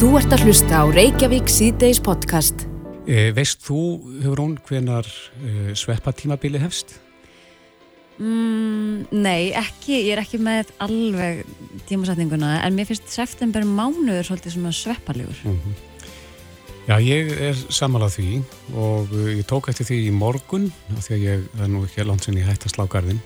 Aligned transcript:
Þú 0.00 0.14
ert 0.16 0.32
að 0.32 0.46
hlusta 0.46 0.78
á 0.80 0.84
Reykjavík 0.88 1.50
síðdeis 1.52 1.98
podcast. 2.00 2.62
E, 3.04 3.34
veist 3.36 3.60
þú, 3.60 3.80
hefur 4.22 4.40
hún, 4.40 4.54
hvenar 4.64 5.04
e, 5.04 5.74
sveppatímabili 5.76 6.56
hefst? 6.62 6.94
Mm, 8.16 9.04
nei, 9.12 9.52
ekki, 9.52 9.98
ég 10.06 10.14
er 10.14 10.22
ekki 10.22 10.40
með 10.40 10.72
alveg 10.80 11.44
tímasetninguna 11.90 12.62
en 12.64 12.78
mér 12.78 12.88
finnst 12.88 13.12
september 13.12 13.68
mánuður 13.68 14.30
svolítið 14.30 14.56
svona 14.56 14.72
sveppalegur. 14.72 15.44
Mm 15.44 15.60
-hmm. 15.60 15.78
Já, 16.88 16.96
ég 17.04 17.36
er 17.50 17.64
samalað 17.68 18.16
því 18.16 18.42
og 18.72 19.12
uh, 19.12 19.36
ég 19.36 19.44
tók 19.44 19.68
eftir 19.68 19.84
því 19.84 20.08
í 20.08 20.16
morgun 20.16 20.72
af 20.96 21.04
því 21.04 21.14
að 21.14 21.24
ég 21.28 21.40
er 21.60 21.68
nú 21.68 21.84
ekki 21.84 22.08
langt 22.08 22.24
sinni 22.24 22.40
hægt 22.40 22.64
að 22.64 22.72
slá 22.72 22.88
garðin 22.88 23.20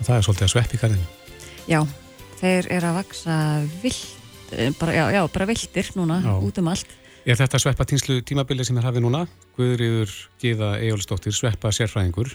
og 0.00 0.04
það 0.04 0.16
er 0.16 0.22
svolítið 0.22 0.44
að 0.44 0.52
svepp 0.52 0.74
í 0.74 0.82
garðinu. 0.84 1.06
Já, 1.64 1.86
þeir 2.40 2.68
eru 2.68 2.86
að 2.86 2.98
vaksa 3.00 3.64
vilt, 3.80 4.21
bara, 4.80 4.92
já, 4.94 5.04
já, 5.12 5.22
bara 5.28 5.46
viltir 5.46 5.90
núna 5.96 6.20
já. 6.24 6.34
út 6.38 6.58
um 6.58 6.68
allt. 6.68 6.88
Er 7.22 7.38
þetta 7.38 7.58
sveppatínslu 7.62 8.20
tímabili 8.26 8.64
sem 8.66 8.78
er 8.78 8.86
hafið 8.88 9.04
núna? 9.04 9.26
Guðriður 9.56 10.10
Gíða 10.42 10.74
Ejólsdóttir, 10.82 11.34
sveppa 11.34 11.70
sérfræðingur 11.70 12.34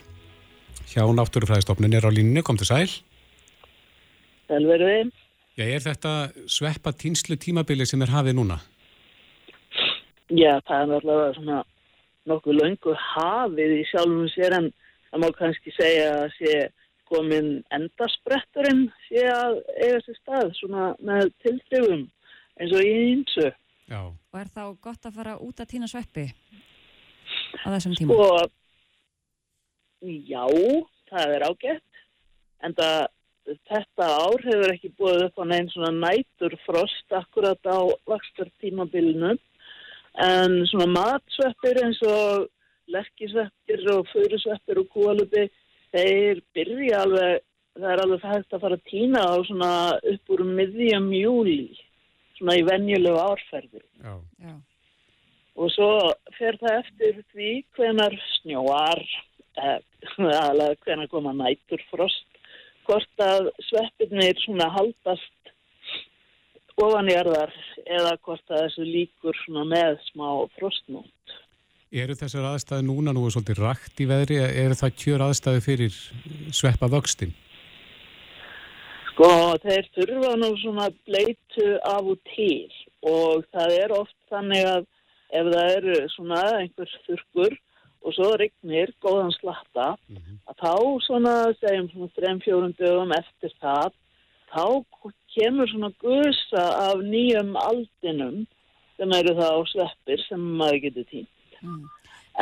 hjá 0.88 1.04
Náttúrufræðistofnun 1.04 1.98
er 1.98 2.08
á 2.08 2.12
línu, 2.12 2.44
kom 2.44 2.58
til 2.58 2.70
sæl. 2.70 2.88
Selverði. 4.48 5.10
Já, 5.60 5.66
er 5.66 5.84
þetta 5.84 6.14
sveppatínslu 6.48 7.36
tímabili 7.42 7.86
sem 7.90 8.02
er 8.06 8.14
hafið 8.14 8.38
núna? 8.40 8.62
Já, 10.32 10.60
það 10.68 10.80
er 10.80 10.90
náttúrulega 10.92 11.34
svona 11.36 11.60
nokkuð 12.28 12.60
löngu 12.62 12.96
hafið 13.02 13.76
í 13.80 13.84
sjálfum 13.92 14.28
sér 14.32 14.56
en 14.58 14.70
það 15.12 15.24
má 15.24 15.28
kannski 15.36 15.74
segja 15.76 16.10
að 16.24 16.36
sé 16.38 16.54
komin 17.08 17.50
endaspretturinn 17.76 18.88
sé 19.08 19.24
að 19.32 19.60
eiga 19.78 20.00
sér 20.06 20.20
stað 20.22 20.54
svona 20.60 20.92
með 21.00 21.32
tilþjóðum 21.46 22.06
eins 22.58 22.74
og 22.74 22.86
í 22.86 22.94
einsu. 23.02 23.50
Já. 23.88 24.02
Og 24.08 24.40
er 24.40 24.50
þá 24.54 24.64
gott 24.84 25.08
að 25.08 25.20
fara 25.20 25.38
út 25.44 25.62
að 25.64 25.72
týna 25.74 25.90
sveppi 25.90 26.28
á 27.64 27.68
þessum 27.72 27.96
tíma? 27.98 28.18
Og 28.18 28.50
já, 30.04 30.46
það 31.12 31.36
er 31.36 31.46
ágætt 31.48 32.02
en 32.66 32.76
það, 32.78 33.00
þetta 33.70 34.10
ár 34.26 34.44
hefur 34.46 34.74
ekki 34.74 34.94
búið 35.00 35.24
upp 35.28 35.42
á 35.42 35.44
neinn 35.50 35.72
svona 35.74 35.94
nætur 35.96 36.58
frost 36.66 37.16
akkurat 37.16 37.62
á 37.70 37.80
vakstartímabilinu 38.10 39.38
en 40.28 40.60
svona 40.72 40.90
matsveppir 40.92 41.84
eins 41.86 42.02
og 42.10 42.48
lekkisveppir 42.92 43.84
og 43.94 44.08
förusveppir 44.12 44.80
og 44.82 44.92
kólubi 44.94 45.48
þeir 45.98 46.42
byrja 46.56 47.04
alveg 47.04 47.44
það 47.78 47.92
er 47.94 48.04
alveg 48.04 48.26
hægt 48.26 48.56
að 48.56 48.64
fara 48.64 48.78
að 48.80 48.88
týna 48.90 49.26
á 49.26 49.36
svona 49.50 49.74
upp 50.14 50.34
úr 50.34 50.44
miðjum 50.48 51.12
júli 51.14 51.60
svona 52.38 52.58
í 52.58 52.66
venjulegu 52.66 53.22
árferði 53.22 53.84
Já. 53.84 54.16
Já. 54.46 54.56
og 55.58 55.74
svo 55.76 55.92
fer 56.38 56.58
það 56.62 56.80
eftir 56.82 57.22
því 57.34 57.52
hvenar 57.78 58.18
snjóar 58.38 59.04
eða 59.58 60.74
hvenar 60.86 61.10
koma 61.12 61.34
nætur 61.34 61.82
frost 61.92 62.28
hvort 62.88 63.24
að 63.24 63.50
sveppirnir 63.68 64.38
svona 64.46 64.70
haldast 64.72 65.34
ofanjarðar 66.78 67.54
eða 67.86 68.14
hvort 68.22 68.54
að 68.54 68.68
þessu 68.68 68.86
líkur 68.86 69.38
með 69.66 69.98
smá 70.12 70.28
frostnót. 70.58 71.38
Eru 71.88 72.16
þessar 72.20 72.50
aðstæði 72.50 72.84
núna 72.84 73.14
nú 73.16 73.30
svolítið 73.32 73.62
rætt 73.64 74.02
í 74.04 74.08
veðri? 74.10 74.42
Er 74.44 74.74
það 74.76 74.98
kjör 75.00 75.22
aðstæði 75.30 75.62
fyrir 75.64 76.00
sveppa 76.52 76.90
vöxtin? 76.92 77.32
Sko, 79.14 79.30
þeir 79.64 79.88
þurfa 79.96 80.34
nú 80.42 80.50
svona 80.60 80.90
bleitu 81.08 81.70
af 81.88 82.04
og 82.04 82.20
til 82.34 82.68
og 83.08 83.46
það 83.56 83.76
er 83.78 83.94
oft 83.96 84.18
þannig 84.28 84.68
að 84.68 84.84
ef 85.38 85.48
það 85.54 85.72
eru 85.78 85.96
svona 86.12 86.42
einhvers 86.58 86.98
þurkur 87.06 87.56
og 88.04 88.16
svo 88.16 88.34
regnir 88.40 88.92
góðan 89.04 89.32
slatta 89.38 89.88
mm 89.96 90.18
-hmm. 90.18 90.36
að 90.50 90.56
þá 90.64 90.76
svona, 91.08 91.36
segjum 91.62 91.90
svona 91.90 92.10
3-4 92.20 92.74
dögum 92.78 93.16
eftir 93.16 93.52
það 93.64 93.96
þá 94.52 94.66
kemur 95.36 95.68
svona 95.72 95.92
gusa 96.04 96.64
af 96.90 97.00
nýjum 97.00 97.56
aldinum 97.56 98.46
sem 98.98 99.12
eru 99.20 99.34
þá 99.40 99.50
sveppir 99.72 100.20
sem 100.28 100.40
maður 100.40 100.82
getur 100.86 101.06
týnt. 101.12 101.37
Mm. 101.64 101.84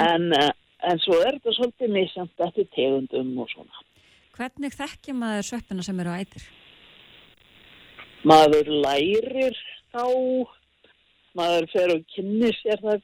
En, 0.06 0.28
eh, 0.34 0.52
en 0.90 1.02
svo 1.04 1.18
er 1.24 1.38
þetta 1.38 1.56
svolítið 1.56 1.94
misjant 1.96 2.46
eftir 2.48 2.68
tegundum 2.76 3.32
og 3.40 3.50
svona. 3.54 3.84
Hvernig 4.36 4.76
þekkja 4.76 5.16
maður 5.16 5.48
sveppina 5.48 5.86
sem 5.86 6.00
eru 6.04 6.12
ætir? 6.12 6.44
Maður 8.28 8.72
lærir 8.84 9.56
þá, 9.94 10.04
maður 11.38 11.68
fer 11.72 11.94
og 11.94 12.04
kynni 12.12 12.52
sér 12.58 12.82
það 12.84 13.02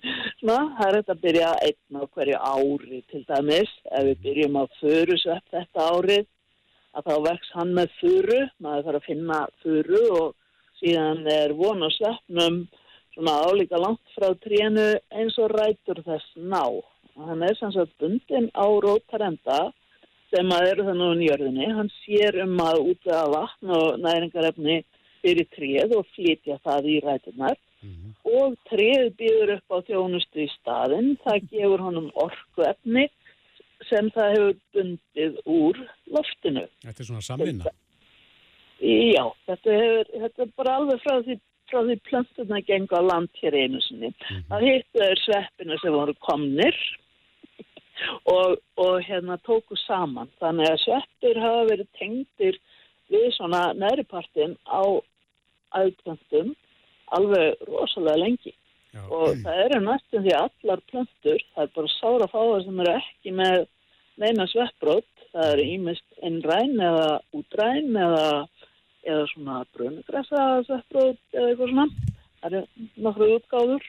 Ná, 0.48 0.56
það 0.76 0.86
er 0.86 0.98
þetta 0.98 1.16
að 1.16 1.24
byrja 1.24 1.50
einn 1.68 2.00
á 2.00 2.02
hverju 2.04 2.38
ári 2.52 3.02
til 3.10 3.24
dæmis. 3.30 3.74
Ef 3.90 4.08
við 4.10 4.22
byrjum 4.28 4.60
á 4.60 4.64
föru 4.80 5.18
svepp 5.22 5.56
þetta 5.56 5.90
árið 5.94 6.24
að 6.94 7.08
þá 7.08 7.14
vex 7.28 7.52
hann 7.56 7.74
með 7.74 7.94
furu, 7.98 8.40
maður 8.62 8.86
þarf 8.88 9.00
að 9.00 9.08
finna 9.08 9.38
furu 9.64 10.02
og 10.14 10.34
síðan 10.80 11.24
er 11.30 11.54
von 11.56 11.86
og 11.86 11.92
sveppnum 11.96 12.64
svona 13.14 13.34
álíka 13.46 13.78
langt 13.78 14.02
frá 14.16 14.32
trénu 14.44 14.86
eins 15.14 15.38
og 15.38 15.54
rætur 15.54 16.02
þess 16.06 16.36
ná. 16.36 16.64
Hann 17.14 17.42
er 17.46 17.56
sanns 17.58 17.78
að 17.78 17.92
bundin 18.00 18.50
á 18.54 18.66
rótarenda 18.66 19.60
sem 20.34 20.50
að 20.50 20.68
eru 20.72 20.86
þannig 20.88 21.10
á 21.10 21.14
njörðinni. 21.20 21.68
Hann 21.78 21.90
sér 22.02 22.40
um 22.44 22.56
að 22.64 22.80
útvega 22.90 23.26
vatn 23.34 23.74
og 23.78 24.00
næringarefni 24.02 24.80
fyrir 25.22 25.48
tréð 25.54 25.94
og 25.98 26.08
flytja 26.16 26.58
það 26.66 26.90
í 26.90 26.96
rætunar 27.04 27.56
mm 27.82 27.92
-hmm. 27.92 28.10
og 28.38 28.56
tréð 28.70 29.04
býður 29.20 29.54
upp 29.56 29.68
á 29.76 29.78
þjónustu 29.88 30.44
í 30.44 30.50
staðin. 30.58 31.16
Það 31.24 31.46
gefur 31.52 31.86
honum 31.86 32.10
orku 32.14 32.66
efni 32.66 33.08
sem 33.88 34.10
það 34.10 34.34
hefur 34.34 34.54
bundið 34.74 35.40
úr 35.46 35.80
loftinu. 36.06 36.66
Þetta 36.84 37.00
er 37.00 37.06
svona 37.08 37.26
samvinna? 37.28 37.64
Já, 38.84 39.24
þetta, 39.46 39.70
hefur, 39.80 40.08
þetta 40.22 40.42
er 40.42 40.50
bara 40.56 40.76
alveg 40.78 41.02
frá 41.04 41.20
því, 41.22 41.38
því 41.82 41.96
plönturna 42.08 42.60
gengur 42.68 43.00
á 43.00 43.08
land 43.10 43.30
hér 43.40 43.54
einu 43.54 43.80
sinni. 43.80 44.10
Mm 44.10 44.14
-hmm. 44.26 44.44
Það 44.50 44.66
hittu 44.68 45.02
er 45.04 45.18
sveppina 45.24 45.78
sem 45.82 45.92
voru 45.92 46.14
komnir 46.14 46.76
og, 48.24 48.58
og 48.76 48.94
hérna 49.08 49.36
tóku 49.46 49.76
saman. 49.86 50.30
Þannig 50.40 50.70
að 50.70 50.82
sveppir 50.84 51.40
hafa 51.40 51.64
verið 51.72 51.88
tengdir 51.98 52.60
við 53.12 53.26
svona 53.36 53.72
næripartin 53.72 54.56
á 54.66 54.82
aðplöntum 55.80 56.54
alveg 57.16 57.54
rosalega 57.68 58.16
lengi. 58.16 58.54
Já. 58.94 59.02
og 59.10 59.40
það 59.42 59.60
eru 59.64 59.78
næstum 59.82 60.22
því 60.22 60.34
allar 60.38 60.82
plöntur, 60.90 61.40
það 61.54 61.64
er 61.64 61.70
bara 61.74 61.92
sára 61.96 62.26
fáar 62.30 62.60
sem 62.62 62.80
eru 62.84 62.92
ekki 62.94 63.32
með 63.34 63.64
neina 64.22 64.46
sveppbrót, 64.46 65.08
það 65.32 65.48
eru 65.54 65.64
ímest 65.72 66.20
innræn 66.22 66.76
eða 66.78 67.08
útræn 67.34 67.98
eða, 67.98 68.28
eða 69.04 69.26
svona 69.32 69.60
brunugressa 69.76 70.42
sveppbrót 70.66 71.36
eða 71.36 71.50
eitthvað 71.50 71.72
svona, 71.72 71.86
það 72.40 72.50
eru 72.50 72.88
nokkru 73.06 73.30
útgáður. 73.38 73.88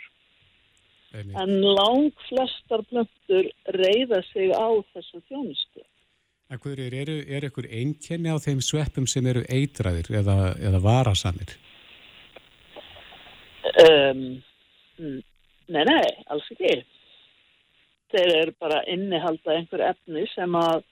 Eini. 1.15 1.35
En 1.39 1.53
lang 1.63 2.23
flestar 2.27 2.83
plöntur 2.89 3.51
reyða 3.77 4.21
sig 4.31 4.51
á 4.51 4.67
þessu 4.93 5.21
þjónustu. 5.29 5.85
Ekkur, 6.55 6.79
er, 6.79 7.09
er 7.09 7.47
ekkur 7.47 7.65
einkenni 7.71 8.29
á 8.29 8.37
þeim 8.37 8.59
sveppum 8.61 9.07
sem 9.09 9.25
eru 9.31 9.45
eitræðir 9.49 10.11
eða, 10.19 10.35
eða 10.61 10.81
varasamir? 10.83 11.55
Um, 13.81 14.27
nei, 14.99 15.81
nei, 15.87 16.03
alls 16.29 16.45
ekki 16.53 16.83
þeir 18.15 18.35
eru 18.41 18.53
bara 18.61 18.83
innihalda 18.91 19.55
einhver 19.55 19.83
efni 19.89 20.25
sem 20.33 20.59
að 20.59 20.83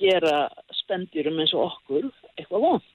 gera 0.00 0.46
spendjurum 0.82 1.40
eins 1.40 1.54
og 1.56 1.70
okkur 1.70 2.10
eitthvað 2.36 2.66
vond. 2.66 2.92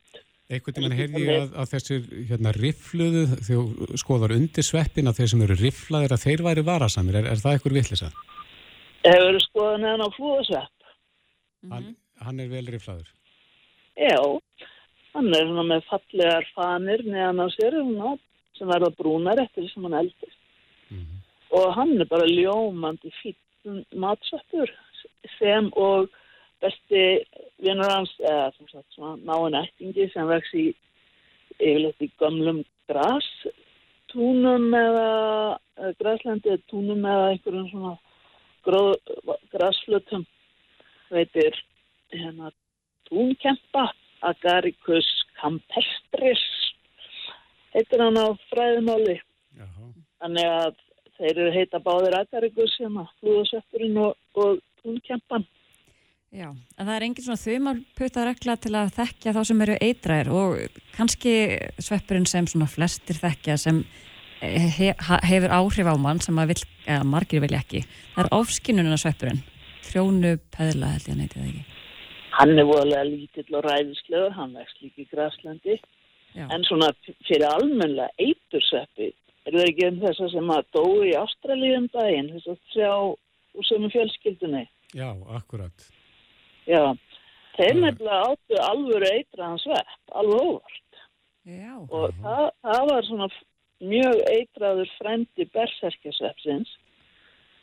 Eitthvað 0.52 0.76
til 0.76 0.84
mann 0.84 0.98
heyrði 0.98 1.24
ég 1.24 1.38
að, 1.46 1.54
að 1.62 1.72
þessir 1.72 2.08
hérna, 2.30 2.52
rifluðu, 2.58 3.24
þegar 3.48 4.02
skoðar 4.02 4.36
undir 4.36 4.68
sveppin 4.68 5.08
að 5.08 5.22
þeir 5.22 5.32
sem 5.32 5.46
eru 5.46 5.58
riflaðir 5.62 6.16
að 6.16 6.26
þeir 6.26 6.44
væri 6.48 6.66
varasamir, 6.68 7.20
er, 7.22 7.30
er 7.32 7.42
það 7.42 7.56
eitthvað 7.56 7.78
vittlisa? 7.80 8.12
Hefur 9.06 9.40
skoðað 9.48 9.80
neðan 9.86 10.06
á 10.06 10.10
flúðasvepp. 10.18 10.76
Mm 10.82 11.70
-hmm. 11.70 11.74
hann, 11.76 11.88
hann 12.26 12.44
er 12.44 12.52
vel 12.52 12.66
riflaður? 12.68 13.10
Já, 13.96 14.20
hann 15.16 15.34
er 15.38 15.48
svona 15.48 15.66
með 15.72 15.88
fallegar 15.88 16.52
fanir 16.56 17.06
neðan 17.08 17.44
á 17.44 17.48
sér 17.56 17.80
sem 18.58 18.68
verða 18.68 18.92
brúnar 19.00 19.40
eftir 19.42 19.72
sem 19.72 19.88
hann 19.88 20.00
eldist 20.04 20.38
og 21.52 21.74
hann 21.76 22.00
er 22.00 22.08
bara 22.10 22.28
ljómandi 22.30 23.12
fítun 23.20 23.84
matsökkur 24.04 24.72
sem 25.38 25.70
og 25.76 26.10
besti 26.62 27.04
vinnur 27.62 27.92
hans 27.92 28.14
eða 28.20 28.52
sem 28.56 28.70
sagt 28.72 28.96
svona 28.96 29.18
náinn 29.28 29.60
ættingi 29.62 30.08
sem 30.14 30.30
vex 30.30 30.54
í 30.54 30.68
yfirleitt 31.58 32.06
í 32.06 32.10
gamlum 32.22 32.64
grastúnum 32.90 34.70
eða, 34.78 35.10
eða 35.80 35.94
græslendi 36.02 36.54
eða 36.54 36.68
túnum 36.72 37.06
eða 37.14 37.32
einhverjum 37.34 37.70
svona 37.72 37.96
gróð, 38.66 38.96
grasflutum 39.54 40.26
veitir 41.12 41.58
hérna 42.14 42.52
túnkempa 43.10 43.90
Agaricus 44.22 45.08
campestris 45.40 46.44
heitir 47.74 48.04
hann 48.04 48.20
á 48.20 48.28
fræðumáli. 48.52 49.18
Þannig 50.22 50.48
að 50.48 50.76
þeir 51.18 51.32
eru 51.32 51.54
heita 51.56 51.80
báðir 51.82 52.18
agarigus 52.20 52.76
hérna, 52.82 53.08
flúðasveppurinn 53.20 53.98
og, 54.02 54.14
og 54.38 54.60
túnkjampan. 54.82 55.48
Já, 56.32 56.48
en 56.48 56.88
það 56.88 56.94
er 56.96 57.04
engin 57.04 57.26
svona 57.26 57.42
þumalputa 57.42 58.22
regla 58.24 58.54
til 58.64 58.72
að 58.80 58.94
þekkja 58.96 59.34
þá 59.36 59.42
sem 59.50 59.64
eru 59.66 59.74
eitraðir 59.84 60.30
og 60.32 60.78
kannski 60.96 61.34
sveppurinn 61.76 62.28
sem 62.30 62.48
svona 62.48 62.70
flestir 62.72 63.20
þekkja 63.20 63.58
sem 63.60 63.82
he, 64.40 64.94
hefur 65.28 65.52
áhrif 65.58 65.92
á 65.92 65.96
mann 66.00 66.24
sem 66.24 66.40
að 66.40 66.54
vil, 66.54 66.64
eða 66.88 67.10
margir 67.12 67.44
vilja 67.44 67.60
ekki. 67.60 67.84
Það 68.16 68.24
er 68.24 68.32
ofskinnununa 68.40 69.02
sveppurinn, 69.04 69.44
trjónu 69.90 70.34
peðla 70.56 70.96
held 70.96 71.10
ég 71.10 71.14
að 71.18 71.22
neytið 71.22 71.46
ekki. 71.50 71.68
Hann 72.40 72.56
er 72.56 72.70
voðalega 72.72 73.06
lítill 73.12 73.60
og 73.60 73.68
ræðislegur, 73.68 74.36
hann 74.40 74.56
vext 74.56 74.84
líka 74.86 75.04
í 75.04 75.10
Graslandi. 75.12 75.80
Já, 76.32 76.46
En 76.48 76.64
svona 76.64 76.94
fyrir 77.28 77.50
almennlega 77.52 78.08
eitursveppi, 78.24 79.12
er 79.44 79.58
það 79.58 79.68
ekki 79.68 79.90
um 79.90 80.04
þess 80.08 80.24
að 80.24 80.36
sem 80.38 80.54
að 80.56 80.76
dói 80.78 81.10
í 81.12 81.18
Ástralíu 81.20 81.78
um 81.84 81.92
daginn, 81.92 82.36
þess 82.38 82.54
að 82.54 82.62
sjá 82.72 82.94
úr 83.04 83.68
sömu 83.68 83.92
fjölskyldunni. 83.92 84.70
Já, 84.96 85.10
akkurat. 85.36 85.92
Já, 86.72 86.84
þeir 87.58 87.74
Mm. 87.76 87.82
nefnilega 87.86 88.20
áttu 88.32 88.60
alvöru 88.64 89.10
eitraðan 89.12 89.60
svepp, 89.64 89.92
alveg 90.16 90.42
óvart. 90.48 91.00
já, 91.46 91.74
Og 91.90 92.12
það, 92.24 92.52
það 92.64 92.90
var 92.92 93.04
svona 93.10 93.28
mjög 93.82 94.18
eitraður 94.36 94.90
frendi 95.00 95.46
berserkjasveppsins, 95.56 96.70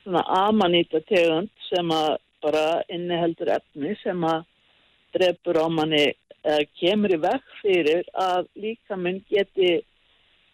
svona 0.05 0.23
amanýta 0.45 1.01
tegund 1.09 1.51
sem 1.69 1.89
að 1.95 2.17
bara 2.43 2.83
inniheldur 2.89 3.49
efni 3.57 3.97
sem 4.03 4.21
að 4.27 4.45
drefur 5.15 5.57
á 5.63 5.67
manni 5.71 6.05
eða 6.45 6.67
kemur 6.81 7.11
í 7.17 7.21
veg 7.23 7.43
fyrir 7.63 8.05
að 8.15 8.47
líkaminn 8.57 9.23
geti 9.31 9.81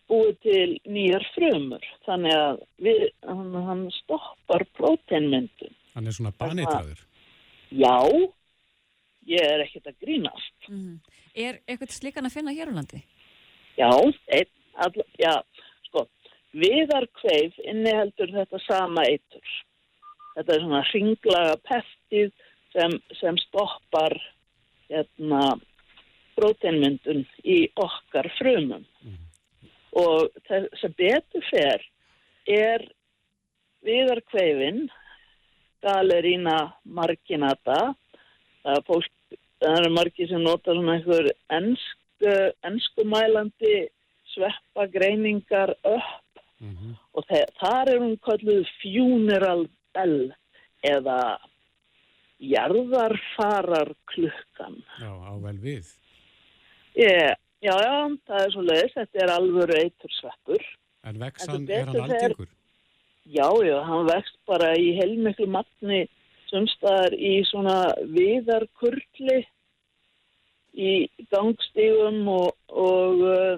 búið 0.09 0.37
til 0.45 0.79
nýjar 0.87 1.25
frumur. 1.35 1.85
Þannig 2.07 2.35
að 2.37 2.63
við, 2.87 3.05
hann, 3.27 3.55
hann 3.67 3.85
stoppar 4.03 4.65
próteinmyndun. 4.79 5.75
Hann 5.95 6.07
er 6.07 6.13
svona 6.17 6.33
baneitraður. 6.39 7.01
Já, 7.73 7.97
ég 9.27 9.43
er 9.43 9.65
ekkert 9.65 9.91
að 9.91 10.01
grínast. 10.05 10.57
Mhm. 10.69 10.99
Er 11.35 11.61
eitthvað 11.67 11.95
slíkan 11.97 12.27
að 12.29 12.37
finna 12.37 12.55
hér 12.55 12.71
á 12.71 12.77
landi? 12.77 13.03
Já, 13.77 13.91
einn, 13.91 14.51
all, 14.79 15.05
já, 15.19 15.43
sko, 15.89 16.07
viðarkveif 16.55 17.59
inniheldur 17.65 18.31
þetta 18.31 18.61
sama 18.67 19.03
eitur. 19.09 19.55
Þetta 20.37 20.55
er 20.55 20.61
svona 20.61 20.83
hringlaga 20.91 21.57
pestið 21.67 22.33
sem, 22.75 22.99
sem 23.21 23.39
stoppar 23.49 24.15
hérna, 24.91 25.61
próteinmyndun 26.35 27.23
í 27.47 27.61
okkar 27.79 28.29
frumum. 28.39 28.87
Og 29.95 30.31
þess 30.49 30.87
að 30.87 30.97
betur 30.99 31.45
fer 31.53 31.85
er 32.51 32.83
viðarkveifin, 33.87 34.89
galerína 35.85 36.59
marginata, 36.85 37.95
það 38.65 38.81
er 38.81 38.87
fólk, 38.89 39.39
það 39.63 39.79
eru 39.81 39.95
margir 39.95 40.31
sem 40.31 40.45
nota 40.45 40.75
svona 40.75 40.99
einhver 40.99 41.31
ennsku, 41.59 42.35
ennskumælandi 42.71 43.75
sveppagreiningar 44.35 45.77
upp 45.85 46.21
Mm 46.65 46.95
og 47.15 47.27
þe 47.31 47.41
þar 47.61 47.91
er 47.93 48.01
hún 48.03 48.15
kalluð 48.27 48.69
funeral 48.81 49.67
bell 49.95 50.33
eða 50.83 51.19
jarðarfarar 52.43 53.93
klukkan. 54.11 54.81
Já, 54.99 55.13
á 55.15 55.33
vel 55.45 55.59
við. 55.63 55.93
Yeah, 56.99 57.39
já, 57.63 57.75
já, 57.79 57.95
það 58.27 58.43
er 58.43 58.53
svo 58.55 58.65
leiðis, 58.67 58.97
þetta 58.99 59.23
er 59.23 59.33
alvöru 59.37 59.79
eitur 59.79 60.17
sveppur. 60.19 60.67
En 61.05 61.23
sem 61.39 61.71
er 61.71 61.89
hann 61.91 62.03
algengur? 62.03 62.51
Já, 63.25 63.49
já, 63.65 63.77
hann 63.87 64.11
vext 64.11 64.37
bara 64.51 64.75
í 64.77 64.91
heilmiklu 64.99 65.47
matni 65.49 66.05
sumstaðar 66.55 67.19
í 67.19 67.35
svona 67.51 67.79
viðarkurli 68.15 69.43
í 70.75 70.93
gangstígum 71.35 72.25
og, 72.31 72.55
og, 72.71 73.25
uh, 73.29 73.57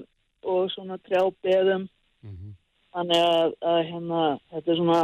og 0.48 0.70
svona 0.74 0.98
trjábeðum. 1.06 1.86
Mm 2.26 2.54
Þannig 2.96 3.22
að, 3.28 3.54
að 3.68 3.78
hérna, 3.90 4.20
þetta 4.52 4.70
er 4.72 4.78
svona, 4.78 5.00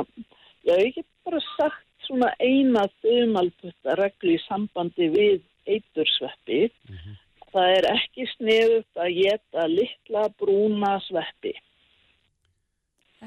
já, 0.64 0.72
ég 0.80 0.94
get 0.96 1.06
bara 1.28 1.40
sagt 1.44 2.06
svona 2.06 2.30
eina 2.40 2.86
þumalputta 3.02 3.96
reglu 4.00 4.32
í 4.32 4.38
sambandi 4.46 5.10
við 5.12 5.42
eitursveppi. 5.68 6.62
Mhm. 6.88 7.18
Það 7.52 7.74
er 7.74 7.88
ekki 7.90 8.24
sniðugt 8.30 9.02
að 9.04 9.10
geta 9.18 9.66
litla 9.68 10.22
brúna 10.40 10.94
sveppi. 11.04 11.52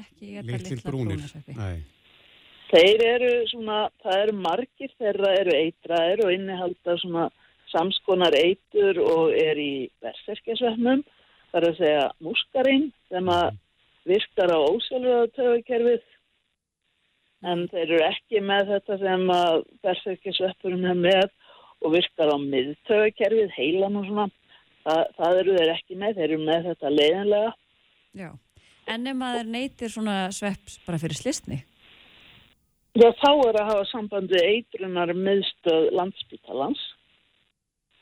Ekki 0.00 0.32
geta 0.32 0.48
Litlir 0.50 0.66
litla 0.66 0.90
brúnir. 0.90 1.20
brúnasveppi. 1.20 1.54
Nei. 1.60 1.84
Þeir 2.66 3.02
eru 3.06 3.32
svona, 3.50 3.80
það 4.02 4.22
eru 4.24 4.32
margir 4.42 4.94
þeirra 4.98 5.34
eru 5.38 5.52
eitraðir 5.54 6.24
og 6.24 6.32
innihalda 6.34 6.96
svona 7.02 7.28
samskonar 7.70 8.34
eitur 8.34 8.98
og 9.04 9.36
er 9.38 9.58
í 9.60 9.86
berserkjasvefnum. 10.02 11.04
Það 11.52 11.60
er 11.60 11.68
að 11.68 11.78
segja 11.80 12.06
múskarinn 12.26 12.88
sem 13.10 13.30
að 13.30 13.58
virkar 14.06 14.52
á 14.54 14.58
ósjálfröða 14.58 15.28
töfukerfið 15.36 16.02
en 17.46 17.62
þeir 17.70 17.84
eru 17.84 18.00
ekki 18.06 18.42
með 18.42 18.72
þetta 18.72 18.98
sem 19.02 19.30
að 19.36 19.60
berserkjasvefurinn 19.86 20.90
er 20.90 20.98
með 20.98 21.28
og 21.84 21.94
virkar 21.94 22.32
á 22.34 22.36
miðtöfukerfið, 22.40 23.54
heilan 23.54 24.00
og 24.00 24.08
svona. 24.08 24.26
Það, 24.86 25.00
það 25.18 25.40
eru 25.42 25.54
þeir 25.58 25.72
ekki 25.74 26.00
með, 26.00 26.18
þeir 26.18 26.28
eru 26.28 26.42
með 26.46 26.68
þetta 26.70 26.92
leiðinlega. 26.94 27.54
Já, 28.16 28.28
en 28.94 29.08
ef 29.10 29.16
maður 29.18 29.48
neytir 29.54 29.92
svona 29.92 30.18
svepps 30.34 30.78
bara 30.86 31.00
fyrir 31.02 31.18
slistni? 31.18 31.62
Já, 32.96 33.10
þá 33.20 33.30
er 33.48 33.58
að 33.60 33.70
hafa 33.70 33.86
sambandi 33.90 34.40
eitrunar 34.40 35.12
miðstöð 35.16 35.90
landsbítalans 35.98 36.82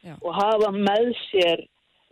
Já. 0.04 0.14
og 0.20 0.34
hafa 0.36 0.70
með 0.76 1.10
sér 1.28 1.64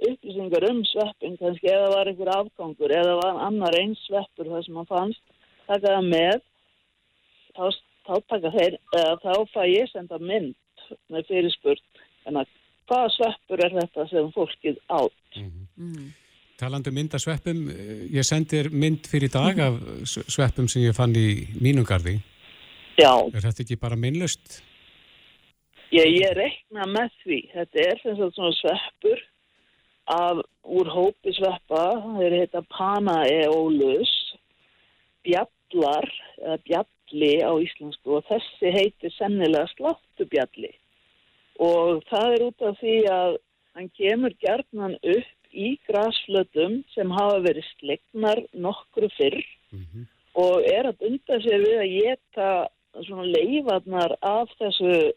upplýsingar 0.02 0.66
um 0.70 0.80
sveppin, 0.88 1.36
kannski 1.38 1.70
eða 1.70 1.92
var 1.92 2.10
einhver 2.10 2.32
afgangur 2.34 2.94
eða 2.96 3.18
var 3.20 3.42
annar 3.46 3.76
eins 3.78 4.00
sveppur 4.08 4.50
það 4.50 4.66
sem 4.66 4.80
hann 4.80 4.90
fannst, 4.90 5.22
taka 5.68 5.94
það 5.94 6.08
með, 6.10 6.42
þá, 7.54 7.64
þá 8.08 8.14
taka 8.34 8.54
þeir, 8.56 8.78
eða 8.98 9.14
þá 9.22 9.32
fæ 9.54 9.62
ég 9.70 9.92
senda 9.92 10.18
mynd 10.18 10.88
með 11.12 11.30
fyrirspurt, 11.30 12.04
en 12.26 12.42
að 12.42 12.50
hvaða 12.90 13.12
sveppur 13.14 13.62
er 13.62 13.76
þetta 13.78 14.08
sem 14.10 14.32
fólkið 14.34 14.82
átt? 14.90 15.38
Mm 15.38 15.62
Mm. 15.82 16.12
Talandi 16.60 16.90
um 16.90 16.94
mynd 16.94 17.14
af 17.14 17.20
sveppum, 17.20 17.68
eh, 17.68 18.06
ég 18.12 18.26
sendi 18.26 18.56
þér 18.56 18.68
mynd 18.70 19.06
fyrir 19.10 19.30
dag 19.32 19.58
af 19.58 19.80
sveppum 20.06 20.68
sem 20.68 20.82
ég 20.82 20.94
fann 20.94 21.14
í 21.16 21.48
mínum 21.58 21.84
garði. 21.84 22.20
Já, 23.00 23.12
Er 23.32 23.40
þetta 23.40 23.64
ekki 23.64 23.78
bara 23.80 23.96
minnlust? 23.96 24.60
Ég, 25.92 26.08
ég 26.08 26.34
reikna 26.36 26.86
með 26.88 27.14
því. 27.22 27.38
Þetta 27.52 27.84
er 27.86 28.00
sem 28.02 28.18
sagt 28.18 28.36
svona 28.36 28.56
sveppur 28.58 29.22
af, 30.12 30.42
úr 30.64 30.90
hópi 30.92 31.34
sveppa, 31.36 31.84
þeir 32.18 32.38
heita 32.40 32.62
Panaeolus, 32.72 34.12
bjallar, 35.24 36.08
eða 36.42 36.58
bjalli 36.68 37.32
á 37.44 37.52
íslensku 37.64 38.18
og 38.18 38.28
þessi 38.28 38.72
heitir 38.76 39.14
sennilega 39.16 39.68
slattubjalli. 39.76 40.72
Og 41.62 42.02
það 42.08 42.36
er 42.36 42.46
út 42.48 42.66
af 42.68 42.80
því 42.80 42.96
að 43.12 43.36
hann 43.76 43.92
kemur 43.96 44.34
gerðnan 44.40 44.96
upp 45.00 45.52
í 45.52 45.74
grasflötum 45.88 46.80
sem 46.92 47.12
hafa 47.12 47.40
verið 47.44 47.68
slegnar 47.76 48.44
nokkru 48.52 49.08
fyrr 49.16 49.40
Mm 49.72 50.08
og 50.38 50.64
er 50.68 50.88
að 50.88 51.02
unda 51.08 51.38
sér 51.44 51.60
við 51.60 51.78
að 51.82 51.90
geta 51.92 52.48
svona 53.06 53.26
leifarnar 53.28 54.16
af 54.20 54.52
þessu 54.60 55.12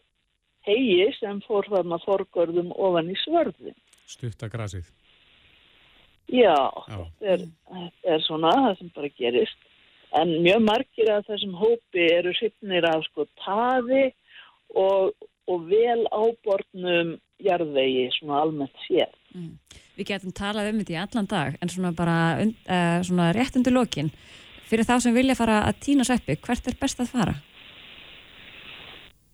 hegi 0.66 1.06
sem 1.20 1.40
fór 1.46 1.68
þarna 1.70 1.98
forgörðum 2.02 2.72
ofan 2.74 3.12
í 3.12 3.16
svörðin. 3.22 3.76
Stutta 4.06 4.48
grasið. 4.50 4.88
Já, 6.26 6.56
Já. 6.90 6.98
þetta 7.20 7.32
er, 7.34 7.46
þetta 7.70 8.14
er 8.16 8.24
svona 8.26 8.52
það 8.56 8.78
sem 8.80 8.92
bara 8.96 9.12
gerist. 9.20 9.66
En 10.16 10.32
mjög 10.42 10.62
margir 10.64 11.10
af 11.12 11.26
þessum 11.28 11.54
hópi 11.58 12.06
eru 12.14 12.32
hrifnir 12.34 12.86
af 12.88 13.04
sko 13.06 13.26
taði 13.44 14.08
og, 14.74 15.12
og 15.46 15.68
vel 15.70 16.06
ábornum 16.10 17.16
jarðvegi 17.42 18.08
svona 18.16 18.40
almennt 18.42 18.84
sér. 18.86 19.10
Mm. 19.34 19.54
Við 19.96 20.10
getum 20.10 20.34
talað 20.36 20.70
um 20.72 20.80
þetta 20.80 20.94
í 20.94 21.00
allan 21.02 21.30
dag 21.30 21.58
en 21.60 21.72
svona 21.72 21.92
bara 21.96 22.18
uh, 22.42 22.98
svona 23.06 23.30
rétt 23.36 23.58
undir 23.58 23.74
lokin 23.76 24.10
fyrir 24.66 24.86
þá 24.88 24.96
sem 25.02 25.14
vilja 25.14 25.36
fara 25.38 25.60
að 25.68 25.82
týna 25.84 26.06
sveppi, 26.06 26.38
hvert 26.42 26.66
er 26.66 26.78
best 26.80 27.02
að 27.02 27.12
fara? 27.12 27.36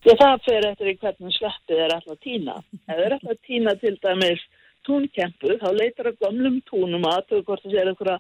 Ég 0.03 0.19
það 0.19 0.41
fer 0.43 0.65
eftir 0.67 0.89
í 0.91 0.97
hvernig 0.99 1.35
sveppið 1.37 1.81
er 1.85 1.93
alltaf 1.95 2.19
tína. 2.25 2.57
Ef 2.89 2.89
það 2.91 3.03
er 3.05 3.15
alltaf 3.17 3.37
tína 3.47 3.75
til 3.79 3.93
dæmis 4.03 4.41
túnkempu, 4.87 5.53
þá 5.63 5.69
leitar 5.79 6.09
að 6.11 6.17
gömlum 6.25 6.57
túnum 6.67 7.07
að 7.07 7.29
þau 7.31 7.43
hvort 7.47 7.63
það 7.63 7.77
sér 7.77 7.91
einhverja 7.93 8.17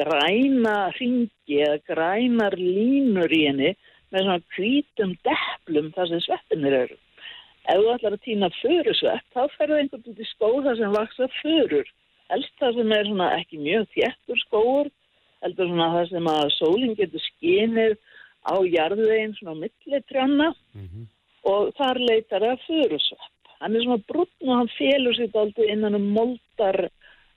græna 0.00 0.74
ringi 0.96 1.60
eða 1.62 1.76
grænar 1.86 2.56
línur 2.58 3.30
í 3.36 3.44
henni 3.46 3.70
með 4.10 4.24
svona 4.26 4.40
hvítum 4.56 5.12
deplum 5.28 5.92
þar 5.94 6.10
sem 6.10 6.24
sveppinir 6.24 6.76
eru. 6.80 6.98
Ef 7.70 7.78
þú 7.78 7.92
ætlar 7.94 8.16
að 8.16 8.24
týna 8.26 8.50
förusvepp, 8.56 9.26
þá 9.30 9.42
ferðu 9.54 9.78
einhvern 9.78 10.10
út 10.10 10.24
í 10.24 10.28
skóð 10.32 10.58
þar 10.66 10.80
sem 10.80 10.96
vaksa 10.98 11.30
förur 11.38 11.94
helst 12.30 12.52
það 12.58 12.76
sem 12.80 12.92
er 12.96 13.06
svona 13.06 13.30
ekki 13.38 13.58
mjög 13.62 13.86
þéttur 13.94 14.42
skóur, 14.46 14.90
heldur 15.44 15.70
svona 15.70 15.88
það 15.94 16.10
sem 16.10 16.28
að 16.34 16.50
sólinn 16.56 16.98
getur 16.98 17.24
skinið 17.28 17.96
á 18.50 18.54
jarðveginn 18.66 19.38
svona 19.38 19.54
á 19.54 19.60
millitrjanna 19.62 20.50
Mhm. 20.74 21.06
Og 21.48 21.72
þar 21.78 22.00
leitar 22.04 22.44
það 22.44 22.64
furusvepp. 22.66 23.52
Hann 23.60 23.76
er 23.76 23.84
svona 23.84 24.04
brunn 24.08 24.48
og 24.48 24.54
hann 24.56 24.72
félur 24.76 25.16
sér 25.16 25.36
aldrei 25.36 25.68
innan 25.72 25.98
um 25.98 26.06
moldar 26.16 26.86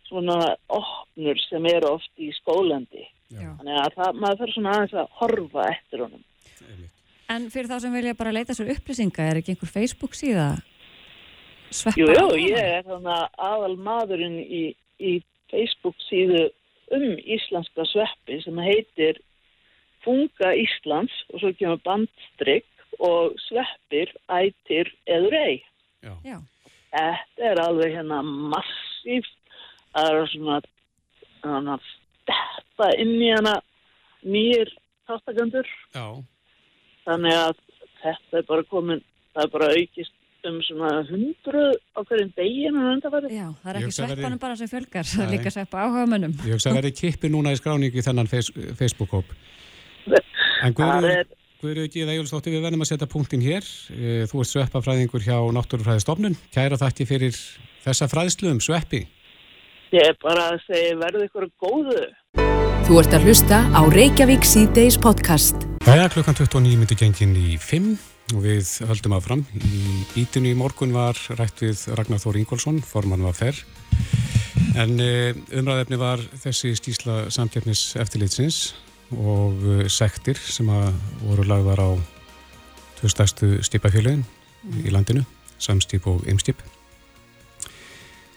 svona 0.08 0.38
opnur 0.72 1.40
sem 1.50 1.66
eru 1.72 1.96
oft 1.98 2.12
í 2.22 2.30
skólandi. 2.40 3.08
Já. 3.34 3.50
Þannig 3.60 3.80
að 3.82 3.98
það, 3.98 4.20
maður 4.22 4.40
þarf 4.42 4.56
svona 4.56 4.76
aðeins 4.78 4.96
að 5.02 5.18
horfa 5.20 5.66
eftir 5.72 6.06
honum. 6.06 6.24
En 7.34 7.50
fyrir 7.50 7.72
þá 7.72 7.78
sem 7.82 7.96
vilja 7.96 8.20
bara 8.20 8.34
leita 8.36 8.54
sér 8.56 8.72
upplýsinga, 8.76 9.26
er 9.26 9.40
ekki 9.40 9.56
einhver 9.56 9.72
Facebook 9.72 10.16
síða 10.18 10.48
sveppa? 11.74 12.00
Jú, 12.00 12.10
jú, 12.14 12.26
ég 12.52 12.60
er 12.78 12.84
þannig 12.88 13.40
aðal 13.48 13.76
maðurinn 13.82 14.40
í, 14.44 14.64
í 15.00 15.14
Facebook 15.52 15.98
síðu 16.08 16.48
um 16.94 17.08
íslenska 17.18 17.88
sveppi 17.90 18.40
sem 18.44 18.60
heitir 18.62 19.22
Funga 20.04 20.52
Íslands 20.60 21.16
og 21.32 21.42
svo 21.42 21.54
kemur 21.58 21.80
bandstrykk 21.86 22.73
og 23.00 23.38
sveppir 23.48 24.12
ætir. 24.30 24.92
Já. 26.04 26.14
Já, 26.26 26.40
Þetta 26.94 27.50
er 27.50 27.62
alveg 27.64 27.96
hérna 27.96 28.22
massíft. 28.24 29.38
Það 29.94 30.10
er 30.10 30.32
svona 30.34 30.58
hana, 31.44 31.78
þetta 32.30 32.90
inn 33.02 33.16
í 33.22 33.30
hana 33.34 33.54
nýjir 34.26 34.74
þáttakandur. 35.10 35.70
Já. 35.94 36.06
Þannig 37.06 37.38
að 37.38 37.56
þetta 38.04 38.42
er 38.42 38.46
bara 38.50 38.68
komin, 38.70 39.02
það 39.34 39.48
er 39.48 39.56
bara 39.56 39.72
aukist 39.78 40.20
um 40.44 40.58
svona 40.66 40.90
hundru 41.08 41.64
á 41.96 42.00
hverjum 42.04 42.32
deginu 42.36 42.82
já, 43.32 43.46
það 43.64 43.70
er 43.70 43.78
ekki 43.80 43.92
að 43.92 43.96
sveppanum 43.96 44.42
bara 44.42 44.58
sem 44.60 44.68
fjölgar, 44.68 45.08
það 45.08 45.24
er 45.24 45.32
líka 45.32 45.54
sveppa 45.56 45.86
áhuga 45.86 46.04
mönnum. 46.12 46.34
Ég 46.44 46.58
hugsa 46.58 46.74
að 46.74 46.80
verði 46.82 46.92
kippi 46.98 47.32
núna 47.32 47.54
í 47.56 47.60
skráningu 47.60 48.02
í 48.02 48.04
þennan 48.04 48.28
face, 48.32 48.66
Facebook-hóp. 48.80 49.32
En 50.64 50.76
Það 50.76 51.08
Er, 51.64 51.70
Guðrúður 51.70 51.92
Gíða 51.94 52.12
Egilsdóttir, 52.18 52.52
við 52.58 52.64
verðum 52.66 52.82
að 52.84 52.90
setja 52.90 53.08
punktin 53.08 53.44
hér. 53.44 53.64
Eh, 53.96 54.24
Þú 54.28 54.42
ert 54.42 54.50
sveppafræðingur 54.50 55.24
hjá 55.24 55.38
Náttúrufræðistofnun. 55.56 56.36
Kæra 56.52 56.76
þakki 56.76 57.06
fyrir 57.08 57.38
þessa 57.86 58.10
fræðslu 58.12 58.52
um 58.52 58.60
sveppi. 58.60 59.08
ég 59.94 60.10
er 60.10 60.18
bara 60.20 60.52
að 60.52 60.60
segja 60.68 60.98
verði 61.00 61.30
ykkur 61.30 61.48
góðu. 61.64 62.04
Þú 62.84 63.00
ert 63.00 63.16
að 63.16 63.24
hlusta 63.30 63.62
á 63.72 63.82
Reykjavík 63.88 64.44
síðdeis 64.44 65.00
podcast. 65.00 65.56
Jæja, 65.88 66.10
klukkan 66.12 66.36
29 66.36 66.76
myndi 66.82 67.00
gengin 67.00 67.36
í 67.40 67.56
5 67.56 67.96
og 68.36 68.44
við 68.44 68.68
höldum 68.90 69.16
að 69.16 69.24
fram. 69.24 69.48
Í 69.56 70.04
bítinu 70.12 70.52
í 70.52 70.60
morgun 70.60 70.92
var 70.92 71.16
rætt 71.40 71.64
við 71.64 71.88
Ragnar 71.96 72.20
Þór 72.20 72.44
Ingólfsson, 72.44 72.82
formann 72.84 73.24
var 73.24 73.40
ferr. 73.40 73.56
En 74.76 75.00
uh, 75.00 75.32
umræðefni 75.56 75.96
var 75.96 76.20
þessi 76.44 76.76
stísla 76.76 77.30
samkeppnis 77.32 77.94
eftirlitsins 77.96 78.74
og 79.20 79.66
uh, 79.66 79.84
sektir 79.92 80.40
sem 80.40 80.70
voru 81.24 81.46
lagðar 81.48 81.84
á 81.84 81.90
tvö 83.00 83.12
stærstu 83.12 83.50
stipafélagin 83.66 84.24
í 84.84 84.94
landinu, 84.94 85.26
samstip 85.60 86.08
og 86.08 86.24
ymstip. 86.30 86.62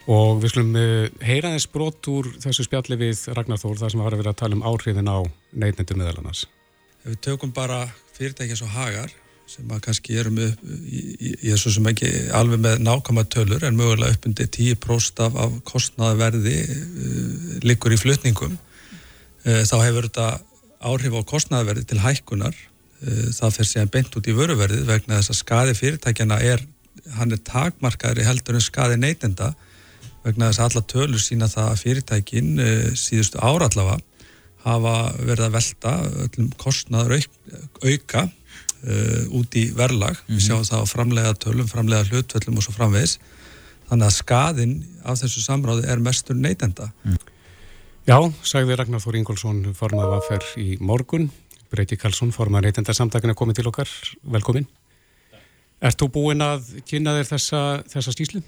Og 0.06 0.40
við 0.42 0.52
skulum 0.54 0.74
uh, 0.78 1.06
heyra 1.26 1.52
þess 1.56 1.70
brot 1.70 2.10
úr 2.12 2.32
þessu 2.42 2.66
spjalli 2.66 2.98
við 3.00 3.26
Ragnar 3.34 3.60
Þór 3.62 3.80
þar 3.82 3.94
sem 3.94 4.02
var 4.02 4.14
að 4.14 4.22
vera 4.22 4.34
að 4.34 4.42
tala 4.42 4.58
um 4.58 4.66
áhrifin 4.66 5.10
á 5.10 5.18
neytnendu 5.52 5.98
meðal 5.98 6.20
annars. 6.20 6.46
Ef 7.04 7.12
við 7.12 7.22
tökum 7.28 7.54
bara 7.54 7.84
fyrirtækja 8.16 8.58
svo 8.58 8.70
hagar 8.70 9.14
sem 9.46 9.70
að 9.70 9.82
kannski 9.84 10.16
erum 10.18 10.38
upp, 10.42 10.62
ég 10.90 11.52
er 11.54 11.60
svo 11.60 11.70
sem 11.70 11.86
ekki 11.86 12.08
alveg 12.34 12.62
með 12.64 12.80
nákvæma 12.82 13.22
tölur 13.30 13.62
en 13.66 13.78
mögulega 13.78 14.16
upp 14.16 14.26
undir 14.26 14.48
10% 14.50 15.22
af, 15.22 15.36
af 15.38 15.54
kostnaðverði 15.70 16.56
uh, 16.66 17.58
liggur 17.66 17.94
í 17.94 18.00
flutningum 18.00 18.56
uh, 18.56 19.62
þá 19.62 19.76
hefur 19.84 20.08
þetta 20.08 20.28
áhrif 20.80 21.14
á 21.16 21.22
kostnaðverði 21.32 21.86
til 21.90 22.00
hækkunar 22.02 22.56
uh, 22.56 23.28
það 23.36 23.54
fer 23.58 23.70
síðan 23.70 23.92
beint 23.94 24.18
út 24.18 24.28
í 24.28 24.34
vöruverðið 24.36 24.88
vegna 24.88 25.20
þess 25.20 25.34
að 25.34 25.40
skadi 25.42 25.78
fyrirtækjana 25.78 26.40
er 26.42 26.66
hann 27.16 27.32
er 27.32 27.42
takmarkaðri 27.46 28.26
heldur 28.26 28.58
en 28.58 28.64
skadi 28.64 28.98
neytenda 28.98 29.52
vegna 30.24 30.50
þess 30.50 30.60
að 30.60 30.68
alla 30.68 30.84
tölur 30.90 31.22
sína 31.22 31.48
það 31.52 31.72
að 31.72 31.82
fyrirtækin 31.84 32.52
uh, 32.58 32.92
síðustu 32.98 33.40
ára 33.42 33.70
allavega 33.70 34.02
hafa 34.66 34.96
verið 35.20 35.44
að 35.46 35.54
velta 35.54 35.92
öllum 36.24 36.50
kostnaður 36.58 37.20
auk, 37.20 37.36
auka 37.84 38.24
uh, 38.26 39.38
út 39.38 39.58
í 39.58 39.68
verlag. 39.76 40.18
Við 40.26 40.48
sjáum 40.48 40.66
það 40.66 40.82
á 40.82 40.86
framlega 40.90 41.34
tölum, 41.44 41.70
framlega 41.70 42.08
hlutvöllum 42.10 42.58
og 42.58 42.66
svo 42.66 42.74
framvegis. 42.74 43.16
Þannig 43.86 44.08
að 44.08 44.16
skadinn 44.16 44.76
af 45.06 45.20
þessu 45.22 45.44
samráði 45.44 45.86
er 45.92 46.02
mestur 46.02 46.38
neytenda. 46.38 46.90
Já, 48.06 48.18
sagði 48.46 48.76
Ragnar 48.78 49.02
Þór 49.02 49.16
Ingólfsson, 49.20 49.62
formað 49.74 50.12
vaffer 50.14 50.44
í 50.62 50.76
morgun. 50.78 51.28
Breyti 51.72 51.96
Karlsson, 51.98 52.30
formað 52.34 52.68
neytendarsamtakina, 52.68 53.34
komið 53.38 53.58
til 53.60 53.70
okkar. 53.72 53.90
Velkomin. 54.36 54.68
Ert 55.82 55.98
þú 56.00 56.06
búinn 56.14 56.44
að 56.44 56.68
kynna 56.88 57.16
þér 57.18 57.26
þessa, 57.32 57.62
þessa 57.90 58.14
stíslu? 58.14 58.42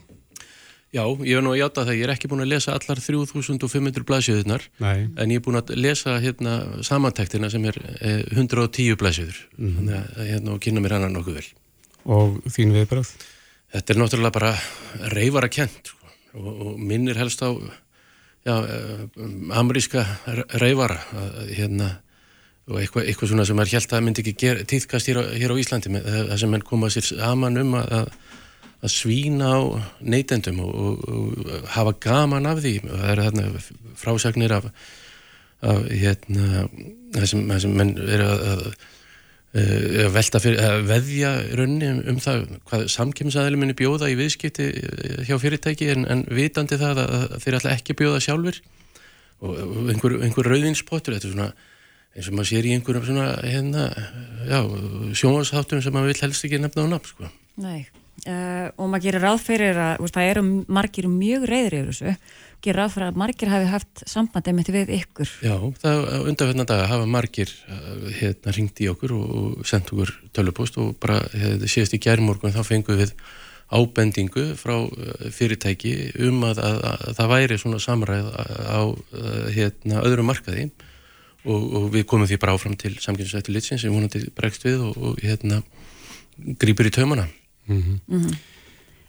Já, 0.95 1.03
ég 1.21 1.35
hef 1.37 1.43
nú 1.45 1.51
að 1.53 1.59
játa 1.61 1.83
það, 1.85 1.99
ég 1.99 2.07
er 2.07 2.13
ekki 2.15 2.29
búin 2.33 2.41
að 2.47 2.53
lesa 2.55 2.73
allar 2.73 3.01
3500 3.05 4.07
blaðsjöðunar 4.09 4.63
Nei. 4.81 5.03
en 5.21 5.35
ég 5.35 5.37
er 5.37 5.45
búin 5.45 5.59
að 5.61 5.75
lesa 5.77 6.15
hérna 6.23 6.55
samantektina 6.87 7.51
sem 7.53 7.67
er 7.69 7.77
eh, 8.01 8.23
110 8.33 8.97
blaðsjöður 8.97 9.43
Mhm. 9.59 9.75
þannig 9.77 9.99
að 9.99 10.31
hérna 10.31 10.55
og 10.55 10.63
kynna 10.65 10.81
mér 10.81 10.95
hana 10.97 11.11
nokkuð 11.13 11.37
vel 11.43 11.51
Og 12.09 12.39
þín 12.49 12.73
viðbröð? 12.73 13.11
Þetta 13.75 13.93
er 13.93 14.01
náttúrulega 14.01 14.33
bara 14.39 14.55
reyfara 15.13 15.51
kent 15.53 15.93
sko, 15.93 16.09
og, 16.41 16.49
og 16.71 16.81
minnir 16.81 17.21
helst 17.21 17.45
á 17.45 17.53
eh, 17.53 17.77
ameríska 18.47 20.05
reyfara 20.61 21.01
hérna 21.51 21.97
og 22.69 22.81
eitthvað, 22.83 23.07
eitthvað 23.09 23.31
svona 23.33 23.47
sem 23.49 23.61
er 23.63 23.71
helt 23.73 23.95
að 23.97 24.05
myndi 24.05 24.23
ekki 24.25 24.35
ger, 24.43 24.61
tíðkast 24.69 25.09
hér 25.09 25.21
hér 25.41 25.55
á 25.57 25.61
Íslandi 25.61 25.93
með, 25.93 26.09
það 26.29 26.41
sem 26.43 26.53
menn 26.53 26.67
koma 26.69 26.91
sér 26.93 27.07
saman 27.09 27.61
um 27.63 27.77
að, 27.81 28.11
að 28.85 28.93
svína 28.93 29.53
á 29.57 29.61
neytendum 30.05 30.61
og, 30.67 30.75
og, 30.75 31.07
og 31.09 31.71
hafa 31.75 31.95
gaman 32.05 32.49
af 32.51 32.61
því. 32.65 32.75
Það 32.85 33.13
eru 33.15 33.27
þarna 33.29 33.47
frásagnir 34.03 34.57
af, 34.59 34.69
af 35.65 35.89
hérna 35.89 36.67
það 37.17 37.29
sem, 37.33 37.51
sem 37.65 37.75
menn 37.81 37.97
eru 38.05 38.29
að, 38.29 38.47
að, 38.53 38.87
að 39.57 40.11
velta 40.13 40.41
fyrir, 40.45 40.59
að 40.61 40.83
veðja 40.91 41.31
raunni 41.57 41.89
um, 41.89 42.01
um 42.13 42.19
það 42.21 42.43
hvað 42.69 42.83
samkemsaðileg 42.93 43.63
minni 43.63 43.77
bjóða 43.79 44.11
í 44.13 44.19
viðskipti 44.19 44.67
eh, 44.69 45.23
hjá 45.25 45.39
fyrirtæki 45.41 45.89
en, 45.95 46.05
en 46.05 46.25
vitandi 46.29 46.77
það 46.77 47.01
að, 47.05 47.15
að 47.17 47.39
þeir 47.45 47.57
alltaf 47.57 47.79
ekki 47.79 47.97
bjóða 47.97 48.21
sjálfur 48.27 48.61
og, 49.41 49.55
og 49.55 49.89
einhver, 49.95 50.19
einhver 50.27 50.51
rauðinspottur, 50.53 51.17
þetta 51.17 51.31
er 51.31 51.35
svona 51.37 51.49
eins 52.19 52.29
og 52.29 52.37
maður 52.37 52.51
sér 52.51 52.69
í 52.69 52.75
einhverjum 52.77 53.07
svona 53.07 53.29
hérna, 53.45 53.87
já, 54.49 54.61
sjónvasháttum 55.21 55.81
sem 55.85 55.97
maður 55.97 56.13
vil 56.13 56.23
helst 56.27 56.45
ekki 56.49 56.61
nefna 56.61 56.85
á 56.85 56.93
nafn, 56.93 57.13
sko. 57.13 57.33
Nei, 57.63 57.87
uh, 58.27 58.69
og 58.75 58.91
maður 58.91 59.05
gerir 59.07 59.25
ráð 59.25 59.41
fyrir 59.47 59.81
að 59.81 60.09
það 60.13 60.31
eru 60.35 60.45
margir 60.67 61.09
mjög 61.13 61.49
reyðir 61.49 61.79
yfir 61.79 61.91
þessu, 61.93 62.17
gerir 62.65 62.81
ráð 62.81 62.95
fyrir 62.95 63.09
að 63.09 63.19
margir 63.23 63.51
hafi 63.53 63.69
haft 63.71 64.03
sambandi 64.11 64.55
með 64.57 64.71
við 64.75 64.95
ykkur. 64.99 65.35
Já, 65.47 65.55
það 65.83 66.01
undanfjörna 66.31 66.67
daga 66.69 66.89
hafa 66.91 67.11
margir 67.11 67.53
uh, 67.71 68.09
hérna 68.19 68.55
ringt 68.57 68.83
í 68.83 68.89
okkur 68.91 69.15
og, 69.17 69.29
og 69.37 69.69
sendt 69.69 69.93
okkur 69.95 70.15
tölupost 70.37 70.79
og 70.83 70.97
bara 71.03 71.21
hérna, 71.35 71.71
síðast 71.71 71.95
í 71.95 72.03
gærmorgun 72.03 72.55
þá 72.57 72.61
fengum 72.67 72.99
við 72.99 73.15
ábendingu 73.69 74.47
frá 74.59 74.75
uh, 74.81 75.31
fyrirtæki 75.35 75.95
um 76.27 76.43
að, 76.49 76.63
að, 76.65 76.83
að, 76.91 77.07
að 77.13 77.19
það 77.21 77.33
væri 77.35 77.61
svona 77.63 77.83
samræð 77.85 78.31
á 78.35 78.81
hérna, 79.55 80.03
öðrum 80.03 80.31
markaði 80.33 80.69
og, 81.47 81.63
og 81.63 81.91
við 81.95 82.07
komum 82.11 82.29
því 82.29 82.41
bara 82.43 82.59
áfram 82.59 82.77
til 82.81 82.97
samkynnsættu 83.01 83.55
litsins 83.55 83.85
sem 83.85 83.95
vonandi 83.95 84.27
bregst 84.37 84.67
við 84.67 84.83
og, 84.89 84.99
og 84.99 85.23
hérna 85.23 85.63
grýpur 86.59 86.91
í 86.91 86.95
taumana. 86.95 87.29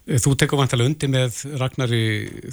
Þú 0.09 0.31
tekur 0.41 0.57
vantilega 0.57 0.89
undir 0.89 1.11
með 1.11 1.43
Ragnari 1.59 2.03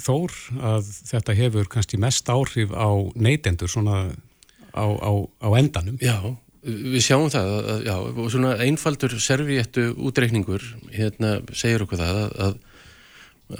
Þór 0.03 0.33
að 0.73 0.89
þetta 1.09 1.35
hefur 1.39 1.69
kannski 1.71 1.97
mest 2.01 2.29
áhrif 2.29 2.69
á 2.69 2.89
neytendur 3.17 3.71
svona 3.71 4.11
á, 4.77 4.85
á, 4.85 5.11
á 5.41 5.49
endanum. 5.57 5.97
Já, 6.03 6.37
við 6.67 7.01
sjáum 7.01 7.31
það 7.33 7.51
að, 7.57 7.83
já, 7.87 7.95
og 7.97 8.29
svona 8.33 8.53
einfaldur 8.65 9.17
serviéttu 9.23 9.89
útreikningur 9.97 10.65
hérna 10.93 11.39
segir 11.57 11.85
okkur 11.85 12.01
það 12.01 12.19
að, 12.21 12.35
að, 12.45 12.57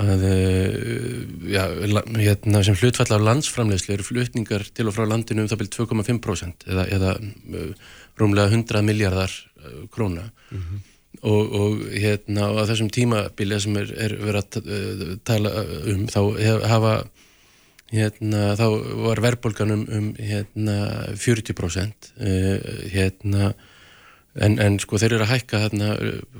að 0.03 0.25
já, 1.55 1.63
hérna 2.19 2.63
sem 2.67 2.77
hlutfall 2.77 3.09
af 3.17 3.25
landsframlegslu 3.25 3.95
eru 3.97 4.05
flutningar 4.05 4.67
til 4.77 4.89
og 4.91 4.97
frá 4.97 5.07
landinu 5.09 5.45
um 5.45 5.49
það 5.49 5.63
byrjum 5.63 5.89
2,5% 6.05 6.69
eða, 6.69 6.85
eða 6.99 7.15
rúmlega 8.19 8.53
100 8.53 8.85
miljardar 8.85 9.33
króna 9.93 10.29
og, 11.27 11.55
og 11.59 11.85
hérna 11.91 12.49
á 12.55 12.61
þessum 12.69 12.91
tímabilið 12.93 13.63
sem 13.65 13.79
er, 13.81 13.93
er 14.07 14.17
verið 14.21 14.59
að 14.59 15.15
tala 15.27 15.53
um 15.93 16.05
þá 16.11 16.21
hafa 16.71 16.93
hérna 17.93 18.51
þá 18.59 18.65
var 19.05 19.23
verðbólgan 19.23 19.73
um, 19.75 19.87
um 19.87 20.11
hérna 20.19 20.77
40% 21.15 22.11
uh, 22.19 22.69
hérna 22.91 23.53
en, 24.37 24.57
en 24.61 24.77
sko 24.81 24.99
þeir 25.01 25.17
eru 25.17 25.25
að 25.25 25.33
hækka 25.33 25.63
hérna 25.65 25.93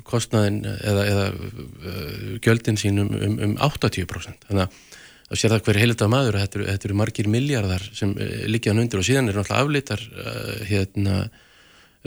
kostnaðin 0.08 0.60
eða, 0.68 1.06
eða 1.08 1.28
gjöldin 2.46 2.80
sín 2.80 3.02
um, 3.02 3.14
um, 3.16 3.40
um 3.48 3.58
80% 3.70 4.50
þannig 4.50 4.68
að 4.68 4.84
að 5.28 5.42
sér 5.42 5.52
það 5.52 5.66
hver 5.66 5.78
heilita 5.82 6.08
maður 6.08 6.38
að 6.38 6.44
þetta, 6.46 6.66
þetta 6.72 6.88
eru 6.88 6.98
margir 7.02 7.28
miljardar 7.32 7.84
sem 7.96 8.14
liggja 8.48 8.72
hann 8.72 8.80
undir 8.84 9.02
og 9.02 9.08
síðan 9.08 9.28
er 9.28 9.36
náttúrulega 9.36 9.66
afleitar 9.66 10.04
uh, 10.14 10.54
hérna 10.70 11.16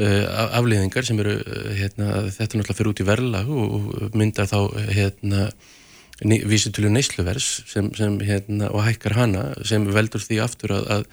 afleiðingar 0.00 1.04
sem 1.04 1.18
eru 1.20 1.34
hérna, 1.76 2.22
þetta 2.32 2.60
náttúrulega 2.60 2.78
fyrir 2.78 2.92
út 2.92 3.02
í 3.02 3.08
verla 3.08 3.42
og 3.44 4.16
myndar 4.16 4.48
þá 4.48 4.58
hérna 4.94 5.50
vísitölu 6.20 6.90
neysluvers 6.92 7.48
sem, 7.68 7.90
sem 7.96 8.18
hérna 8.24 8.70
og 8.74 8.84
hækkar 8.84 9.16
hana 9.16 9.44
sem 9.64 9.86
veldur 9.88 10.20
því 10.24 10.40
aftur 10.44 10.74
að, 10.76 10.88
að 10.96 11.06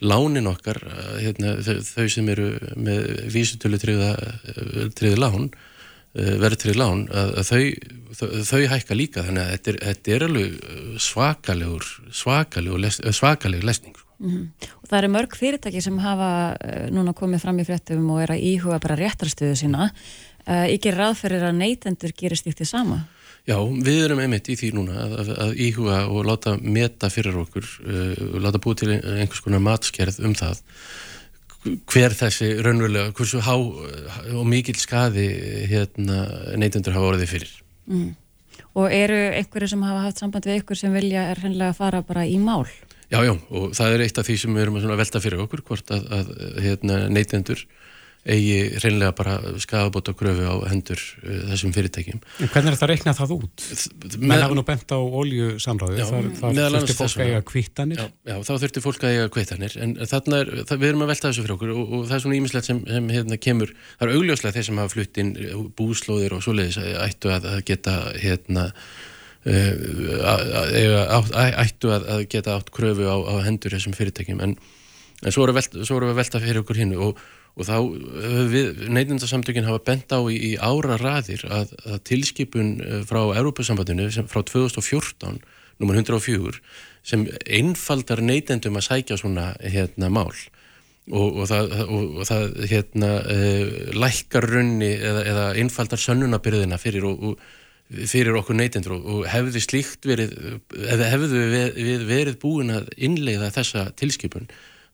lánin 0.00 0.48
okkar, 0.48 0.80
hérna, 1.20 1.56
þau 1.60 2.06
sem 2.08 2.28
eru 2.32 2.52
með 2.80 3.08
vísutölu 3.32 3.80
triði 3.80 5.16
lán, 5.20 5.50
eh, 6.16 6.36
verðtrið 6.40 6.80
lán, 6.80 7.06
að, 7.12 7.34
að 7.42 7.50
þau, 7.50 7.64
þau, 8.20 8.28
þau 8.50 8.62
hækka 8.74 8.96
líka 8.96 9.26
þannig 9.26 9.44
að 9.44 9.50
þetta 9.54 9.72
er, 9.72 9.80
þetta 9.88 10.14
er 10.14 10.26
alveg 10.28 10.54
svakalegur, 11.08 11.90
svakalegur, 12.22 12.88
svakalegur 13.12 13.68
lesning. 13.68 13.98
Mm 14.20 14.30
-hmm. 14.30 14.66
Og 14.82 14.88
það 14.88 14.98
eru 14.98 15.12
mörg 15.12 15.36
fyrirtæki 15.36 15.80
sem 15.80 15.98
hafa 15.98 16.56
eh, 16.60 16.90
núna 16.90 17.12
komið 17.12 17.40
fram 17.40 17.58
í 17.58 17.64
fréttum 17.64 18.10
og 18.10 18.22
er 18.22 18.30
að 18.30 18.42
íhuga 18.44 18.78
bara 18.78 18.96
réttarstöðu 18.96 19.56
sína. 19.56 19.90
Uh, 20.48 20.66
ekki 20.72 20.90
ráðferðir 20.90 21.44
að 21.44 21.56
neytendur 21.56 22.12
gerist 22.16 22.46
ítt 22.46 22.60
í 22.60 22.64
sama? 22.64 23.04
Já, 23.46 23.56
við 23.60 24.04
erum 24.04 24.18
einmitt 24.18 24.48
í 24.48 24.56
því 24.56 24.70
núna 24.72 24.92
að, 25.04 25.12
að, 25.20 25.28
að 25.44 25.52
íhuga 25.56 25.98
og 26.08 26.24
láta 26.24 26.56
meta 26.56 27.10
fyrir 27.10 27.36
okkur, 27.36 27.64
uh, 27.86 28.40
láta 28.40 28.58
búið 28.58 28.76
til 28.76 28.90
einhvers 28.90 29.40
konar 29.40 29.60
matskerð 29.60 30.20
um 30.24 30.34
það 30.34 30.62
hver 31.60 32.14
þessi 32.16 32.54
raunverulega, 32.64 33.12
hversu 33.12 33.40
há 33.44 33.54
og 33.54 34.46
mikil 34.48 34.78
skadi 34.80 35.26
hérna, 35.68 36.22
neytundur 36.56 36.96
hafa 36.96 37.12
orðið 37.12 37.32
fyrir. 37.34 37.52
Mm. 37.90 38.14
Og 38.80 38.92
eru 38.94 39.18
einhverju 39.36 39.68
sem 39.74 39.82
hafa 39.82 40.06
haft 40.06 40.22
samband 40.22 40.46
við 40.48 40.62
ykkur 40.62 40.78
sem 40.78 40.94
vilja 40.94 41.26
er 41.32 41.42
hennilega 41.42 41.74
að 41.74 41.80
fara 41.82 42.02
bara 42.06 42.24
í 42.24 42.38
mál? 42.40 42.64
Já, 43.10 43.20
já, 43.26 43.32
og 43.34 43.72
það 43.74 43.94
er 43.94 44.04
eitt 44.06 44.18
af 44.22 44.28
því 44.28 44.36
sem 44.38 44.54
við 44.54 44.66
erum 44.66 44.80
að 44.80 45.00
velta 45.00 45.22
fyrir 45.22 45.42
okkur, 45.42 45.64
hvort 45.66 45.94
að, 45.94 46.04
að 46.14 46.34
hérna, 46.62 47.00
neytundur 47.10 47.64
eigi 48.28 48.78
reynlega 48.82 49.14
bara 49.16 49.38
skafabóta 49.60 50.12
gröfu 50.12 50.44
á 50.44 50.56
hendur 50.68 51.00
uh, 51.24 51.36
þessum 51.50 51.72
fyrirtækjum. 51.72 52.20
En 52.20 52.50
hvernig 52.52 52.68
er 52.68 52.76
þetta 52.76 52.86
að 52.86 52.92
reikna 52.92 53.14
það 53.16 53.32
út? 53.38 53.64
Menn 54.18 54.42
hafa 54.44 54.58
nú 54.58 54.64
bent 54.68 54.92
á 54.92 54.98
ólju 55.00 55.54
samráði, 55.62 56.04
þar 56.04 56.74
þurfti 56.76 56.96
fólk 56.98 57.16
að 57.16 57.30
eiga 57.30 57.42
kvittanir. 57.48 58.02
Já, 58.02 58.10
já, 58.28 58.34
þá 58.44 58.52
þurfti 58.52 58.84
fólk 58.84 59.06
að 59.06 59.14
eiga 59.16 59.30
kvittanir, 59.36 59.76
en 59.80 59.96
þarna 60.12 60.42
er, 60.44 60.52
það, 60.68 60.82
við 60.82 60.92
erum 60.92 61.06
að 61.06 61.12
velta 61.14 61.30
þessu 61.30 61.46
fyrir 61.46 61.56
okkur 61.56 61.72
og, 61.74 61.80
og 61.86 62.04
það 62.10 62.16
er 62.18 62.24
svona 62.26 62.40
ímislegt 62.40 62.68
sem, 62.68 62.82
sem 62.90 63.12
hérna 63.16 63.40
kemur, 63.40 63.72
það 63.94 64.06
er 64.10 64.18
augljóslega 64.18 64.56
þeir 64.58 64.68
sem 64.68 64.82
hafa 64.82 64.94
flutt 64.98 65.22
inn 65.24 65.32
búslóðir 65.80 66.36
og 66.36 66.44
svoleiðis 66.44 66.80
ættu 67.06 67.32
að, 67.32 67.48
að 67.54 67.64
geta 67.72 67.96
hérna 68.20 68.68
ættu 71.64 71.92
að, 71.94 72.08
að 72.12 72.24
geta 72.28 72.58
átt 72.58 72.72
kröfu 72.76 73.08
á, 73.08 73.16
á 73.16 73.34
hendur 73.46 73.72
þessum 73.72 73.96
fyrirtækjum, 73.96 74.40
en, 74.44 74.56
en 75.24 75.32
svo 75.32 75.46
erum 75.46 75.56
við 75.56 76.10
að 76.10 76.18
velta 76.20 76.42
fyrir 76.42 76.60
okkur 76.64 76.82
hinnu 76.82 77.04
og 77.08 77.22
og 77.58 77.66
þá 77.66 77.76
neitindarsamtökinn 78.94 79.66
hafa 79.66 79.82
bent 79.84 80.12
á 80.14 80.20
í, 80.30 80.36
í 80.36 80.52
ára 80.56 80.96
raðir 81.00 81.42
að, 81.50 81.74
að 81.84 81.98
tilskipun 82.08 82.70
eh, 82.84 83.02
frá 83.08 83.20
Európa-sambandinu 83.40 84.08
frá 84.30 84.40
2014, 84.46 85.40
numar 85.82 85.98
104 86.00 86.60
sem 87.06 87.26
einfaldar 87.48 88.20
neitendum 88.24 88.76
að 88.76 88.86
sækja 88.90 89.18
svona 89.20 89.52
hérna 89.60 90.10
mál. 90.12 90.34
Og, 91.10 91.40
og 91.40 91.46
það, 91.48 91.70
og, 91.90 92.18
það 92.28 92.42
hérna 92.70 93.08
uh, 93.24 93.70
lækkar 93.98 94.44
runni 94.46 94.90
eða, 94.94 95.22
eða 95.26 95.46
einfaldar 95.58 95.98
sönnunabyrðina 95.98 96.76
fyrir, 96.78 97.06
og, 97.08 97.40
fyrir 97.90 98.36
okkur 98.38 98.58
neitendur 98.58 98.96
og 98.98 99.24
hefði 99.30 99.62
slíkt 99.64 100.06
verið, 100.06 100.34
hefði 100.88 101.40
við 101.74 102.04
verið 102.08 102.36
búin 102.42 102.74
að 102.74 102.92
innleiða 102.96 103.50
þessa 103.54 103.88
tilskipun 103.98 104.46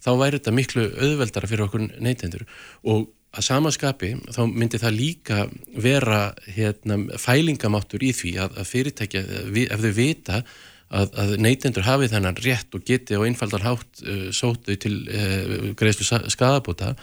þá 0.02 0.10
væri 0.20 0.38
þetta 0.38 0.54
miklu 0.54 0.86
auðveldara 0.94 1.50
fyrir 1.50 1.66
okkur 1.66 1.86
neytendur. 2.04 2.46
Og 2.86 3.08
að 3.36 3.46
samaskapi 3.50 4.12
þá 4.32 4.40
myndi 4.48 4.80
það 4.80 4.96
líka 4.96 5.42
vera 5.82 6.20
hérna, 6.46 7.02
fælingamáttur 7.20 8.04
í 8.06 8.12
því 8.16 8.32
að, 8.44 8.56
að 8.62 8.70
fyrirtækja, 8.70 9.22
ef 9.66 9.84
þau 9.84 9.92
vita 9.96 10.40
að, 10.88 11.10
að 11.18 11.34
neytendur 11.42 11.86
hafi 11.86 12.10
þennan 12.12 12.38
rétt 12.44 12.76
og 12.76 12.84
geti 12.86 13.18
á 13.18 13.26
einfaldan 13.26 13.66
hátt 13.66 14.04
uh, 14.06 14.28
sótu 14.34 14.76
til 14.80 14.94
uh, 15.10 15.72
greiðslu 15.76 16.22
skadabóta 16.32 16.94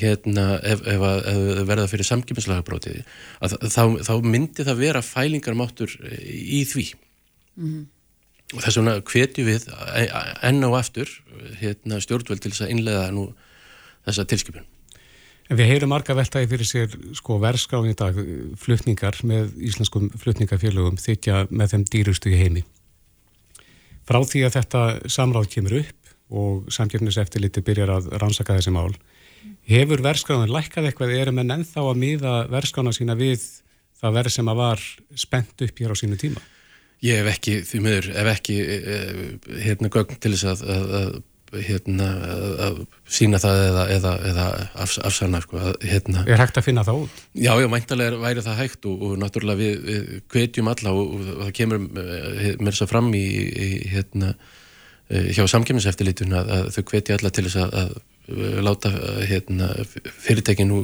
hérna 0.00 0.46
ef, 0.62 0.82
ef, 0.82 1.06
ef 1.32 1.62
verða 1.68 1.86
fyrir 1.90 2.08
samkjömmislagabrótiði 2.08 3.04
þá, 3.40 3.82
þá 4.06 4.14
myndi 4.24 4.66
það 4.66 4.84
vera 4.84 5.04
fælingarmáttur 5.04 5.96
í 6.26 6.64
því 6.68 6.86
mm 7.60 7.88
og 8.50 8.64
þess 8.64 8.80
vegna 8.80 8.96
hvetju 9.06 9.46
við 9.46 9.68
enn 10.46 10.66
á 10.66 10.70
aftur 10.74 11.10
hérna, 11.60 12.00
stjórnvöld 12.02 12.42
til 12.42 12.52
þess 12.52 12.66
að 12.66 12.74
innlega 12.74 13.06
nú 13.14 13.28
þessa 14.08 14.26
tilskipun. 14.30 14.66
En 15.50 15.58
við 15.58 15.70
heyrum 15.72 15.90
marga 15.90 16.14
veltaði 16.14 16.48
fyrir 16.50 16.68
sér 16.68 16.96
sko 17.18 17.38
verðskráin 17.42 17.90
í 17.90 17.96
dag, 17.98 18.18
flutningar 18.58 19.18
með 19.26 19.54
íslenskum 19.70 20.10
flutningafélögum 20.22 20.98
þykja 21.00 21.46
með 21.50 21.74
þeim 21.74 21.86
dýrustu 21.94 22.30
í 22.30 22.38
heimi. 22.38 22.64
Frá 24.06 24.22
því 24.26 24.44
að 24.46 24.56
þetta 24.58 24.84
samráð 25.10 25.50
kemur 25.54 25.80
upp 25.82 26.14
og 26.30 26.70
samkjöfniseftiliti 26.74 27.62
byrjar 27.66 27.90
að 27.96 28.12
rannsaka 28.22 28.58
þessi 28.58 28.74
mál, 28.74 28.92
hefur 29.70 30.04
verðskráin 30.04 30.52
lækkað 30.52 30.90
eitthvað 30.90 31.14
eða 31.14 31.26
er 31.26 31.34
menn 31.36 31.56
ennþá 31.56 31.84
að 31.86 32.00
miða 32.02 32.34
verðskrána 32.52 32.94
sína 32.96 33.16
við 33.18 33.42
það 34.00 34.16
verð 34.18 34.34
sem 34.36 34.50
að 34.50 34.60
var 34.60 34.84
spennt 35.18 35.66
upp 35.66 35.82
hér 35.82 35.94
á 35.94 36.00
sínu 36.00 36.18
tíma? 36.20 36.42
Ég 37.04 37.22
hef 37.22 37.30
ekki, 37.32 37.56
því 37.64 37.80
miður, 37.80 38.12
hef 38.12 38.30
ekki 38.34 38.60
eh, 38.60 39.20
hérna 39.64 39.88
gögn 39.92 40.18
til 40.20 40.34
þess 40.34 40.50
að, 40.52 40.64
að, 40.74 40.90
að 41.00 41.64
hérna, 41.66 42.08
að 42.66 42.82
sína 43.10 43.40
það 43.42 43.62
eða, 43.64 43.84
eða, 43.96 44.12
eða 44.30 44.44
af, 44.84 44.94
afsanna, 45.08 45.40
sko, 45.42 45.58
að 45.58 45.88
hérna... 45.88 46.22
Er 46.28 46.42
hægt 46.42 46.60
að 46.60 46.68
finna 46.68 46.84
það 46.86 47.06
út? 47.06 47.22
Já, 47.32 47.50
já, 47.56 47.66
mæntalega 47.72 48.20
væri 48.20 48.44
það 48.44 48.60
hægt 48.60 48.86
og, 48.90 49.02
og 49.08 49.16
náttúrulega 49.22 49.62
við, 49.62 49.80
við 49.88 50.12
kvetjum 50.30 50.70
alla 50.70 50.94
og, 50.94 51.16
og 51.16 51.42
það 51.46 51.52
kemur 51.58 51.82
eh, 52.04 52.46
mér 52.60 52.78
svo 52.78 52.88
fram 52.90 53.10
í, 53.16 53.24
í 53.48 53.70
hérna, 53.94 54.34
eh, 55.08 55.32
hjá 55.34 55.42
samkjömminseftilítun 55.50 56.36
að 56.38 56.70
þau 56.76 56.82
kvetja 56.92 57.18
alla 57.18 57.32
til 57.34 57.48
þess 57.48 57.64
að 57.66 57.98
láta 58.62 58.92
hérna, 59.26 59.72
fyrirtekinu 60.24 60.78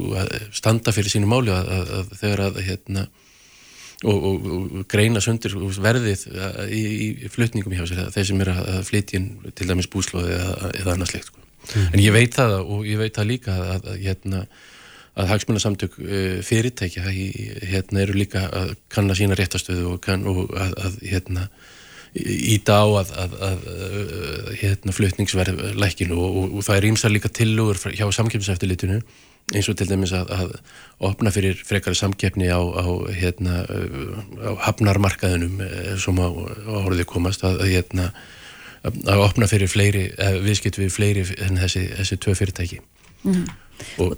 standa 0.55 0.95
fyrir 0.95 1.13
sínu 1.13 1.29
máli 1.31 1.55
að 1.55 2.13
þegar 2.19 2.45
að 2.49 2.61
hérna 2.67 3.07
og, 4.05 4.17
og, 4.29 4.47
og 4.53 4.87
greina 4.91 5.23
sundir 5.25 5.55
verðið 5.57 6.27
uh, 6.35 6.63
í, 6.69 6.83
í 7.25 7.33
flutningum 7.33 7.75
hjá 7.77 7.87
sér 7.89 8.11
þeir 8.15 8.29
sem 8.31 8.43
er 8.45 8.53
að 8.53 8.81
flytja 8.91 9.21
inn 9.21 9.29
til 9.57 9.69
dæmis 9.71 9.89
búslóði 9.93 10.37
eða, 10.37 10.73
eða 10.83 10.97
annað 10.97 11.13
slikt 11.15 11.31
sko. 11.31 11.45
mm. 11.73 11.87
en 11.93 12.03
ég 12.03 12.17
veit 12.17 12.37
það 12.37 12.57
og 12.61 12.89
ég 12.89 13.01
veit 13.01 13.17
það 13.17 13.31
líka 13.31 13.57
að, 13.57 13.71
að, 13.79 14.03
hérna, 14.03 14.43
að 15.17 15.31
hagsmunarsamtök 15.33 15.97
uh, 16.03 16.35
fyrirtækja 16.45 17.07
hérna, 17.07 18.03
eru 18.05 18.19
líka 18.19 18.45
að 18.51 18.77
kanna 18.93 19.17
sína 19.17 19.39
réttastöðu 19.39 19.95
og, 19.95 20.03
kann, 20.05 20.29
og 20.29 20.53
að 20.53 21.01
hérna 21.07 21.49
íta 22.17 22.81
á 22.81 22.87
að, 22.87 23.13
að, 23.13 23.39
að, 23.47 23.65
að 23.77 24.51
hérna, 24.63 24.95
flutningsverð 24.97 25.65
lækinu 25.77 26.19
og, 26.19 26.37
og, 26.41 26.55
og 26.59 26.67
það 26.67 26.79
er 26.79 26.89
ímsar 26.91 27.13
líka 27.13 27.31
tilugur 27.33 27.81
hjá 27.93 28.07
samkjöfnseftilitinu 28.19 29.01
eins 29.55 29.69
og 29.71 29.77
til 29.79 29.87
dæmis 29.87 30.15
að, 30.17 30.31
að 30.35 30.55
opna 31.07 31.31
fyrir 31.35 31.59
frekari 31.67 31.99
samkeppni 31.99 32.49
á, 32.51 32.59
á, 32.59 32.87
hérna, 33.15 33.61
á 34.43 34.53
hafnarmarkaðinum 34.67 35.61
eh, 35.63 35.93
sem 36.03 36.19
á, 36.19 36.29
orðið 36.83 37.07
komast 37.13 37.45
að, 37.47 37.63
hérna, 37.69 38.09
að 38.83 39.23
opna 39.23 39.47
fyrir 39.51 39.71
fleiri, 39.71 40.09
viðskipt 40.43 40.81
við 40.81 40.91
fleiri 40.95 41.27
en 41.47 41.61
þessi, 41.63 41.85
þessi 42.01 42.19
tvö 42.23 42.35
fyrirtæki 42.41 42.81
mm. 43.27 43.45
og, 44.03 44.17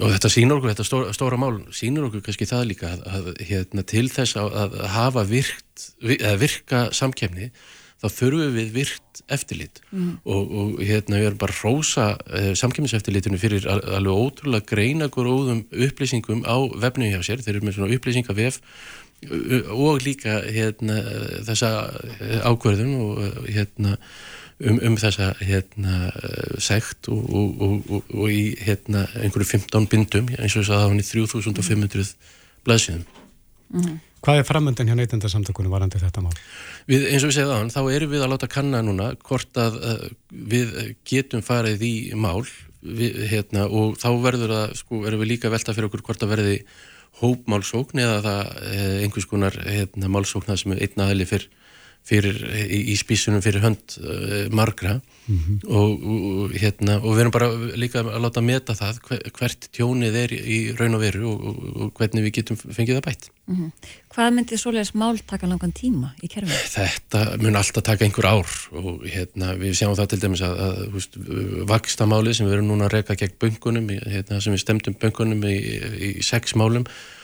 og 0.00 0.12
þetta 0.12 0.30
sínur 0.32 0.60
okkur, 0.60 0.72
þetta 0.74 0.86
stóra, 0.86 1.14
stóra 1.16 1.40
mál 1.40 1.56
sínur 1.74 2.08
okkur 2.08 2.24
kannski 2.26 2.48
það 2.48 2.68
líka 2.72 2.92
að 3.08 3.32
hérna, 3.48 3.84
til 3.86 4.06
þess 4.12 4.38
að 4.40 4.78
hafa 4.92 5.24
virkt, 5.28 5.88
virka 6.40 6.86
samkeppni 6.96 7.50
þá 7.96 8.06
þurfum 8.12 8.56
við 8.56 8.72
virt 8.74 9.22
eftirlit 9.32 9.80
mm. 9.88 10.10
og, 10.28 10.52
og 10.60 10.84
hérna 10.84 11.20
við 11.20 11.30
erum 11.30 11.40
bara 11.40 11.56
rósa 11.62 12.06
eh, 12.28 12.52
samkjömmiseftirlitinu 12.60 13.40
fyrir 13.40 13.66
al 13.72 13.80
alveg 13.98 14.20
ótrúlega 14.26 14.68
greina 14.68 15.08
góðum 15.12 15.64
upplýsingum 15.72 16.44
á 16.44 16.56
vefnum 16.84 17.08
hjá 17.14 17.22
sér, 17.24 17.42
þeir 17.44 17.56
eru 17.56 17.66
með 17.66 17.78
svona 17.78 17.96
upplýsingavef 17.96 18.60
og 19.72 20.04
líka 20.04 20.42
hérna 20.44 20.98
þessa 21.48 21.70
eh, 22.20 22.40
ákverðum 22.44 22.96
og 23.00 23.48
hérna 23.48 23.96
um, 24.64 24.80
um 24.90 24.96
þessa 25.00 25.32
hérna 25.42 26.10
sekt 26.62 27.10
og, 27.12 27.30
og, 27.30 27.92
og 28.14 28.26
í 28.32 28.56
hérna 28.62 29.06
einhverju 29.20 29.52
15 29.56 29.88
bindum 29.92 30.32
eins 30.36 30.56
og 30.56 30.62
þess 30.62 30.72
að 30.72 30.74
það 30.74 30.84
var 30.84 30.92
hann 30.94 31.04
í 31.04 31.08
3500 31.12 32.12
blaðsíðum 32.66 33.06
mm. 33.76 33.96
Hvað 34.26 34.40
er 34.40 34.46
framöndan 34.48 34.88
hjá 34.88 34.96
neytendarsamtökunum 34.98 35.70
varandi 35.70 36.00
þetta 36.02 36.22
mál? 36.24 36.32
Við, 36.88 37.04
eins 37.12 37.22
og 37.22 37.30
við 37.30 37.36
segðum 37.36 37.60
þann, 37.60 37.74
þá 37.76 37.94
erum 37.94 38.10
við 38.10 38.24
að 38.24 38.32
láta 38.32 38.48
kanna 38.50 38.80
núna 38.82 39.12
hvort 39.22 39.60
að 39.62 39.76
uh, 39.78 40.06
við 40.50 40.72
getum 41.06 41.44
farið 41.46 41.84
í 41.86 41.92
mál 42.18 42.40
við, 42.82 43.20
hérna, 43.30 43.68
og 43.68 43.94
þá 44.00 44.08
verður 44.24 44.54
að, 44.56 44.74
sko, 44.80 45.04
erum 45.06 45.22
við 45.22 45.34
líka 45.34 45.52
velta 45.52 45.74
fyrir 45.76 45.90
okkur 45.90 46.04
hvort 46.08 46.24
að 46.26 46.32
verði 46.34 46.56
hópmálsókn 47.20 48.02
eða 48.02 48.16
það 48.24 48.50
eh, 48.66 48.96
einhvers 49.04 49.28
konar 49.30 49.54
hérna, 49.64 50.10
málsókn 50.12 50.50
það 50.50 50.60
sem 50.62 50.74
er 50.74 50.82
einn 50.84 51.04
aðli 51.06 51.28
fyrr 51.28 51.46
fyrir, 52.06 52.38
í, 52.54 52.80
í 52.92 52.96
spísunum 52.98 53.42
fyrir 53.44 53.64
hönd 53.64 53.96
uh, 53.98 54.46
margra 54.54 54.96
mm 54.98 55.38
-hmm. 55.38 55.56
og, 55.66 56.04
og, 56.12 56.52
hérna, 56.54 56.98
og 57.02 57.16
við 57.16 57.22
erum 57.24 57.34
bara 57.34 57.48
líka 57.74 58.02
að 58.02 58.20
láta 58.22 58.42
meta 58.42 58.76
það 58.78 59.00
hvert 59.38 59.68
tjónið 59.74 60.18
er 60.22 60.34
í 60.36 60.58
raun 60.78 60.94
og 60.94 61.02
veru 61.02 61.32
og, 61.32 61.64
og 61.82 61.90
hvernig 61.98 62.28
við 62.28 62.36
getum 62.38 62.60
fengið 62.60 63.00
það 63.00 63.08
bætt. 63.08 63.30
Mm 63.46 63.56
-hmm. 63.56 63.90
Hvað 64.14 64.30
myndir 64.34 64.58
svoleiðis 64.58 64.94
mál 64.94 65.18
taka 65.26 65.46
langan 65.46 65.72
tíma 65.72 66.14
í 66.22 66.28
kerfinu? 66.28 66.62
Þetta 66.76 67.36
mun 67.42 67.56
alltaf 67.56 67.82
taka 67.82 68.04
einhver 68.04 68.26
ár 68.26 68.48
og 68.72 69.02
hérna, 69.04 69.54
við 69.58 69.74
sjáum 69.74 69.96
það 69.96 70.08
til 70.08 70.20
dæmis 70.20 70.42
að, 70.42 70.54
að 70.66 70.92
húst, 70.94 71.18
vakstamáli 71.68 72.34
sem 72.34 72.46
við 72.46 72.52
erum 72.54 72.70
núna 72.70 72.86
að 72.86 72.92
reyka 72.92 73.14
gegn 73.14 73.38
bunkunum, 73.40 73.88
hérna, 73.88 74.40
sem 74.40 74.52
við 74.52 74.60
stemdum 74.62 74.94
bunkunum 74.94 75.44
í, 75.44 75.58
í 75.98 76.22
sex 76.22 76.54
málum 76.54 76.86
2000 76.86 77.15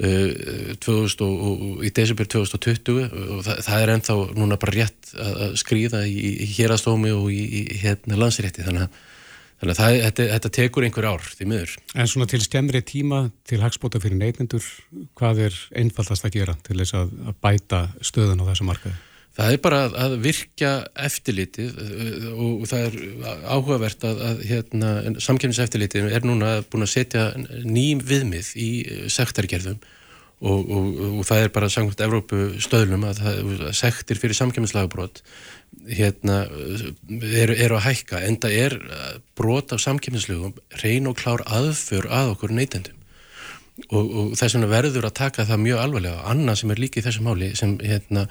og, 0.00 1.44
og 1.50 1.84
í 1.84 1.92
desember 1.94 2.28
2020 2.30 3.02
og 3.10 3.44
það, 3.44 3.62
það 3.66 3.82
er 3.84 3.92
ennþá 3.94 4.16
núna 4.38 4.58
bara 4.60 4.76
rétt 4.78 5.12
að 5.20 5.56
skrýða 5.60 6.04
í, 6.08 6.16
í 6.44 6.48
hérastómi 6.56 7.12
og 7.14 7.28
í, 7.34 7.42
í 7.60 7.80
hérna 7.82 8.18
landsrétti 8.20 8.64
þannig 8.64 8.86
að, 8.86 9.02
þannig 9.60 9.74
að 9.74 9.82
það, 9.82 9.98
þetta, 10.06 10.28
þetta 10.34 10.52
tekur 10.60 10.88
einhver 10.88 11.10
ár 11.10 11.28
því 11.28 11.50
miður. 11.52 11.76
En 11.94 12.10
svona 12.10 12.30
til 12.30 12.40
skemmri 12.44 12.82
tíma 12.86 13.26
til 13.48 13.60
hagspóta 13.60 14.00
fyrir 14.00 14.20
neitindur 14.20 14.64
hvað 15.20 15.44
er 15.50 15.60
einfaldast 15.82 16.26
að 16.28 16.40
gera 16.40 16.56
til 16.64 16.80
þess 16.80 16.96
að, 17.02 17.14
að 17.28 17.38
bæta 17.44 17.84
stöðun 18.00 18.44
á 18.46 18.48
þessu 18.52 18.68
markaði? 18.70 19.09
Það 19.38 19.52
er 19.54 19.60
bara 19.62 19.78
að 20.04 20.16
virkja 20.24 20.72
eftirlitið 21.06 21.78
uh, 21.84 22.26
og 22.34 22.66
það 22.70 22.86
er 22.88 22.98
áhugavert 23.46 24.04
að, 24.08 24.24
að 24.26 24.42
hérna, 24.48 24.90
samkjöfniseftirlitið 25.22 26.10
er 26.10 26.26
núna 26.26 26.58
búin 26.70 26.86
að 26.86 26.92
setja 26.96 27.30
ným 27.62 28.02
viðmið 28.04 28.52
í 28.58 28.70
uh, 28.82 29.06
sektargerðum. 29.12 29.80
Og, 30.40 30.70
og, 30.72 31.00
og 31.20 31.24
það 31.28 31.42
er 31.44 31.50
bara 31.52 31.68
samkvæmt 31.68 32.00
Evrópu 32.00 32.36
stöðlum 32.64 33.02
að, 33.04 33.18
að 33.28 33.74
sektir 33.76 34.16
fyrir 34.16 34.38
samkjöfnislagbrot 34.38 35.20
hérna, 35.84 36.46
eru, 37.28 37.58
eru 37.60 37.76
að 37.76 37.84
hækka 37.90 38.22
en 38.24 38.38
það 38.40 38.56
er 38.62 38.76
brot 39.36 39.74
af 39.76 39.82
samkjöfnislögum 39.84 40.56
reyn 40.80 41.10
og 41.12 41.20
klár 41.20 41.44
aðför 41.44 42.08
að 42.08 42.32
okkur 42.32 42.56
neytendum 42.56 42.99
og, 43.88 44.10
og 44.10 44.32
þess 44.38 44.56
vegna 44.56 44.68
verður 44.70 45.06
að 45.08 45.16
taka 45.18 45.46
það 45.48 45.62
mjög 45.64 45.80
alvarlega. 45.82 46.24
Annað 46.30 46.60
sem 46.60 46.72
er 46.74 46.82
líka 46.82 47.00
í 47.00 47.04
þessu 47.06 47.24
máli 47.26 47.50
sem 47.58 47.76
hérna, 47.82 48.26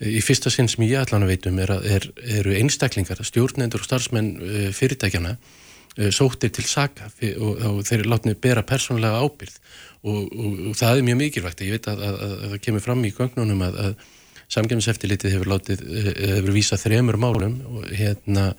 í 0.00 0.22
fyrsta 0.24 0.52
sinn 0.52 0.70
sem 0.70 0.86
ég 0.86 1.02
allan 1.02 1.26
að 1.26 1.34
veitum 1.34 1.60
er 1.62 1.74
er, 1.78 2.08
eru 2.40 2.56
einstaklingar 2.58 3.22
stjórnendur 3.26 3.84
og 3.84 3.88
starfsmenn 3.88 4.30
uh, 4.40 4.68
fyrirtækjana 4.76 5.36
uh, 5.36 6.10
sóttir 6.14 6.52
til 6.54 6.66
saka 6.68 7.10
og, 7.34 7.64
og 7.70 7.80
þeir 7.86 8.00
eru 8.00 8.12
látnið 8.14 8.40
bera 8.44 8.66
persónulega 8.66 9.22
ábyrð 9.24 9.58
og, 10.04 10.20
og 10.34 10.76
það 10.78 10.98
er 11.00 11.08
mjög 11.08 11.20
mikilvægt. 11.22 11.64
Ég 11.64 11.78
veit 11.78 11.90
að 11.92 12.04
það 12.04 12.58
kemur 12.66 12.84
fram 12.84 13.04
í 13.04 13.14
gögnunum 13.16 13.66
að, 13.68 13.80
að 13.88 14.08
samgefniseftilitið 14.54 15.38
hefur 15.38 15.52
látið 15.56 15.84
uh, 15.84 16.14
hefur 16.38 16.56
vísað 16.56 16.86
þremur 16.88 17.20
málum 17.20 17.60
hérna 17.90 18.52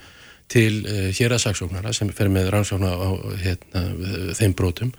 til 0.51 0.86
hérasaksóknara 1.17 1.93
sem 1.93 2.10
fer 2.13 2.29
með 2.29 2.51
rannsókna 2.53 2.91
á 2.93 3.10
hérna, 3.41 3.81
þeim 4.38 4.53
brotum 4.53 4.91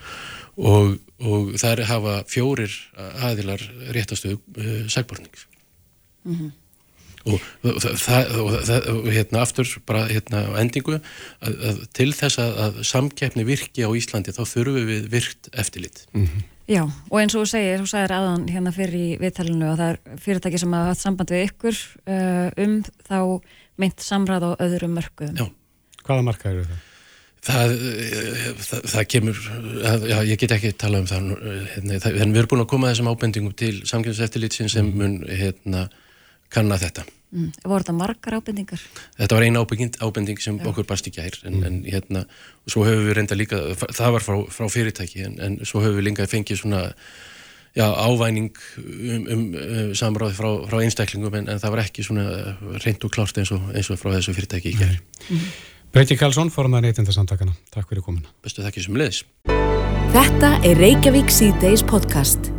og, 0.56 0.96
og 1.20 1.56
þar 1.60 1.84
hafa 1.90 2.14
fjórir 2.30 2.72
aðilar 2.96 3.62
réttastöðu 3.94 4.40
uh, 4.56 4.86
segbornings 4.90 5.46
mm 6.24 6.34
-hmm. 6.34 6.50
og, 7.32 7.40
og, 7.62 7.80
það, 7.82 8.36
og 8.40 8.96
og 8.96 9.12
hérna 9.12 9.40
aftur 9.40 9.68
bara 9.86 10.08
hérna 10.08 10.48
á 10.48 10.60
endingu 10.60 11.00
að, 11.40 11.54
að 11.68 11.86
til 11.92 12.12
þess 12.12 12.38
að, 12.38 12.52
að 12.64 12.82
samkeppni 12.82 13.44
virki 13.44 13.84
á 13.84 13.90
Íslandi 13.90 14.32
þá 14.32 14.44
þurfum 14.44 14.86
við 14.86 15.08
virkt 15.10 15.48
eftirlit 15.52 16.06
mm 16.12 16.24
-hmm. 16.24 16.42
Já, 16.66 16.82
og 17.10 17.20
eins 17.20 17.34
og 17.34 17.44
þú 17.44 17.46
segir, 17.46 17.78
þú 17.78 17.86
sagðir 17.86 18.12
aðan 18.12 18.48
hérna 18.48 18.72
fyrir 18.74 18.94
í 18.98 19.18
viðtalinu 19.20 19.68
og 19.70 19.76
það 19.78 19.90
er 19.92 20.18
fyrirtæki 20.18 20.58
sem 20.58 20.72
hafa 20.72 20.88
hatt 20.88 20.98
samband 20.98 21.30
við 21.30 21.44
ykkur 21.46 21.76
uh, 22.10 22.50
um 22.58 22.82
þá 23.06 23.20
meint 23.80 24.02
samræð 24.04 24.48
á 24.48 24.50
öðrum 24.66 24.96
mörgum 24.96 25.36
Já, 25.36 25.46
hvaða 26.04 26.26
marka 26.26 26.52
eru 26.52 26.66
það? 26.68 26.84
Það, 27.46 27.72
það, 28.58 28.86
það 28.90 29.04
kemur, 29.12 29.40
já, 30.10 30.16
ég 30.26 30.40
get 30.40 30.54
ekki 30.56 30.72
tala 30.80 30.98
um 30.98 31.04
það, 31.06 31.28
hérna, 31.76 31.98
það, 32.02 32.16
en 32.24 32.32
við 32.32 32.40
erum 32.40 32.50
búin 32.50 32.62
að 32.64 32.72
koma 32.72 32.88
þessum 32.90 33.10
ábendingum 33.12 33.52
til 33.54 33.74
samkynnseftilítsin 33.86 34.72
sem 34.72 34.88
mun 34.90 35.20
hérna, 35.28 35.84
kanna 36.50 36.78
þetta. 36.80 37.04
Mm. 37.36 37.52
Voru 37.62 37.84
þetta 37.84 37.94
margar 38.00 38.38
ábendingar? 38.40 38.82
Þetta 39.20 39.38
var 39.38 39.46
eina 39.46 39.62
ábending, 39.62 39.94
ábending 40.02 40.42
sem 40.42 40.58
já. 40.58 40.66
okkur 40.72 40.88
barst 40.90 41.06
í 41.06 41.14
gær, 41.14 41.38
en, 41.44 41.60
mm. 41.60 41.68
en 41.68 41.78
hérna, 41.86 42.24
svo 42.66 42.82
höfum 42.88 43.06
við 43.06 43.18
reynda 43.20 43.38
líka, 43.38 43.62
það 43.84 44.16
var 44.16 44.26
frá, 44.26 44.36
frá 44.58 44.68
fyrirtæki, 44.72 45.22
en, 45.28 45.38
en 45.46 45.56
svo 45.62 45.84
höfum 45.84 46.00
við 46.00 46.08
líka 46.08 46.26
fengið 46.32 46.64
svona, 46.64 46.82
já, 47.76 47.86
ávæning 47.86 48.50
um, 48.80 49.28
um, 49.34 49.46
um 49.54 49.94
samráði 49.98 50.36
frá, 50.38 50.50
frá 50.70 50.82
einstaklingum, 50.82 51.34
en, 51.40 51.48
en 51.52 51.62
það 51.62 51.74
var 51.74 51.84
ekki 51.84 52.04
svona 52.06 52.26
reynd 52.82 53.04
og 53.04 53.12
klárt 53.14 53.38
eins 53.40 53.52
og, 53.54 53.70
eins 53.76 53.90
og 53.92 54.00
frá 54.00 54.14
þessu 54.16 54.36
fyrirtæki 54.36 54.72
í 54.72 54.78
gær. 54.80 54.98
Mm. 55.28 55.48
Breki 55.96 56.16
Karlsson, 56.20 56.50
forman 56.52 56.84
neytindarsamtakana. 56.84 57.54
Takk 57.72 57.88
fyrir 57.88 58.04
komuna. 58.04 58.32
Bestu 58.44 58.64
þakki 58.64 58.84
sem 58.84 58.98
leðis. 59.00 59.22
Þetta 60.16 60.50
er 60.66 60.80
Reykjavík 60.80 61.32
C-Days 61.32 61.84
podcast. 61.86 62.50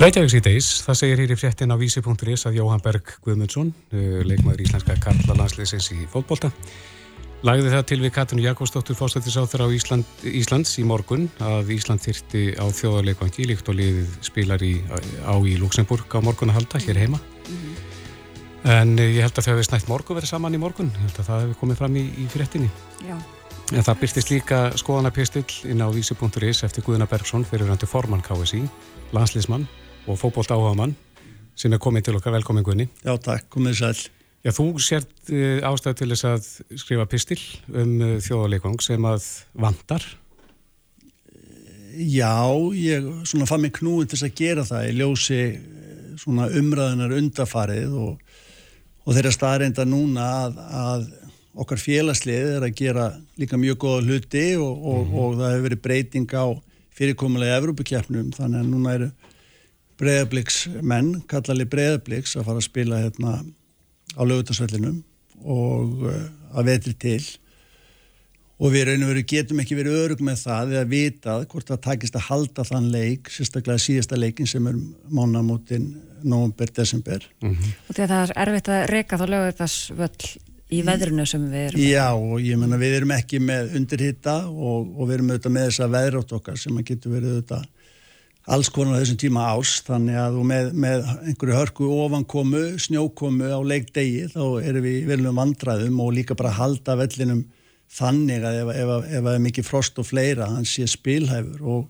Reykjavík 0.00 0.32
C-Days, 0.32 0.70
það 0.86 0.98
segir 0.98 1.22
hér 1.22 1.34
í 1.34 1.38
fréttin 1.38 1.74
á 1.74 1.76
vísi.is 1.78 2.46
að 2.48 2.58
Jóhann 2.58 2.82
Berg 2.82 3.14
Guðmundsson, 3.22 3.70
eh, 3.94 4.22
leikmaður 4.26 4.64
íslenska 4.66 4.96
Karla 5.02 5.38
landsleisins 5.38 5.90
í 5.94 6.02
fólkbólta, 6.10 6.50
lagði 7.44 7.72
það 7.74 7.84
til 7.90 7.98
við 8.00 8.12
Katrin 8.16 8.42
Jakobsdóttur 8.44 8.96
fóstættisáþur 8.96 9.66
á 9.66 9.68
Ísland, 9.76 10.08
Íslands 10.24 10.72
í 10.80 10.84
morgun 10.88 11.26
að 11.44 11.74
Ísland 11.76 12.02
þyrti 12.04 12.44
á 12.56 12.64
þjóðarleikvangi 12.72 13.48
líkt 13.50 13.68
og 13.68 13.76
liðið 13.78 14.14
spilar 14.24 14.64
í, 14.64 14.78
á 15.28 15.34
í 15.44 15.58
Luxemburg 15.60 16.08
á 16.08 16.24
morgun 16.24 16.52
að 16.52 16.62
halda 16.62 16.80
hér 16.86 17.02
heima. 17.04 17.20
Mm 17.20 17.58
-hmm. 17.58 17.74
En 18.64 18.98
eh, 18.98 19.12
ég 19.12 19.20
held 19.26 19.36
að 19.36 19.44
þau 19.44 19.52
hefði 19.52 19.64
snætt 19.68 19.88
morgu 19.88 20.14
verið 20.16 20.30
saman 20.32 20.54
í 20.56 20.60
morgun, 20.60 20.88
ég 20.88 21.04
held 21.04 21.18
að 21.20 21.26
það 21.28 21.40
hefði 21.42 21.56
komið 21.60 21.76
fram 21.76 21.96
í, 21.96 22.04
í 22.16 22.26
fréttinni. 22.32 22.70
Já. 23.04 23.16
En 23.72 23.84
það 23.84 24.00
byrtist 24.00 24.30
líka 24.30 24.58
skoðanapistill 24.76 25.52
inn 25.68 25.84
á 25.84 25.88
vísi.is 25.92 26.64
eftir 26.64 26.84
Guðuna 26.84 27.06
Bergson 27.06 27.44
fyrir 27.44 27.68
röndu 27.68 27.86
formann 27.86 28.24
KSI, 28.24 28.64
landslýsmann 29.12 29.68
og 30.06 30.18
fókbólt 30.20 30.52
áhagamann 30.52 30.96
sem 31.54 31.72
er 31.72 31.78
komið 31.78 32.08
til 32.08 32.16
okkar 32.16 32.32
velkomin 32.32 32.64
Guðni. 32.64 32.88
Já 33.04 33.16
takk, 33.20 33.48
komið 33.52 33.80
sæl. 33.80 34.13
Já, 34.44 34.52
þú 34.52 34.66
sért 34.84 35.32
uh, 35.32 35.64
ástæðu 35.64 36.00
til 36.00 36.10
þess 36.12 36.28
að 36.28 36.50
skrifa 36.82 37.08
pistill 37.08 37.40
um 37.72 37.94
uh, 38.00 38.16
þjóðarleikvang 38.24 38.82
sem 38.84 39.08
að 39.08 39.30
vandar. 39.56 40.04
Já, 41.94 42.34
ég 42.76 43.06
svona 43.24 43.46
fann 43.48 43.62
mig 43.62 43.76
knúin 43.78 44.08
til 44.10 44.18
þess 44.18 44.28
að 44.28 44.38
gera 44.40 44.66
það. 44.68 44.88
Ég 44.88 44.98
ljósi 45.00 45.40
svona 46.20 46.50
umræðunar 46.60 47.14
undafarið 47.16 47.94
og 47.98 48.18
og 49.04 49.16
þeirra 49.16 49.32
staðreinda 49.34 49.84
núna 49.88 50.28
að, 50.44 50.60
að 50.64 51.04
okkar 51.64 51.80
félagslið 51.80 52.54
er 52.56 52.66
að 52.66 52.78
gera 52.78 53.08
líka 53.40 53.58
mjög 53.60 53.80
góða 53.84 54.06
hluti 54.08 54.46
og, 54.56 54.72
og, 54.72 55.02
mm 55.04 55.10
-hmm. 55.10 55.18
og 55.20 55.36
það 55.40 55.52
hefur 55.52 55.66
verið 55.68 55.82
breyting 55.82 56.34
á 56.34 56.46
fyrirkomulega 56.94 57.58
Evrópakjapnum 57.60 58.32
þannig 58.34 58.60
að 58.60 58.70
núna 58.70 58.94
eru 58.94 59.10
breyðabliks 59.98 60.56
menn, 60.82 61.22
kallarli 61.30 61.66
breyðabliks 61.70 62.36
að 62.36 62.46
fara 62.48 62.62
að 62.62 62.68
spila 62.68 63.02
hérna 63.02 63.44
á 64.14 64.22
lögutarsvellinum 64.22 65.00
og 65.44 66.06
uh, 66.08 66.20
að 66.54 66.70
vetri 66.70 66.94
til. 66.94 67.22
Og 68.62 68.70
við 68.70 68.86
raun 68.86 69.02
og 69.02 69.10
veru 69.10 69.24
getum 69.26 69.60
ekki 69.60 69.76
verið 69.76 70.00
örug 70.04 70.20
með 70.24 70.44
það 70.44 70.74
eða 70.76 70.88
vitað 70.92 71.46
hvort 71.50 71.70
það 71.72 71.80
takist 71.88 72.16
að 72.16 72.26
halda 72.28 72.64
þann 72.68 72.90
leik, 72.94 73.30
sérstaklega 73.34 73.82
síðasta 73.82 74.18
leikin 74.18 74.48
sem 74.48 74.68
er 74.70 74.78
mánamótin 75.10 75.88
november, 76.22 76.70
desember. 76.70 77.26
Mm 77.42 77.50
-hmm. 77.50 77.74
og 77.88 77.96
því 77.96 78.02
að 78.02 78.12
það 78.14 78.22
er 78.24 78.34
erfitt 78.46 78.68
að 78.68 78.86
reyka 78.92 79.18
þá 79.18 79.26
lögur 79.28 79.56
þess 79.58 79.90
völl 79.98 80.28
í 80.72 80.82
veðrunu 80.86 81.26
sem 81.28 81.44
við 81.50 81.66
erum 81.68 81.84
Já, 81.84 82.06
og 82.14 82.40
ég 82.40 82.58
menna 82.60 82.78
við 82.80 82.98
erum 83.00 83.14
ekki 83.14 83.40
með 83.42 83.76
undirhitta 83.78 84.36
og, 84.48 84.94
og 84.96 85.08
við 85.08 85.14
erum 85.18 85.32
auðvitað 85.32 85.56
með 85.56 85.68
þessa 85.68 85.88
veðrátt 85.94 86.36
okkar 86.38 86.60
sem 86.60 86.78
að 86.78 86.86
getur 86.90 87.14
verið 87.16 87.34
auðvitað 87.34 87.66
alls 88.44 88.68
konar 88.68 89.00
þessum 89.00 89.18
tíma 89.22 89.46
ás 89.54 89.78
þannig 89.86 90.18
að 90.20 90.38
með, 90.44 90.70
með 90.76 91.06
einhverju 91.30 91.56
hörku 91.56 91.90
ofankomu, 92.04 92.64
snjókomu 92.82 93.48
á 93.48 93.60
leikdegi 93.64 94.26
þá 94.34 94.42
erum 94.60 94.84
við 94.84 95.06
velum 95.08 95.40
vandræðum 95.40 96.02
og 96.04 96.12
líka 96.18 96.36
bara 96.36 96.52
halda 96.58 96.98
vellinum 97.00 97.46
þannig 97.94 98.44
að 98.44 98.60
ef, 98.74 98.90
það 99.14 99.32
er 99.34 99.44
mikið 99.44 99.68
frost 99.68 100.00
og 100.00 100.08
fleira, 100.08 100.48
hann 100.50 100.66
sé 100.68 100.86
spilhæfur. 100.90 101.62
Og 101.62 101.84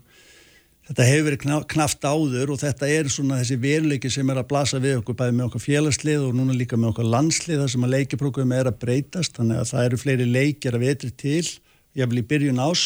þetta 0.85 1.07
hefur 1.09 1.27
verið 1.29 1.65
knaft 1.73 2.05
áður 2.05 2.53
og 2.53 2.61
þetta 2.61 2.89
er 2.93 3.09
svona 3.11 3.39
þessi 3.41 3.57
veruleiki 3.61 4.11
sem 4.13 4.29
er 4.29 4.39
að 4.41 4.49
blasa 4.51 4.81
við 4.83 4.99
okkur 5.01 5.17
bæði 5.17 5.35
með 5.39 5.47
okkar 5.49 5.65
félagslið 5.65 6.27
og 6.27 6.37
núna 6.37 6.55
líka 6.55 6.77
með 6.77 6.93
okkar 6.93 7.09
landslið 7.15 7.63
þar 7.63 7.73
sem 7.73 7.87
að 7.87 7.95
leikiprókum 7.95 8.55
er 8.55 8.69
að 8.69 8.79
breytast 8.83 9.39
þannig 9.39 9.63
að 9.63 9.71
það 9.73 9.89
eru 9.89 10.01
fleiri 10.03 10.29
leikjar 10.29 10.77
að 10.77 10.85
vetri 10.85 11.11
til 11.25 11.43
ég 11.97 12.11
vil 12.11 12.21
í 12.21 12.27
byrjun 12.29 12.61
ás 12.61 12.85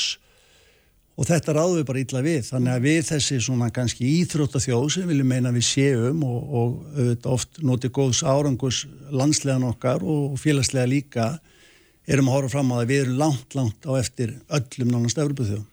og 1.19 1.27
þetta 1.27 1.55
ráður 1.55 1.82
við 1.82 1.88
bara 1.89 2.01
ítla 2.03 2.23
við 2.23 2.41
þannig 2.47 2.73
að 2.73 2.86
við 2.88 2.99
þessi 3.10 3.39
svona 3.43 3.69
kannski 3.75 4.08
íþróttathjóð 4.21 4.86
sem 4.93 5.10
viljum 5.10 5.32
meina 5.34 5.51
við 5.55 5.65
séum 5.67 6.23
og, 6.23 6.39
og 6.39 6.77
auðvitað 6.95 7.34
oft 7.36 7.60
notið 7.65 7.95
góðs 7.97 8.21
árangus 8.23 8.86
landslegan 9.12 9.67
okkar 9.67 10.05
og 10.05 10.38
félagslega 10.39 10.88
líka 10.89 11.32
erum 12.10 12.32
að 12.32 12.38
horfa 12.38 12.53
fram 12.55 12.71
á 12.71 12.75
að 12.79 12.88
við 12.93 13.03
erum 13.03 13.19
langt, 13.19 13.58
langt 13.58 13.84
á 13.86 13.91
eftir 13.99 14.38
öllum 14.47 14.93
nánast 14.95 15.19
Európa 15.19 15.49
þjóð 15.49 15.67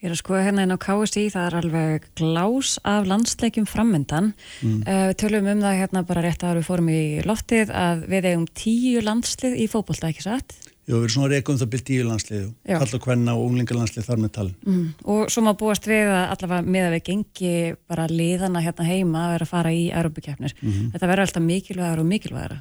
Ég 0.00 0.08
er 0.08 0.14
að 0.14 0.20
skoða 0.22 0.44
hérna 0.46 0.62
inn 0.64 0.72
á 0.72 0.80
KSI, 0.80 1.22
það 1.28 1.46
er 1.46 1.54
alveg 1.58 2.04
glás 2.16 2.70
af 2.88 3.04
landsleikjum 3.04 3.66
frammyndan. 3.68 4.30
Mm. 4.64 4.78
Uh, 4.86 5.02
við 5.10 5.18
tölum 5.20 5.50
um 5.52 5.60
það 5.60 5.76
hérna 5.76 6.02
bara 6.08 6.22
rétt 6.24 6.44
að 6.48 6.56
við 6.56 6.68
fórum 6.70 6.88
í 6.88 7.02
loftið 7.28 7.72
að 7.76 8.06
við 8.08 8.28
eigum 8.30 8.46
tíu 8.56 9.02
landslið 9.04 9.58
í 9.60 9.66
fókbólta, 9.68 10.08
ekki 10.08 10.24
satt? 10.24 10.56
Jú, 10.90 10.96
við 10.96 11.04
erum 11.06 11.12
svona 11.14 11.30
reikum 11.30 11.58
það 11.60 11.70
byrjt 11.72 11.86
tíu 11.86 12.06
landslið, 12.08 12.46
kalla 12.66 13.00
hvenna 13.04 13.34
og 13.38 13.44
unglingarlandslið 13.46 14.06
þar 14.08 14.22
með 14.24 14.32
talin. 14.34 14.56
Mm. 14.66 14.86
Og 15.14 15.30
svo 15.30 15.44
má 15.46 15.52
búast 15.60 15.86
við 15.86 16.10
að 16.10 16.24
allavega 16.34 16.74
með 16.74 16.86
að 16.88 16.94
við 16.96 17.04
gengi 17.06 17.52
bara 17.90 18.08
liðana 18.10 18.64
hérna 18.64 18.88
heima 18.88 19.22
að 19.28 19.34
vera 19.36 19.46
að 19.46 19.52
fara 19.52 19.72
í 19.76 19.84
aerobikefnir. 19.94 20.56
Mm 20.58 20.72
-hmm. 20.72 20.90
Þetta 20.94 21.10
verður 21.12 21.26
alltaf 21.26 21.46
mikilvægur 21.46 22.02
og 22.02 22.10
mikilvægara. 22.10 22.58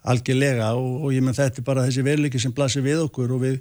Algjörlega 0.00 0.72
og, 0.78 0.92
og 1.04 1.12
ég 1.12 1.24
menn 1.24 1.36
þetta 1.36 1.60
er 1.60 1.66
bara 1.66 1.86
þessi 1.88 2.04
verleiki 2.06 2.40
sem 2.40 2.52
blasir 2.52 2.86
við 2.86 3.02
okkur 3.04 3.34
og 3.34 3.42
við 3.42 3.58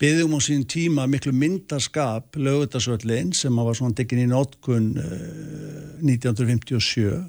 byggðum 0.00 0.34
á 0.34 0.40
sín 0.40 0.64
tíma 0.64 1.04
miklu 1.06 1.32
myndarskap 1.36 2.36
lögutasvöldin 2.36 3.34
sem 3.36 3.56
var 3.56 3.76
svona 3.76 3.94
tekinn 3.94 4.24
í 4.24 4.30
nótkun 4.30 4.94
uh, 4.96 6.00
1957 6.00 7.20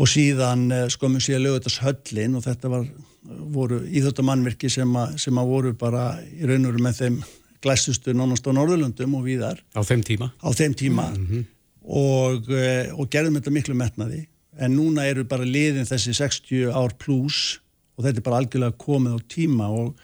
og 0.00 0.10
síðan 0.10 0.66
uh, 0.74 0.88
skömmum 0.90 1.22
síðan 1.22 1.46
lögutashöllin 1.46 2.34
og 2.34 2.44
þetta 2.48 2.72
var, 2.72 2.88
voru 3.28 3.82
íþjóttamannverki 3.84 4.70
sem, 4.72 4.96
sem 5.20 5.38
að 5.38 5.52
voru 5.52 5.72
bara 5.78 6.14
í 6.24 6.46
raun 6.48 6.64
og 6.64 6.72
veru 6.72 6.84
með 6.84 7.00
þeim 7.02 7.20
glæstustu 7.60 8.14
nánast 8.16 8.46
á 8.48 8.52
Norðurlundum 8.56 9.16
og 9.18 9.26
víðar. 9.26 9.60
Á 9.76 9.80
þeim 9.84 10.04
tíma? 10.06 10.30
Á 10.40 10.48
þeim 10.56 10.74
tíma 10.74 11.10
mm 11.10 11.26
-hmm. 11.26 11.42
og, 11.84 12.48
uh, 12.48 12.94
og 12.96 13.10
gerðum 13.12 13.36
þetta 13.36 13.52
miklu 13.52 13.74
metnaði 13.74 14.26
en 14.58 14.76
núna 14.76 15.04
eru 15.08 15.24
bara 15.24 15.44
liðin 15.44 15.88
þessi 15.88 16.14
60 16.16 16.72
ár 16.72 16.96
pluss 16.98 17.60
og 17.96 18.04
þetta 18.04 18.18
er 18.18 18.26
bara 18.26 18.40
algjörlega 18.40 18.80
komið 18.80 19.16
á 19.16 19.20
tíma 19.28 19.68
og 19.68 19.94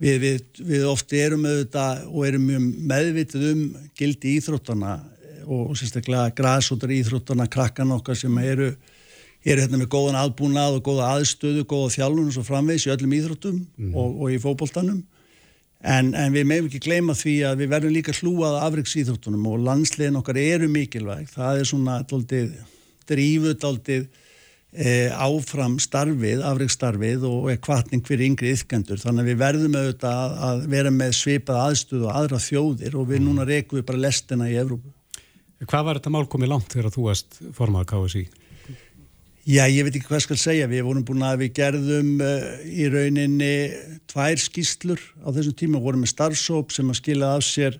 við, 0.00 0.18
við, 0.20 0.40
við 0.58 0.86
ofti 0.88 1.20
erum 1.20 1.44
auðvitað 1.44 2.06
og 2.08 2.26
erum 2.26 2.48
mjög 2.48 2.66
meðvitið 2.92 3.46
um 3.52 3.62
gildi 3.96 4.36
íþróttana 4.40 4.98
og 5.46 5.76
sérstaklega 5.78 6.34
græsótar 6.34 6.90
íþróttana 6.90 7.46
krakkan 7.48 7.92
okkar 7.92 8.18
sem 8.18 8.38
eru 8.42 8.72
eru 9.46 9.62
hérna 9.62 9.80
með 9.80 9.90
góðan 9.94 10.18
aðbúnað 10.20 10.78
og 10.78 10.86
góða 10.88 11.10
aðstöðu, 11.16 11.66
góða 11.70 11.92
þjálfun 11.94 12.30
og 12.30 12.34
svo 12.34 12.46
framvegs 12.46 12.86
í 12.88 12.92
öllum 12.94 13.14
íþróttum 13.14 13.60
mm. 13.62 13.92
og, 13.94 14.16
og 14.24 14.34
í 14.34 14.40
fókbóltanum 14.42 15.00
en, 15.86 16.12
en 16.18 16.34
við 16.34 16.48
meðum 16.50 16.70
ekki 16.70 16.82
gleyma 16.86 17.14
því 17.16 17.36
að 17.50 17.62
við 17.62 17.72
verðum 17.74 17.94
líka 17.94 18.14
hlúað 18.16 18.60
afriks 18.64 18.96
íþróttunum 18.98 19.48
og 19.52 19.66
landslegin 19.66 20.18
okkar 20.18 20.40
eru 20.42 20.70
mikilvæg 20.72 21.30
það 21.34 21.60
er 21.62 21.70
svona 21.70 22.00
drífut 23.06 23.66
aldrei 23.68 24.00
e, 24.72 25.08
áfram 25.12 25.76
starfið, 25.82 26.42
afreikstarfið 26.46 27.26
og 27.28 27.50
er 27.52 27.60
kvartning 27.62 28.02
fyrir 28.06 28.32
yngri 28.32 28.52
yfkendur 28.56 29.00
þannig 29.00 29.24
að 29.24 29.30
við 29.30 29.40
verðum 29.44 29.78
auðvitað 29.78 30.36
að, 30.48 30.64
vera 30.74 30.92
með 30.94 31.14
svipað 31.20 31.62
aðstöðu 31.68 32.08
og 32.08 32.18
aðra 32.18 32.42
þjóðir 32.42 32.98
og 32.98 33.08
við 33.12 33.22
mm. 33.22 33.28
núna 33.28 33.46
rekum 33.48 33.80
við 33.80 33.86
bara 33.92 34.02
lestina 34.08 34.50
í 34.50 34.58
Evrópu. 34.58 34.92
Hvað 35.64 35.86
var 35.86 36.00
þetta 36.00 36.12
mál 36.12 36.26
komið 36.28 36.52
langt 36.52 36.74
þegar 36.74 36.92
þú 36.92 37.06
varst 37.06 37.38
formað 37.56 37.86
KSI? 37.94 38.26
Já, 39.46 39.62
ég 39.70 39.84
veit 39.86 39.94
ekki 39.94 40.08
hvað 40.08 40.24
skal 40.24 40.38
segja, 40.42 40.66
við 40.66 40.80
vorum 40.88 41.04
búin 41.06 41.22
að 41.22 41.44
við 41.44 41.52
gerðum 41.60 42.08
uh, 42.18 42.46
í 42.66 42.88
rauninni 42.90 43.50
tvær 44.10 44.40
skýslur 44.42 44.98
á 45.22 45.30
þessum 45.30 45.54
tíma, 45.60 45.82
vorum 45.84 46.02
með 46.02 46.16
starfsóp 46.16 46.74
sem 46.74 46.88
að 46.90 46.98
skila 46.98 47.28
af 47.36 47.44
sér 47.46 47.76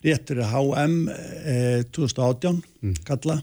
réttur 0.00 0.40
HM 0.40 0.94
uh, 1.12 1.82
2018 1.92 2.62
mm. 2.62 2.94
kalla. 3.04 3.36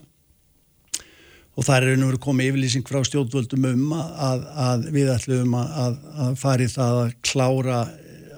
Og 1.54 1.68
það 1.68 1.76
er 1.76 1.86
einhvern 1.92 2.08
veginn 2.08 2.24
komið 2.26 2.50
yfirlýsing 2.50 2.90
frá 2.90 3.06
stjórnvöldum 3.06 3.70
um 3.70 3.94
að, 3.94 4.44
að 4.66 4.90
við 4.98 5.14
ætlum 5.14 5.54
að, 5.60 6.02
að 6.26 6.36
fari 6.42 6.66
það 6.74 7.00
að 7.04 7.16
klára 7.30 7.80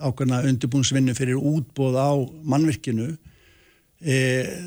ákveðna 0.03 0.43
undirbúinsvinnu 0.51 1.17
fyrir 1.17 1.41
útbóð 1.41 1.97
á 1.97 2.13
mannvirkinu 2.53 3.15
e, 4.03 4.19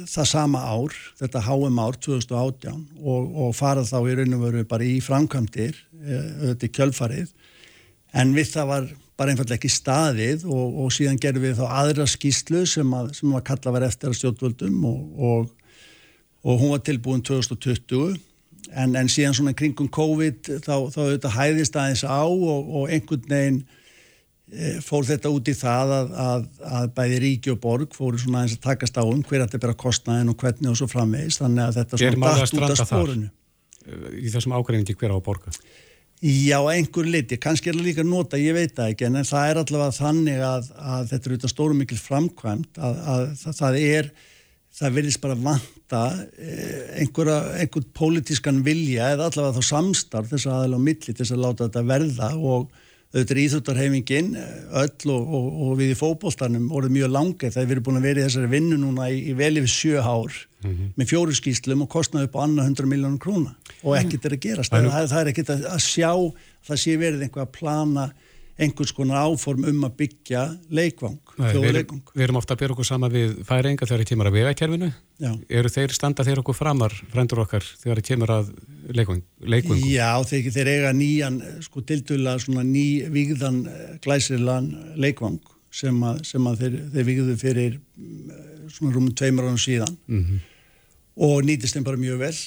það 0.10 0.30
sama 0.32 0.62
ár, 0.66 0.96
þetta 1.20 1.44
HM 1.46 1.80
ár 1.84 1.98
2018 2.02 2.84
og, 3.02 3.32
og 3.46 3.56
fara 3.56 3.86
þá 3.88 3.98
í 4.02 4.20
raun 4.20 4.38
og 4.38 4.46
veru 4.48 4.68
bara 4.70 4.88
í 4.88 5.00
framkvæmdir 5.04 5.76
e, 5.76 6.20
auðvitað 6.20 6.68
í 6.68 6.72
kjölfarið. 6.80 7.34
En 8.16 8.32
við 8.36 8.54
það 8.54 8.72
var 8.72 8.88
bara 9.16 9.32
einfallega 9.32 9.60
ekki 9.60 9.72
staðið 9.72 10.46
og, 10.52 10.80
og 10.84 10.94
síðan 10.94 11.20
gerðum 11.24 11.48
við 11.48 11.60
þá 11.60 11.66
aðra 11.82 12.08
skýslu 12.10 12.66
sem 12.68 12.96
að, 12.96 13.14
sem 13.20 13.36
að 13.36 13.46
kalla 13.48 13.76
var 13.76 13.88
eftir 13.88 14.12
að 14.12 14.18
stjórnvöldum 14.20 14.88
og, 14.90 15.52
og 16.44 16.60
hún 16.62 16.74
var 16.76 16.84
tilbúin 16.84 17.24
2020 17.26 18.18
en, 18.74 18.96
en 18.96 19.12
síðan 19.12 19.38
svona 19.38 19.56
kringum 19.58 19.88
COVID 19.94 20.52
þá, 20.66 20.76
þá 20.92 21.00
auðvitað 21.06 21.38
hæðist 21.38 21.80
aðeins 21.80 22.04
á 22.04 22.24
og, 22.28 22.90
einhvern 22.92 23.30
veginn 23.32 23.62
fór 24.86 25.08
þetta 25.08 25.32
út 25.34 25.50
í 25.50 25.56
það 25.58 25.94
að, 25.96 26.12
að, 26.22 26.44
að 26.78 26.92
bæði 27.00 27.22
ríki 27.24 27.54
og 27.54 27.58
borg 27.64 27.96
fóru 27.98 28.20
svona 28.22 28.44
aðeins 28.44 28.60
að 28.60 28.68
takast 28.68 29.00
á 29.02 29.04
um 29.04 29.24
hver 29.26 29.42
að 29.42 29.48
þetta 29.48 29.62
bera 29.64 29.78
kostnaðin 29.86 30.30
og 30.30 30.38
hvernig 30.44 30.70
og 30.70 30.78
svo 30.78 30.88
framvegist 30.92 31.42
þannig 31.42 31.64
að 31.66 31.80
þetta 31.80 32.02
svona 32.02 32.36
dætt 32.36 32.54
út 32.60 32.76
af 32.76 32.84
spórunu 32.86 33.32
Í 33.86 34.32
þessum 34.34 34.56
ágreiningi 34.58 34.96
hver 34.98 35.14
á 35.14 35.18
borga? 35.22 35.52
Já, 36.26 36.58
einhver 36.72 37.06
liti, 37.06 37.38
kannski 37.42 37.70
er 37.70 37.76
það 37.76 37.90
líka 37.90 38.06
nota, 38.06 38.38
ég 38.40 38.56
veit 38.56 38.72
það 38.78 38.94
ekki 38.94 39.06
en 39.10 39.20
það 39.28 39.50
er 39.50 39.60
allavega 39.62 39.98
þannig 39.98 40.40
að, 40.48 40.70
að 40.80 41.10
þetta 41.12 41.28
er 41.28 41.34
auðvitað 41.34 41.52
stórum 41.52 41.82
mikil 41.84 41.98
framkvæmt 42.00 42.80
að 42.80 42.96
það, 43.42 43.60
það 43.60 43.78
er 43.82 44.10
það 44.76 44.96
verðist 44.98 45.22
bara 45.24 45.38
vanta 45.40 46.02
eh, 46.40 47.02
einhverja, 47.02 47.38
einhvern 47.60 47.92
pólitískan 47.98 48.64
vilja 48.66 49.12
eða 49.14 49.30
allavega 49.30 49.60
þá 49.60 49.70
samstarf 49.70 50.32
þess 50.32 50.50
aðeins 50.50 50.80
á 50.80 50.86
milli 50.88 51.12
til 51.12 51.20
þess 51.20 51.36
að 51.36 51.44
láta 51.44 51.68
þetta 51.68 51.86
verða 51.92 52.32
og 52.40 52.82
auðvitað 53.16 53.36
er 53.36 53.42
íþjóttarhefingin 53.46 54.34
eh, 54.36 54.56
öll 54.82 55.12
og, 55.14 55.30
og, 55.38 55.46
og 55.66 55.78
við 55.80 55.94
í 55.94 55.98
fókbólstanum 56.00 56.68
voruð 56.72 56.96
mjög 56.98 57.14
langið 57.14 57.54
þegar 57.56 57.70
við 57.70 57.76
erum 57.76 57.86
búin 57.88 58.00
að 58.02 58.08
vera 58.10 58.20
í 58.20 58.26
þessari 58.26 58.52
vinnu 58.52 58.80
núna 58.82 59.08
í, 59.08 59.22
í 59.32 59.36
vel 59.40 59.54
yfir 59.62 59.72
sjö 59.72 60.04
ár 60.04 60.36
mm 60.36 60.72
-hmm. 60.72 60.92
með 61.00 61.12
fjóru 61.14 61.38
skýslum 61.38 61.86
og 61.86 61.92
kostnaði 61.96 62.28
upp 62.28 62.36
á 62.36 62.44
annað 62.44 62.70
100 62.74 62.92
miljónum 62.92 63.22
króna 63.22 63.56
og 63.84 63.96
ekkert 63.96 64.26
er 64.26 64.36
að 64.36 64.44
gerast 64.48 64.76
það, 64.76 64.92
það, 64.92 65.10
það 65.14 65.22
er 65.22 65.32
ekkert 65.32 65.54
að, 65.56 65.66
að 65.72 65.82
sjá 65.86 66.12
það 66.68 66.82
sé 66.84 66.98
verið 66.98 67.24
einhvað 67.24 67.48
að 67.48 67.56
plana 67.60 68.06
einhvers 68.56 68.94
konar 68.96 69.26
áform 69.28 69.66
um 69.68 69.82
að 69.84 69.96
byggja 70.00 70.44
leikvang, 70.72 71.18
þjóðleikvang. 71.36 72.04
Við, 72.14 72.24
erum 72.24 72.40
ofta 72.40 72.56
að 72.56 72.62
byrja 72.62 72.76
okkur 72.76 72.88
sama 72.88 73.10
við 73.12 73.34
færinga 73.48 73.88
þegar 73.88 74.04
það 74.04 74.12
kemur 74.12 74.30
að 74.30 74.38
vegakerfinu. 74.38 74.90
Eru 75.60 75.72
þeir 75.74 75.96
standa 75.96 76.24
þeir 76.28 76.42
okkur 76.44 76.56
framar, 76.56 76.96
frendur 77.12 77.44
okkar, 77.44 77.68
þegar 77.82 78.00
það 78.00 78.08
kemur 78.10 78.34
að 78.38 78.54
leikvangum? 78.96 79.84
Já, 79.92 80.10
þeir, 80.30 80.50
þeir 80.56 80.72
eiga 80.72 80.94
nýjan, 80.96 81.42
sko 81.68 81.84
tildula 81.84 82.38
svona 82.40 82.64
ný 82.68 82.88
vigðan 83.12 83.62
eh, 83.68 83.86
glæsirlan 84.06 84.72
leikvang 84.96 85.42
sem 85.76 86.04
að, 86.08 86.22
sem 86.28 86.48
að 86.48 86.62
þeir, 86.64 86.78
þeir 86.94 87.08
vigðu 87.10 87.40
fyrir 87.40 87.80
eh, 87.80 88.44
svona 88.72 88.96
rúmum 88.96 89.16
tveimur 89.18 89.50
ánum 89.50 89.60
síðan 89.62 89.98
mm 90.08 90.22
-hmm. 90.22 90.44
og 91.28 91.44
nýtist 91.48 91.76
þeim 91.76 91.88
bara 91.88 92.00
mjög 92.00 92.24
vel 92.24 92.38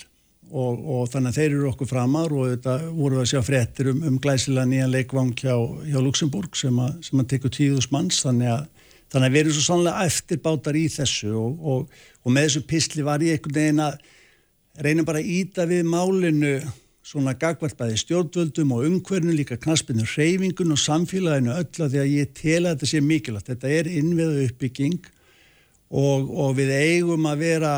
og, 0.51 0.81
og 0.81 1.09
þannig 1.13 1.31
að 1.31 1.39
þeir 1.39 1.51
eru 1.51 1.69
okkur 1.71 1.91
framar 1.91 2.33
og 2.35 2.51
þetta 2.53 2.75
voru 2.97 3.21
að 3.21 3.31
sjá 3.33 3.41
fréttir 3.45 3.91
um, 3.93 4.03
um 4.09 4.19
glæsilega 4.23 4.69
nýjan 4.71 4.93
leikvang 4.95 5.35
hjá, 5.37 5.55
hjá 5.85 5.99
Luxemburg 6.01 6.57
sem 6.59 6.81
að, 6.83 6.99
sem 7.07 7.23
að 7.23 7.31
tekur 7.35 7.55
tíðus 7.55 7.91
manns. 7.93 8.23
Þannig 8.25 8.53
að, 8.55 8.67
þannig 9.13 9.29
að 9.29 9.37
við 9.37 9.43
erum 9.43 9.57
svo 9.57 9.65
sannlega 9.67 10.09
eftirbátar 10.09 10.79
í 10.81 10.85
þessu 10.95 11.33
og, 11.37 11.63
og, 11.75 12.03
og 12.25 12.35
með 12.35 12.49
þessu 12.49 12.65
písli 12.73 13.07
var 13.07 13.25
ég 13.25 13.39
einhvern 13.39 13.59
veginn 13.61 13.85
að 13.87 13.99
reynum 14.85 15.09
bara 15.09 15.23
að 15.23 15.33
íta 15.37 15.69
við 15.69 15.89
málinu 15.89 16.57
svona 17.09 17.33
gagvart 17.41 17.79
bæði 17.79 18.03
stjórnvöldum 18.03 18.75
og 18.77 18.85
umhverfinu 18.85 19.37
líka 19.37 19.57
knaspinu 19.61 20.05
reyfingun 20.05 20.75
og 20.75 20.81
samfélaginu 20.83 21.55
öll 21.55 21.85
að 21.87 21.95
því 21.95 22.03
að 22.03 22.11
ég 22.13 22.35
tel 22.37 22.61
að 22.65 22.75
þetta 22.75 22.91
sé 22.91 23.01
mikilvægt. 23.05 23.49
Þetta 23.49 23.73
er 23.79 23.89
innveðu 23.95 24.45
uppbygging 24.49 25.09
og 25.89 26.51
við 26.59 26.75
eigum 26.77 27.25
að 27.31 27.47
vera 27.47 27.73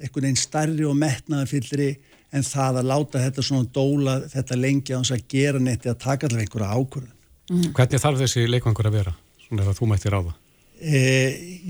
einhvern 0.00 0.28
veginn 0.28 0.40
starri 0.40 0.86
og 0.88 0.96
metnaðafyllri 0.98 1.90
en 2.34 2.46
það 2.46 2.80
að 2.80 2.88
láta 2.90 3.22
þetta 3.22 3.44
svona 3.46 3.68
dóla 3.74 4.14
þetta 4.30 4.58
lengi 4.58 4.94
á 4.94 4.98
þess 5.00 5.14
að 5.16 5.26
gera 5.34 5.60
neitt 5.62 5.84
eða 5.86 5.98
taka 6.02 6.28
allavega 6.28 6.48
einhverja 6.48 6.78
ákvörðun. 6.78 7.12
Mm. 7.50 7.68
Hvernig 7.76 8.02
þarf 8.02 8.22
þessi 8.24 8.46
leikvangur 8.48 8.88
að 8.88 8.96
vera? 8.98 9.12
Svona 9.44 9.68
ef 9.68 9.78
þú 9.78 9.90
mætti 9.90 10.12
ráða. 10.12 10.34
E, 10.84 11.00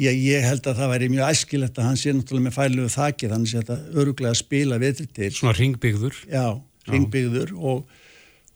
ég, 0.01 0.21
ég 0.25 0.47
held 0.47 0.65
að 0.71 0.79
það 0.81 0.93
væri 0.95 1.11
mjög 1.13 1.33
æskilegt 1.35 1.79
að 1.79 1.89
hann 1.91 1.99
sé 2.01 2.15
náttúrulega 2.15 2.47
með 2.47 2.57
fæluðu 2.57 2.93
þakki 2.95 3.31
þannig 3.31 3.51
að 3.53 3.61
þetta 3.61 4.01
öruglega 4.03 4.39
spila 4.39 4.79
vetri 4.81 5.07
til. 5.19 5.31
Svona 5.37 5.57
ringbyggður? 5.59 6.21
Já, 6.31 6.47
ringbyggður 6.91 7.53
og, 7.59 7.99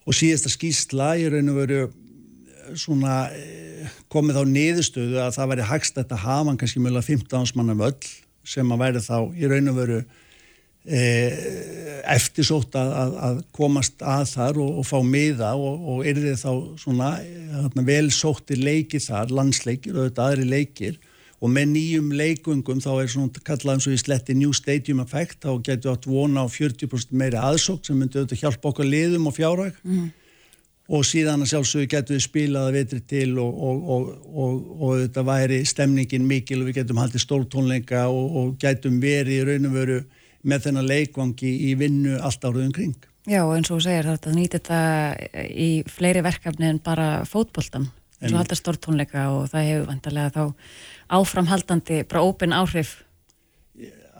og 0.09 0.17
síðasta 0.17 0.51
skýsla 0.51 1.11
ég 1.21 1.35
raun 1.35 1.53
og 1.53 1.59
veru 1.61 1.83
svona 2.79 3.19
e, 3.35 3.85
komið 4.11 4.41
á 4.41 4.43
niðurstöðu 4.49 5.21
að 5.21 5.37
það 5.37 5.53
væri 5.53 5.69
hagst 5.69 6.01
að 6.01 6.17
hafa 6.17 6.49
hann 6.49 6.59
kannski 6.59 6.81
mjög 6.81 7.05
15 7.05 7.39
ánsmanna 7.43 7.77
völl 7.77 8.09
sem 8.49 8.73
að 8.73 8.81
væri 8.83 9.03
þá 9.05 9.17
í 9.37 9.51
raun 9.51 9.71
og 9.71 9.77
veru 9.77 9.99
e, 10.85 11.01
eftirsótt 12.09 12.77
að, 12.79 13.17
að 13.27 13.43
komast 13.55 14.01
að 14.01 14.25
þar 14.33 14.61
og, 14.63 14.79
og 14.81 14.87
fá 14.87 14.97
miða 15.05 15.53
og, 15.57 15.85
og 15.93 16.07
er 16.07 16.19
þið 16.23 16.41
þá 16.41 16.51
svona 16.81 17.11
þarna, 17.19 17.85
vel 17.91 18.09
sóttir 18.15 18.63
leikir 18.63 19.03
þar, 19.03 19.35
landsleikir 19.41 19.95
og 19.97 20.09
þetta 20.09 20.27
aðri 20.29 20.49
leikir 20.49 20.99
og 21.39 21.51
með 21.55 21.69
nýjum 21.73 22.09
leikungum 22.19 22.81
þá 22.83 22.89
er 22.97 23.11
svona 23.13 23.43
kallað 23.47 23.77
eins 23.77 23.87
og 23.87 23.95
í 23.95 23.99
sletti 24.01 24.35
New 24.35 24.55
Stadium 24.55 25.03
Effect 25.03 25.45
þá 25.45 25.51
getur 25.63 25.93
átt 25.93 26.07
vona 26.09 26.43
á 26.43 26.47
40% 26.51 27.13
meiri 27.15 27.39
aðsók 27.39 27.85
sem 27.87 27.99
myndi 27.99 28.19
auðvitað 28.19 28.43
hjálpa 28.43 28.73
okkar 28.73 28.89
liðum 28.89 29.29
og 29.29 29.37
fjárhag 29.37 29.77
mm. 29.85 30.09
Og 30.89 31.05
síðan 31.05 31.43
að 31.45 31.51
sjálfsögur 31.51 31.89
getum 31.91 32.17
við 32.17 32.23
spilað 32.25 32.67
að 32.69 32.77
vetri 32.79 32.99
til 33.11 33.33
og, 33.41 33.59
og, 33.69 33.83
og, 34.33 34.55
og 34.79 34.95
þetta 35.03 35.25
væri 35.27 35.59
stemningin 35.69 36.25
mikil 36.25 36.63
og 36.63 36.69
við 36.69 36.79
getum 36.81 37.01
haldið 37.01 37.25
stórtónleika 37.25 38.07
og 38.09 38.55
getum 38.61 38.97
verið 39.03 39.35
í 39.35 39.45
raun 39.51 39.69
og 39.69 39.77
veru 39.77 39.99
með 40.49 40.65
þennan 40.65 40.89
leikvangi 40.89 41.53
í 41.69 41.75
vinnu 41.77 42.17
allt 42.23 42.45
áraðum 42.45 42.73
kring. 42.73 42.97
Já, 43.29 43.43
eins 43.43 43.69
og 43.69 43.77
þú 43.77 43.85
segir 43.85 44.09
þetta 44.09 44.33
nýtt 44.33 44.55
þetta 44.57 44.79
í 45.51 45.69
fleiri 45.91 46.23
verkefni 46.25 46.69
en 46.71 46.81
bara 46.81 47.09
fótboltan 47.29 47.89
eins 48.19 48.33
og 48.33 48.39
haldið 48.41 48.59
stórtónleika 48.59 49.27
og 49.35 49.51
það 49.51 49.67
hefur 49.69 49.85
vantarlega 49.91 50.33
þá 50.33 51.19
áframhaldandi 51.19 52.01
bara 52.09 52.23
ópin 52.25 52.55
áhrif 52.55 52.97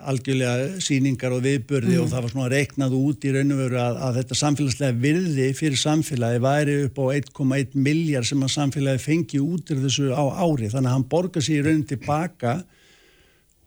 algjörlega 0.08 0.80
síningar 0.84 1.34
og 1.36 1.44
viðbörði 1.46 1.96
mm. 1.96 2.02
og 2.04 2.10
það 2.12 2.26
var 2.26 2.34
svona 2.34 2.50
reiknað 2.54 2.96
út 3.00 3.26
í 3.28 3.34
raun 3.36 3.54
og 3.56 3.62
veru 3.64 3.80
að, 3.82 4.02
að 4.08 4.20
þetta 4.20 4.40
samfélagslega 4.40 5.00
virði 5.04 5.48
fyrir 5.58 5.82
samfélagi 5.82 6.42
væri 6.44 6.76
upp 6.86 7.00
á 7.02 7.06
1,1 7.20 7.78
miljard 7.78 8.30
sem 8.30 8.44
að 8.46 8.54
samfélagi 8.56 9.04
fengi 9.04 9.42
út 9.44 9.72
í 9.74 9.80
þessu 9.84 10.12
á 10.16 10.24
ári 10.40 10.72
þannig 10.72 10.90
að 10.90 10.96
hann 10.96 11.08
borgar 11.12 11.46
sér 11.46 11.62
í 11.62 11.66
raun 11.68 11.86
tilbaka 11.90 12.60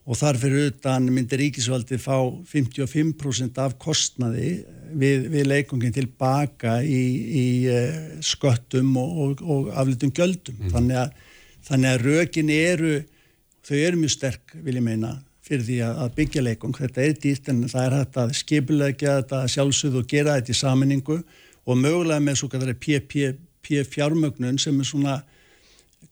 og 0.03 0.18
þar 0.18 0.38
fyrir 0.42 0.71
utan 0.73 1.07
myndir 1.14 1.42
ríkisvaldi 1.45 1.99
fá 2.03 2.16
55% 2.51 3.61
af 3.62 3.77
kostnaði 3.83 4.57
við, 4.99 5.29
við 5.31 5.47
leikungin 5.47 5.95
tilbaka 5.95 6.81
í, 6.83 7.03
í 7.42 7.47
uh, 7.71 7.99
sköttum 8.25 8.97
og, 8.99 9.12
og, 9.25 9.45
og 9.47 9.71
aflitum 9.79 10.14
göldum 10.14 10.59
mm. 10.59 10.73
þannig, 10.75 11.05
að, 11.05 11.45
þannig 11.68 11.92
að 11.92 12.07
rökin 12.09 12.55
eru 12.55 12.97
þau 13.62 13.77
eru 13.79 14.01
mjög 14.01 14.16
sterk 14.16 14.57
vil 14.64 14.81
ég 14.81 14.87
meina 14.87 15.14
fyrir 15.42 15.64
því 15.66 15.78
að 15.88 16.14
byggja 16.18 16.44
leikum. 16.46 16.74
Þetta 16.76 17.05
er 17.05 17.16
dýrt 17.22 17.50
en 17.50 17.64
það 17.70 17.87
er 17.87 17.96
hægt 17.98 18.20
að 18.22 18.35
skipulegja 18.38 19.16
þetta 19.20 19.42
sjálfsögðu 19.57 20.02
og 20.02 20.11
gera 20.12 20.38
þetta 20.38 20.55
í 20.55 20.61
saminningu 20.61 21.18
og 21.62 21.78
mögulega 21.78 22.22
með 22.22 22.40
svo 22.40 22.50
kallar 22.52 22.78
PP 22.78 23.85
fjármögnun 23.90 24.59
sem 24.59 24.78
er 24.81 24.88
svona 24.88 25.20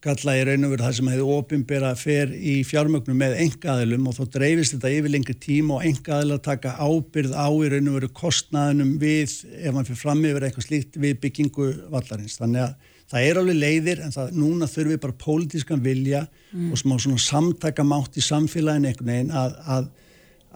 kalla 0.01 0.37
í 0.39 0.45
raun 0.47 0.65
og 0.65 0.73
veru 0.73 0.85
það 0.87 0.95
sem 0.97 1.09
hefur 1.13 1.33
ofinbera 1.35 1.91
fer 1.99 2.31
í 2.33 2.61
fjármögnum 2.65 3.19
með 3.21 3.35
engaðilum 3.45 4.07
og 4.09 4.17
þá 4.17 4.37
dreifist 4.37 4.77
þetta 4.77 4.93
yfir 4.97 5.13
lengri 5.13 5.35
tíma 5.37 5.77
og 5.77 5.89
engaðil 5.89 6.37
að 6.37 6.45
taka 6.47 6.77
ábyrð 6.79 7.35
á 7.37 7.49
í 7.51 7.73
raun 7.75 7.91
og 7.91 7.99
veru 7.99 8.11
kostnaðunum 8.21 8.95
við, 9.03 9.35
ef 9.61 9.75
mann 9.75 9.89
fyrir 9.89 10.01
fram 10.01 10.23
yfir 10.25 10.47
eitthvað 10.47 10.67
slíkt 10.69 10.97
við 11.03 11.19
byggingu 11.25 11.69
vallarins. 11.93 12.39
Þannig 12.41 12.65
að 12.69 12.97
það 13.11 13.27
er 13.27 13.41
alveg 13.41 13.59
leiðir 13.59 14.03
en 14.05 14.15
það 14.15 14.33
núna 14.39 14.69
þurfum 14.71 14.95
við 14.95 15.03
bara 15.03 15.19
pólitískan 15.25 15.85
vilja 15.85 16.25
mm. 16.53 16.71
og 16.71 16.81
smá 16.81 16.97
svona 17.03 17.23
samtakamátt 17.25 18.19
í 18.19 18.25
samfélaginu 18.25 18.91
einhvern 18.91 19.13
veginn 19.13 19.33
að, 19.35 19.57
að, 19.77 19.89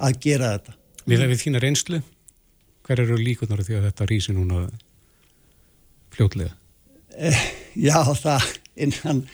að 0.09 0.19
gera 0.27 0.53
þetta. 0.55 0.77
Við 1.05 1.25
hefum 1.25 1.41
þína 1.43 1.63
reynslu, 1.65 2.03
hver 2.87 3.05
eru 3.05 3.19
líkunar 3.21 3.65
því 3.67 3.79
að 3.79 3.89
þetta 3.89 4.09
rýsi 4.11 4.37
núna 4.37 4.67
fljótlega? 6.15 6.55
Eh, 7.15 7.43
já, 7.79 7.99
það 8.19 8.47
innan, 8.87 9.25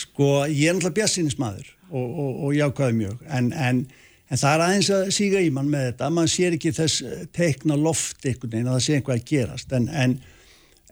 sko, 0.00 0.44
ég 0.48 0.70
er 0.70 0.76
náttúrulega 0.76 0.98
bjassinismadur 1.00 1.68
og, 1.90 2.06
og, 2.06 2.30
og 2.46 2.54
jákvæði 2.56 2.98
mjög 3.00 3.24
en, 3.28 3.50
en, 3.52 3.82
en 4.28 4.40
það 4.40 4.54
er 4.54 4.64
aðeins 4.66 4.92
að 4.96 5.10
síga 5.16 5.42
í 5.44 5.50
mann 5.52 5.68
með 5.72 5.90
þetta, 5.90 6.12
mann 6.16 6.30
sér 6.30 6.56
ekki 6.56 6.72
þess 6.76 7.02
teikna 7.36 7.76
loft 7.80 8.24
einhvern 8.24 8.54
veginn 8.54 8.70
að 8.70 8.78
það 8.78 8.86
sé 8.86 8.96
einhvað 8.98 9.18
að 9.18 9.26
gerast 9.32 9.76
en, 9.76 9.88
en 9.92 10.16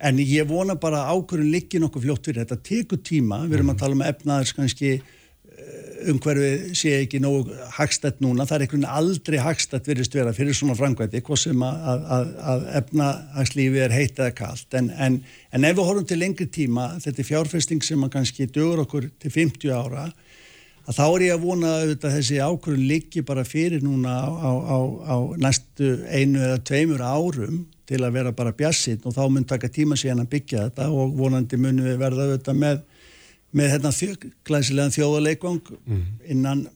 en 0.00 0.20
ég 0.22 0.48
vona 0.48 0.76
bara 0.80 1.06
ákvörðun 1.12 1.52
líki 1.52 1.80
nokkuð 1.80 2.06
fljótt 2.06 2.28
fyrir. 2.28 2.44
Þetta 2.44 2.66
tekur 2.66 3.00
tíma, 3.04 3.44
við 3.46 3.60
erum 3.60 3.72
að 3.72 3.76
mhm. 3.76 3.80
tala 3.82 3.98
um 3.98 4.04
efnaðars 4.06 4.54
kannski 4.56 4.92
eh, 4.96 5.90
umhverfið 6.10 6.64
sé 6.80 6.94
ekki 7.02 7.20
nógu 7.22 7.58
hagstætt 7.76 8.22
núna. 8.24 8.46
Það 8.48 8.56
er 8.56 8.64
einhvern 8.66 8.84
veginn 8.86 8.98
aldrei 9.02 9.38
hagstætt 9.44 9.90
verist 9.90 10.16
vera 10.16 10.32
fyrir 10.36 10.56
svona 10.56 10.78
framkvæmdi, 10.78 11.22
hvað 11.26 11.42
sem 11.44 11.66
að, 11.66 12.08
að, 12.16 12.32
að 12.54 12.66
efnahagslífi 12.80 13.84
er 13.84 13.96
heitt 13.96 14.22
eða 14.22 14.36
kallt 14.40 14.80
en, 14.80 14.90
en, 14.96 15.20
en 15.52 15.68
ef 15.68 15.76
við 15.76 15.90
horfum 15.90 16.08
til 16.08 16.20
lengri 16.22 16.48
tíma, 16.48 16.92
þetta 17.04 17.22
er 17.22 17.30
fjárfesting 17.34 17.84
sem 17.84 18.08
að 18.08 18.14
kannski 18.16 18.48
dögur 18.48 18.86
okkur 18.86 19.10
til 19.20 19.34
50 19.36 19.76
ára 19.76 20.08
að 20.90 20.96
þá 20.96 21.04
er 21.06 21.24
ég 21.26 21.34
að 21.36 21.44
vona 21.44 21.72
að 21.84 21.92
þessi 22.06 22.38
ákvörðun 22.40 22.88
líki 22.88 23.22
bara 23.26 23.44
fyrir 23.46 23.84
núna 23.84 24.14
á, 24.26 24.30
á, 24.32 24.50
á, 24.50 24.78
á 25.06 25.16
næstu 25.38 25.92
einu 26.08 26.40
eða 26.40 26.62
tveimur 26.66 27.04
árum 27.04 27.60
til 27.90 28.00
að 28.06 28.16
vera 28.16 28.32
bara 28.36 28.54
bjassinn 28.56 29.02
og 29.04 29.16
þá 29.16 29.22
mun 29.34 29.46
taka 29.48 29.70
tíma 29.72 29.98
síðan 29.98 30.24
að 30.24 30.32
byggja 30.36 30.66
þetta 30.68 30.88
og 30.94 31.14
vonandi 31.18 31.58
munum 31.60 31.88
við 31.90 31.98
verða 32.00 32.28
auðvitað 32.28 32.60
með, 32.62 32.82
með 33.58 33.72
hérna 33.74 33.94
glæsilegan 34.46 34.94
þjóðuleikvang 34.94 35.74
mm. 35.80 36.04
innan 36.36 36.66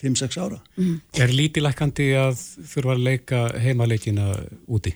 5-6 0.00 0.40
ára. 0.40 0.58
Mm. 0.78 0.96
Er 1.20 1.36
lítilækandi 1.36 2.10
að 2.16 2.42
þurfa 2.72 2.96
að 2.96 3.06
leika 3.08 3.44
heimaleikina 3.60 4.32
úti? 4.70 4.94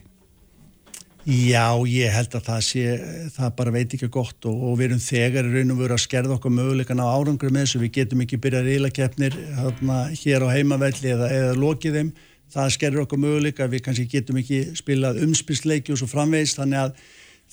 Já, 1.24 1.72
ég 1.88 2.12
held 2.12 2.34
að 2.36 2.48
það 2.50 2.64
sé, 2.66 2.82
það 3.32 3.52
bara 3.56 3.72
veit 3.72 3.94
ekki 3.96 4.10
gott 4.12 4.44
og, 4.44 4.58
og 4.68 4.74
við 4.76 4.90
erum 4.90 5.00
þegar 5.00 5.46
í 5.48 5.52
raun 5.54 5.72
og 5.72 5.78
veru 5.80 5.96
að 5.96 6.02
skerða 6.02 6.34
okkur 6.36 6.52
mögulegan 6.52 7.00
á 7.00 7.08
árangur 7.08 7.54
með 7.54 7.64
þessu, 7.64 7.80
við 7.80 7.92
getum 7.96 8.24
ekki 8.26 8.38
byrjað 8.44 8.68
ílakeppnir 8.74 9.38
hérna, 9.56 9.96
hér 10.20 10.44
á 10.44 10.48
heimavelli 10.52 11.14
eða, 11.14 11.30
eða 11.32 11.54
lokið 11.62 11.96
þeim 11.96 12.10
það 12.54 12.72
skerur 12.76 13.04
okkur 13.04 13.20
möguleika, 13.20 13.68
við 13.70 13.84
kannski 13.86 14.06
getum 14.10 14.38
ekki 14.40 14.60
spilað 14.78 15.20
umspilsleiki 15.24 15.94
og 15.94 16.00
svo 16.00 16.08
framvegist 16.10 16.60
þannig 16.60 16.84
að, 16.84 17.00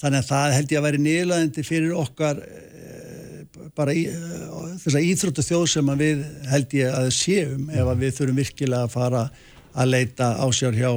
þannig 0.02 0.22
að 0.22 0.30
það 0.30 0.58
held 0.58 0.74
ég 0.74 0.82
að 0.82 0.88
væri 0.88 1.02
nýlaðindi 1.06 1.66
fyrir 1.66 1.98
okkar 1.98 2.44
e, 2.46 3.42
bara 3.78 3.96
í, 3.98 4.06
e, 4.06 4.78
þessa 4.84 5.04
íþróttu 5.08 5.48
þjóð 5.48 5.66
sem 5.74 5.92
við 6.04 6.24
held 6.52 6.78
ég 6.78 7.02
að 7.02 7.12
séum 7.18 7.68
ef 7.74 7.92
að 7.92 8.06
við 8.06 8.16
þurfum 8.20 8.42
virkilega 8.44 8.88
að 8.88 8.96
fara 8.96 9.26
að 9.72 9.94
leita 9.96 10.32
ásjár 10.46 10.78
hjá 10.78 10.92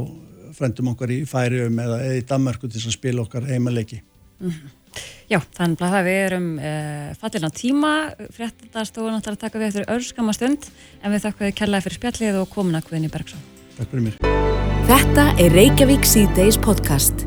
frendum 0.55 0.93
okkar 0.93 1.11
í 1.11 1.23
færium 1.27 1.81
eða, 1.83 2.01
eða 2.05 2.21
í 2.21 2.25
Danmarku 2.29 2.71
til 2.71 2.83
að 2.83 2.95
spila 2.95 3.25
okkar 3.25 3.47
heimaleiki. 3.49 4.03
Mm 4.40 4.51
-hmm. 4.51 4.81
Já, 5.27 5.40
þannig 5.57 5.81
að 5.83 6.05
við 6.07 6.21
erum 6.27 6.47
e, 6.61 6.71
fallin 7.19 7.49
á 7.49 7.51
tíma, 7.51 7.93
fréttastofun 8.37 9.17
að 9.17 9.40
taka 9.40 9.59
við 9.59 9.71
eftir 9.73 9.88
örskama 9.90 10.37
stund 10.37 10.69
en 11.03 11.11
við 11.11 11.25
þakkum 11.25 11.49
við 11.49 11.59
kellaði 11.59 11.87
fyrir 11.87 11.99
spjallið 11.99 12.40
og 12.43 12.53
komin 12.53 12.79
að 12.79 12.90
Guðni 12.90 13.11
Bergson 13.11 13.43
Takk 13.74 13.90
fyrir 13.90 14.04
mér. 14.06 14.18
Þetta 14.87 15.22
er 15.42 15.54
Reykjavík 15.54 16.04
C-Days 16.06 16.58
podcast. 16.62 17.24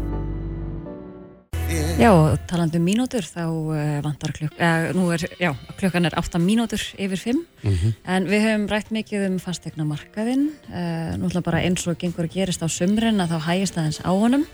Já, 1.97 2.11
talandu 2.47 2.77
um 2.77 2.85
mínútur, 2.85 3.25
þá 3.25 3.41
uh, 3.49 3.79
vantar 4.05 4.31
klukk, 4.37 4.53
uh, 4.61 4.91
nú 4.95 5.09
er, 5.11 5.25
já, 5.41 5.49
klukkan 5.79 6.05
er 6.07 6.13
8 6.15 6.39
mínútur 6.39 6.83
yfir 6.93 7.19
5, 7.19 7.39
mm 7.63 7.73
-hmm. 7.73 7.93
en 8.05 8.27
við 8.29 8.45
höfum 8.45 8.67
rætt 8.69 8.91
mikið 8.93 9.25
um 9.27 9.39
fastegna 9.39 9.83
markaðinn, 9.83 10.51
uh, 10.69 11.17
nú 11.17 11.27
ætla 11.27 11.41
bara 11.41 11.59
eins 11.59 11.87
og 11.87 11.97
gengur 11.97 12.29
að 12.29 12.33
gerist 12.33 12.61
á 12.61 12.67
sömurinn 12.69 13.19
að 13.19 13.33
þá 13.33 13.39
hægist 13.49 13.77
aðeins 13.77 13.99
á 14.05 14.11
honum. 14.13 14.45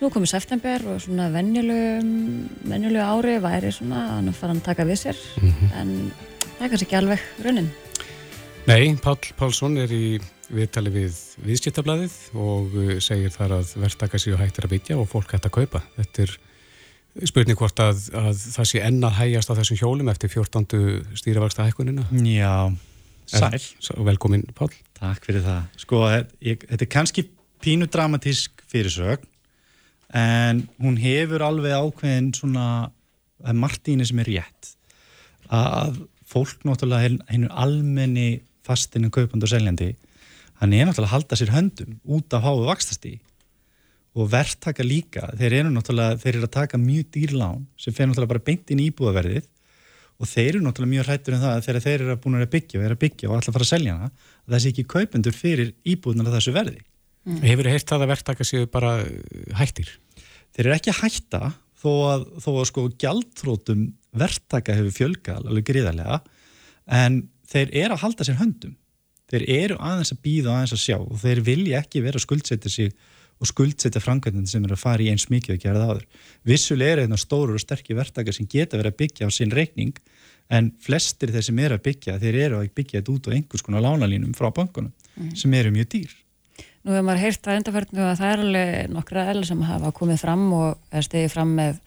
Nú 0.00 0.10
komið 0.10 0.26
september 0.26 0.80
og 0.86 1.00
svona 1.00 1.30
vennilegu 1.30 3.00
ári 3.00 3.38
væri 3.38 3.72
svona 3.72 3.96
að 3.96 4.10
hann 4.10 4.32
fara 4.32 4.52
að 4.52 4.62
taka 4.62 4.84
við 4.84 4.98
sér, 4.98 5.16
mm 5.42 5.48
-hmm. 5.48 5.80
en 5.80 6.12
það 6.58 6.64
er 6.64 6.68
kannski 6.68 6.86
ekki 6.86 6.96
alveg 6.96 7.20
raunin. 7.44 7.70
Nei, 8.66 8.96
Pál 8.96 9.16
Pálsson 9.36 9.78
er 9.78 9.88
í 9.92 10.20
viðtali 10.50 10.92
við 10.94 11.16
viðskiptablaðið 11.46 12.14
og 12.38 12.76
uh, 12.76 12.92
segir 13.02 13.32
þar 13.34 13.58
að 13.60 13.74
verðtaka 13.80 14.20
sér 14.20 14.38
hættir 14.40 14.66
að 14.66 14.74
byggja 14.76 14.98
og 15.00 15.08
fólk 15.10 15.34
hættir 15.34 15.50
að 15.50 15.56
kaupa. 15.58 15.82
Þetta 15.96 16.24
er 16.26 16.36
spurning 17.30 17.58
hvort 17.58 17.82
að, 17.82 18.04
að 18.14 18.44
það 18.56 18.68
sé 18.70 18.84
ennað 18.86 19.18
hægjast 19.18 19.50
á 19.50 19.58
þessum 19.58 19.80
hjólum 19.80 20.12
eftir 20.12 20.32
14. 20.32 21.16
stýravarsta 21.18 21.66
hækkunina. 21.66 22.06
Já, 22.26 22.70
sæl. 23.30 23.58
Velkomin 24.06 24.46
Pál. 24.54 24.70
Takk 25.00 25.26
fyrir 25.26 25.44
það. 25.46 25.64
Sko, 25.80 26.04
ég, 26.44 26.66
þetta 26.68 26.86
er 26.86 26.92
kannski 26.92 27.26
pínu 27.60 27.88
dramatísk 27.90 28.62
fyrirsög 28.70 29.26
en 30.16 30.64
hún 30.80 30.98
hefur 31.00 31.44
alveg 31.46 31.74
ákveðin 31.76 32.30
svona, 32.34 32.90
er 33.46 33.58
Martíni 33.58 34.06
sem 34.08 34.20
er 34.22 34.30
rétt 34.32 34.72
að 35.50 36.00
fólk 36.30 36.62
náttúrulega 36.66 37.18
hennu 37.30 37.50
almenni 37.50 38.40
fastinu 38.66 39.10
kaupand 39.12 39.44
og 39.46 39.50
seljandi 39.50 39.92
hann 40.60 40.76
er 40.76 40.88
náttúrulega 40.88 41.08
að 41.08 41.14
halda 41.16 41.38
sér 41.40 41.54
höndum 41.54 41.98
út 42.04 42.36
af 42.36 42.44
háu 42.44 42.64
vakstastí 42.66 43.16
og 44.18 44.26
verðtaka 44.32 44.84
líka, 44.84 45.28
þeir 45.38 45.60
eru 45.60 45.70
náttúrulega 45.72 46.18
þeir 46.20 46.34
eru 46.34 46.48
að 46.48 46.56
taka 46.56 46.80
mjög 46.80 47.10
dýrlán 47.14 47.64
sem 47.78 47.94
fer 47.94 48.08
náttúrulega 48.10 48.34
bara 48.34 48.46
beint 48.48 48.72
inn 48.72 48.82
í 48.82 48.88
íbúðaverðið 48.90 49.46
og 50.20 50.28
þeir 50.28 50.48
eru 50.50 50.62
náttúrulega 50.64 50.94
mjög 50.94 51.08
hrættur 51.08 51.36
en 51.36 51.38
um 51.38 51.44
það 51.44 51.54
að 51.56 51.66
þegar 51.66 51.84
þeir 51.86 52.04
eru 52.04 52.16
búin 52.24 52.38
að 52.40 52.50
byggja 52.54 52.80
og 52.80 52.86
er 52.86 52.94
að 52.94 53.02
byggja 53.04 53.30
og 53.30 53.36
alltaf 53.36 53.56
fara 53.56 53.66
að 53.66 53.70
selja 53.70 53.96
hana 53.96 54.10
að 54.10 54.54
það 54.54 54.62
sé 54.64 54.72
ekki 54.72 54.86
kaupendur 54.94 55.36
fyrir 55.36 55.72
íbúðunar 55.86 56.34
þessu 56.34 56.54
verði 56.56 56.82
mm. 56.82 57.40
Hefur 57.46 57.68
þið 57.68 57.76
heilt 57.76 57.94
að 57.94 58.06
verðtaka 58.10 58.48
séu 58.50 58.68
bara 58.74 58.92
hættir? 59.60 59.94
Þeir 60.50 60.66
eru 60.66 60.76
ekki 60.76 60.92
að 60.92 61.00
hætta 61.04 61.42
þó 61.80 61.90
að, 62.10 62.26
þó 62.42 62.50
að 62.52 62.68
sko 62.68 62.86
gjaldþrótum 63.00 63.86
verðtaka 64.20 64.76
hefur 64.76 64.96
fjölgal 64.98 65.40
alveg 65.44 65.70
gríðarlega 65.70 66.20
en 66.90 67.22
þeir 67.50 67.72
eru 67.84 67.96
að 67.96 68.04
halda 68.04 68.26
sér 68.26 68.40
höndum 68.42 68.76
þeir 69.30 69.46
eru 69.56 69.78
aðeins 69.78 70.12
að 70.14 70.22
býða 70.26 70.50
og 70.50 70.58
aðeins 70.58 70.76
að 70.76 70.84
sjá 70.84 70.96
og 70.98 71.16
þeir 71.22 71.42
vilja 71.46 71.80
ekki 71.80 72.04
vera 72.04 72.20
að 72.20 72.26
skuldsetja 72.26 72.72
sig 72.72 72.94
og 73.40 73.48
skuldsetja 73.48 74.02
framkvæmdinn 74.04 74.48
sem 74.50 74.64
er 74.66 74.74
að 74.74 74.82
fara 74.82 75.04
í 75.04 75.08
eins 75.12 75.28
mikið 75.32 75.54
að 75.54 75.62
gera 75.62 75.80
það 75.80 75.92
áður. 75.94 76.08
Vissulega 76.50 76.96
er 76.96 77.02
þetta 77.04 77.20
stóru 77.22 77.56
og 77.56 77.62
sterkir 77.62 77.96
verktakar 77.96 78.36
sem 78.36 78.48
geta 78.50 78.76
verið 78.76 78.92
að 78.92 78.98
byggja 79.00 79.28
á 79.28 79.30
sinn 79.32 79.54
reikning 79.56 79.94
en 80.52 80.72
flestir 80.82 81.32
þeir 81.32 81.46
sem 81.46 81.62
eru 81.62 81.78
að 81.78 81.86
byggja, 81.86 82.18
þeir 82.20 82.40
eru 82.44 82.58
að 82.58 82.72
byggja 82.76 83.00
þetta 83.00 83.14
út 83.14 83.30
á 83.30 83.34
einhvers 83.36 83.64
konar 83.64 83.84
lánalínum 83.86 84.34
frá 84.36 84.50
bankunum 84.52 84.92
mm. 85.14 85.32
sem 85.38 85.54
eru 85.56 85.72
mjög 85.72 85.88
dýr. 85.94 86.12
Nú 86.80 86.94
hefur 86.94 87.06
maður 87.06 87.22
heyrt 87.24 87.48
að 87.48 87.58
undarfærtinu 87.60 88.04
að 88.08 88.20
það 88.20 88.34
er 88.34 88.42
alveg 88.44 88.92
nokkra 88.96 89.24
eða 89.30 89.46
sem 89.48 89.64
hafa 89.68 89.92
komið 89.96 90.22
fram 90.24 90.44
og 90.56 90.96
er 90.96 91.06
stegið 91.06 91.34
fram 91.34 91.56
með 91.56 91.80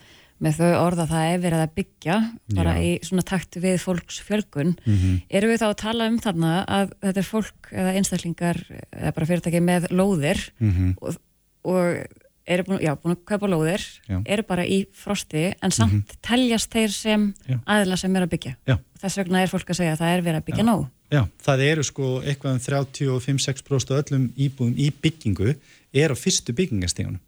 með 0.44 0.58
þau 0.60 0.72
orða 0.84 1.06
það 1.08 1.28
er 1.34 1.44
verið 1.46 1.62
að 1.64 1.76
byggja 1.80 2.18
bara 2.58 2.74
Já. 2.76 2.82
í 2.84 2.90
svona 3.08 3.24
takt 3.30 3.56
við 3.64 3.78
fólks 3.84 4.18
fjölgun 4.28 4.74
Mhm. 4.86 5.22
erum 5.30 5.54
við 5.54 5.62
þá 5.64 5.68
að 5.70 5.78
tala 5.84 6.08
um 6.12 6.18
þarna 6.20 6.52
að 6.68 6.92
þetta 7.02 7.18
er 7.24 7.30
fólk 7.30 7.72
eða 7.72 7.94
einstaklingar 7.98 8.60
eða 8.92 9.14
bara 9.16 9.26
fyrirtæki 9.30 9.62
með 9.64 9.88
lóðir 9.96 10.50
Mhm. 10.60 10.98
og, 11.02 11.18
og 11.64 12.06
eru 12.46 12.64
búin, 12.68 12.82
já, 12.84 12.92
búin 13.00 13.16
að 13.16 13.24
kaupa 13.26 13.48
lóðir 13.48 13.80
Já. 14.10 14.22
Eru 14.26 14.44
bara 14.44 14.66
í 14.68 14.86
frosti 14.92 15.54
en 15.64 15.72
samt 15.72 16.18
teljast 16.22 16.70
þeir 16.76 16.90
sem 16.92 17.34
Já. 17.48 17.58
aðila 17.66 17.98
sem 17.98 18.16
er 18.16 18.26
að 18.28 18.34
byggja 18.36 18.56
þess 19.00 19.18
vegna 19.18 19.42
er 19.44 19.48
fólk 19.48 19.70
að 19.72 19.80
segja 19.80 19.94
að 19.96 20.02
það 20.04 20.18
er 20.18 20.22
verið 20.28 20.42
að 20.42 20.46
byggja 20.52 20.66
nóg 20.68 20.90
Já, 21.14 21.28
það 21.46 21.60
eru 21.72 21.84
sko 21.84 22.22
eitthvað 22.26 22.54
um 22.54 22.60
35-6% 22.60 23.92
af 23.94 24.04
öllum 24.10 24.30
íbúðum 24.36 24.76
í 24.82 24.92
byggingu 24.92 25.56
er 25.94 26.10
á 26.10 26.16
fyrstu 26.18 26.52
byggingastíðunum. 26.58 27.20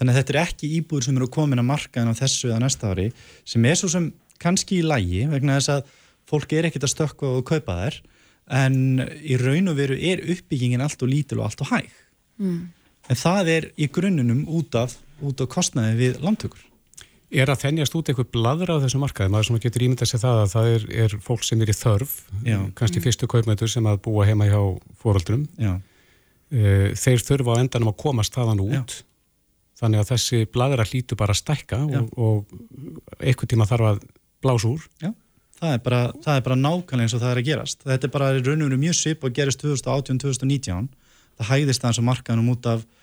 Þannig 0.00 0.14
að 0.14 0.18
þetta 0.22 0.32
er 0.32 0.40
ekki 0.40 0.68
íbúður 0.78 1.06
sem 1.06 1.18
eru 1.20 1.28
komin 1.28 1.60
að 1.60 1.68
markaðin 1.68 2.14
á 2.16 2.20
þessu 2.22 2.48
eða 2.48 2.62
næsta 2.64 2.92
ári 2.94 3.10
sem 3.44 3.66
er 3.68 3.76
svo 3.76 3.90
sem 3.92 4.06
kannski 4.40 4.78
í 4.80 4.86
lægi 4.86 5.26
vegna 5.28 5.58
þess 5.58 5.74
að 5.74 5.90
fólk 6.30 6.54
er 6.56 6.68
ekkert 6.70 6.86
að 6.86 6.92
stökkva 6.94 7.32
og 7.36 7.44
kaupa 7.50 7.76
þær 7.82 7.98
en 8.60 8.78
í 9.20 9.36
raun 9.38 9.68
og 9.70 9.76
veru 9.76 9.98
er 10.00 10.22
uppbyggingin 10.32 10.80
allt 10.80 11.04
og 11.04 11.12
lítil 11.12 11.42
og 11.42 11.50
allt 11.50 11.64
og 11.66 11.72
hæg. 11.74 11.90
mm. 12.40 12.60
En 13.10 13.18
það 13.18 13.48
er 13.50 13.64
í 13.74 13.88
grunnunum 13.90 14.44
út 14.54 14.76
af, 14.78 14.92
út 15.24 15.40
af 15.42 15.48
kostnaði 15.50 15.96
við 15.98 16.18
landtökur. 16.22 16.60
Er 17.30 17.50
að 17.50 17.64
þennjast 17.64 17.94
út 17.98 18.08
eitthvað 18.10 18.28
bladra 18.34 18.76
á 18.78 18.82
þessu 18.84 19.00
markaði, 19.02 19.32
maður 19.34 19.48
sem 19.48 19.60
getur 19.64 19.84
ímyndað 19.86 20.10
sér 20.12 20.22
það 20.22 20.40
að 20.40 20.52
það 20.52 20.68
er, 20.74 20.84
er 21.04 21.16
fólk 21.24 21.46
sem 21.46 21.62
er 21.64 21.72
í 21.72 21.74
þörf, 21.74 22.12
Já. 22.46 22.58
kannski 22.78 23.02
fyrstu 23.02 23.28
kaupmætur 23.30 23.70
sem 23.70 23.86
að 23.90 24.00
búa 24.06 24.26
heima 24.28 24.46
hjá 24.50 24.60
fóröldrum, 25.02 25.46
Já, 25.58 25.74
Eh, 26.50 26.96
þeir 26.98 27.22
þurfa 27.22 27.54
á 27.54 27.60
endanum 27.62 27.92
að 27.92 28.00
komast 28.02 28.34
þaðan 28.34 28.60
út, 28.64 28.94
þannig 29.80 30.02
að 30.02 30.12
þessi 30.12 30.44
bladra 30.52 30.86
hlýtu 30.86 31.18
bara 31.18 31.34
að 31.34 31.40
stækka 31.40 31.80
og, 31.88 32.12
og 32.20 33.18
eitthvað 33.18 33.52
tíma 33.54 33.68
þarf 33.70 33.90
að 33.90 34.00
blása 34.44 34.70
úr. 34.70 34.86
Já, 35.02 35.10
það 35.60 35.74
er 35.74 35.82
bara, 35.88 36.00
það 36.24 36.40
bara 36.48 36.60
nákvæmlega 36.60 37.06
eins 37.06 37.16
og 37.16 37.24
það 37.24 37.34
er 37.34 37.42
að 37.42 37.50
gerast. 37.50 37.84
Þetta 37.88 38.08
er 38.08 38.14
bara 38.14 38.32
raun 38.38 38.64
og 38.64 38.70
veru 38.70 38.80
mjög 38.80 38.98
svip 39.00 39.26
og 39.26 39.36
gerist 39.36 39.64
2018-2019. 39.64 40.88
Það 41.40 41.52
hæðist 41.54 41.84
aðeins 41.84 42.00
á 42.00 42.08
markaðanum 42.10 42.52
út 42.52 42.68
af 42.68 42.84
uh, 42.84 43.00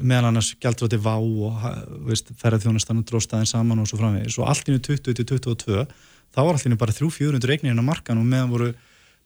meðal 0.00 0.28
annars 0.28 0.52
gjaldróti 0.60 0.98
vá 1.00 1.14
og 1.16 1.64
veist, 2.08 2.30
ferðarþjónustan 2.40 3.00
og 3.00 3.06
dróstaðin 3.08 3.48
saman 3.48 3.80
og 3.80 3.88
svo 3.88 4.00
framvegis 4.00 4.36
og 4.40 4.50
allt 4.50 4.68
innu 4.68 4.82
20-22 4.84 5.86
þá 6.34 6.40
var 6.42 6.52
allt 6.52 6.68
innu 6.68 6.78
bara 6.80 6.94
300-400 6.96 7.54
eignirinn 7.56 7.80
á 7.80 7.88
markaðanum 7.88 8.26
og 8.26 8.32
meðan 8.34 8.52
voru 8.52 8.70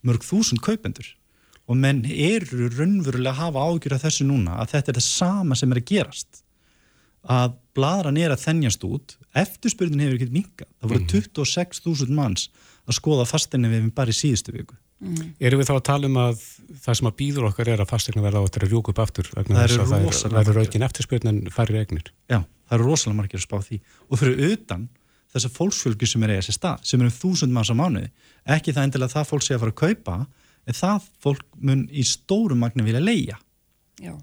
mörg 0.07 0.27
þúsund 0.27 0.63
kaupendur 0.65 1.11
og 1.65 1.81
menn 1.81 2.05
eru 2.07 2.69
raunverulega 2.71 3.33
að 3.33 3.41
hafa 3.41 3.67
ágjur 3.67 3.97
af 3.97 4.07
þessu 4.07 4.29
núna 4.29 4.61
að 4.63 4.77
þetta 4.77 4.93
er 4.93 5.01
það 5.01 5.09
sama 5.09 5.59
sem 5.59 5.75
er 5.75 5.81
að 5.81 5.91
gerast 5.91 6.44
að 7.31 7.55
bladran 7.75 8.17
er 8.21 8.31
að 8.35 8.43
þennjast 8.45 8.85
út 8.87 9.17
eftirspurnin 9.35 10.01
hefur 10.05 10.19
ekkert 10.19 10.33
minka 10.35 10.67
það 10.81 10.91
voru 10.93 11.05
26.000 11.11 12.15
manns 12.15 12.49
að 12.85 12.99
skoða 12.99 13.25
fastinni 13.29 13.71
við 13.73 13.87
bara 13.97 14.13
í 14.13 14.19
síðustu 14.19 14.53
viku 14.57 14.77
Erum 15.43 15.59
við 15.61 15.67
þá 15.69 15.73
að 15.75 15.83
tala 15.85 16.07
um 16.09 16.15
að 16.17 16.37
það 16.81 16.95
sem 16.97 17.09
að 17.11 17.17
býður 17.19 17.47
okkar 17.51 17.69
er 17.75 17.81
að 17.83 17.89
fastegna 17.91 18.23
verða 18.25 18.41
á 18.41 18.45
þetta 18.47 18.61
að 18.63 18.71
rjúka 18.71 18.93
upp 18.95 19.01
aftur 19.03 19.27
vegna 19.35 19.59
þess 19.65 19.75
eru 19.75 19.83
að 19.85 19.91
það 19.91 20.05
rosalega 20.07 20.29
er- 20.31 20.39
verður 20.39 20.55
margir. 20.61 20.71
aukin 20.71 20.85
eftirspurn 20.87 21.29
en 21.29 21.41
færri 21.53 21.81
eignir. 21.83 22.07
Já, 22.31 22.39
það 22.71 22.77
eru 22.79 22.87
rosalega 22.89 23.19
margir 23.19 23.41
að 23.41 23.45
spá 23.45 23.57
því 23.67 23.81
og 24.09 24.21
fyrir 24.23 24.45
utan 24.55 24.87
þessar 25.35 25.53
fólksfjölgi 25.59 26.09
sem 26.09 26.23
er 26.25 26.33
eiga 26.37 26.47
sér 26.47 26.57
stað, 26.57 26.85
sem 26.89 27.01
eru 27.03 27.11
um 27.11 27.17
þúsund 27.19 27.53
manns 27.53 27.73
á 27.75 27.77
mánuði 27.77 28.09
ekki 28.55 28.73
það 28.73 28.87
endilega 28.87 29.11
að 29.11 29.17
það 29.19 29.29
fólk 29.35 29.45
sé 29.49 29.55
að 29.59 29.65
fara 29.65 29.75
að 29.75 29.83
kaupa 29.83 30.17
en 30.65 30.79
það 30.81 31.11
fólk 31.27 31.45
mun 31.61 31.85
í 31.93 32.07
stórum 32.09 32.63
magna 32.65 32.87
vilja 32.87 33.03
leia 33.05 33.37
Já. 34.01 34.15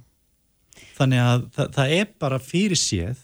Þannig 0.98 1.24
að 1.26 1.44
það, 1.56 1.70
það 1.78 1.96
er 1.98 2.10
bara 2.22 2.40
fyrir 2.44 2.80
séð 2.80 3.20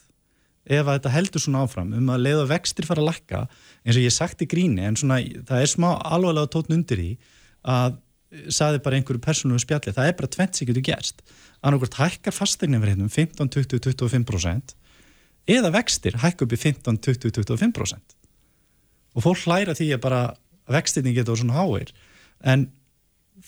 ef 0.68 0.84
að 0.84 0.98
þetta 0.98 1.14
heldur 1.14 1.44
svona 1.44 1.64
áfram 1.64 1.94
um 1.96 2.10
að 2.12 2.26
leiða 2.26 2.48
vextir 2.52 2.88
fara 2.88 3.04
að 3.04 3.10
lakka 3.12 3.44
eins 3.86 3.96
og 3.96 4.04
ég 4.04 4.16
sagt 4.16 4.44
í 4.44 4.50
gríni 4.50 4.84
en 4.84 4.98
svona 5.00 5.22
það 5.48 5.64
er 5.64 5.72
smá 5.72 5.88
alvarlega 5.96 6.52
tótn 6.52 6.76
undir 6.76 7.00
því 7.00 7.12
að 7.68 7.96
saði 8.52 8.82
bara 8.84 8.98
einhverju 8.98 9.24
persónum 9.24 9.60
spjalli, 9.62 9.94
það 9.96 10.10
er 10.10 10.16
bara 10.18 10.30
tvent 10.32 10.58
sem 10.58 10.68
getur 10.68 10.84
gerst. 10.84 11.22
Annarkvært 11.64 11.96
hækkar 11.96 12.36
fastegnum 12.36 12.84
verið 12.84 13.06
15, 13.08 13.48
20, 13.56 13.80
25% 13.88 14.76
eða 15.48 15.72
vextir 15.74 16.20
hækka 16.22 16.46
upp 16.46 16.54
í 16.54 16.60
15, 16.60 17.00
20, 17.08 17.32
25% 17.40 18.18
og 19.18 19.24
fólk 19.26 19.46
hlæra 19.48 19.76
því 19.78 19.94
að 19.96 20.04
bara 20.04 20.22
vextirni 20.70 21.16
getur 21.16 21.40
svona 21.40 21.58
háir 21.58 21.94
en 22.44 22.68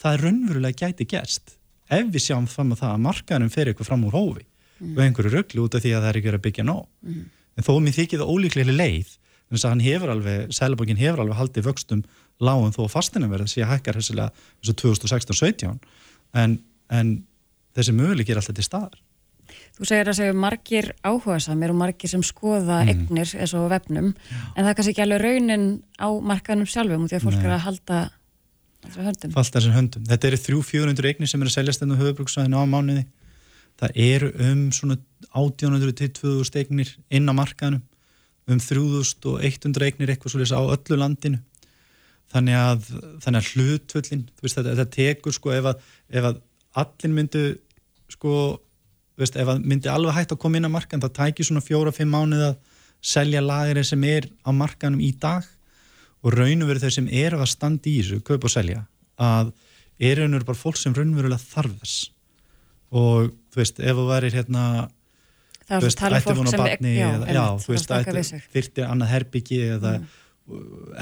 það 0.00 0.16
er 0.16 0.24
raunverulega 0.24 0.86
gæti 0.86 1.06
gerst 1.12 1.56
ef 1.90 2.06
við 2.14 2.24
sjáum 2.26 2.46
fram 2.48 2.72
að 2.74 2.80
það 2.82 2.94
að 2.94 3.04
markaðanum 3.06 3.50
fer 3.54 3.70
eitthvað 3.72 3.86
fram 3.90 4.04
úr 4.08 4.14
hófi 4.16 4.44
og 4.80 5.00
einhverju 5.04 5.30
rögglu 5.34 5.64
út 5.66 5.74
af 5.76 5.82
því 5.84 5.90
að 5.96 6.00
það 6.04 6.08
er 6.10 6.16
ekki 6.20 6.28
verið 6.30 6.40
að 6.40 6.46
byggja 6.46 6.64
nóg. 6.64 6.86
En 7.58 7.64
þó 7.66 7.72
mér 7.84 7.96
þykir 7.98 8.20
það 8.22 8.30
ólíklega 8.32 8.76
leið 8.76 9.10
þannig 9.50 9.64
að 9.64 9.70
hann 9.70 9.80
hefur 9.84 10.10
alveg, 10.14 10.52
Sælabókin 10.54 10.96
hefur 11.00 11.20
alveg 11.24 11.36
haldið 11.40 11.66
vöxtum 11.66 12.02
lágum 12.40 12.72
þó 12.72 12.84
að 12.86 12.92
fastina 12.94 13.28
verða 13.28 13.50
því 13.50 13.64
að 13.66 13.70
hækkar 13.74 13.98
hessilega 13.98 14.30
eins 14.30 14.70
og 14.70 14.76
2016-17 14.80 15.78
en, 16.40 16.58
en 16.88 17.10
þessi 17.76 17.92
möguleik 17.98 18.30
er 18.30 18.38
alltaf 18.40 18.54
til 18.56 18.64
staðar. 18.64 18.94
Þú 19.76 19.88
segir 19.90 20.08
að 20.12 20.16
segja 20.20 20.36
margir 20.38 20.92
áhugasamir 21.02 21.72
og 21.74 21.78
margir 21.82 22.08
sem 22.12 22.22
skoða 22.22 22.84
Mhm. 22.84 22.88
eignir 23.10 23.34
eins 23.42 23.54
og 23.58 23.68
vefnum 23.72 24.14
en 24.14 24.64
það 24.64 24.70
er 24.70 24.74
kannski 24.78 24.92
ekki 24.94 25.02
alveg 25.04 25.22
raunin 25.26 25.66
á 25.98 26.08
markaðnum 26.22 26.70
sjálfum 26.70 27.04
út 27.04 27.10
því 27.10 27.18
að 27.18 27.26
fólk 27.26 27.40
Nei. 27.42 27.44
er 27.50 27.54
að 27.58 27.64
halda 27.66 28.00
falt 28.88 29.54
þessum 29.54 29.74
höndum. 29.76 30.04
Þetta 30.08 30.30
eru 30.30 30.40
300-400 30.40 31.10
eignir 31.10 31.30
sem 31.30 31.42
eru 31.42 31.50
að 31.50 31.56
seljast 31.58 31.84
enn 31.84 31.94
á 31.94 32.00
höfubruksvæðinu 32.00 32.60
á 32.60 32.64
mánuði. 32.70 33.04
Það 33.80 34.00
eru 34.06 34.30
um 34.46 34.64
svona 34.76 34.96
1800 35.30 35.94
til 36.00 36.10
2000 36.20 36.60
eignir 36.60 36.92
inn 37.12 37.28
á 37.28 37.34
markaðinu, 37.36 37.80
um 38.50 38.60
3100 38.60 39.86
eignir 39.86 40.12
eitthvað 40.12 40.34
svolítið 40.34 40.56
á 40.56 40.62
öllu 40.64 41.00
landinu. 41.00 41.40
Þannig 42.30 42.56
að, 42.56 42.88
þannig 43.24 43.40
að 43.40 43.52
hlutvöllin, 43.54 44.26
veist, 44.40 44.56
þetta, 44.58 44.74
þetta 44.78 44.96
tekur 44.96 45.34
sko 45.34 45.54
ef 45.54 45.70
að, 45.72 45.86
ef 46.14 46.28
að 46.28 46.42
allir 46.78 47.14
myndu 47.14 47.44
sko, 48.12 48.34
veist, 49.18 49.38
ef 49.40 49.50
að 49.50 49.64
myndi 49.66 49.90
alveg 49.90 50.14
hægt 50.14 50.34
að 50.36 50.42
koma 50.44 50.60
inn 50.60 50.68
á 50.70 50.76
markaðin, 50.76 51.02
það 51.08 51.16
tækir 51.16 51.48
svona 51.48 51.64
fjóra-fimm 51.64 52.14
mánuð 52.14 52.44
að 52.52 52.60
selja 53.00 53.42
lagirinn 53.42 53.88
sem 53.88 54.04
er 54.06 54.28
á 54.46 54.50
markaðinum 54.54 55.02
í 55.02 55.10
dag 55.18 55.48
og 56.20 56.36
raun 56.36 56.64
og 56.64 56.70
veru 56.70 56.82
þeir 56.82 56.96
sem 56.98 57.10
eru 57.22 57.40
að 57.40 57.52
standa 57.54 57.90
í 57.90 57.98
þessu, 58.00 58.22
kaupa 58.26 58.48
og 58.48 58.54
selja, 58.54 58.84
að 59.20 59.52
er 60.00 60.20
raun 60.20 60.32
og 60.32 60.40
veru 60.40 60.50
bara 60.52 60.62
fólk 60.62 60.80
sem 60.80 60.96
raunverulega 60.96 61.50
þarf 61.52 61.76
þess 61.82 61.98
og 62.90 63.30
þú 63.52 63.60
veist, 63.60 63.78
ef 63.78 63.98
þú 63.98 64.08
værir 64.08 64.34
hérna 64.34 64.64
Það 65.70 65.76
er 65.76 65.84
þú 65.84 65.90
að 65.90 65.98
tala 66.00 66.18
um 66.18 66.24
fólk 66.24 66.40
á 66.40 66.50
sem 66.50 66.60
barni, 66.64 66.92
já, 66.96 67.06
eða, 67.14 67.26
já, 67.30 67.44
þú 67.62 67.72
veist, 67.76 67.92
ætti, 67.94 68.38
þyrfti 68.56 68.84
annað 68.88 69.12
herbyggi 69.14 69.58
eða 69.76 69.92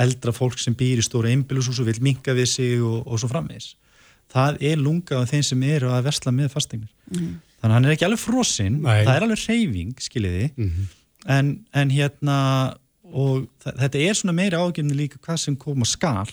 eldra 0.05 0.35
fólk 0.37 0.61
sem 0.61 0.75
býr 0.77 1.01
í 1.01 1.05
stóra 1.07 1.31
einbýlushús 1.33 1.81
og 1.81 1.89
vil 1.89 2.03
minka 2.05 2.35
við 2.37 2.51
sig 2.53 2.83
og, 2.85 2.99
og 3.09 3.23
svo 3.23 3.31
framvegis. 3.33 3.71
Það 4.29 4.59
er 4.69 4.83
lungað 4.83 5.23
af 5.23 5.33
þeim 5.33 5.45
sem 5.49 5.63
eru 5.71 5.89
að 5.95 6.11
versla 6.11 6.35
með 6.37 6.51
fasteignir. 6.53 6.91
Mm. 7.15 7.39
Þannig 7.59 7.71
að 7.71 7.75
hann 7.75 7.89
er 7.89 7.95
ekki 7.95 8.07
alveg 8.11 8.21
frosinn, 8.21 8.77
það 8.85 9.15
er 9.15 9.27
alveg 9.27 9.45
reyfing, 9.49 10.03
skiljiði, 10.05 10.51
en, 11.39 11.55
en 11.81 11.95
hérna, 11.95 12.37
og 13.13 13.49
þetta 13.65 14.03
er 14.05 14.19
svona 14.19 14.37
meiri 14.37 14.59
ágefni 14.59 14.97
líka 14.97 15.21
hvað 15.23 15.41
sem 15.45 15.57
koma 15.57 15.87
skal 15.89 16.29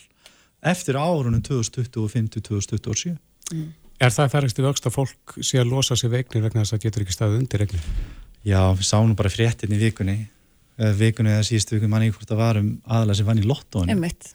eftir 0.66 0.98
árunum 0.98 1.42
2025-2027. 1.46 3.16
Er 4.02 4.12
það 4.12 4.32
færist 4.34 4.60
í 4.60 4.64
vöxt 4.66 4.88
að 4.90 4.96
fólk 4.98 5.36
sé 5.40 5.60
að 5.62 5.72
losa 5.72 5.96
sig 5.96 6.12
veiknir 6.12 6.44
vegna 6.44 6.64
þess 6.64 6.76
að 6.76 6.88
getur 6.88 7.06
ekki 7.06 7.16
staðið 7.16 7.44
undir 7.44 7.66
eignir? 7.66 7.92
Já, 8.46 8.62
við 8.76 8.88
sáum 8.90 9.08
nú 9.10 9.18
bara 9.18 9.32
fréttin 9.32 9.74
í 9.74 9.80
vikunni 9.80 10.18
eða 10.76 10.96
vikunni 11.00 11.32
eða 11.32 11.46
síðustu 11.48 11.78
vikunni 11.78 11.94
manni 11.94 12.12
hvort 12.12 12.28
það 12.30 12.42
var 12.42 12.60
um 12.60 12.74
aðalega 12.84 13.20
sem 13.22 13.30
vann 13.30 13.40
í 13.40 13.46
lottónu 13.48 13.94
Einmitt. 13.94 14.34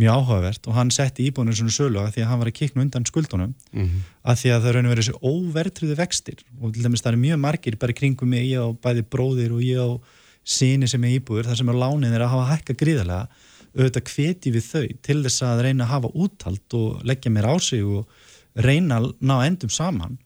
mjög 0.00 0.18
áhugavert 0.18 0.66
og 0.66 0.74
hann 0.74 0.90
setti 0.94 1.28
íbúinu 1.28 1.54
svona 1.54 1.74
sölu 1.74 2.00
að 2.02 2.16
því 2.16 2.24
að 2.24 2.30
hann 2.32 2.42
var 2.42 2.50
að 2.50 2.56
kikna 2.58 2.84
undan 2.86 3.06
skuldunum 3.08 3.54
Mm 3.72 4.00
að 4.28 4.40
því 4.42 4.50
að 4.52 4.64
það 4.64 4.74
raun 4.74 4.86
og 4.86 4.92
verið 4.92 5.06
þessi 5.06 5.28
óvertriðu 5.30 5.94
vextir 5.96 6.40
og 6.60 6.72
til 6.74 6.82
dæmis 6.84 7.00
það 7.00 7.12
er 7.14 7.20
mjög 7.22 7.38
margir 7.40 7.76
bara 7.80 7.94
kringum 7.96 8.28
mig, 8.28 8.50
ég 8.50 8.60
á 8.60 8.68
bæði 8.76 9.04
bróðir 9.08 9.54
og 9.56 9.62
ég 9.64 9.78
á 9.80 9.88
síni 10.48 10.88
sem 10.88 11.04
er 11.04 11.18
íbúður, 11.18 11.50
þar 11.50 11.60
sem 11.60 11.70
er 11.70 11.78
lánin 11.82 12.14
er 12.14 12.24
að 12.24 12.32
hafa 12.32 12.54
hækka 12.54 12.76
gríðarlega 12.80 13.26
auðvitað 13.76 14.10
hveti 14.14 14.52
við 14.54 14.64
þau 14.64 14.86
til 15.04 15.18
þess 15.26 15.44
að 15.44 15.62
reyna 15.66 15.84
að 15.84 15.92
hafa 15.92 16.10
úthald 16.24 16.76
og 16.78 17.04
leggja 17.06 17.32
mér 17.34 17.50
á 17.52 17.54
sig 17.62 17.84
og 17.84 18.08
reyna 18.64 18.98
að 18.98 19.10
ná 19.20 19.34
endum 19.44 19.70
saman. 19.70 20.16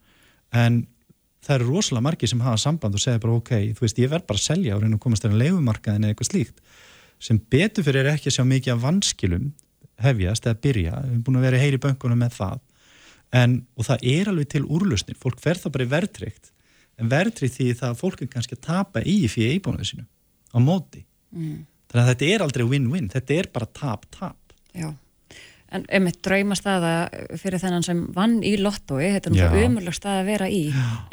En 0.55 0.85
það 1.43 1.57
eru 1.57 1.68
rosalega 1.73 2.07
margir 2.07 2.31
sem 2.31 2.45
hafa 2.45 2.61
samband 2.62 2.97
og 2.97 3.03
segja 3.03 3.23
bara 3.23 3.35
ok, 3.41 3.53
þú 3.75 3.85
veist, 3.85 3.99
ég 3.99 4.12
verð 4.12 4.29
bara 4.31 4.41
að 4.41 4.47
selja 4.47 4.77
og 4.77 4.85
reyna 4.85 4.97
að 4.97 5.05
komast 5.05 5.27
þér 5.27 5.35
að 5.35 5.43
leigumarkaðin 5.43 6.07
eða 6.07 6.14
eitthvað 6.14 6.31
slíkt. 6.31 6.62
Sem 7.23 7.43
betur 7.55 7.87
fyrir 7.87 8.11
ekki 8.12 8.31
að 8.31 8.39
sjá 8.39 8.47
mikið 8.47 8.77
af 8.77 8.83
vanskilum 8.87 9.51
hefjast 10.03 10.47
eða 10.47 10.62
byrja, 10.62 10.95
við 11.03 11.11
erum 11.11 11.27
búin 11.27 11.41
að 11.41 11.47
vera 11.49 11.59
í 11.59 11.64
heyri 11.66 11.83
bönkunum 11.83 12.23
með 12.23 12.39
það. 12.39 12.62
En, 13.43 13.61
og 13.79 13.87
það 13.89 14.09
er 14.14 14.31
alveg 14.31 14.49
til 14.55 14.64
úrlausnir, 14.64 15.18
fólk 15.18 15.43
fer 15.43 15.59
það 15.59 15.77
bara 15.77 15.93
verðtrykt 15.93 16.51
en 17.01 17.11
verðtrykt 17.11 17.57
því 17.57 17.68
það 17.79 17.93
að 17.93 18.01
fólk 18.01 18.23
er 18.23 18.31
kannski 18.33 18.59
að 18.59 18.66
tapa 18.66 19.03
í 19.09 19.16
fyrir 19.31 19.57
íbúinu 19.57 19.87
sinu 19.87 20.05
á 20.53 20.59
móti 20.61 21.05
Mm. 21.32 21.64
þannig 21.88 22.03
að 22.05 22.11
þetta 22.12 22.26
er 22.34 22.42
aldrei 22.44 22.64
win-win, 22.68 23.09
þetta 23.09 23.38
er 23.38 23.46
bara 23.53 23.66
tap-tap 23.72 24.36
Já. 24.76 24.92
En 25.72 25.86
um 25.96 26.05
eitt 26.11 26.18
draumastaða 26.20 26.90
fyrir 27.40 27.57
þennan 27.62 27.82
sem 27.86 28.00
vann 28.12 28.42
í 28.44 28.59
lottói, 28.61 29.07
þetta 29.14 29.30
er 29.30 29.36
Já. 29.38 29.46
náttúrulega 29.46 29.68
umurleg 29.70 29.94
stað 29.96 30.18
að 30.20 30.26
vera 30.28 30.48
í, 30.53 30.59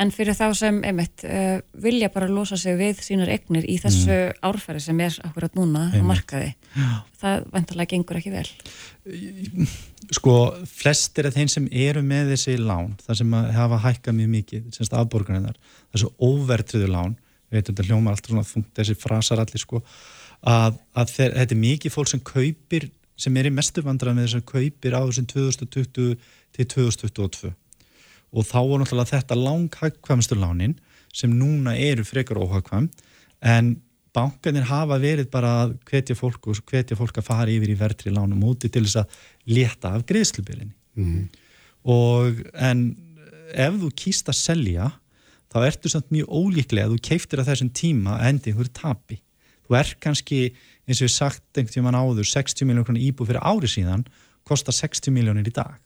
en 0.04 0.12
fyrir 0.12 0.36
þá 0.36 0.50
sem 0.60 0.82
einmitt, 0.84 1.24
uh, 1.24 1.62
vilja 1.80 2.10
bara 2.12 2.28
losa 2.28 2.58
sig 2.60 2.76
við 2.76 3.00
sínar 3.00 3.32
egnir 3.32 3.64
í 3.64 3.78
þessu 3.80 4.18
árfæri 4.44 4.82
sem 4.84 5.00
er 5.00 5.16
akkurat 5.24 5.56
núna 5.56 5.86
á 5.88 5.96
Mm. 5.96 6.12
Markaði, 6.12 6.52
það 7.22 7.48
vantarlega 7.56 7.94
gengur 7.96 8.20
ekki 8.20 8.32
vel. 8.36 8.50
sko, 10.12 10.36
flestir 10.68 11.28
af 11.30 11.36
þeim 11.38 11.50
sem 11.52 11.68
eru 11.72 12.02
með 12.06 12.34
þessi 12.34 12.58
lán, 12.60 12.98
það 13.06 13.16
sem 13.22 13.34
hafa 13.56 13.80
hækkað 13.86 14.18
mjög 14.20 14.32
mikið, 14.36 14.70
semst 14.76 14.96
afborgarinnar 14.98 15.56
þessu 15.94 16.12
óvertriðu 16.20 16.90
lán 16.92 17.16
við 17.50 17.60
veitum 17.60 17.76
þetta 17.76 17.88
hljómar 17.90 18.16
alltaf 18.16 18.34
svona 18.34 18.48
þungt 18.48 18.72
þessi 18.80 18.98
frasar 19.00 19.44
allir 19.44 19.64
sko, 19.64 19.82
að, 20.48 20.78
að 20.94 21.16
þeir, 21.16 21.36
þetta 21.40 21.56
er 21.56 21.64
mikið 21.64 21.96
fólk 21.96 22.12
sem 22.14 22.24
kaupir 22.32 22.90
sem 23.20 23.40
er 23.40 23.50
í 23.50 23.54
mestu 23.54 23.84
vandræð 23.84 24.16
með 24.16 24.28
þess 24.28 24.40
að 24.40 24.48
kaupir 24.54 24.96
á 24.96 25.02
þessum 25.02 25.28
2020 25.34 26.14
til 26.56 26.70
2022 26.76 27.52
og 28.30 28.46
þá 28.46 28.60
var 28.62 28.82
náttúrulega 28.82 29.18
þetta 29.18 29.38
langhagkvæmstu 29.40 30.38
lánin 30.38 30.78
sem 31.16 31.32
núna 31.34 31.74
eru 31.76 32.06
frekar 32.06 32.40
óhagkvæm 32.40 32.90
en 33.42 33.76
bankanir 34.16 34.68
hafa 34.70 34.98
verið 35.02 35.30
bara 35.34 35.52
að 35.64 35.76
hvetja 35.90 36.18
fólk 36.18 36.50
og 36.50 36.62
hvetja 36.70 36.98
fólk 36.98 37.20
að 37.22 37.28
fara 37.30 37.54
yfir 37.54 37.74
í 37.74 37.78
verðri 37.78 38.14
lánum 38.14 38.42
móti 38.42 38.70
til 38.72 38.86
þess 38.86 39.04
að 39.04 39.20
létta 39.50 39.94
af 39.98 40.06
greiðslubilinni. 40.10 40.74
Og 41.90 42.42
en 42.54 42.82
ef 43.54 43.78
þú 43.82 43.92
kýst 43.98 44.30
að 44.30 44.40
selja 44.40 44.90
þá 45.50 45.58
ertu 45.66 45.92
samt 45.92 46.14
mjög 46.14 46.30
ólíklega 46.30 46.88
að 46.88 46.96
þú 46.96 47.02
keiftir 47.10 47.42
að 47.42 47.52
þessum 47.52 47.74
tíma 47.76 48.18
að 48.18 48.30
endi 48.30 48.52
einhverju 48.54 48.74
tapi. 48.78 49.20
Þú 49.66 49.78
er 49.80 49.92
kannski, 50.02 50.40
eins 50.88 51.02
og 51.02 51.08
við 51.08 51.14
sagt 51.14 51.44
einhvern 51.58 51.76
tíman 51.76 51.98
áður, 51.98 52.30
60 52.30 52.70
miljónir 52.70 53.06
íbúð 53.10 53.32
fyrir 53.32 53.46
ári 53.46 53.70
síðan, 53.70 54.06
kostar 54.48 54.78
60 54.78 55.14
miljónir 55.14 55.50
í 55.50 55.54
dag. 55.54 55.78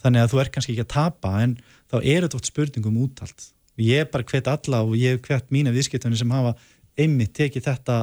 Þannig 0.00 0.24
að 0.24 0.32
þú 0.32 0.40
er 0.42 0.52
kannski 0.52 0.74
ekki 0.74 0.84
að 0.84 0.94
tapa 0.94 1.34
en 1.42 1.58
þá 1.92 1.98
er 2.00 2.24
þetta 2.24 2.38
oft 2.40 2.50
spurningum 2.50 3.02
úttalt 3.04 3.50
og 3.74 3.82
ég 3.82 4.04
er 4.04 4.10
bara 4.10 4.26
hvet 4.28 4.50
alla 4.50 4.82
og 4.86 4.94
ég 4.98 5.16
hef 5.16 5.28
hvet 5.28 5.50
mína 5.54 5.72
viðskiptunni 5.74 6.18
sem 6.18 6.30
hafa 6.30 6.54
einmitt 6.98 7.34
tekið 7.34 7.66
þetta 7.68 7.98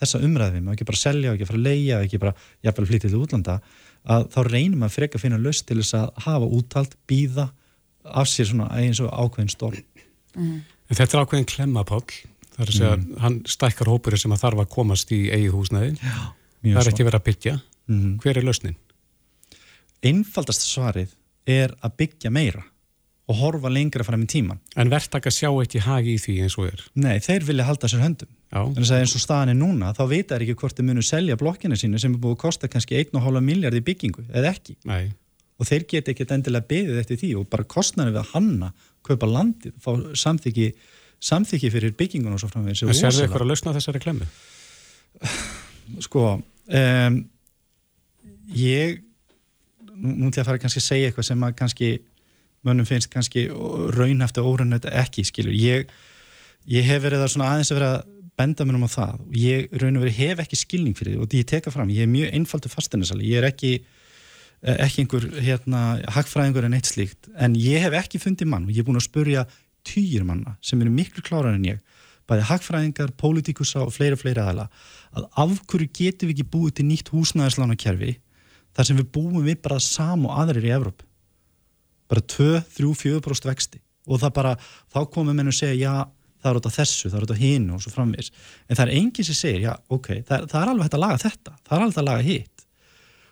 þessa 0.00 0.20
umræðum, 0.24 0.70
ekki 0.72 0.86
bara 0.88 1.00
selja, 1.00 1.34
ekki 1.34 1.48
bara 1.50 1.62
leia 1.66 2.00
ekki 2.04 2.20
bara 2.22 2.32
jafnvel 2.64 2.86
flytja 2.88 3.10
til 3.10 3.20
útlanda 3.20 3.58
að 4.08 4.28
þá 4.32 4.38
reynum 4.48 4.86
að 4.86 4.94
freka 4.96 5.18
að 5.18 5.24
finna 5.26 5.40
löst 5.40 5.66
til 5.68 5.76
þess 5.82 5.98
að 5.98 6.22
hafa 6.24 6.48
úttalt, 6.56 6.96
býða 7.04 7.50
af 8.08 8.30
sér 8.32 8.48
svona 8.48 8.70
eins 8.80 9.02
og 9.04 9.12
ákveðin 9.12 9.52
storm 9.52 9.82
En 10.36 10.62
þetta 10.96 11.18
er 11.18 11.24
ákveðin 11.24 11.46
klemmapáll, 11.50 12.04
það 12.56 12.60
er 12.60 12.66
að 12.70 12.76
segja, 12.76 12.96
Mm. 12.96 13.18
hann 13.20 13.40
stækkar 13.44 13.86
hópurinn 13.90 14.18
sem 14.18 14.30
að 14.32 14.42
þarf 14.44 14.60
að 14.64 14.68
komast 14.70 15.10
í 15.12 15.30
eigið 15.30 15.50
húsnæði. 15.56 15.90
mjög 16.62 16.74
Það 16.74 16.76
er 16.76 16.82
svo. 16.82 16.92
ekki 16.92 17.04
verið 17.08 17.20
að 17.20 17.28
byggja. 17.30 17.62
Mhm. 17.88 18.18
Hver 18.22 18.36
er 18.36 18.42
lausnin? 18.42 18.76
einfaldast 20.02 20.64
svarið 20.64 21.10
er 21.46 21.74
að 21.84 21.96
byggja 22.00 22.30
meira 22.32 22.62
og 23.30 23.36
horfa 23.36 23.70
lengra 23.70 24.02
fram 24.04 24.22
í 24.24 24.26
tíman 24.26 24.58
En 24.76 24.90
verðtak 24.90 25.26
að 25.28 25.36
sjá 25.36 25.50
ekki 25.62 25.82
hagi 25.84 26.14
í 26.16 26.18
því 26.18 26.34
eins 26.42 26.56
og 26.58 26.66
er. 26.72 26.80
Nei, 26.96 27.18
þeir 27.22 27.44
vilja 27.46 27.64
halda 27.68 27.86
sér 27.90 28.00
höndum 28.02 28.30
Já. 28.50 28.64
Þannig 28.66 28.90
að 28.90 29.00
eins 29.04 29.14
og 29.14 29.22
staðan 29.22 29.52
er 29.52 29.54
núna, 29.60 29.92
þá 29.94 30.08
vita 30.10 30.34
þær 30.34 30.42
ekki 30.42 30.56
hvort 30.58 30.74
þeir 30.74 30.84
munu 30.88 31.02
selja 31.06 31.36
blokkina 31.38 31.76
sínu 31.78 32.00
sem 32.02 32.14
er 32.16 32.18
búið 32.18 32.34
að 32.34 32.40
kosta 32.42 32.68
kannski 32.68 32.96
1,5 32.98 33.40
miljard 33.46 33.74
í 33.78 33.82
byggingu, 33.86 34.24
eða 34.34 34.50
ekki. 34.50 34.74
Nei. 34.90 35.12
Og 35.60 35.66
þeir 35.68 35.84
geta 35.86 36.10
ekkert 36.10 36.32
endilega 36.34 36.66
beðið 36.66 36.98
eftir 36.98 37.16
því 37.20 37.30
og 37.38 37.46
bara 37.50 37.62
kostnarnir 37.62 38.16
við 38.16 38.24
að 38.24 38.32
hanna, 38.32 38.72
kaupa 39.06 39.28
landið, 39.28 39.74
fá 39.82 39.90
samþykki, 40.22 40.70
samþykki 41.30 41.72
fyrir 41.74 41.96
byggingun 41.98 42.36
og 42.36 42.42
svo 42.42 42.50
framvegis. 42.52 42.84
En 42.86 42.96
sérðu 42.96 43.24
eitthvað 43.24 43.46
að 43.46 43.52
lausna 43.52 43.74
þessari 43.76 44.02
klemmu? 44.04 44.28
Sko, 46.06 46.24
um, 46.38 47.16
ég, 48.54 49.00
nú 49.96 50.14
nú 50.20 50.30
ég 50.30 50.42
að 50.42 50.52
fara 50.52 50.62
kannski 50.62 50.82
að 50.82 50.86
segja 50.86 51.10
eitthvað 51.10 51.28
sem 51.32 51.48
að 51.48 51.58
kannski 51.58 51.90
mönnum 52.66 52.86
finnst 52.88 53.10
kannski 53.12 53.48
raunhæft 53.96 54.38
og 54.40 54.52
óraunhæft 54.52 54.88
ekki, 54.92 55.24
skilur. 55.26 55.56
Ég, 55.56 55.90
ég 56.70 56.86
hef 56.86 57.02
verið 57.02 57.24
að 57.24 57.32
svona 57.34 57.54
aðeins 57.54 57.72
að 57.72 57.80
vera 57.80 57.92
benda 58.40 58.66
mér 58.66 58.78
um 58.78 58.86
á 58.88 58.90
það 58.90 59.16
og 59.24 59.36
ég 59.36 59.72
raun 59.80 59.98
og 59.98 60.04
verið 60.04 60.20
hef 60.20 60.42
ekki 60.44 60.58
skilning 60.58 60.96
fyrir 60.96 61.16
því 61.16 61.24
og 61.24 61.30
því 61.30 61.40
ég 61.42 61.48
teka 61.50 61.72
fram, 61.74 61.92
ég 61.92 62.06
er 62.06 62.12
mjög 62.12 62.36
einfaldur 62.38 62.72
fasteinarsali, 62.72 63.28
ég 63.28 63.40
er 63.40 63.48
ekki 63.50 63.72
ekki 64.60 65.04
einhver 65.04 65.26
hérna, 65.40 65.82
hagfræðingur 66.12 66.66
en 66.68 66.76
eitt 66.76 66.90
slíkt, 66.90 67.30
en 67.36 67.56
ég 67.56 67.86
hef 67.86 67.96
ekki 68.02 68.20
fundið 68.20 68.50
mann 68.52 68.66
og 68.68 68.74
ég 68.74 68.82
er 68.82 68.88
búin 68.88 69.00
að 69.00 69.06
spurja 69.08 69.46
týjir 69.86 70.26
manna 70.28 70.56
sem 70.64 70.80
eru 70.82 70.92
miklu 70.92 71.24
klárar 71.24 71.56
en 71.56 71.64
ég 71.64 71.80
bæði 72.30 72.46
hagfræðingar, 72.50 73.14
pólitíkusa 73.18 73.82
og 73.82 73.94
fleira 73.94 74.18
fleira 74.20 74.44
aðala, 74.44 74.68
að 75.16 75.30
af 75.42 75.62
hverju 75.70 75.88
getum 75.96 76.30
við 76.30 76.36
ekki 76.36 76.50
búið 76.52 76.74
til 76.78 76.86
nýtt 76.90 77.10
húsnæðislánakerfi 77.14 78.18
þar 78.76 78.86
sem 78.86 79.00
við 79.00 79.08
búum 79.16 79.40
við 79.46 79.62
bara 79.64 79.80
sam 79.82 80.28
og 80.28 80.36
aðrir 80.38 80.68
í 80.68 80.74
Evróp 80.76 81.02
bara 82.10 82.22
2, 82.26 82.62
3, 82.76 82.94
4% 82.98 83.46
vexti. 83.46 83.80
Og 84.10 84.18
það 84.18 84.32
bara, 84.34 84.56
þá 84.90 85.04
komum 85.14 85.36
menn 85.36 85.50
og 85.50 85.54
segja 85.54 85.76
já, 85.78 86.08
það 86.40 86.50
er 86.50 86.58
út 86.58 86.68
af 86.70 86.76
þessu, 86.78 87.10
það 87.10 87.18
er 87.18 87.26
út 87.26 87.34
af 87.34 87.40
hinu 87.40 87.76
og 87.76 87.82
svo 87.84 87.92
framvegis, 87.94 88.30
en 88.66 88.78
það 88.78 88.84
er 88.86 88.92
enginn 88.96 89.28
sem 89.28 89.36
segir 89.38 89.66
já, 89.66 89.72
ok, 89.92 90.08
það, 90.26 90.46
það 90.50 90.60
er 90.62 90.72
alveg 90.72 90.86
hægt 90.86 90.96
að 90.96 91.04
laga 91.04 91.20
þetta 91.20 91.52
það 91.58 91.74
er 91.76 91.84
alveg 91.84 91.90
hægt 91.92 92.00
að 92.00 92.08
laga 92.08 92.26
hitt 92.26 92.49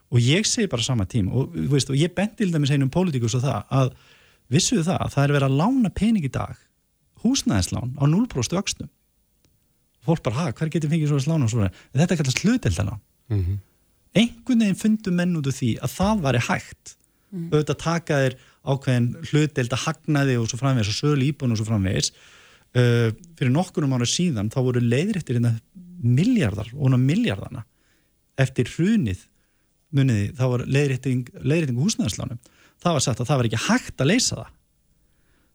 og 0.08 0.20
ég 0.24 0.46
segi 0.48 0.70
bara 0.70 0.84
sama 0.84 1.06
tíma 1.06 1.34
og, 1.34 1.56
þú 1.56 1.72
veist, 1.72 1.90
og 1.92 1.98
ég 1.98 2.14
benti 2.16 2.42
til 2.42 2.52
dæmis 2.52 2.72
einum 2.72 2.92
pólitíkus 2.92 3.36
og 3.38 3.44
það 3.44 3.74
að 3.80 3.90
vissuðu 4.48 4.86
það 4.88 5.02
að 5.04 5.12
það 5.14 5.24
er 5.24 5.34
verið 5.36 5.48
að 5.48 5.58
lána 5.60 5.90
pening 5.94 6.24
í 6.24 6.32
dag 6.32 6.56
húsnæðislán 7.24 7.96
á 7.98 8.04
0% 8.06 8.56
vöxtum. 8.56 8.88
Fólk 10.06 10.22
bara, 10.24 10.36
ha, 10.38 10.52
hver 10.56 10.70
getur 10.72 10.90
fengið 10.92 11.10
svona 11.10 11.24
slán 11.26 11.44
og 11.44 11.52
svona, 11.52 11.72
en 11.92 12.02
þetta 12.02 12.20
kallast 12.20 12.44
hluteldalán 12.44 13.00
Mm 13.28 13.44
-hmm. 13.44 13.58
einhvern 14.14 14.60
veginn 14.60 14.82
fundu 14.82 15.10
menn 15.12 15.36
út 15.36 15.46
úr 15.46 15.52
því 15.52 15.70
að 15.84 15.90
það 15.98 16.22
væri 16.24 16.40
hægt. 16.48 16.96
Mm. 17.30 17.50
auðvitað 17.52 17.78
taka 17.78 18.14
þér 18.22 18.34
ákveðin 18.64 19.08
hlutdeild 19.28 19.72
að 19.72 19.84
hagnaði 19.84 20.34
og 20.40 20.46
svo 20.48 20.58
framvegis 20.58 20.88
og 20.88 20.96
sölu 21.00 21.24
íbúin 21.28 21.52
og 21.52 21.58
svo 21.58 21.66
framvegis. 21.68 22.12
Uh, 22.76 23.12
fyrir 23.36 23.52
nokkunum 23.52 23.92
ára 23.92 24.08
síðan 24.08 24.48
þá 24.48 24.60
voru 24.64 24.80
leiðréttir 24.80 25.36
hérna 25.36 25.60
miljardar 26.02 26.68
og 26.72 26.80
húnna 26.84 26.96
miljardana 27.00 27.64
eftir 28.36 28.64
hrunið 28.64 29.26
muniði, 29.94 30.30
þá 30.36 30.44
var 30.52 30.64
leiðrétting 30.68 31.78
húsnæðarslánum 31.78 32.40
það 32.82 32.96
var 32.96 33.04
sagt 33.04 33.22
að 33.22 33.30
það 33.30 33.40
var 33.40 33.48
ekki 33.48 33.64
hægt 33.66 34.02
að 34.02 34.10
leysa 34.12 34.38
það. 34.38 34.50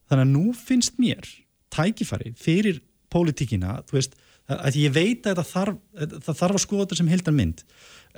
Þannig 0.09 0.25
að 0.25 0.33
nú 0.33 0.55
finnst 0.57 0.99
mér 1.01 1.29
tækifæri 1.73 2.33
fyrir 2.37 2.81
pólitíkina, 3.13 3.79
þú 3.87 3.97
veist 3.97 4.17
að 4.51 4.79
ég 4.81 4.93
veit 4.93 5.27
að 5.29 5.39
það 5.39 5.51
þarf, 5.53 5.77
það 6.25 6.39
þarf 6.41 6.57
að 6.57 6.63
skoða 6.65 6.83
þetta 6.83 6.97
sem 6.99 7.11
heldar 7.13 7.35
mynd 7.37 7.61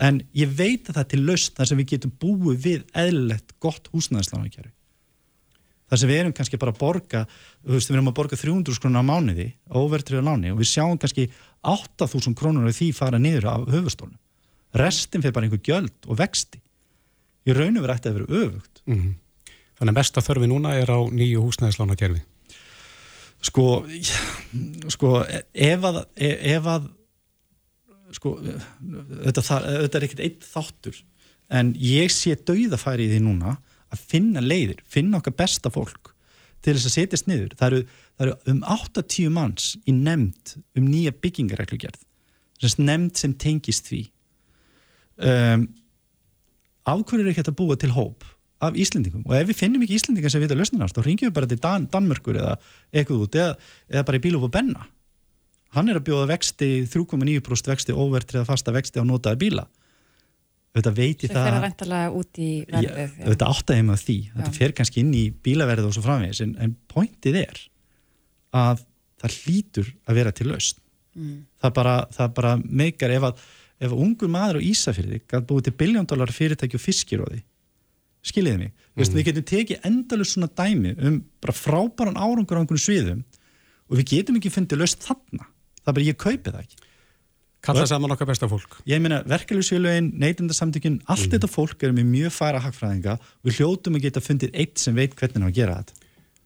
en 0.06 0.22
ég 0.36 0.56
veit 0.58 0.90
að 0.90 0.96
það 0.96 1.04
er 1.04 1.12
til 1.12 1.22
lausn 1.28 1.54
þar 1.60 1.70
sem 1.70 1.80
við 1.80 1.92
getum 1.94 2.16
búið 2.24 2.64
við 2.64 2.88
eðlilegt 2.98 3.54
gott 3.62 3.92
húsnæðislánakjæri 3.94 4.72
þar 5.86 6.02
sem 6.02 6.10
við 6.10 6.22
erum 6.24 6.34
kannski 6.36 6.60
bara 6.60 6.74
að 6.74 6.82
borga 6.82 7.22
þú 7.30 7.76
veist, 7.76 7.92
við 7.92 8.00
erum 8.00 8.10
að 8.10 8.18
borga 8.18 8.40
300 8.42 8.82
krónur 8.82 9.06
á 9.06 9.10
mánuði 9.12 9.48
óvertriða 9.70 10.26
láni 10.26 10.52
og 10.52 10.60
við 10.64 10.72
sjáum 10.74 10.98
kannski 10.98 11.28
8000 11.62 12.38
krónur 12.40 12.72
af 12.72 12.80
því 12.80 12.90
fara 12.98 13.22
niður 13.22 13.52
af 13.54 13.70
höfustólum 13.70 14.18
restin 14.76 15.24
fyrir 15.24 15.34
bara 15.36 15.48
einhver 15.48 15.64
gjöld 15.66 16.08
og 16.08 16.20
vexti 16.20 16.60
í 17.46 17.54
raun 17.56 17.78
og 17.78 17.86
verið 17.86 17.96
ætti 18.00 18.12
að 18.12 18.20
vera 18.20 18.44
öfugt 18.44 18.82
Mhm. 18.86 19.14
Þannig 19.76 19.92
að 19.92 19.98
mesta 19.98 20.22
þörfi 20.24 20.48
núna 20.48 20.70
er 20.80 20.88
á 20.88 21.00
nýju 21.12 21.42
húsnæðislánakerfi. 21.44 22.22
sko, 23.42 23.86
sko 24.90 25.10
ef 25.54 25.84
að, 25.90 25.98
ef 26.16 26.70
að 26.72 26.88
sko 28.16 28.32
þetta, 28.40 29.44
þetta 29.44 30.00
er 30.00 30.06
ekkert 30.08 30.24
eitt 30.24 30.48
þáttur 30.48 31.02
en 31.54 31.74
ég 31.78 32.10
sé 32.14 32.36
dauðafæri 32.36 33.06
í 33.06 33.12
því 33.14 33.22
núna 33.26 33.58
að 33.94 34.04
finna 34.10 34.42
leiðir, 34.42 34.80
finna 34.90 35.20
okkar 35.20 35.36
besta 35.38 35.70
fólk 35.74 36.14
til 36.66 36.74
þess 36.74 36.90
að 36.90 36.96
setjast 36.96 37.30
niður 37.30 37.54
það 37.60 37.68
eru, 37.68 37.82
það 38.18 38.28
eru 38.28 38.56
um 38.56 38.62
80 38.78 39.30
manns 39.36 39.68
í 39.86 39.94
nefnd 39.94 40.56
um 40.80 40.88
nýja 40.90 41.14
byggingareglugerð 41.22 42.02
sem 42.64 42.86
nefnd 42.88 43.20
sem 43.20 43.36
tengist 43.38 43.92
því 43.92 44.06
um, 45.20 45.68
af 46.86 47.04
hverju 47.10 47.26
er 47.26 47.32
ekki 47.34 47.46
að 47.46 47.56
búa 47.60 47.78
til 47.82 47.92
hóp 47.96 48.26
af 48.66 48.76
Íslendingum 48.80 49.24
og 49.28 49.34
ef 49.38 49.48
við 49.50 49.58
finnum 49.60 49.84
ekki 49.86 49.98
Íslendingar 50.00 50.32
sem 50.34 50.42
vita 50.44 50.56
lausnina 50.58 50.88
þá 50.90 51.02
ringjum 51.06 51.30
við 51.32 51.36
bara 51.38 51.50
til 51.52 51.60
Dan 51.64 51.88
Danmörkur 51.92 52.38
eða 52.40 52.54
eitthvað 52.96 53.24
út 53.26 53.36
eða, 53.40 53.56
eða 53.92 54.06
bara 54.08 54.20
í 54.20 54.24
bíl 54.24 54.36
og 54.40 54.46
benna 54.54 54.86
hann 55.76 55.90
er 55.92 56.00
að 56.00 56.06
bjóða 56.08 56.30
vexti 56.32 56.70
3,9% 56.88 57.68
vexti 57.74 57.96
óvertrið 57.96 58.44
að 58.46 58.48
fasta 58.54 58.72
vexti 58.76 59.02
á 59.02 59.06
notaða 59.06 59.42
bíla 59.42 59.66
þetta 60.76 60.92
veit 60.96 61.24
ég 61.26 61.32
Það 61.32 61.36
fer 61.36 61.52
það 61.52 61.58
að 61.60 61.66
vendalega 61.66 62.08
út 62.20 62.40
í 62.40 62.50
verðið. 62.70 63.12
já. 63.20 63.26
þetta 63.32 63.50
áttaði 63.52 63.84
með 63.90 64.02
því 64.06 64.16
þetta 64.36 64.52
Já. 64.52 64.58
fer 64.60 64.74
kannski 64.80 65.04
inn 65.04 65.14
í 65.16 65.24
bílaverðið 65.46 65.90
og 65.90 65.96
svo 65.98 66.04
framvegis 66.06 66.42
en, 66.46 66.56
en 66.64 66.74
pointið 66.92 67.38
er 67.44 67.62
að 68.56 68.82
það 69.24 69.38
hlýtur 69.42 69.92
að 70.08 70.20
vera 70.22 70.36
til 70.36 70.50
lausn 70.54 70.82
Mm. 71.16 71.46
það 71.64 71.72
bara, 71.78 71.92
bara 72.36 72.50
meikar 72.60 73.14
ef 73.16 73.24
að, 73.24 73.38
ef 73.82 73.92
ungur 73.92 74.32
maður 74.32 74.62
á 74.62 74.68
Ísafyrði 74.68 75.22
gæti 75.26 75.46
búið 75.50 75.68
til 75.68 75.76
biljóndólar 75.82 76.34
fyrirtæki 76.34 76.80
og 76.80 76.84
fiskiróði 76.84 77.42
skiljiði 78.26 78.58
mig, 78.58 78.72
mm. 78.72 78.98
Veist, 78.98 79.14
við 79.14 79.28
getum 79.30 79.48
tekið 79.52 79.86
endalus 79.86 80.34
svona 80.34 80.50
dæmi 80.50 80.96
um 80.98 81.20
bara 81.44 81.54
frábæran 81.56 82.18
árangur 82.18 82.58
á 82.58 82.62
einhvern 82.64 82.82
sviðum 82.82 83.22
og 83.86 84.00
við 84.00 84.10
getum 84.16 84.40
ekki 84.40 84.54
fundið 84.54 84.82
lausn 84.82 85.04
þarna 85.06 85.46
það 85.46 85.92
er 85.92 85.98
bara 86.00 86.08
ég 86.08 86.22
kaupi 86.22 86.54
það 86.54 86.64
ekki 86.64 86.86
Kalla 87.66 87.86
saman 87.90 88.14
okkar 88.14 88.30
besta 88.30 88.50
fólk. 88.50 88.78
Ég 88.86 89.02
meina, 89.02 89.22
verkefliðsfélagin, 89.30 90.12
neytundarsamtökun, 90.22 91.00
allt 91.10 91.26
mm. 91.26 91.34
þetta 91.34 91.50
fólk 91.50 91.86
er 91.88 91.96
með 91.98 92.12
mjög 92.12 92.36
færa 92.36 92.62
hagfræðinga 92.62 93.18
og 93.18 93.50
við 93.50 93.60
hljótum 93.60 93.98
að 93.98 94.06
geta 94.06 94.22
fundið 94.22 94.62
eitt 94.62 94.82
sem 94.82 94.98
veit 94.98 95.18
hvernig 95.18 95.42
það 95.42 95.50
að 95.50 95.58
gera 95.58 95.82
þetta. 95.82 96.00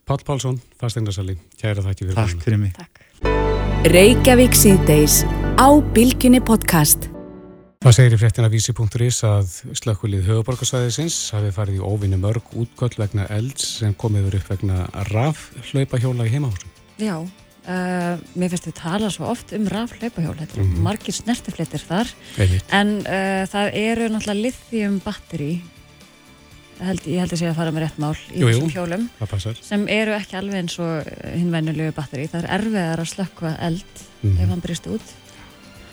Pál 0.09 0.19
Pálsson, 0.25 0.63
fasteignarsali, 0.79 1.37
kæra 1.59 1.85
þakki 1.85 2.07
fyrir 2.07 2.19
Takk 2.23 2.47
fyrir 2.47 2.63
mig. 2.63 2.73
Takk. 2.79 3.05
Reykjavík 3.91 4.57
síðdeis 4.57 5.21
á 5.59 5.67
Bilginni 5.93 6.41
podcast. 6.43 7.11
Það 7.79 7.93
segir 7.95 8.11
í 8.11 8.17
fréttina 8.19 8.47
vísi.is 8.51 9.17
að 9.23 9.51
slökkvilið 9.79 10.25
höfuborgarsvæðisins 10.27 11.15
hafi 11.31 11.51
farið 11.55 11.77
í 11.77 11.85
óvinni 11.87 12.17
mörg 12.19 12.49
útgöll 12.59 12.91
vegna 12.99 13.23
elds 13.31 13.69
sem 13.77 13.93
komiður 13.95 14.35
upp 14.41 14.49
vegna 14.51 14.81
raf 15.13 15.45
hlaupahjóla 15.69 16.25
í 16.27 16.33
heimahúsum. 16.33 16.73
Já, 16.99 17.13
uh, 17.23 18.19
mér 18.35 18.51
finnst 18.51 18.67
við 18.67 18.75
tala 18.81 19.07
svo 19.15 19.29
oft 19.31 19.53
um 19.55 19.69
raf 19.71 19.93
hlaupahjól, 19.95 20.33
þetta 20.41 20.57
er 20.57 20.63
mm 20.65 20.73
-hmm. 20.73 20.83
margir 20.89 21.15
snertiflitir 21.15 21.85
þar, 21.87 22.11
Einmitt. 22.35 22.65
en 22.81 22.91
uh, 22.99 23.47
það 23.47 23.71
eru 23.85 24.09
náttúrulega 24.11 24.41
lithium 24.41 24.99
batteri 25.05 25.61
held, 26.83 27.07
ég 27.07 27.19
held 27.23 27.31
að 27.31 27.39
sé 27.39 27.47
að 27.47 27.55
fara 27.61 27.71
með 27.71 27.83
rétt 27.87 27.97
mál 27.97 28.11
í 28.35 28.39
Jú, 28.41 28.47
jú, 28.49 28.59
þessum 28.59 28.75
hjólum 28.75 29.09
passar. 29.23 29.55
sem 29.63 29.87
eru 29.87 30.11
ekki 30.19 30.35
alveg 30.35 30.55
eins 30.55 30.75
og 30.79 31.07
hinn 31.31 31.51
venjulegu 31.51 31.95
batteri 31.95 32.27
það 32.27 32.43
er 32.43 32.59
erfiðar 32.59 32.99
að 32.99 33.09
slökkva 33.15 33.55
eld 33.61 33.85
Mhm. 34.21 34.37
ef 34.43 34.49
hann 34.49 34.59
brist 34.59 34.85
út 34.87 35.01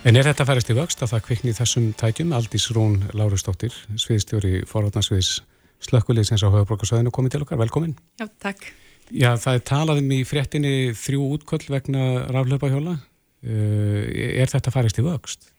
En 0.07 0.15
er 0.15 0.23
þetta 0.23 0.45
að 0.45 0.51
færast 0.53 0.69
í 0.71 0.75
vöxt 0.77 1.01
að 1.03 1.09
það 1.11 1.23
kvikni 1.27 1.53
þessum 1.57 1.87
tækjum? 1.99 2.29
Aldís 2.37 2.69
Rún 2.71 3.01
Lárusdóttir, 3.19 3.75
sviðstjóri 3.99 4.61
forvarnarsviðs 4.71 5.41
slökkviliðsins 5.83 6.45
á 6.47 6.49
höfuborgarsvæðinu 6.55 7.11
komið 7.11 7.35
til 7.35 7.41
okkar, 7.43 7.59
velkomin. 7.59 7.97
Já, 8.21 8.29
takk. 8.39 8.69
Já, 9.11 9.33
það 9.43 9.59
er 9.59 9.65
talað 9.67 10.01
um 10.05 10.15
í 10.15 10.21
fréttinni 10.27 10.73
þrjú 10.95 11.27
útköll 11.35 11.67
vegna 11.75 12.07
raflaupahjóla. 12.31 12.95
Uh, 13.43 14.07
er 14.39 14.55
þetta 14.55 14.71
að 14.71 14.79
færast 14.79 15.03
í 15.03 15.07
vöxt? 15.09 15.51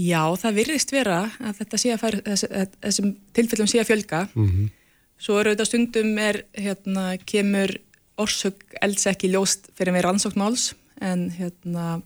Já, 0.00 0.22
það 0.40 0.58
virðist 0.62 0.96
vera 0.96 1.20
að 1.36 1.60
þessum 1.60 3.14
tilfellum 3.36 3.68
sé 3.68 3.82
að 3.84 3.90
fjölga. 3.92 4.26
Mm 4.32 4.48
-hmm. 4.48 4.74
Svo 5.20 5.40
eru 5.42 5.52
auðvitað 5.52 5.74
stundum 5.74 6.18
er, 6.24 6.44
hérna, 6.56 7.18
kemur 7.20 7.76
orsök 8.16 8.64
elds 8.80 9.04
ekki 9.12 9.28
ljóst 9.28 9.68
fyrir 9.76 9.92
með 9.92 10.08
rannsóknmáls 10.08 10.70
en 11.04 11.28
hérna, 11.36 11.98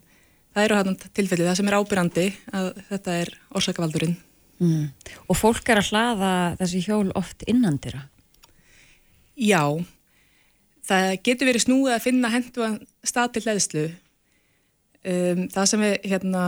það 0.52 0.64
eru 0.64 0.78
hérna 0.78 1.12
tilfelli 1.14 1.48
það 1.48 1.58
sem 1.58 1.68
er 1.68 1.78
ábyrrandi 1.78 2.28
að 2.52 2.70
þetta 2.90 3.18
er 3.24 3.34
orsakavaldurinn. 3.50 4.16
mm. 4.58 4.86
og 5.28 5.36
fólk 5.36 5.68
er 5.68 5.82
að 5.82 5.92
hlaða 5.92 6.32
þessi 6.60 6.84
hjól 6.86 7.12
oft 7.18 7.44
innandira 7.46 8.08
Já, 9.38 9.64
það 10.84 11.10
getur 11.24 11.48
verið 11.48 11.64
snúið 11.64 11.94
að 11.96 12.04
finna 12.04 12.30
henduan 12.32 12.78
stað 13.06 13.36
til 13.36 13.44
hlæðslu. 13.46 13.84
Um, 15.02 15.46
það 15.50 15.68
sem 15.70 15.82
við, 15.82 15.94
hérna, 16.12 16.42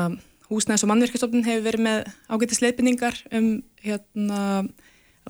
húsnæðis 0.51 0.85
og 0.85 0.91
mannverkastofnun 0.93 1.47
hefur 1.47 1.65
verið 1.65 1.87
með 1.89 2.11
ágættis 2.29 2.61
leifinningar 2.63 3.17
um, 3.35 3.49
hérna, 3.83 4.43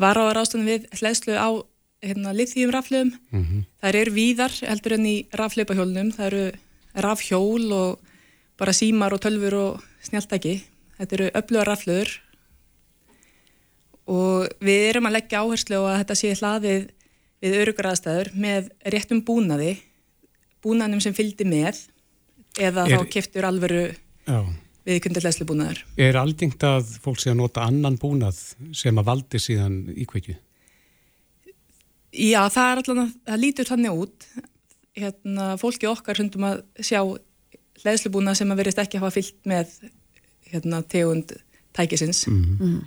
varáðar 0.00 0.42
ástæðan 0.42 0.68
við 0.68 0.88
hlæðslu 0.98 1.38
á, 1.38 1.48
hérna, 2.04 2.34
lithium 2.36 2.74
raflöfum. 2.74 3.14
Mm 3.30 3.44
-hmm. 3.44 3.64
Það 3.80 4.00
eru 4.02 4.16
víðar 4.18 4.58
heldur 4.60 4.96
enn 4.98 5.06
í 5.06 5.16
rafleipahjólnum, 5.32 6.10
það 6.12 6.26
eru 6.26 6.44
rafhjól 6.94 7.72
og 7.72 8.03
bara 8.60 8.74
símar 8.76 9.14
og 9.16 9.22
tölfur 9.24 9.56
og 9.58 9.82
snjáltæki. 10.06 10.54
Þetta 10.98 11.16
eru 11.18 11.30
öfluga 11.40 11.64
raflöður 11.70 12.12
og 14.14 14.52
við 14.64 14.82
erum 14.90 15.08
að 15.08 15.16
leggja 15.16 15.40
áherslu 15.42 15.78
á 15.80 15.84
að 15.88 15.98
þetta 16.02 16.16
sé 16.20 16.32
hlaðið 16.38 16.84
við 17.44 17.56
örugur 17.62 17.88
aðstæður 17.90 18.30
með 18.40 18.68
réttum 18.94 19.22
búnaði, 19.26 19.72
búnaðnum 20.64 21.02
sem 21.04 21.16
fylgdi 21.16 21.46
með 21.48 21.82
eða 22.60 22.84
Er- 22.86 23.00
þá 23.00 23.08
keftur 23.16 23.48
alvöru 23.48 23.82
Já. 24.28 24.38
við 24.86 25.00
kundurlegslu 25.04 25.46
búnaðar. 25.48 25.82
Er 25.96 26.16
aldingt 26.20 26.62
að 26.64 26.94
fólk 27.04 27.20
sé 27.20 27.32
að 27.32 27.40
nota 27.42 27.64
annan 27.66 27.98
búnað 28.00 28.38
sem 28.76 28.96
að 29.00 29.08
valdi 29.10 29.40
síðan 29.42 29.80
íkveikju? 29.96 30.36
Já, 32.14 32.44
það 32.52 32.68
er 32.70 32.80
allan 32.84 33.02
að, 33.08 33.14
það 33.26 33.40
lítur 33.42 33.66
þannig 33.72 34.02
út. 34.04 34.26
Hérna, 34.94 35.46
fólki 35.58 35.88
okkar 35.90 36.20
hundum 36.22 36.44
að 36.46 36.60
sjá 36.78 37.00
hlæðslubúna 37.82 38.34
sem 38.38 38.50
að 38.52 38.62
verist 38.62 38.80
ekki 38.82 39.00
hafa 39.02 39.14
fyllt 39.14 39.38
með 39.48 39.72
hérna, 40.50 40.82
tegund 40.86 41.34
tækisins. 41.74 42.24
Mm. 42.30 42.84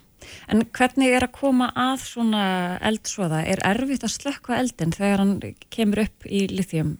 en 0.48 0.64
hvernig 0.76 1.12
er 1.14 1.26
að 1.28 1.36
koma 1.36 1.68
að 1.76 2.06
svona 2.06 2.44
eldsvoða 2.88 3.44
er 3.46 3.62
erfitt 3.68 4.06
að 4.08 4.16
slökkva 4.16 4.62
eldin 4.62 4.96
þegar 4.96 5.24
hann 5.24 5.36
kemur 5.74 6.06
upp 6.08 6.26
í 6.26 6.48
lithium 6.52 6.96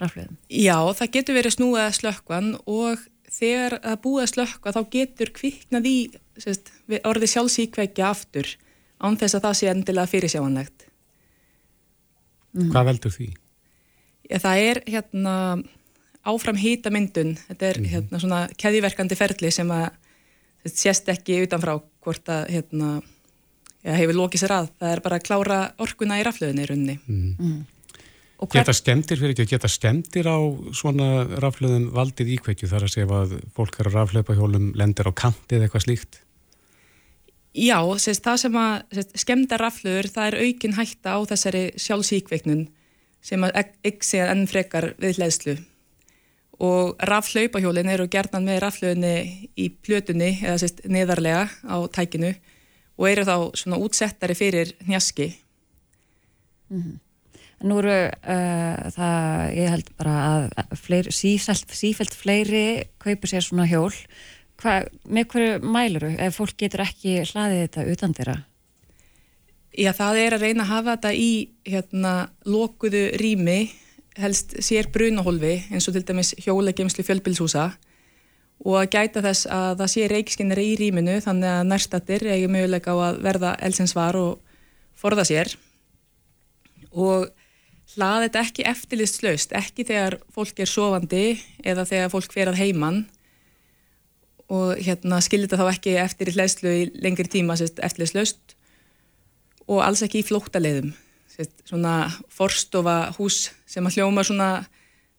raflöðum 0.00 0.38
Já, 0.48 0.76
það 0.98 1.12
getur 1.18 1.38
verið 1.38 1.56
snúið 1.56 1.84
að 1.84 1.98
slökkvan 2.00 2.50
og 2.64 3.04
þegar 3.32 3.78
að 3.80 4.00
búið 4.04 4.24
að 4.24 4.32
slökkva 4.32 4.74
þá 4.74 4.82
getur 4.96 5.32
kviknað 5.36 5.88
í 5.88 5.96
sérst, 6.40 6.72
við 6.90 7.04
orðið 7.08 7.34
sjálfsíkveikja 7.34 8.08
aftur 8.10 8.50
án 9.02 9.18
þess 9.20 9.36
að 9.36 9.46
það 9.46 9.58
sé 9.58 9.70
endilega 9.72 10.10
fyrirsjáanlegt. 10.10 10.84
Hvað 12.52 12.88
veldur 12.90 13.14
því? 13.14 13.28
Já, 14.28 14.36
það 14.44 14.64
er 14.66 14.80
hérna 14.94 15.34
áfram 16.28 16.58
hýtamyndun, 16.58 17.34
þetta 17.48 17.68
er 17.68 17.80
hérna 17.92 18.20
svona 18.22 18.40
keðiverkandi 18.60 19.18
ferli 19.18 19.50
sem 19.54 19.70
að 19.74 19.88
sérst, 20.62 20.78
sést 20.78 21.12
ekki 21.12 21.42
utanfrá 21.46 21.76
hvort 22.02 22.30
að 22.30 22.48
hérna, 22.56 22.94
já, 23.82 23.94
hefur 23.98 24.18
lokið 24.20 24.44
sér 24.44 24.56
að. 24.58 24.72
Það 24.80 24.96
er 24.96 25.04
bara 25.04 25.18
að 25.18 25.28
klára 25.28 25.60
orkuna 25.82 26.18
í 26.20 26.26
raflöðinni 26.26 26.64
í 26.64 26.70
runni. 26.70 26.98
og 28.38 28.48
hvern, 28.48 28.62
Geta 28.62 28.74
skemmtir 28.74 29.18
fyrir 29.20 29.34
ekki, 29.34 29.48
geta 29.54 29.70
skemmtir 29.70 30.26
á 30.30 30.38
svona 30.74 31.24
raflöðum 31.42 31.90
valdið 31.94 32.36
íkveikju 32.38 32.70
þar 32.70 32.86
að 32.86 32.94
segja 32.94 33.22
að 33.22 33.38
fólk 33.54 33.80
er 33.80 33.90
að 33.90 33.98
raflaupahjólum 34.00 34.72
lendir 34.78 35.10
á 35.10 35.12
kanti 35.14 35.58
eða 35.58 35.68
eitthvað 35.68 35.86
slíkt? 35.86 36.22
Já, 37.52 37.78
sérst, 38.00 38.24
það 38.24 38.38
sem 38.40 38.54
að 38.56 38.76
sérst, 38.96 39.18
skemmda 39.20 39.58
rafluður, 39.60 40.08
það 40.08 40.30
er 40.30 40.38
aukin 40.46 40.78
hætta 40.78 41.18
á 41.18 41.20
þessari 41.28 41.66
sjálfsíkveiknun 41.76 42.62
sem 43.22 43.44
að 43.44 43.60
ykk 43.86 44.06
sé 44.06 44.22
enn 44.24 44.46
frekar 44.50 44.94
við 44.98 45.20
hlæðslu. 45.20 45.58
Og 46.62 46.98
raflaupahjólin 47.02 47.90
eru 47.90 48.06
gerðan 48.10 48.46
með 48.46 48.60
rafluðinni 48.62 49.14
í 49.58 49.68
plötunni 49.82 50.36
eða 50.44 50.60
sérst, 50.62 50.84
neðarlega 50.86 51.48
á 51.66 51.76
tækinu 51.90 52.34
og 53.00 53.08
eru 53.08 53.24
þá 53.26 53.36
svona 53.58 53.80
útsettari 53.82 54.36
fyrir 54.38 54.74
njaski. 54.86 55.32
nú 57.62 57.78
eru 57.82 57.96
uh, 58.10 58.90
það, 58.94 59.42
ég 59.58 59.74
held 59.74 59.90
bara 59.98 60.14
að 60.28 60.76
fleiri, 60.78 61.14
sífælt, 61.14 61.74
sífælt 61.76 62.14
fleiri 62.18 62.64
kaupir 63.02 63.32
sér 63.32 63.44
svona 63.46 63.66
hjól. 63.70 63.92
Hva, 64.62 64.80
með 65.10 65.28
hverju 65.32 65.60
mæluru 65.66 66.12
ef 66.22 66.38
fólk 66.38 66.56
getur 66.62 66.84
ekki 66.84 67.20
hlaðið 67.26 67.62
þetta 67.64 67.86
utan 67.94 68.16
þeirra? 68.18 68.38
Já, 69.72 69.90
það 69.96 70.18
er 70.20 70.36
að 70.36 70.44
reyna 70.44 70.66
að 70.66 70.72
hafa 70.74 70.96
þetta 70.96 71.12
í 71.16 71.30
hérna, 71.64 72.12
lokuðu 72.44 73.06
rými, 73.20 73.60
helst 74.20 74.56
sér 74.60 74.90
brunahólfi 74.92 75.54
eins 75.72 75.88
og 75.88 75.96
til 75.96 76.04
dæmis 76.04 76.34
hjólagemslu 76.44 77.04
fjölbilshúsa 77.06 77.70
og 78.62 78.78
að 78.78 78.90
gæta 78.94 79.22
þess 79.24 79.48
að 79.50 79.80
það 79.80 79.92
sé 79.94 80.08
reikskinnari 80.10 80.66
í 80.70 80.78
rýminu 80.78 81.18
þannig 81.24 81.50
að 81.50 81.68
nærstattir 81.70 82.26
eigi 82.30 82.50
möguleika 82.50 82.94
á 82.94 82.96
að 83.08 83.22
verða 83.24 83.54
elsinsvar 83.66 84.18
og 84.20 84.58
forða 84.98 85.24
sér. 85.26 85.50
Og 86.92 87.32
hlaða 87.96 88.28
þetta 88.28 88.42
ekki 88.46 88.66
eftirlistslaust, 88.70 89.56
ekki 89.56 89.86
þegar 89.88 90.20
fólk 90.34 90.62
er 90.62 90.70
sofandi 90.70 91.24
eða 91.64 91.86
þegar 91.88 92.12
fólk 92.12 92.36
fer 92.36 92.52
að 92.52 92.60
heiman. 92.62 93.02
Og 94.52 94.76
hérna 94.84 95.18
skilir 95.24 95.48
þetta 95.48 95.64
þá 95.64 95.72
ekki 95.72 95.96
eftir 96.04 96.30
í 96.30 96.36
hlæslu 96.36 96.74
í 96.76 96.90
lengri 97.02 97.26
tíma 97.32 97.56
eftirlistslaust 97.58 98.54
og 99.66 99.80
alls 99.82 100.04
ekki 100.04 100.20
í 100.20 100.28
flóttaleiðum 100.28 100.92
sérst, 101.32 101.54
svona 101.68 101.94
forstofa 102.32 102.96
hús 103.18 103.50
sem 103.66 103.86
að 103.88 103.96
hljóma 103.98 104.24
svona 104.26 104.50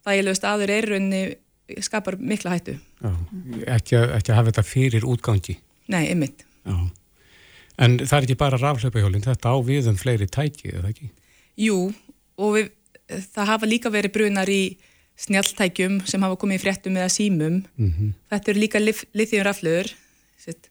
þægilegu 0.05 0.38
staður 0.38 0.70
er 0.76 0.88
raunni 0.93 1.22
skapar 1.82 2.18
mikla 2.20 2.51
hættu. 2.57 2.76
Já, 3.01 3.11
ekki, 3.78 3.95
að- 3.97 4.11
ekki 4.20 4.32
að 4.34 4.36
hafa 4.38 4.51
þetta 4.51 4.66
fyrir 4.68 5.07
útgangi. 5.09 5.57
Nei, 5.89 6.03
ymmit. 6.11 6.43
Já. 6.68 6.76
En 7.80 7.97
það 7.99 8.18
er 8.20 8.26
ekki 8.28 8.38
bara 8.38 8.57
raflaupahjólinn, 8.61 9.24
þetta 9.26 9.49
á 9.49 9.57
við 9.66 9.88
um 9.89 9.95
fleiri 9.97 10.28
tæki, 10.30 10.74
eða 10.78 10.91
ekki? 10.91 11.09
Jú, 11.57 11.78
og 12.38 12.53
við, 12.57 12.70
það 13.34 13.49
hafa 13.49 13.66
líka 13.70 13.89
verið 13.93 14.14
brunar 14.14 14.49
í 14.51 14.78
snjalltækjum 15.18 15.99
sem 16.09 16.22
hafa 16.26 16.38
komið 16.41 16.59
í 16.59 16.64
fréttum 16.64 16.97
eða 16.99 17.09
símum. 17.14 17.64
Mm 17.78 18.14
Þetta 18.30 18.51
eru 18.53 18.59
líka 18.61 18.80
lithium 18.82 19.45
raflöður, 19.47 19.91
sett, 20.38 20.70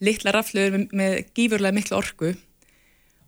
litla 0.00 0.32
raflöður 0.34 0.76
með, 0.76 0.84
með 0.92 1.16
gífurlega 1.36 1.74
mikla 1.78 1.98
orku 2.00 2.34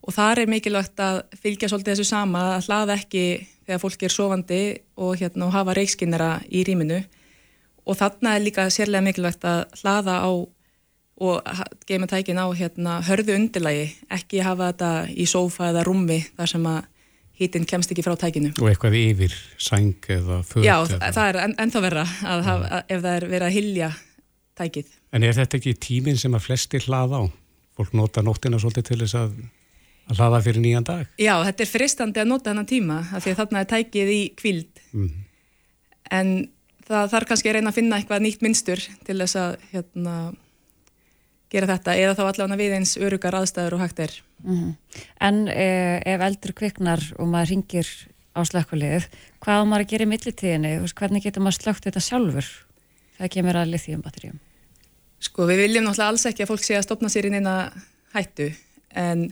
og 0.02 0.14
þar 0.16 0.42
er 0.42 0.50
mikilvægt 0.50 1.02
að 1.02 1.22
fylgja 1.38 1.70
svolítið 1.70 1.94
þessu 1.94 2.08
sama 2.08 2.44
að 2.56 2.68
hlaða 2.68 2.96
ekki 2.98 3.26
þegar 3.66 3.82
fólk 3.82 4.02
er 4.02 4.14
sofandi 4.14 4.62
og, 4.96 5.12
hérna, 5.20 5.46
og 5.46 5.54
hafa 5.54 5.76
reikskinnara 5.78 6.32
í 6.50 6.64
rýminu 6.66 7.02
og 7.86 7.98
þarna 7.98 8.36
er 8.36 8.44
líka 8.46 8.66
sérlega 8.70 9.06
mikilvægt 9.06 9.46
að 9.46 9.64
hlaða 9.82 10.18
á 10.26 10.32
og 11.22 11.42
geima 11.86 12.08
tækin 12.10 12.40
á 12.40 12.46
hérna, 12.56 12.96
hörðu 13.06 13.36
undirlægi, 13.36 13.84
ekki 14.10 14.40
hafa 14.42 14.72
þetta 14.72 14.90
í 15.14 15.26
sófa 15.28 15.68
eða 15.70 15.84
rúmi 15.86 16.18
þar 16.34 16.50
sem 16.50 16.66
að 16.66 16.80
hítinn 17.38 17.66
kemst 17.68 17.92
ekki 17.92 18.04
frá 18.04 18.16
tækinu. 18.18 18.52
Og 18.58 18.70
eitthvað 18.70 18.96
yfir 18.98 19.36
sæng 19.60 20.08
eða 20.10 20.40
föt 20.46 20.66
Já, 20.66 20.76
eða... 20.82 21.12
það 21.14 21.28
er 21.28 21.40
en, 21.44 21.54
ennþá 21.62 21.84
verra 21.84 22.06
að 22.06 22.44
hafa, 22.48 22.66
að, 22.78 22.84
ef 22.88 23.04
það 23.04 23.14
er 23.14 23.28
verið 23.34 23.46
að 23.46 23.56
hilja 23.56 23.90
tækið. 24.58 24.92
En 25.12 25.26
er 25.28 25.38
þetta 25.38 25.60
ekki 25.60 25.74
tíminn 25.86 26.20
sem 26.20 26.36
að 26.38 26.46
flestir 26.48 26.86
hlaða 26.88 27.22
á? 27.22 27.24
Fólk 27.78 27.94
nota 27.96 28.24
nóttina 28.24 28.60
svolítið 28.60 28.88
til 28.90 29.00
þess 29.04 29.18
að, 29.22 29.36
að 30.12 30.20
hlaða 30.20 30.40
fyrir 30.46 30.64
nýjan 30.64 30.86
dag? 30.88 31.10
Já, 31.20 31.34
þetta 31.48 31.64
er 31.64 31.70
fristandi 31.70 32.22
að 32.22 32.30
nota 32.30 32.52
hennan 32.52 32.68
tíma 32.68 33.02
af 33.10 33.24
því 33.24 33.34
að 33.34 33.40
þarna 33.42 33.62
er 33.62 33.70
tækið 33.72 34.12
í 34.12 34.22
kvild 34.38 34.82
mm. 34.92 35.10
en 36.18 36.32
það 36.88 37.12
þarf 37.14 37.30
kannski 37.30 37.50
að 37.50 37.58
reyna 37.58 37.72
að 37.72 37.78
finna 37.78 37.98
eitthvað 37.98 38.24
nýtt 38.26 38.44
minnstur 38.44 38.82
til 39.06 39.18
þess 39.18 39.38
að 39.40 39.66
hérna, 39.72 40.16
gera 41.52 41.70
þetta 41.74 41.96
eða 42.00 42.16
þá 42.18 42.22
allavega 42.26 42.60
við 42.60 42.76
eins 42.78 42.94
örugar 43.00 43.36
aðstæður 43.38 43.76
og 43.76 43.84
hægt 43.84 44.02
er. 44.02 44.16
Mm 44.42 44.56
-hmm. 44.58 44.72
En 45.20 45.42
eh, 45.48 45.98
ef 46.14 46.24
eldur 46.28 46.54
kviknar 46.58 47.02
og 47.18 47.28
maður 47.28 47.52
ringir 47.52 47.88
á 48.32 48.40
slökkulið, 48.48 49.08
hvað 49.44 49.60
á 49.60 49.64
maður 49.68 49.84
að 49.84 49.90
gera 49.92 50.04
í 50.04 50.12
millitíðinni? 50.12 50.72
Hvernig 50.96 51.22
getur 51.22 51.44
maður 51.44 51.60
slögt 51.60 51.84
þetta 51.84 52.00
sjálfur? 52.00 52.48
Það 53.18 53.32
kemur 53.36 53.56
að 53.60 53.72
lithium 53.72 54.02
batterjum. 54.02 54.40
Sko 55.22 55.46
við 55.46 55.66
viljum 55.66 55.84
náttúrulega 55.84 56.08
alls 56.08 56.26
ekki 56.26 56.42
að 56.42 56.50
fólk 56.50 56.64
sé 56.64 56.76
að 56.76 56.86
stopna 56.88 57.08
sér 57.12 57.28
inn 57.28 57.38
eina 57.38 57.72
hættu 58.14 58.48
en 58.98 59.28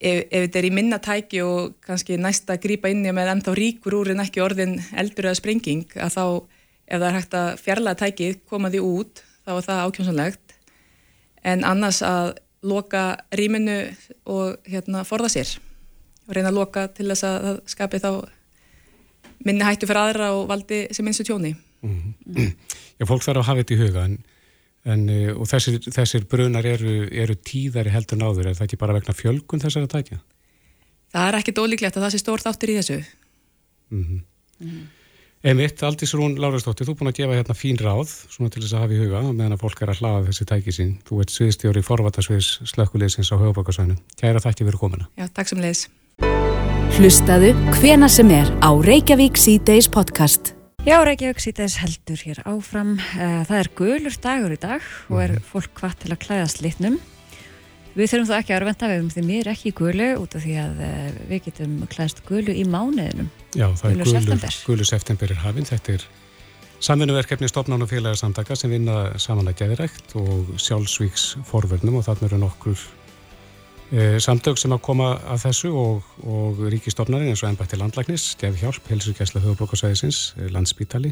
ef, 0.00 0.24
ef 0.30 0.46
þetta 0.46 0.60
er 0.60 0.68
í 0.68 0.72
minna 0.74 0.98
tæki 1.02 1.42
og 1.44 1.74
kannski 1.84 2.18
næsta 2.20 2.56
að 2.56 2.64
grýpa 2.66 2.90
inn 2.92 3.04
með 3.04 3.34
ennþá 3.34 3.56
ríkur 3.58 4.00
úr 4.00 4.12
en 4.14 4.24
ekki 4.24 4.42
orðin 4.44 4.78
eldur 4.98 5.30
eða 5.30 5.40
sprenging 5.40 5.86
að 5.96 6.16
þá 6.16 6.24
ef 6.90 6.98
það 6.98 7.08
er 7.08 7.18
hægt 7.18 7.36
að 7.38 7.50
fjarlæga 7.60 8.00
tækið, 8.04 8.38
koma 8.50 8.70
því 8.72 8.80
út 8.82 9.24
þá 9.44 9.52
er 9.56 9.66
það 9.68 9.82
ákjómsanlegt 9.86 10.56
en 11.52 11.64
annars 11.64 12.02
að 12.06 12.34
loka 12.66 13.04
rýminu 13.32 13.78
og 14.28 14.58
hérna 14.68 15.04
forða 15.08 15.30
sér 15.32 15.54
og 16.26 16.36
reyna 16.36 16.50
að 16.52 16.58
loka 16.58 16.86
til 16.92 17.08
þess 17.08 17.26
að 17.26 17.38
það 17.46 17.60
skapi 17.72 18.02
þá 18.02 18.10
minni 19.46 19.64
hættu 19.64 19.88
fyrir 19.88 20.02
aðra 20.02 20.32
og 20.36 20.48
valdi 20.50 20.82
sem 20.92 21.06
minnstu 21.06 21.24
tjóni 21.24 21.54
mm 21.54 22.14
-hmm. 22.36 22.52
Já, 23.00 23.06
fólk 23.08 23.22
þarf 23.24 23.40
að 23.40 23.48
hafa 23.48 23.62
þetta 23.62 23.74
í 23.74 23.80
huga 23.80 24.04
en, 24.04 24.18
en, 24.84 25.08
eh, 25.08 25.32
og 25.34 25.48
þessir, 25.50 25.80
þessir 25.90 26.26
brunar 26.30 26.66
eru, 26.66 27.08
eru 27.10 27.36
tíðari 27.36 27.92
heldur 27.92 28.20
náður 28.20 28.50
er 28.50 28.58
það 28.58 28.68
ekki 28.68 28.80
bara 28.80 28.96
vegna 28.96 29.16
fjölgun 29.16 29.62
þessar 29.62 29.88
að 29.88 29.94
tækja? 29.96 30.20
Það 31.10 31.28
er 31.28 31.38
ekkit 31.40 31.60
ólíklegt 31.60 31.98
að 31.98 32.06
það 32.06 32.14
sé 32.14 32.22
stórt 32.22 32.48
áttur 32.48 32.72
í 32.72 32.78
þessu 32.78 32.98
mm 33.90 34.04
-hmm. 34.04 34.24
Mm. 34.60 34.88
Einmitt, 35.40 35.80
Aldís 35.80 36.12
Rún 36.12 36.34
Lárastóttir, 36.36 36.84
þú 36.84 36.92
er 36.92 36.98
búin 37.00 37.08
að 37.08 37.20
gefa 37.22 37.36
hérna 37.38 37.54
fín 37.56 37.78
ráð 37.80 38.10
svona 38.28 38.52
til 38.52 38.60
þess 38.60 38.74
að 38.76 38.82
hafa 38.84 38.92
í 38.92 38.98
huga 39.00 39.22
meðan 39.32 39.56
að 39.56 39.62
fólk 39.62 39.80
er 39.80 39.92
að 39.94 40.02
hlaða 40.02 40.26
þessi 40.26 40.46
tæki 40.50 40.74
sín. 40.76 40.92
Þú 41.08 41.22
ert 41.24 41.32
sviðstjóri 41.32 41.82
forvatasviðs 41.86 42.50
slökkuleysins 42.68 43.32
á 43.32 43.40
höfubakarsvæðinu. 43.40 43.96
Kæra 44.20 44.44
þætti 44.44 44.68
fyrir 44.68 44.82
komina. 44.84 45.08
Já, 45.16 45.30
takk 45.32 45.48
sem 45.48 45.64
leis. 45.64 45.88
Hlustaðu 47.00 47.56
hvena 47.80 48.12
sem 48.12 48.36
er 48.36 48.52
á 48.60 48.68
Reykjavík 48.68 49.40
C-Days 49.40 49.88
podcast. 49.88 50.59
Já, 50.80 50.96
Reykjavík 51.04 51.42
síðan 51.44 51.68
heldur 51.76 52.20
hér 52.24 52.38
áfram. 52.48 52.94
Eh, 53.20 53.42
það 53.44 53.58
er 53.58 53.68
gulur 53.76 54.14
dagur 54.24 54.52
í 54.54 54.56
dag 54.60 54.84
og 55.12 55.18
er 55.20 55.34
mhm. 55.34 55.42
fólk 55.44 55.74
hvað 55.76 55.96
til 56.00 56.12
að 56.14 56.20
klæðast 56.22 56.62
litnum. 56.64 56.96
Við 57.92 58.12
þurfum 58.12 58.28
þá 58.30 58.36
ekki 58.38 58.54
að 58.54 58.58
örvenda, 58.62 58.88
við 58.88 58.96
erum 58.96 59.10
því 59.12 59.24
mér 59.26 59.50
ekki 59.52 59.72
gulu 59.76 60.06
út 60.22 60.36
af 60.38 60.46
því 60.46 60.54
að 60.62 60.80
eh, 60.86 61.10
við 61.28 61.42
getum 61.50 61.74
klæðast 61.90 62.22
gulu 62.24 62.54
í 62.56 62.64
mánuðinum. 62.64 63.28
Já, 63.52 63.66
það 63.76 63.92
gulu 63.92 64.06
er 64.06 64.12
september. 64.14 64.56
gulu 64.70 64.88
september 64.88 65.34
er 65.34 65.42
hafinn. 65.42 65.68
Þetta 65.68 65.98
er 65.98 66.06
samfunnuverkefni 66.80 67.50
stofnán 67.52 67.84
og 67.84 67.92
félagsamtaka 67.92 68.56
sem 68.56 68.72
vinna 68.72 69.02
saman 69.20 69.52
að 69.52 69.60
geðirækt 69.60 70.16
og 70.16 70.54
sjálfsvíks 70.56 71.26
forverðnum 71.50 72.00
og 72.00 72.08
þarna 72.08 72.30
eru 72.30 72.40
nokkur 72.46 72.88
samtök 74.22 74.58
sem 74.60 74.70
að 74.70 74.82
koma 74.86 75.08
að 75.32 75.48
þessu 75.48 75.70
og, 75.74 76.10
og 76.22 76.60
ríkistofnarinn 76.70 77.32
eins 77.32 77.42
og 77.42 77.50
ennbætti 77.50 77.78
landlæknis, 77.80 78.36
Gef 78.38 78.60
Hjálp, 78.60 78.86
Helsugæsla 78.86 79.42
höfublokkasæðisins, 79.42 80.20
eh, 80.38 80.50
Landspítali 80.54 81.10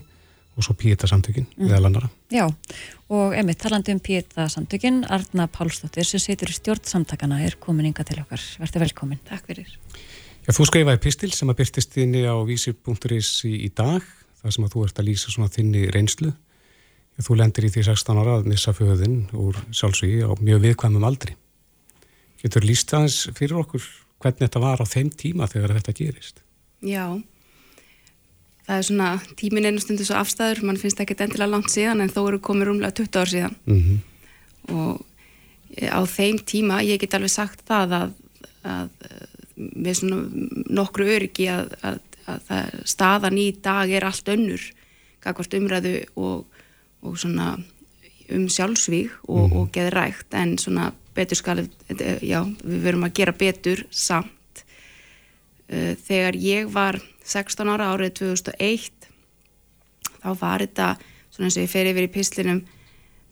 og 0.59 0.67
svo 0.67 0.75
Píeta-samtökin 0.79 1.47
mm. 1.47 1.67
við 1.67 1.75
alannara. 1.75 2.11
Já, 2.35 2.45
og 3.15 3.35
emitt 3.39 3.61
talandi 3.63 3.95
um 3.95 4.03
Píeta-samtökin, 4.03 5.05
Arna 5.11 5.49
Pálsdóttir 5.51 6.07
sem 6.07 6.23
situr 6.23 6.51
í 6.51 6.57
stjórnsamtakana 6.57 7.41
er 7.47 7.59
komin 7.63 7.91
ynga 7.91 8.07
til 8.07 8.21
okkar. 8.23 8.43
Verður 8.63 8.87
velkomin. 8.87 9.23
Takk 9.27 9.51
fyrir. 9.51 9.75
Já, 10.47 10.55
þú 10.55 10.69
skrifaði 10.71 11.03
pistil 11.03 11.33
sem 11.35 11.51
að 11.51 11.61
byrtist 11.63 11.95
þinni 11.95 12.23
á 12.27 12.35
vísi.is 12.47 13.33
í, 13.47 13.55
í 13.67 13.73
dag, 13.75 14.07
þar 14.43 14.55
sem 14.55 14.67
að 14.67 14.75
þú 14.75 14.87
ert 14.87 15.03
að 15.03 15.11
lýsa 15.11 15.35
svona 15.35 15.51
þinni 15.55 15.89
reynslu. 15.95 16.33
Þú 17.19 17.35
lendir 17.41 17.67
í 17.67 17.73
því 17.75 17.89
16 17.91 18.23
ára 18.23 18.39
að 18.39 18.49
missa 18.53 18.71
föðin 18.71 19.25
úr 19.35 19.59
sjálfsvíi 19.75 20.23
á 20.23 20.31
mjög 20.39 20.63
viðkvæmum 20.69 21.07
aldri. 21.07 21.35
Getur 22.43 22.67
líst 22.67 22.93
aðeins 22.95 23.25
fyrir 23.35 23.59
okkur 23.59 23.83
hvernig 24.23 24.45
þetta 24.45 24.63
var 24.63 24.83
á 24.83 24.87
þeim 24.87 25.11
tíma 25.11 25.49
þegar 25.51 25.77
þetta 25.79 25.95
gerist? 25.99 26.43
Já, 26.85 27.19
það 28.67 28.77
er 28.77 28.87
svona 28.87 29.09
tímin 29.39 29.67
einu 29.67 29.83
stundu 29.83 30.07
svo 30.07 30.19
afstæður, 30.21 30.63
mann 30.67 30.79
finnst 30.81 31.01
ekki 31.03 31.17
endilega 31.19 31.51
langt 31.51 31.73
síðan 31.73 32.05
en 32.05 32.13
þó 32.13 32.21
eru 32.29 32.43
komið 32.45 32.71
rúmlega 32.71 32.95
20 33.01 33.23
ár 33.23 33.33
síðan 33.33 33.57
mm 33.67 33.81
-hmm. 33.83 33.99
og 34.77 35.05
eh, 35.77 35.91
á 35.91 36.01
þeim 36.07 36.39
tíma, 36.45 36.83
ég 36.83 37.01
get 37.01 37.15
alveg 37.15 37.31
sagt 37.31 37.65
það 37.67 37.97
að, 38.03 38.13
að 38.63 38.89
með 39.57 39.91
eh, 39.91 39.99
svona 39.99 40.21
nokkru 40.71 41.09
öryggi 41.17 41.49
að, 41.51 41.75
að, 41.83 41.99
að 42.27 42.79
staðan 42.85 43.39
í 43.39 43.49
dag 43.63 43.91
er 43.91 44.05
allt 44.05 44.29
önnur, 44.29 44.63
kakvart 45.21 45.55
umræðu 45.55 46.05
og, 46.15 46.47
og 47.03 47.19
svona 47.19 47.59
um 48.29 48.49
sjálfsvík 48.49 49.11
og, 49.27 49.49
mm 49.49 49.53
-hmm. 49.53 49.57
og 49.57 49.73
geði 49.73 49.91
rægt 49.91 50.35
en 50.35 50.59
svona 50.59 50.93
betur 51.19 51.41
skal, 51.41 51.63
já, 52.23 52.41
við 52.63 52.83
verum 52.87 53.07
að 53.09 53.15
gera 53.21 53.37
betur 53.37 53.85
samt. 53.91 54.65
Uh, 55.69 55.93
þegar 56.07 56.39
ég 56.41 56.73
var 56.73 57.01
16 57.29 57.69
ára 57.69 57.93
árið 57.93 58.15
2001, 58.23 59.09
þá 60.23 60.31
var 60.41 60.65
þetta, 60.65 60.91
svona 61.29 61.51
eins 61.51 61.59
og 61.59 61.67
ég 61.67 61.73
fer 61.73 61.91
yfir 61.91 62.07
í 62.09 62.13
pislinum, 62.13 62.63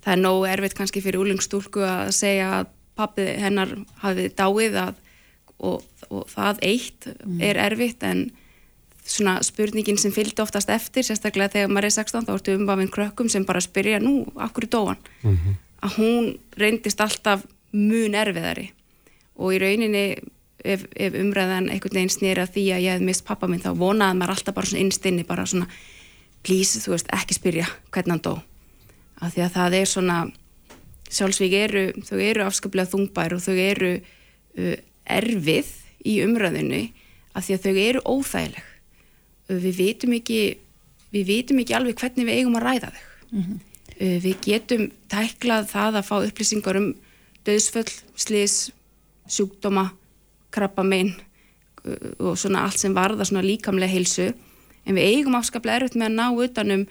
það 0.04 0.12
er 0.12 0.22
nógu 0.22 0.48
erfitt 0.50 0.76
kannski 0.78 1.02
fyrir 1.02 1.22
úlingstúlku 1.24 1.82
að 1.82 2.12
segja 2.14 2.50
að 2.60 2.72
pappið 2.96 3.30
hennar 3.42 3.72
hafið 4.02 4.34
dáið 4.38 4.80
að, 4.80 4.98
og, 5.58 5.86
og 6.08 6.26
það 6.30 6.60
eitt 6.68 7.08
mm. 7.12 7.40
er 7.44 7.60
erfitt 7.66 8.04
en 8.06 8.26
svona 9.06 9.36
spurningin 9.46 9.98
sem 10.00 10.14
fylgdi 10.14 10.42
oftast 10.42 10.70
eftir, 10.72 11.06
sérstaklega 11.06 11.52
þegar 11.54 11.72
maður 11.72 11.88
er 11.88 11.96
16 11.98 12.26
þá 12.26 12.32
ertu 12.34 12.56
umbafinn 12.58 12.92
krökkum 12.92 13.28
sem 13.32 13.44
bara 13.46 13.62
spyrja 13.62 14.00
nú, 14.02 14.24
akkur 14.42 14.66
er 14.66 14.72
dóan? 14.72 15.02
Mm 15.22 15.36
-hmm. 15.36 15.54
Að 15.86 15.96
hún 15.98 16.38
reyndist 16.56 17.00
alltaf 17.00 17.44
mun 17.72 18.16
erfiðari. 18.16 18.70
Og 19.36 19.54
í 19.56 19.60
rauninni 19.60 20.06
ef, 20.64 20.86
ef 20.96 21.16
umræðan 21.18 21.70
einhvern 21.72 21.98
veginn 21.98 22.12
snýra 22.12 22.46
því 22.48 22.66
að 22.74 22.84
ég 22.86 22.96
hef 22.96 23.04
mist 23.04 23.26
pappa 23.26 23.48
minn 23.50 23.62
þá 23.62 23.72
vonaði 23.78 24.18
maður 24.18 24.36
alltaf 24.36 24.56
bara 24.56 24.70
svona 24.70 24.84
innstinni 24.84 25.26
bara 25.28 25.46
svona 25.46 25.68
please, 26.46 26.78
þú 26.78 26.94
veist, 26.94 27.08
ekki 27.14 27.36
spyrja 27.36 27.66
hvernig 27.90 28.16
hann 28.16 28.24
dó. 28.24 28.34
Af 29.18 29.34
því 29.34 29.46
að 29.46 29.56
það 29.56 29.78
er 29.80 29.90
svona 29.90 30.18
sjálfsvík 31.06 31.56
eru, 31.58 31.84
þau 32.06 32.18
eru 32.22 32.44
afskaplega 32.46 32.92
þungbær 32.92 33.36
og 33.36 33.42
þau 33.42 33.56
eru 33.56 33.92
uh, 33.96 34.76
erfið 35.16 35.72
í 36.06 36.20
umræðinu 36.24 36.84
af 37.36 37.46
því 37.46 37.56
að 37.56 37.66
þau 37.66 37.82
eru 37.86 38.04
óþægileg. 38.06 38.70
Við 39.46 39.80
vitum 39.80 40.14
ekki 40.16 40.40
við 41.14 41.28
vitum 41.30 41.60
ekki 41.62 41.76
alveg 41.76 41.98
hvernig 42.00 42.28
við 42.28 42.40
eigum 42.40 42.58
að 42.58 42.66
ræða 42.66 42.92
þau. 42.92 43.02
Mm 43.26 43.42
-hmm. 43.42 43.58
við 44.22 44.36
getum 44.44 44.82
tæklað 45.10 45.68
það 45.70 45.98
að 45.98 46.08
fá 46.08 46.16
upplýsingar 46.20 46.78
um 46.78 46.94
döðsföll, 47.46 47.88
slis 48.18 48.56
sjúkdóma, 49.30 49.88
krabbamein 50.54 51.14
uh, 51.14 52.10
og 52.30 52.38
svona 52.40 52.66
allt 52.66 52.80
sem 52.82 52.94
varða 52.96 53.26
svona 53.28 53.44
líkamlega 53.46 53.92
heilsu. 53.92 54.32
En 54.86 54.98
við 54.98 55.16
eigum 55.16 55.38
afskaplega 55.38 55.82
erfitt 55.82 55.98
með 55.98 56.12
að 56.12 56.18
ná 56.20 56.42
utanum 56.46 56.84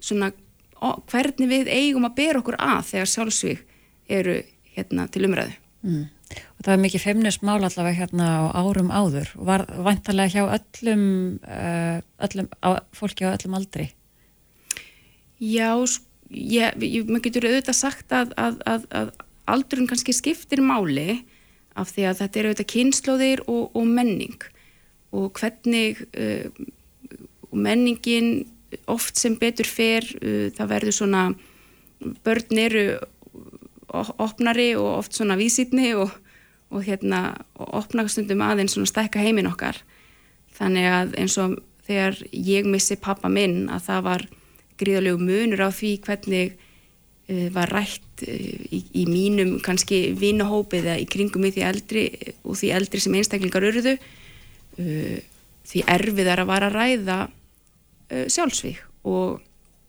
svona 0.00 0.32
hvernig 0.80 1.50
við 1.50 1.68
eigum 1.68 2.06
að 2.08 2.16
bera 2.16 2.40
okkur 2.40 2.56
að 2.58 2.86
þegar 2.94 3.10
sjálfsvík 3.12 3.66
eru 4.10 4.40
hérna 4.74 5.06
til 5.12 5.26
umræðu. 5.28 5.54
Mm. 5.84 6.08
Og 6.30 6.62
það 6.62 6.70
var 6.72 6.82
mikið 6.84 7.02
feimnismál 7.04 7.56
allavega 7.58 7.96
hérna 7.98 8.26
á 8.30 8.42
árum 8.62 8.92
áður. 8.92 9.32
Og 9.38 9.48
var 9.48 9.64
vantarlega 9.82 10.34
hjá 10.34 10.58
öllum, 10.58 11.02
uh, 11.42 11.98
öllum 12.26 12.50
á, 12.62 12.68
fólki 12.94 13.26
á 13.26 13.34
öllum 13.34 13.56
aldri? 13.58 13.90
Já, 15.40 15.72
ég, 16.30 16.76
ég, 16.84 17.08
maður 17.08 17.24
getur 17.26 17.48
auðvitað 17.48 17.78
sagt 17.78 18.14
að, 18.14 18.34
að, 18.36 18.60
að, 18.68 18.86
að 18.92 19.12
aldrun 19.50 19.88
kannski 19.90 20.14
skiptir 20.16 20.62
máli 20.64 21.20
af 21.78 21.92
því 21.94 22.06
að 22.08 22.22
þetta 22.22 22.40
eru 22.40 22.50
auðvitað 22.50 22.72
kynnslóðir 22.74 23.44
og, 23.46 23.62
og 23.76 23.86
menning. 23.86 24.40
Og 25.16 25.30
hvernig 25.38 26.02
uh, 26.14 26.48
menningin 27.50 28.48
oft 28.90 29.18
sem 29.18 29.36
betur 29.38 29.66
fer 29.66 30.06
uh, 30.20 30.50
það 30.54 30.74
verður 30.74 30.96
svona 30.96 31.24
börn 32.24 32.60
eru 32.62 32.84
opnari 33.90 34.72
og 34.78 35.00
oft 35.00 35.16
svona 35.16 35.36
vísitni 35.38 35.92
og, 35.98 36.12
og 36.70 36.84
hérna 36.86 37.34
og 37.58 37.72
opna 37.82 38.06
stundum 38.08 38.42
aðeins 38.46 38.76
svona 38.76 38.90
stækka 38.90 39.22
heiminn 39.22 39.50
okkar. 39.50 39.80
Þannig 40.54 40.86
að 40.86 41.16
eins 41.18 41.36
og 41.42 41.58
þegar 41.88 42.20
ég 42.30 42.68
missi 42.70 42.96
pappa 43.00 43.30
minn 43.32 43.68
að 43.72 43.86
það 43.88 44.06
var 44.06 44.26
gríðalegu 44.80 45.20
munur 45.20 45.64
á 45.66 45.70
því 45.74 45.92
hvernig 46.06 46.58
var 47.54 47.72
rætt 47.74 48.24
uh, 48.26 48.46
í, 48.70 48.80
í 49.02 49.04
mínum 49.10 49.58
kannski 49.64 50.10
vinahópið 50.18 50.88
eða 50.88 51.02
í 51.02 51.08
kringum 51.10 51.46
í 51.48 51.52
því 51.56 51.66
eldri 51.68 52.06
og 52.42 52.58
því 52.60 52.72
eldri 52.78 53.02
sem 53.02 53.18
einstaklingar 53.20 53.68
urðu 53.70 53.96
uh, 53.96 55.18
því 55.70 55.84
erfið 55.98 56.32
er 56.32 56.42
að 56.42 56.50
vara 56.50 56.70
að 56.70 56.80
ræða 56.80 57.20
sjálfsvík 58.10 59.06
og 59.06 59.38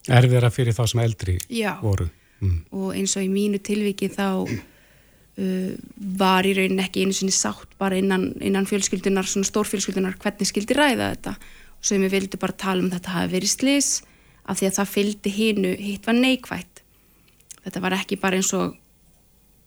Erfiðra 0.09 0.49
fyrir 0.53 0.75
þá 0.77 0.83
sem 0.89 0.99
eldri 1.01 1.33
Já. 1.49 1.75
voru. 1.81 2.07
Mm. 2.41 2.61
og 2.73 2.95
eins 2.97 3.13
og 3.19 3.21
í 3.21 3.29
mínu 3.29 3.59
tilviki 3.61 4.07
þá 4.09 4.49
uh, 4.49 5.73
var 6.17 6.47
í 6.49 6.55
raunin 6.57 6.81
ekki 6.81 7.03
einu 7.05 7.13
sinni 7.13 7.33
sátt 7.35 7.75
bara 7.77 7.99
innan, 8.01 8.31
innan 8.41 8.65
fjölskyldunar, 8.65 9.27
svona 9.29 9.45
stórfjölskyldunar 9.45 10.17
hvernig 10.21 10.49
skildi 10.49 10.77
ræða 10.77 11.11
þetta 11.13 11.35
og 11.37 11.85
sem 11.85 12.01
við 12.01 12.15
vildum 12.15 12.41
bara 12.41 12.57
tala 12.63 12.81
um 12.81 12.89
þetta 12.89 13.13
hafi 13.13 13.33
verið 13.35 13.53
slis 13.53 13.91
af 14.49 14.57
því 14.57 14.71
að 14.71 14.77
það 14.79 14.93
fylgdi 14.95 15.33
hinu 15.35 15.75
hitt 15.77 16.09
var 16.09 16.17
neikvætt 16.17 16.70
þetta 17.65 17.83
var 17.83 17.95
ekki 17.97 18.19
bara 18.21 18.39
eins 18.39 18.51
og 18.57 18.75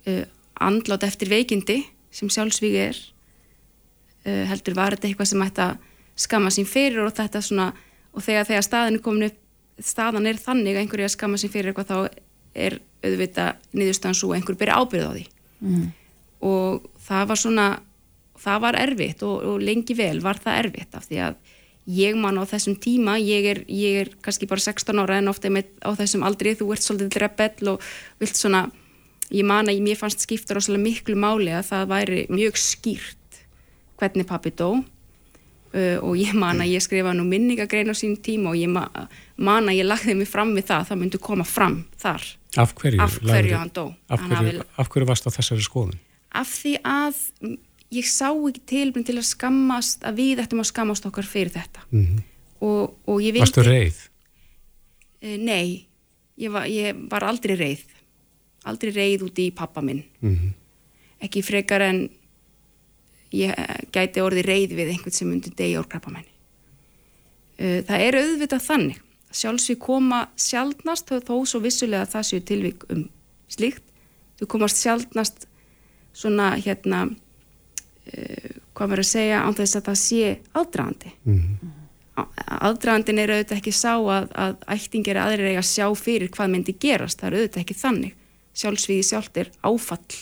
uh, 0.09 0.24
andlátt 0.61 1.07
eftir 1.07 1.30
veikindi 1.32 1.80
sem 2.14 2.30
sjálfsvígi 2.30 2.82
er 2.88 3.01
uh, 4.26 4.45
heldur 4.51 4.76
var 4.78 4.97
þetta 4.97 5.11
eitthvað 5.11 5.32
sem 5.32 5.47
ætti 5.47 5.66
að 5.68 5.90
skamma 6.24 6.53
sín 6.55 6.68
fyrir 6.70 7.03
og 7.05 7.14
þetta 7.16 7.42
svona 7.42 7.72
og 8.14 8.22
þegar, 8.22 8.47
þegar 8.47 8.66
staðan 8.68 8.99
er 8.99 9.03
komin 9.03 9.28
upp 9.30 9.40
staðan 9.82 10.28
er 10.30 10.38
þannig 10.38 10.76
að 10.76 10.84
einhverju 10.84 11.09
að 11.09 11.14
skamma 11.16 11.38
sín 11.40 11.51
fyrir 11.51 11.72
eitthvað 11.72 11.88
þá 11.90 12.20
er 12.55 12.76
auðvitað 13.05 13.64
niðurstaðan 13.74 14.18
svo 14.20 14.28
að 14.30 14.36
einhver 14.38 14.59
byrja 14.61 14.76
ábyrð 14.82 15.09
á 15.11 15.12
því 15.14 15.24
Mm. 15.64 15.92
og 16.45 16.82
það 17.01 17.28
var 17.30 17.38
svona 17.40 17.66
það 18.42 18.59
var 18.61 18.76
erfitt 18.76 19.22
og, 19.24 19.36
og 19.49 19.62
lengi 19.64 19.95
vel 19.97 20.18
var 20.20 20.36
það 20.42 20.59
erfitt 20.64 20.97
af 20.99 21.07
því 21.09 21.20
að 21.24 21.36
ég 21.87 22.16
man 22.16 22.39
á 22.41 22.45
þessum 22.49 22.78
tíma, 22.80 23.18
ég 23.20 23.45
er, 23.51 23.59
ég 23.68 24.01
er 24.05 24.11
kannski 24.24 24.47
bara 24.49 24.61
16 24.64 25.03
ára 25.03 25.18
en 25.20 25.28
ofta 25.28 25.51
með, 25.53 25.68
á 25.85 25.93
þessum 25.99 26.24
aldri 26.24 26.55
þú 26.57 26.70
ert 26.72 26.85
svolítið 26.87 27.18
rebell 27.20 27.74
og 27.74 27.82
vilt 28.22 28.39
svona 28.39 28.64
ég 29.35 29.45
man 29.45 29.68
að 29.68 29.76
ég, 29.78 29.82
mér 29.85 29.99
fannst 30.01 30.24
skipta 30.24 30.55
rosalega 30.57 30.85
miklu 30.85 31.16
máli 31.18 31.53
að 31.53 31.68
það 31.72 31.91
væri 31.93 32.24
mjög 32.32 32.57
skýrt 32.61 33.41
hvernig 34.01 34.26
pappi 34.28 34.53
dó 34.57 34.70
uh, 35.74 35.99
og 36.03 36.16
ég 36.20 36.32
man 36.39 36.61
að 36.64 36.72
ég 36.74 36.85
skrifa 36.85 37.12
nú 37.16 37.24
minningagrein 37.28 37.93
á 37.93 37.95
sín 37.97 38.16
tíma 38.22 38.53
og 38.55 38.59
ég 38.61 38.70
ma 38.72 38.87
man 39.37 39.68
að 39.68 39.80
ég 39.82 39.89
lagði 39.89 40.16
mig 40.18 40.28
fram 40.30 40.55
við 40.57 40.68
það, 40.70 40.89
það 40.91 41.01
myndi 41.03 41.20
koma 41.20 41.45
fram 41.49 41.82
þar 42.01 42.24
Af 42.55 42.70
hverju? 42.78 43.01
af 43.03 43.16
hverju 43.18 43.30
lagði- 43.35 43.57
hann 43.59 43.72
dó 43.74 43.85
Af 44.09 44.20
hverju, 44.30 44.62
hverju 44.89 45.07
varst 45.11 45.26
á 45.26 45.30
þessari 45.35 45.64
skoðun? 45.66 45.97
af 46.35 46.49
því 46.51 46.72
að 46.82 47.18
ég 47.95 48.09
sá 48.09 48.28
ekki 48.30 48.62
tilbyrn 48.70 49.07
til 49.07 49.16
að 49.18 49.28
skammast 49.28 50.05
að 50.07 50.20
við 50.20 50.42
ættum 50.45 50.62
að 50.62 50.70
skammast 50.70 51.09
okkar 51.09 51.28
fyrir 51.28 51.55
þetta. 51.55 51.86
Mm 51.95 52.22
og, 52.64 52.95
og 53.11 53.18
ég 53.20 53.34
vildi 53.34 53.45
Varstu 53.45 53.62
reið? 53.66 53.97
Eh, 55.20 55.34
nei, 55.36 55.84
ég 56.40 56.53
var, 56.55 56.64
ég 56.70 56.97
var 57.11 57.26
aldrei 57.28 57.59
reið. 57.61 57.82
Aldrei 58.70 58.95
reið 58.95 59.26
út 59.26 59.40
í 59.42 59.51
pappa 59.53 59.84
minn. 59.84 60.05
Mm 60.24 60.53
ekki 61.24 61.40
frekar 61.40 61.80
en 61.80 61.99
ég 63.32 63.53
eh, 63.57 63.82
gæti 63.95 64.20
orðið 64.20 64.49
reið 64.51 64.72
við 64.76 64.90
einhvern 64.92 65.14
sem 65.14 65.28
myndi 65.30 65.53
degja 65.57 65.80
úr 65.80 65.88
krabbamenni 65.88 66.34
Eh, 67.55 67.84
það 67.86 68.03
er 68.03 68.16
auðvitað 68.18 68.62
þannig. 68.64 69.01
Sjálfsvík 69.34 69.80
koma 69.82 70.20
sjaldnast 70.38 71.11
þó, 71.11 71.20
þó 71.22 71.34
svo 71.47 71.61
vissulega 71.62 72.07
að 72.07 72.12
það 72.14 72.26
séu 72.28 72.42
tilvík 72.51 72.86
um 72.90 73.05
slíkt 73.51 73.84
þú 74.38 74.49
komast 74.51 74.80
sjaldnast 74.82 75.47
svona 76.14 76.53
hérna 76.59 77.01
uh, 77.07 77.12
hvað 78.05 78.90
verður 78.90 79.05
að 79.05 79.11
segja 79.11 79.40
án 79.44 79.57
þess 79.57 79.78
að 79.78 79.88
það 79.88 79.98
sé 80.02 80.36
aðdragandi. 80.52 81.14
Mhm. 81.24 81.72
aðdragandin 82.14 83.18
er 83.18 83.30
auðvitað 83.34 83.59
ekki 83.59 83.72
sá 83.74 83.94
að, 83.98 84.28
að 84.38 84.52
ættingir 84.70 85.18
aðrir 85.18 85.48
eiga 85.50 85.62
að 85.64 85.70
sjá 85.72 85.86
fyrir 85.98 86.30
hvað 86.30 86.52
myndi 86.52 86.74
gerast, 86.78 87.18
það 87.18 87.26
er 87.26 87.36
auðvitað 87.38 87.62
ekki 87.64 87.76
þannig. 87.80 88.12
Sjálfsvíði 88.55 89.07
sjálft 89.09 89.40
er 89.42 89.50
áfall. 89.66 90.18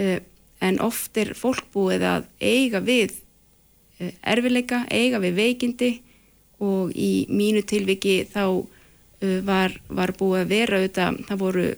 Uh, 0.00 0.18
en 0.60 0.80
oft 0.82 1.16
er 1.20 1.30
fólk 1.38 1.68
búið 1.72 2.02
að 2.08 2.26
eiga 2.40 2.80
við 2.82 3.14
uh, 4.00 4.10
erfileika, 4.32 4.82
eiga 4.90 5.20
við 5.22 5.38
veikindi 5.38 5.92
og 6.58 6.90
í 6.96 7.26
mínu 7.30 7.62
tilviki 7.62 8.24
þá 8.32 8.44
uh, 8.50 9.38
var, 9.46 9.76
var 9.86 10.14
búið 10.18 10.42
að 10.42 10.52
vera 10.56 10.80
auðvitað, 10.80 11.22
það 11.28 11.44
voru 11.44 11.68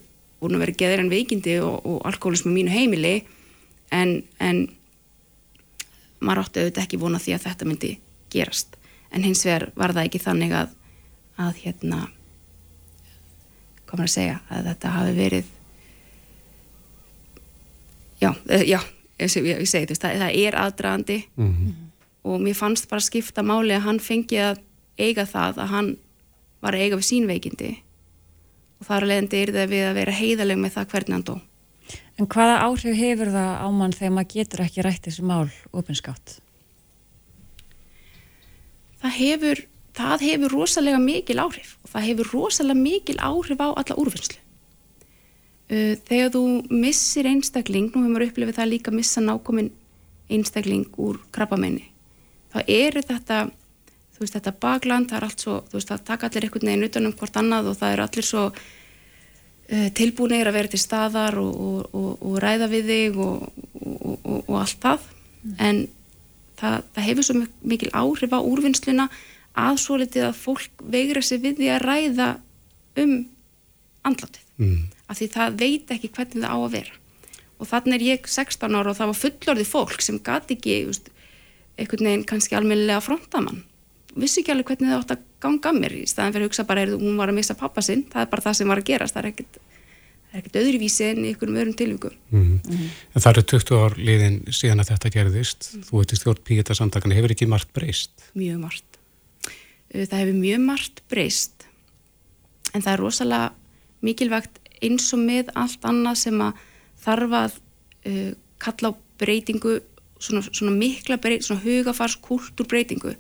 voru 0.43 0.59
vera 0.59 0.75
geðir 0.75 1.03
en 1.05 1.13
veikindi 1.13 1.59
og, 1.63 1.83
og 1.87 2.07
alkoholismu 2.09 2.53
mínu 2.53 2.73
heimili 2.73 3.15
en, 3.95 4.23
en 4.43 4.65
maður 6.23 6.45
átti 6.47 6.63
auðvitað 6.63 6.85
ekki 6.87 7.01
vona 7.03 7.19
því 7.23 7.35
að 7.37 7.45
þetta 7.49 7.69
myndi 7.69 7.93
gerast. 8.33 8.77
En 9.13 9.27
hins 9.27 9.43
vegar 9.45 9.69
var 9.77 9.93
það 9.93 10.07
ekki 10.09 10.23
þannig 10.23 10.55
að 10.57 10.77
að 11.43 11.57
hérna 11.65 11.99
maður 13.93 14.07
að 14.09 14.13
segja, 14.15 14.37
að 14.49 14.67
þetta 14.71 14.91
hafi 14.95 15.13
verið 15.19 15.49
já, 18.23 18.31
eh, 18.49 18.63
já 18.65 18.79
ég, 19.19 19.29
ég, 19.29 19.69
segi 19.69 19.87
þú 19.87 19.93
veist, 19.93 20.03
það, 20.05 20.19
það 20.23 20.37
er 20.47 20.57
aðdragandi 20.63 21.19
Mhm. 21.37 21.73
og 22.25 22.41
mér 22.41 22.55
fannst 22.57 22.89
bara 22.89 23.01
skipta 23.05 23.43
máli 23.43 23.75
að 23.77 23.85
hann 23.87 23.99
fengi 23.99 24.39
að 24.41 24.59
eiga 24.99 25.27
það 25.27 25.59
að 25.59 25.69
hann 25.69 25.97
var 26.63 26.73
að 26.73 26.81
eiga 26.87 26.97
við 26.97 27.09
sín 27.09 27.27
veikindi. 27.27 27.83
Og 28.81 28.87
þar 28.87 29.03
að 29.03 29.09
leiðandi 29.11 29.43
er 29.43 29.53
það 29.53 29.69
við 29.69 29.85
að 29.91 29.95
vera 29.95 30.13
heiðaleg 30.13 30.59
með 30.59 30.73
það 30.77 30.89
hvernig 30.93 31.13
hann 31.13 31.23
dó 31.23 31.41
En 32.21 32.29
hvaða 32.29 32.63
áhrif 32.69 32.97
hefur 32.97 33.33
það 33.35 33.53
á 33.59 33.69
mann 33.73 33.97
þegar 33.97 34.17
maður 34.17 34.33
getur 34.37 34.65
ekki 34.67 34.87
rætt 34.87 35.07
þessu 35.09 35.27
mál 35.27 35.49
opinskátt? 35.73 36.43
það 39.03 39.19
hefur, 39.19 39.63
það 39.97 40.25
hefur 40.29 40.57
rosalega 40.57 41.01
mikil 41.03 41.39
áhrif 41.43 41.77
og 41.83 41.93
það 41.93 42.09
hefur 42.09 42.33
rosalega 42.37 42.81
mikil 42.81 43.19
áhrif 43.19 43.63
á 43.63 43.69
alla 43.71 43.99
úrvinnslu. 43.99 44.39
Þegar 45.73 46.35
þú 46.35 46.43
missir 46.69 47.29
einstakling, 47.31 47.89
nú 47.93 48.03
hefur 48.03 48.13
maður 48.13 48.27
upplifið 48.29 48.59
það 48.59 48.71
líka 48.75 48.93
að 48.93 48.99
missa 48.99 49.23
nákomin 49.25 49.71
einstakling 50.33 50.85
úr 51.01 51.19
krabbamenni, 51.33 51.87
þá 52.53 52.59
eru 52.67 53.03
þetta, 53.09 53.39
þú 54.13 54.23
veist, 54.23 54.37
þetta 54.37 54.53
bakland, 54.61 55.09
það 55.11 55.19
er 55.19 55.27
allt 55.29 55.45
svo, 55.45 55.57
þú 55.71 55.79
veist, 55.79 55.91
það 55.91 56.05
taka 56.11 56.29
allir 56.29 56.47
einhvern 56.47 56.69
veginn 56.69 56.89
utanum 56.89 57.17
hvort 57.17 57.41
annað 57.41 57.73
og 57.73 57.79
það 57.81 57.97
eru 57.97 58.07
allir 58.07 58.29
svo 58.29 58.45
tilbúinir 59.97 60.49
að 60.51 60.57
vera 60.59 60.73
til 60.73 60.81
staðar 60.83 61.39
og, 61.41 61.53
og, 61.57 61.97
og, 61.97 62.25
og 62.29 62.39
ræða 62.45 62.69
við 62.73 62.91
þig 62.93 63.21
og, 63.25 63.45
og, 63.83 64.39
og 64.47 64.57
allt 64.61 64.81
það, 64.83 65.07
en 65.59 65.83
það, 66.61 66.79
það 66.95 67.07
hefur 67.09 67.29
svo 67.29 67.37
mik- 67.41 67.69
mikil 67.75 67.93
áhrif 67.97 68.35
á 68.37 68.41
úrvinnsluna 68.41 69.09
að 69.59 69.79
svo 69.83 69.99
litið 70.01 70.29
að 70.31 70.41
fólk 70.41 70.85
veigra 70.93 71.23
sig 71.25 71.43
við 71.43 71.61
því 71.61 71.71
að 71.75 71.85
ræða 71.87 72.29
um 73.03 73.15
andlátið. 74.09 74.43
Mm. 74.63 74.83
af 75.09 75.19
því 75.19 75.27
það 75.33 75.57
veit 75.59 75.91
ekki 75.91 76.11
hvernig 76.13 76.45
það 76.45 76.53
á 76.53 76.59
að 76.61 76.75
vera. 76.77 76.99
Og 77.59 77.69
þannig 77.71 77.95
er 77.97 78.05
ég 78.07 78.29
16 78.29 78.77
ára 78.77 78.93
og 78.93 78.99
það 78.99 79.11
var 79.11 79.19
fullorðið 79.23 79.71
fólk 79.71 80.05
sem 80.05 80.19
gati 80.23 80.57
ekki 80.57 80.77
einhvern 81.79 82.09
veginn 82.09 82.27
kannski 82.29 82.57
almennilega 82.59 83.03
frontamann 83.05 83.63
vissi 84.19 84.43
ekki 84.43 84.53
alveg 84.55 84.73
hvernig 84.73 84.91
það 84.91 85.03
átt 85.03 85.15
að 85.17 85.27
ganga 85.43 85.71
að 85.73 85.79
mér. 85.83 85.99
Í 85.99 86.07
staðan 86.11 86.35
fyrir 86.35 86.47
að 86.47 86.51
hugsa 86.51 86.65
bara, 86.69 86.85
er, 86.85 86.95
hún 87.01 87.19
var 87.21 87.33
að 87.33 87.39
missa 87.39 87.57
pappa 87.59 87.85
sinn. 87.85 88.05
Það 88.13 88.25
er 88.25 88.33
bara 88.33 88.45
það 88.47 88.59
sem 88.59 88.73
var 88.73 88.83
að 88.83 88.89
gerast, 88.91 89.17
það 89.17 89.23
er 89.23 89.31
ekkert 89.33 89.61
það 90.33 90.39
er 90.39 90.41
ekkert 90.41 90.59
öðruvísi 90.63 91.07
en 91.11 91.21
í 91.21 91.31
einhverjum 91.31 91.59
öðrum 91.61 91.77
tilvíkum 91.77 92.19
Mm. 92.33 92.89
En 93.13 93.21
það 93.21 93.31
eru 93.33 93.43
20 93.53 93.83
ár 93.85 93.95
liðin 94.01 94.39
síðan 94.49 94.81
að 94.81 94.93
þetta 94.95 95.11
gerðist. 95.13 95.67
Þú 95.85 95.99
veit 95.99 96.15
í 96.15 96.17
stjórn 96.17 96.41
píkita 96.49 96.77
samtakana 96.79 97.19
hefur 97.19 97.35
ekki 97.35 97.49
margt 97.51 97.69
breyst. 97.77 98.13
mjög 98.33 98.63
margt. 98.63 98.99
Það 99.93 100.19
hefur 100.23 100.39
mjög 100.41 100.63
margt 100.65 101.03
breyst. 101.13 101.67
En 102.73 102.81
það 102.81 102.93
er 102.95 103.03
rosalega 103.05 103.53
mikilvægt 104.01 104.59
eins 104.83 105.13
og 105.13 105.21
með 105.21 105.53
allt 105.55 105.85
annað 105.85 106.17
sem 106.25 106.41
að 106.41 106.65
þarf 107.05 107.37
að 107.43 107.59
uh, 108.09 108.33
kalla 108.63 108.91
á 108.91 108.93
breytingu 109.21 109.77
svona, 110.23 110.43
svona 110.49 110.73
mikla 110.73 111.19
breytingu, 111.21 111.47
svona 111.47 111.65
hugafars 111.67 112.17
kultúrbreytingu 112.25 113.15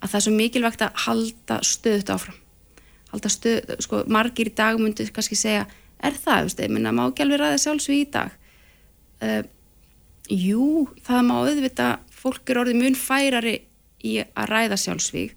að 0.00 0.10
það 0.10 0.18
er 0.18 0.24
svo 0.26 0.34
mikilvægt 0.36 0.84
að 0.86 1.02
halda 1.06 1.58
stöðut 1.66 2.12
áfram. 2.14 2.38
Halda 3.12 3.32
stöð, 3.32 3.76
sko 3.84 4.02
margir 4.12 4.50
í 4.50 4.54
dag 4.56 4.80
myndi 4.80 5.06
kannski 5.14 5.38
segja, 5.38 5.66
er 6.04 6.16
það, 6.16 6.50
ég 6.60 6.72
minna 6.72 6.92
má 6.92 7.06
ekki 7.06 7.24
alveg 7.24 7.40
ræða 7.40 7.62
sjálfsvíð 7.62 8.02
í 8.02 8.08
dag? 8.16 8.34
Uh, 9.22 9.42
jú, 10.28 10.66
það 11.06 11.22
má 11.28 11.34
auðvitað, 11.38 12.04
fólk 12.12 12.50
er 12.50 12.60
orðið 12.60 12.80
mun 12.82 12.98
færari 12.98 13.56
í 14.04 14.18
að 14.22 14.50
ræða 14.50 14.78
sjálfsvíg 14.80 15.34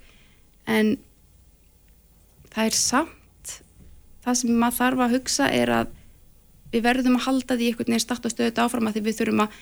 en 0.70 0.96
það 2.54 2.70
er 2.70 2.78
samt 2.78 3.56
það 4.26 4.40
sem 4.42 4.62
maður 4.62 4.80
þarf 4.80 5.04
að 5.06 5.16
hugsa 5.18 5.50
er 5.54 5.74
að 5.74 5.94
við 6.74 6.86
verðum 6.86 7.18
að 7.18 7.26
halda 7.26 7.58
því 7.58 7.70
einhvern 7.70 7.94
veginn 7.94 8.04
start 8.04 8.28
og 8.28 8.34
stöðut 8.34 8.62
áfram 8.62 8.90
að 8.90 8.98
því 8.98 9.06
við 9.08 9.20
þurfum 9.20 9.46
að 9.46 9.62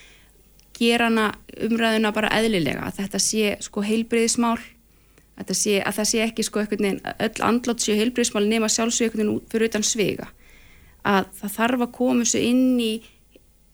gera 0.78 1.10
hana 1.10 1.28
umræðuna 1.68 2.14
bara 2.16 2.34
eðlilega 2.38 2.88
að 2.88 3.00
þetta 3.02 3.22
sé 3.24 3.54
sko 3.66 3.84
heilbriðismál 3.86 4.58
að, 5.38 5.54
sé, 5.58 5.78
að 5.82 6.00
það 6.00 6.10
sé 6.12 6.24
ekki 6.26 6.46
sko 6.46 6.62
einhvern 6.62 6.88
veginn 6.88 7.04
öll 7.28 7.46
andlátt 7.46 7.84
séu 7.84 7.98
heilbriðismál 8.00 8.48
nema 8.48 8.70
sjálfsög 8.72 9.08
einhvern 9.08 9.24
veginn 9.24 9.36
út- 9.36 9.52
fyrir 9.52 9.70
utan 9.70 9.86
sviga. 9.86 10.28
Að 11.08 11.30
það 11.40 11.56
þarf 11.58 11.86
að 11.86 11.94
koma 12.00 12.26
þessu 12.26 12.42
inn 12.44 12.80
í 12.82 12.92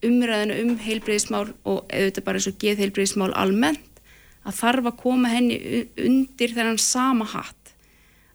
umræðinu 0.04 0.60
um 0.64 0.76
heilbriðismál 0.84 1.48
og 1.64 1.86
auðvitað 1.88 2.26
bara 2.28 2.42
eins 2.42 2.50
og 2.52 2.60
geð 2.62 2.84
heilbriðismál 2.84 3.32
almennt 3.40 4.02
að 4.44 4.58
þarf 4.60 4.90
að 4.92 5.00
koma 5.00 5.32
henni 5.32 5.58
undir 6.04 6.52
þennan 6.52 6.82
sama 6.82 7.28
hatt. 7.32 7.74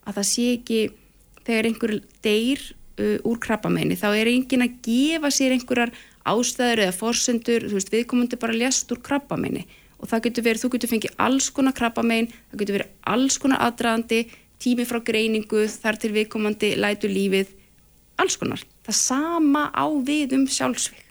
Að 0.09 0.21
það 0.21 0.29
sé 0.31 0.47
ekki 0.57 0.81
þegar 1.45 1.69
einhver 1.69 1.95
deyr 2.25 2.63
uh, 3.01 3.19
úr 3.29 3.41
krabbameini 3.45 3.99
þá 3.99 4.09
er 4.15 4.31
engin 4.33 4.65
að 4.65 4.79
gefa 4.85 5.31
sér 5.35 5.57
einhverjar 5.57 5.93
ástæður 6.29 6.85
eða 6.85 6.97
forsendur, 6.97 7.69
þú 7.69 7.77
veist, 7.79 7.93
viðkomandi 7.93 8.41
bara 8.41 8.57
lést 8.57 8.91
úr 8.93 9.01
krabbameini 9.05 9.67
og 9.99 10.11
það 10.11 10.25
getur 10.29 10.47
verið, 10.47 10.63
þú 10.63 10.71
getur 10.75 10.93
fengið 10.93 11.17
alls 11.27 11.49
konar 11.55 11.75
krabbamein, 11.77 12.31
það 12.51 12.63
getur 12.63 12.79
verið 12.79 12.93
alls 13.15 13.39
konar 13.43 13.65
aðdraðandi 13.67 14.21
tími 14.63 14.87
frá 14.89 15.01
greiningu 15.05 15.65
þar 15.71 15.99
til 16.03 16.13
viðkomandi 16.15 16.73
lætu 16.79 17.11
lífið 17.11 17.55
alls 18.19 18.39
konar. 18.39 18.63
Það 18.87 18.99
sama 18.99 19.69
á 19.75 19.87
við 20.07 20.35
um 20.39 20.47
sjálfsvík. 20.51 21.05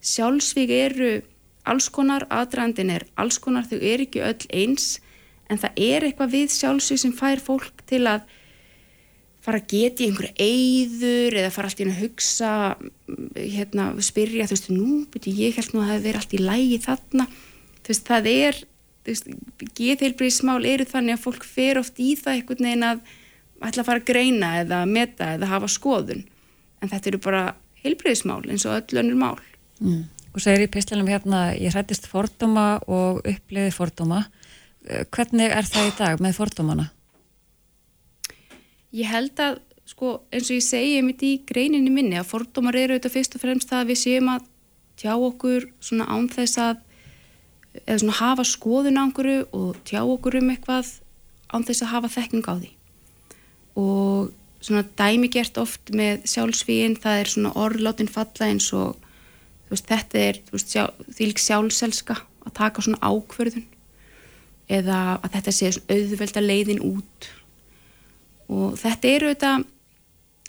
Sjálfsvík 0.00 0.72
eru 0.74 1.12
alls 1.68 1.90
konar, 1.92 2.26
aðdraðandin 2.32 2.94
er 2.94 3.06
alls 3.20 3.38
konar, 3.42 3.66
þau 3.68 3.78
eru 3.78 4.06
ekki 4.06 4.22
öll 4.24 4.44
eins 4.50 4.98
en 5.50 5.58
það 5.60 5.82
er 5.82 6.06
eitthvað 6.06 6.36
við 6.36 6.52
sjálfsvík 6.54 7.02
sem 7.02 7.16
fær 7.16 7.42
fólk 7.42 7.82
til 7.90 8.04
að 8.10 8.26
fara 9.40 9.60
að 9.60 9.70
geta 9.72 10.04
í 10.04 10.08
einhverju 10.10 10.32
eyður 10.44 11.36
eða 11.40 11.52
fara 11.54 11.70
alltaf 11.70 11.84
inn 11.84 11.92
að 11.94 12.02
hugsa 12.04 12.50
hérna, 13.34 13.86
spyrja, 14.04 14.46
þú 14.46 14.56
veist, 14.56 14.68
nú 14.72 14.88
byrju 15.12 15.36
ég 15.38 15.56
held 15.56 15.72
nú 15.72 15.80
að 15.80 15.86
það 15.86 15.94
hefur 15.94 16.06
verið 16.06 16.20
allt 16.20 16.34
í 16.36 16.42
lægi 16.44 16.80
þarna 16.84 17.26
veist, 17.90 18.06
það 18.08 18.30
er 18.32 18.60
geðheilbríðismál 19.78 20.60
eru 20.68 20.86
þannig 20.88 21.16
að 21.16 21.24
fólk 21.24 21.46
fer 21.48 21.80
oft 21.80 21.98
í 22.02 22.12
það 22.18 22.36
einhvern 22.36 22.66
veginn 22.68 22.86
að 22.86 23.02
ætla 23.60 23.82
að 23.82 23.88
fara 23.88 24.02
að 24.02 24.08
greina 24.08 24.50
eða 24.60 24.80
meta 24.88 25.34
eða 25.36 25.50
hafa 25.50 25.70
skoðun 25.72 26.24
en 26.80 26.92
þetta 26.92 27.12
eru 27.12 27.20
bara 27.24 27.42
heilbríðismál 27.84 28.42
eins 28.48 28.66
og 28.68 28.76
öll 28.76 29.00
önnur 29.02 29.20
mál 29.20 29.40
mm. 29.80 30.02
og 30.34 30.44
segir 30.44 30.66
í 30.66 30.72
pislunum 30.72 31.08
hérna 31.10 31.50
ég 31.56 31.74
hrættist 31.74 32.08
fordóma 32.10 32.68
og 32.86 33.22
uppliði 33.24 33.72
fordóma 33.74 34.22
eh, 34.88 35.04
hvernig 35.08 35.52
er 35.52 35.68
það 35.68 35.90
í 35.90 35.96
dag 35.98 36.22
með 36.24 36.36
fordómana? 36.40 36.90
Ég 38.96 39.10
held 39.10 39.40
að 39.40 39.60
sko 39.90 40.20
eins 40.30 40.48
og 40.50 40.58
ég 40.58 40.66
segi 40.66 41.00
mitt 41.04 41.22
í 41.26 41.34
greininni 41.46 41.92
minni 41.92 42.18
að 42.20 42.30
fordómar 42.30 42.78
eru 42.78 42.96
auðvitað 42.96 43.16
fyrst 43.16 43.36
og 43.36 43.44
fremst 43.44 43.72
að 43.74 43.92
við 43.92 44.02
séum 44.04 44.30
að 44.36 44.46
tjá 45.00 45.12
okkur 45.16 45.66
svona 45.82 46.06
án 46.12 46.28
þess 46.30 46.60
að 46.60 46.86
eða 47.86 48.00
svona 48.02 48.18
hafa 48.18 48.46
skoðun 48.46 48.98
á 48.98 49.02
einhverju 49.04 49.46
og 49.56 49.78
tjá 49.86 50.02
okkur 50.02 50.40
um 50.40 50.50
eitthvað 50.52 50.92
án 51.50 51.66
þess 51.66 51.84
að 51.84 51.92
hafa 51.94 52.12
þekking 52.16 52.46
á 52.50 52.54
því. 52.58 52.70
Og 53.80 54.30
svona 54.60 54.84
dæmi 54.98 55.30
gert 55.32 55.58
oft 55.60 55.92
með 55.96 56.26
sjálfsvíinn 56.30 56.98
það 57.00 57.22
er 57.22 57.32
svona 57.32 57.54
orðláttinn 57.58 58.10
falla 58.10 58.50
eins 58.50 58.68
og 58.76 58.98
veist, 59.70 59.88
þetta 59.88 60.18
er 60.18 60.40
því 60.50 61.30
lík 61.30 61.42
sjálfselska 61.42 62.18
að 62.46 62.56
taka 62.58 62.84
svona 62.84 63.00
ákverðun 63.02 63.66
eða 64.70 65.18
að 65.18 65.36
þetta 65.36 65.54
sé 65.54 65.70
auðvelda 65.90 66.42
leiðin 66.44 66.82
út. 66.86 67.30
Og 68.50 68.74
þetta 68.78 69.14
eru 69.14 69.30
þetta 69.32 69.52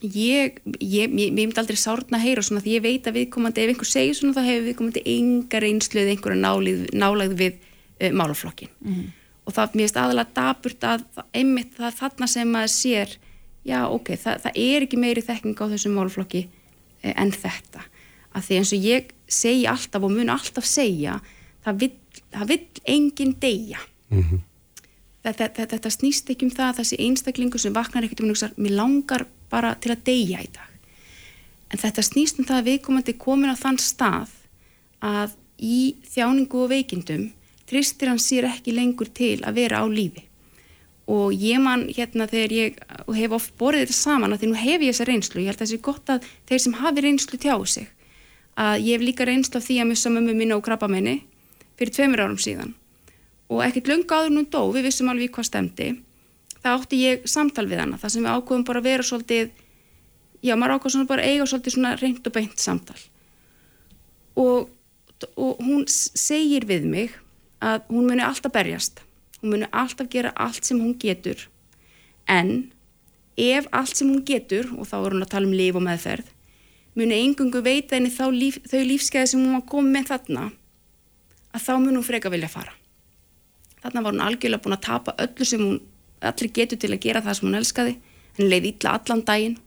ég, 0.01 0.61
ég, 0.79 1.13
ég 1.13 1.33
myndi 1.35 1.59
aldrei 1.61 1.77
sárna 1.79 2.17
að 2.17 2.25
heyra 2.25 2.43
svona 2.45 2.61
því 2.63 2.75
ég 2.77 2.83
veit 2.85 3.07
að 3.07 3.17
viðkomandi 3.19 3.63
ef 3.63 3.73
einhver 3.73 3.89
segir 3.89 4.17
svona 4.17 4.35
þá 4.37 4.47
hefur 4.47 4.67
viðkomandi 4.69 5.03
enga 5.13 5.61
reynslu 5.61 6.01
eða 6.01 6.15
einhverja 6.15 6.93
nálagð 7.03 7.35
við 7.39 7.57
uh, 7.57 8.11
málaflokkin 8.17 8.71
mm 8.79 8.93
-hmm. 8.93 9.11
og 9.45 9.55
það 9.57 9.75
mér 9.75 9.83
finnst 9.85 10.01
aðalega 10.01 10.35
daburt 10.39 10.83
að 10.83 11.05
einmitt 11.33 11.75
það 11.77 11.97
þarna 12.01 12.27
sem 12.27 12.51
maður 12.51 12.73
sér 12.75 13.17
já 13.63 13.79
ok, 13.87 14.13
það, 14.17 14.41
það 14.43 14.61
er 14.65 14.87
ekki 14.87 14.97
meiri 14.97 15.21
þekking 15.21 15.61
á 15.61 15.65
þessum 15.73 15.97
málaflokki 15.97 16.47
uh, 16.47 17.13
en 17.15 17.31
þetta. 17.31 17.81
Að 18.31 18.45
því 18.45 18.57
eins 18.57 18.73
og 18.73 18.85
ég 18.85 19.09
segi 19.27 19.65
alltaf 19.67 20.03
og 20.03 20.11
mun 20.11 20.29
alltaf 20.29 20.65
segja 20.65 21.19
það 21.63 21.75
vill, 21.79 21.97
það 22.31 22.47
vill 22.47 22.67
enginn 22.85 23.35
deyja. 23.39 23.79
Mm 24.09 24.23
-hmm 24.23 24.39
þetta, 25.25 25.49
þetta, 25.53 25.67
þetta 25.75 25.91
snýst 25.93 26.31
ekki 26.33 26.47
um 26.47 26.53
það 26.53 26.81
þessi 26.81 26.99
einstaklingu 27.05 27.61
sem 27.61 27.75
vaknar 27.75 28.07
ekkert 28.07 28.23
um 28.25 28.33
og 28.33 28.57
mér 28.61 28.77
langar 28.79 29.25
bara 29.51 29.75
til 29.81 29.93
að 29.93 30.05
deyja 30.07 30.41
í 30.41 30.49
dag. 30.51 30.71
En 31.71 31.79
þetta 31.79 32.03
snýst 32.03 32.39
um 32.39 32.47
það 32.47 32.57
að 32.57 32.67
viðkomandi 32.69 33.15
komin 33.19 33.53
á 33.53 33.55
þann 33.59 33.79
stað 33.79 34.33
að 35.01 35.37
í 35.61 35.95
þjáningu 36.11 36.65
og 36.65 36.73
veikindum 36.73 37.29
tristir 37.69 38.11
hann 38.11 38.19
sér 38.19 38.49
ekki 38.49 38.73
lengur 38.75 39.07
til 39.15 39.37
að 39.45 39.61
vera 39.61 39.83
á 39.83 39.85
lífi. 39.87 40.25
Og 41.11 41.33
ég 41.35 41.59
man 41.63 41.87
hérna 41.91 42.27
þegar 42.29 42.53
ég 42.55 42.77
hef 43.17 43.33
oft 43.35 43.55
borðið 43.59 43.87
þetta 43.87 43.97
saman 43.97 44.35
að 44.35 44.43
því 44.43 44.51
nú 44.51 44.59
hef 44.59 44.83
ég 44.83 44.93
þessa 44.93 45.07
reynslu 45.09 45.41
ég 45.41 45.49
held 45.51 45.57
að 45.57 45.63
það 45.63 45.71
sé 45.71 45.81
gott 45.87 46.11
að 46.13 46.27
þeir 46.49 46.63
sem 46.65 46.77
hafi 46.81 47.05
reynslu 47.05 47.39
tjá 47.41 47.55
sig. 47.67 47.87
Að 48.59 48.85
ég 48.85 48.97
hef 48.97 49.07
líka 49.07 49.27
reynslu 49.27 49.59
af 49.59 49.65
því 49.67 49.79
að 49.81 49.89
missa 49.91 50.11
mömmu 50.11 50.35
minna 50.37 50.59
og 50.59 50.65
krabba 50.67 50.91
minni 50.91 51.17
fyrir 51.79 51.95
tveimur 51.95 52.23
árum 52.25 52.39
síðan. 52.39 52.75
Og 53.51 53.63
ekkert 53.65 53.89
lunga 53.91 54.21
áður 54.21 54.35
nú 54.35 54.45
dó, 54.47 54.61
við 54.71 54.87
vissum 54.87 55.09
alveg 55.11 55.33
hvað 55.35 55.49
stemdi 55.49 55.89
það 56.61 56.75
átti 56.77 57.01
ég 57.01 57.27
samtal 57.29 57.67
við 57.69 57.83
hana 57.83 57.99
það 58.01 58.15
sem 58.15 58.25
við 58.25 58.35
ákveðum 58.37 58.67
bara 58.67 58.81
að 58.81 58.89
vera 58.89 59.07
svolítið 59.07 59.51
já, 60.41 60.55
maður 60.55 60.75
ákveðum 60.75 60.95
svona 60.95 61.11
bara 61.11 61.27
eiga 61.27 61.47
svolítið 61.49 61.75
svona 61.75 61.93
reynd 61.99 62.27
og 62.27 62.35
beint 62.35 62.61
samtal. 62.61 62.99
Og, 64.39 64.69
og 65.35 65.61
hún 65.61 65.87
segir 65.89 66.65
við 66.69 66.85
mig 66.89 67.15
að 67.61 67.87
hún 67.91 68.07
muni 68.09 68.23
alltaf 68.25 68.53
berjast 68.53 69.01
hún 69.41 69.55
muni 69.55 69.69
alltaf 69.71 70.09
gera 70.09 70.33
allt 70.35 70.65
sem 70.65 70.79
hún 70.79 70.95
getur 71.01 71.47
en 72.29 72.71
ef 73.37 73.67
allt 73.71 73.97
sem 73.97 74.09
hún 74.09 74.23
getur 74.25 74.69
og 74.77 74.87
þá 74.87 74.95
er 75.01 75.15
hún 75.15 75.25
að 75.25 75.33
tala 75.33 75.49
um 75.49 75.57
líf 75.57 75.77
og 75.77 75.85
meðferð 75.85 76.29
muni 76.95 77.21
engungu 77.23 77.61
veita 77.63 77.95
henni 77.95 78.11
líf, 78.37 78.59
þau 78.67 78.81
lífskeiði 78.85 79.31
sem 79.33 79.41
hún 79.41 79.55
var 79.57 79.65
komið 79.67 79.95
með 79.95 80.11
þarna 80.11 80.45
að 81.51 81.65
þá 81.65 81.73
mun 81.79 81.97
hún 81.99 82.07
freka 82.07 82.31
vilja 82.31 82.49
fara. 82.51 82.73
Þarna 83.81 84.03
var 84.03 84.13
hún 84.13 84.23
algjörlega 84.23 84.63
búin 84.63 84.75
að 84.75 84.85
tapa 84.85 85.15
öllu 85.19 85.47
sem 85.47 85.63
hún 85.63 85.79
allir 86.29 86.53
getur 86.55 86.79
til 86.81 86.91
að 86.93 87.03
gera 87.05 87.21
það 87.25 87.37
sem 87.37 87.47
hún 87.47 87.59
elskaði. 87.59 87.97
Henni 88.37 88.49
leiði 88.51 88.71
illa 88.75 88.93
allan 88.97 89.23
daginn 89.27 89.57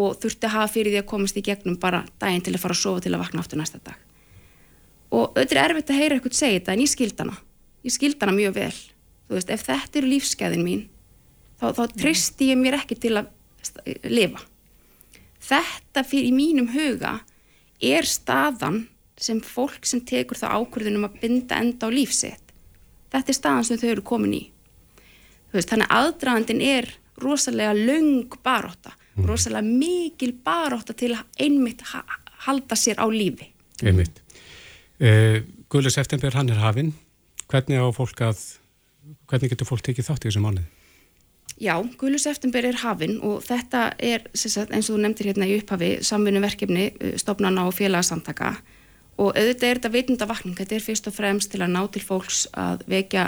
og 0.00 0.20
þurfti 0.22 0.46
að 0.46 0.54
hafa 0.54 0.72
fyrir 0.74 0.94
því 0.94 1.00
að 1.00 1.08
komast 1.10 1.40
í 1.40 1.44
gegnum 1.44 1.78
bara 1.80 2.04
daginn 2.22 2.44
til 2.46 2.54
að 2.54 2.62
fara 2.64 2.76
að 2.76 2.82
sofa 2.82 3.04
til 3.04 3.14
að 3.14 3.22
vakna 3.24 3.44
áttur 3.44 3.60
næsta 3.60 3.80
dag. 3.84 3.96
Og 5.10 5.34
auðvitað 5.34 5.56
er 5.56 5.62
erfitt 5.64 5.90
að 5.90 6.00
heyra 6.00 6.18
eitthvað 6.18 6.38
segja 6.38 6.60
þetta 6.60 6.74
en 6.74 6.84
ég 6.84 6.92
skild 6.92 7.24
hana. 7.24 7.36
Ég 7.82 7.96
skild 7.96 8.22
hana 8.22 8.36
mjög 8.36 8.54
vel. 8.60 8.76
Þú 9.26 9.38
veist, 9.38 9.50
ef 9.50 9.66
þetta 9.66 10.00
eru 10.00 10.12
lífskeiðin 10.12 10.64
mín 10.66 10.86
þá, 11.60 11.66
þá 11.76 11.82
tristi 11.96 12.50
ég 12.52 12.60
mér 12.60 12.78
ekki 12.78 12.98
til 13.00 13.16
að 13.18 13.32
lifa. 14.06 14.44
Þetta 15.50 16.06
fyrir 16.06 16.30
í 16.30 16.36
mínum 16.36 16.70
huga 16.74 17.18
er 17.80 18.06
staðan 18.06 18.84
sem 19.20 19.40
fólk 19.44 19.84
sem 19.88 20.00
tekur 20.06 20.38
það 20.38 20.60
ákvörðunum 20.60 21.08
að 21.08 21.18
binda 21.22 21.58
enda 21.60 21.88
á 21.88 21.90
lífsitt 21.92 22.50
þetta 23.12 23.32
er 23.32 23.36
staðan 23.36 23.66
sem 23.66 23.80
þau 23.80 23.90
eru 23.90 24.06
komin 24.06 24.36
í 24.36 24.42
veist, 25.52 25.70
þannig 25.70 25.92
aðdragandin 25.94 26.64
er 26.64 26.88
rosalega 27.20 27.74
laung 27.76 28.32
baróta 28.44 28.94
mm. 29.20 29.28
rosalega 29.28 29.66
mikil 29.66 30.34
baróta 30.44 30.96
til 30.96 31.14
einmitt 31.38 31.84
ha 31.92 32.02
halda 32.46 32.76
sér 32.76 33.00
á 33.00 33.06
lífi. 33.12 33.50
Einmitt. 33.84 34.22
Eh, 35.00 35.42
Guðlu 35.70 35.90
september 35.92 36.34
hann 36.34 36.50
er 36.50 36.60
hafinn. 36.60 36.94
Hvernig 37.50 37.80
á 37.82 37.88
fólk 37.92 38.22
að 38.24 38.40
hvernig 39.30 39.52
getur 39.52 39.68
fólk 39.68 39.84
tekið 39.86 40.08
þátt 40.08 40.24
í 40.24 40.30
þessu 40.30 40.42
mánuði? 40.42 40.66
Já, 41.60 41.74
Guðlu 42.00 42.18
september 42.20 42.64
er 42.64 42.78
hafinn 42.80 43.18
og 43.26 43.42
þetta 43.44 43.90
er 43.98 44.24
sagt, 44.32 44.72
eins 44.72 44.88
og 44.88 44.96
þú 44.96 45.02
nefndir 45.04 45.30
hérna 45.30 45.48
í 45.48 45.58
upphafi 45.58 45.90
samfunnu 46.06 46.40
verkefni 46.40 46.86
eh, 46.92 47.16
stofnana 47.20 47.66
og 47.68 47.76
félagsamtaka 47.76 48.54
og 49.20 49.34
auðvitað 49.36 49.66
er 49.68 49.80
þetta 49.80 49.92
veitundavakning, 49.92 50.56
þetta 50.56 50.78
er 50.78 50.84
fyrst 50.84 51.10
og 51.10 51.16
fremst 51.18 51.50
til 51.52 51.60
að 51.60 51.74
ná 51.74 51.82
til 51.92 52.00
fólks 52.00 52.46
að 52.56 52.86
vekja 52.88 53.26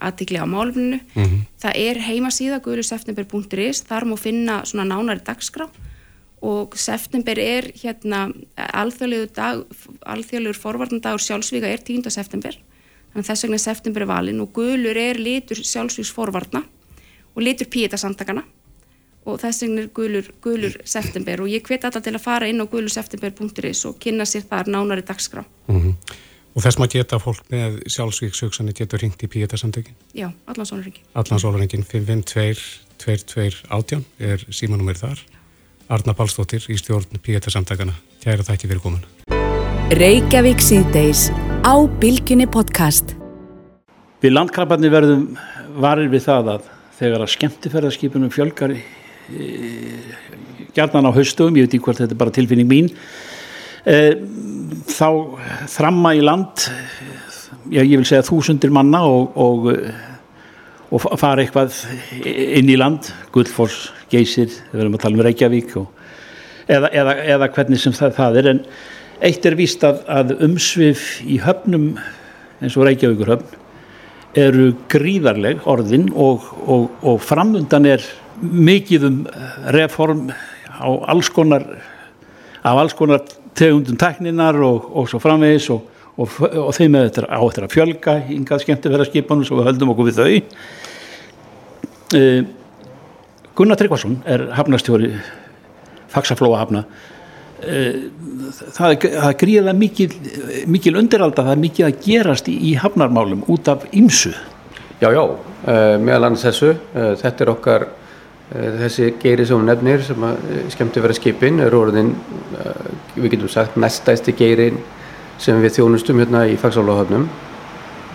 aðtikli 0.00 0.38
á 0.40 0.46
máluminu. 0.46 1.00
Mm 1.14 1.24
-hmm. 1.24 1.40
Það 1.60 1.72
er 1.76 1.96
heimasíða 2.08 2.62
guðluseftember.is, 2.64 3.82
þar 3.82 4.04
má 4.04 4.16
finna 4.18 4.64
svona 4.64 4.84
nánari 4.84 5.20
dagskrá 5.24 5.68
og 6.44 6.76
september 6.76 7.38
er 7.38 7.70
hérna 7.72 8.32
alþjóðlegur 8.56 10.58
forvartandagur 10.60 11.20
sjálfsvíka 11.20 11.66
er 11.66 11.80
10. 11.80 12.10
september, 12.10 12.58
þannig 13.12 13.26
þess 13.26 13.44
vegna 13.46 13.58
september 13.58 14.02
er 14.02 14.10
valin 14.10 14.40
og 14.40 14.52
guðlur 14.52 14.96
er 14.96 15.18
litur 15.18 15.56
sjálfsvíks 15.56 16.12
forvartna 16.12 16.62
og 17.34 17.42
litur 17.42 17.66
píetasamtakana 17.72 18.42
og 19.24 19.40
þess 19.40 19.64
vegna 19.64 19.86
er 19.86 19.90
gulur, 19.96 20.28
gulur 20.44 20.76
september 20.84 21.40
og 21.40 21.48
ég 21.48 21.64
hveti 21.64 21.88
alltaf 21.88 22.04
til 22.04 22.14
að 22.14 22.26
fara 22.26 22.48
inn 22.50 22.60
á 22.60 22.68
gulurseptember.is 22.68 23.84
og 23.88 23.98
kynna 23.98 24.28
sér 24.28 24.44
þar 24.50 24.68
nánari 24.68 25.02
dagskrá. 25.02 25.44
Mm 25.68 25.80
-hmm. 25.80 25.94
Og 26.54 26.62
þess 26.62 26.76
maður 26.78 27.00
geta 27.00 27.18
fólk 27.18 27.48
með 27.50 27.80
sjálfsvíkshugsanir 27.90 28.76
getur 28.78 29.00
ringt 29.02 29.18
í 29.26 29.28
píetasamtökin? 29.30 29.94
Já, 30.14 30.30
allan 30.46 30.66
sólurringin. 30.68 31.02
Allan 31.18 31.40
sólurringin, 31.42 31.82
552-2218 31.90 34.04
er 34.22 34.38
símanúmer 34.54 34.94
þar. 35.00 35.18
Arna 35.90 36.14
Pálsdóttir 36.14 36.62
í 36.70 36.78
stjórn 36.78 37.18
píetasamtakana. 37.18 37.90
Kæra 38.22 38.46
þætti 38.46 38.70
fyrir 38.70 38.78
komuna. 38.84 39.02
Reykjavík 39.98 40.62
síðdeis 40.62 41.34
á 41.66 41.74
Bilginni 41.98 42.46
podcast. 42.46 43.18
Við 44.22 44.38
landkrabarni 44.38 44.86
verðum 44.94 45.34
varir 45.82 46.06
við 46.12 46.22
það 46.30 46.54
að 46.54 46.62
þegar 47.00 47.20
að 47.26 47.34
skemmtifærðarskipunum 47.34 48.30
fjölgar 48.30 48.78
gjarnan 50.74 51.06
á 51.10 51.16
haustugum, 51.18 51.56
ég 51.58 51.66
veit 51.66 51.74
ekki 51.74 51.84
hvort 51.88 51.98
þetta 51.98 52.14
er 52.14 52.22
bara 52.22 52.36
tilfinning 52.38 52.70
mín 52.70 52.88
þá 53.84 55.08
þramma 55.68 56.14
í 56.16 56.22
land 56.24 56.64
já, 57.68 57.82
ég 57.82 57.98
vil 57.98 58.06
segja 58.08 58.24
þúsundir 58.24 58.72
manna 58.72 59.02
og, 59.08 59.36
og, 59.36 59.68
og 60.94 61.04
fara 61.20 61.44
eitthvað 61.44 61.76
inn 62.24 62.70
í 62.72 62.78
land 62.80 63.10
Guldfors, 63.34 63.90
Geysir, 64.12 64.52
við 64.72 64.80
verðum 64.80 64.96
að 64.98 65.04
tala 65.04 65.18
um 65.18 65.24
Reykjavík 65.26 65.76
og, 65.80 65.90
eða, 66.68 66.90
eða, 66.92 67.16
eða 67.36 67.50
hvernig 67.56 67.82
sem 67.82 67.96
það, 67.96 68.16
það 68.18 68.40
er. 68.40 68.50
En 68.54 68.62
eitt 69.24 69.46
er 69.48 69.58
víst 69.58 69.84
að, 69.86 70.00
að 70.08 70.34
umsvið 70.48 71.04
í 71.28 71.38
höfnum 71.44 71.92
eins 72.60 72.78
og 72.78 72.88
Reykjavíkur 72.88 73.34
höfn 73.34 73.60
eru 74.34 74.72
gríðarleg 74.90 75.62
orðin 75.70 76.08
og, 76.10 76.48
og, 76.66 76.88
og 77.06 77.20
framundan 77.22 77.86
er 77.86 78.02
mikið 78.42 79.06
um 79.06 79.20
reform 79.76 80.26
á 80.74 80.90
alls 81.12 81.30
konar 81.30 81.62
af 82.64 82.80
alls 82.80 82.96
konar 82.98 83.22
tegundum 83.58 83.98
tekninar 84.00 84.58
og, 84.64 84.90
og 84.92 85.08
svo 85.10 85.20
framvegis 85.22 85.70
og, 85.74 85.86
og, 86.16 86.36
og 86.64 86.72
þeim 86.76 86.98
er 86.98 87.08
þetta 87.08 87.28
á 87.30 87.40
þetta 87.42 87.66
að 87.68 87.74
fjölga 87.74 88.16
yngað 88.34 88.64
skemmt 88.64 88.86
að 88.88 88.96
vera 88.96 89.08
skipanum 89.08 89.46
svo 89.46 89.60
við 89.60 89.70
höldum 89.70 89.94
okkur 89.94 90.10
við 90.10 90.20
þau. 90.20 90.60
Uh, 92.14 92.44
Gunnar 93.54 93.78
Tryggvason 93.78 94.20
er 94.28 94.48
hafnastjóri 94.54 95.12
fagsaflóa 96.12 96.60
hafna 96.60 96.84
uh, 96.84 97.96
það 98.76 98.96
það 99.14 99.36
gríðilega 99.40 99.78
mikil, 99.78 100.08
mikil 100.70 100.98
undiralda, 101.00 101.46
það 101.46 101.54
er 101.56 101.62
mikil 101.64 101.86
að 101.88 102.00
gerast 102.04 102.50
í, 102.50 102.58
í 102.70 102.74
hafnarmálum 102.78 103.46
út 103.50 103.70
af 103.72 103.86
ymsu 103.94 104.34
Já, 105.00 105.10
já, 105.10 105.24
uh, 105.26 105.96
meðal 106.00 106.30
annars 106.30 106.44
þessu. 106.46 106.70
Þetta 106.94 107.42
er 107.44 107.50
okkar 107.50 107.84
þessi 108.54 109.08
geiri 109.20 109.44
sem 109.48 109.64
nefnir 109.66 110.04
sem 110.06 110.24
skemmt 110.70 110.96
að 110.96 111.06
vera 111.08 111.16
skipin 111.16 111.58
er 111.64 111.74
orðin 111.74 112.12
við 113.16 113.34
getum 113.34 113.52
sagt 113.52 113.76
næstæsti 113.80 114.34
geirin 114.38 114.80
sem 115.38 115.60
við 115.62 115.78
þjónustum 115.78 116.22
hérna 116.22 116.46
í 116.50 116.56
fagsálahöfnum 116.60 117.28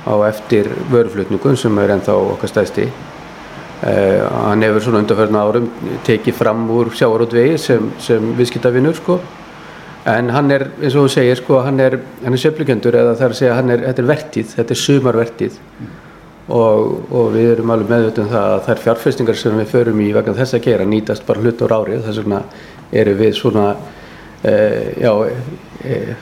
á 0.07 0.13
eftir 0.29 0.71
vöruflutningum 0.91 1.57
sem 1.59 1.79
er 1.79 1.95
ennþá 1.97 2.17
okkar 2.35 2.51
stæsti 2.51 2.89
Uh, 3.79 4.25
hann 4.43 4.59
hefur 4.59 4.83
svona 4.83 4.99
undanferðna 4.99 5.41
árum 5.47 5.67
tekið 6.03 6.35
fram 6.35 6.65
úr 6.75 6.89
sjáarótvegi 6.91 7.53
sem, 7.63 7.85
sem 8.03 8.25
viðskiptavinnur 8.35 8.97
sko. 8.97 9.15
En 10.11 10.33
hann 10.35 10.51
er, 10.51 10.65
eins 10.81 10.97
og 10.99 11.05
þú 11.05 11.13
segir 11.13 11.39
sko 11.39 11.61
hann 11.63 11.79
er, 11.79 11.95
hann 12.25 12.35
er 12.35 12.41
söflugjendur 12.43 12.97
eða 12.99 13.13
það 13.13 13.23
er 13.29 13.35
að 13.35 13.39
segja 13.39 13.55
hann 13.55 13.71
er, 13.71 13.85
þetta 13.87 14.03
er 14.03 14.09
vertíð, 14.09 14.51
þetta 14.57 14.75
er 14.75 14.81
sumarvertíð. 14.81 15.55
Mm. 15.79 15.95
og, 16.49 17.13
og 17.13 17.31
við 17.37 17.53
erum 17.53 17.71
alveg 17.71 17.93
meðvöldum 17.93 18.29
það 18.33 18.53
að 18.57 18.69
er 18.73 18.83
fjárfestingar 18.83 19.37
sem 19.37 19.57
við 19.61 19.71
förum 19.71 19.99
í 20.01 20.09
vegna 20.17 20.35
þess 20.41 20.57
að 20.57 20.63
gera 20.65 20.89
nýtast 20.89 21.25
bara 21.27 21.43
hlut 21.43 21.61
á 21.61 21.65
rárið 21.69 22.05
þess 22.07 22.21
vegna 22.23 22.39
eru 23.03 23.13
við 23.19 23.35
svona 23.37 23.65
já 24.43 25.11
uh, 25.11 26.13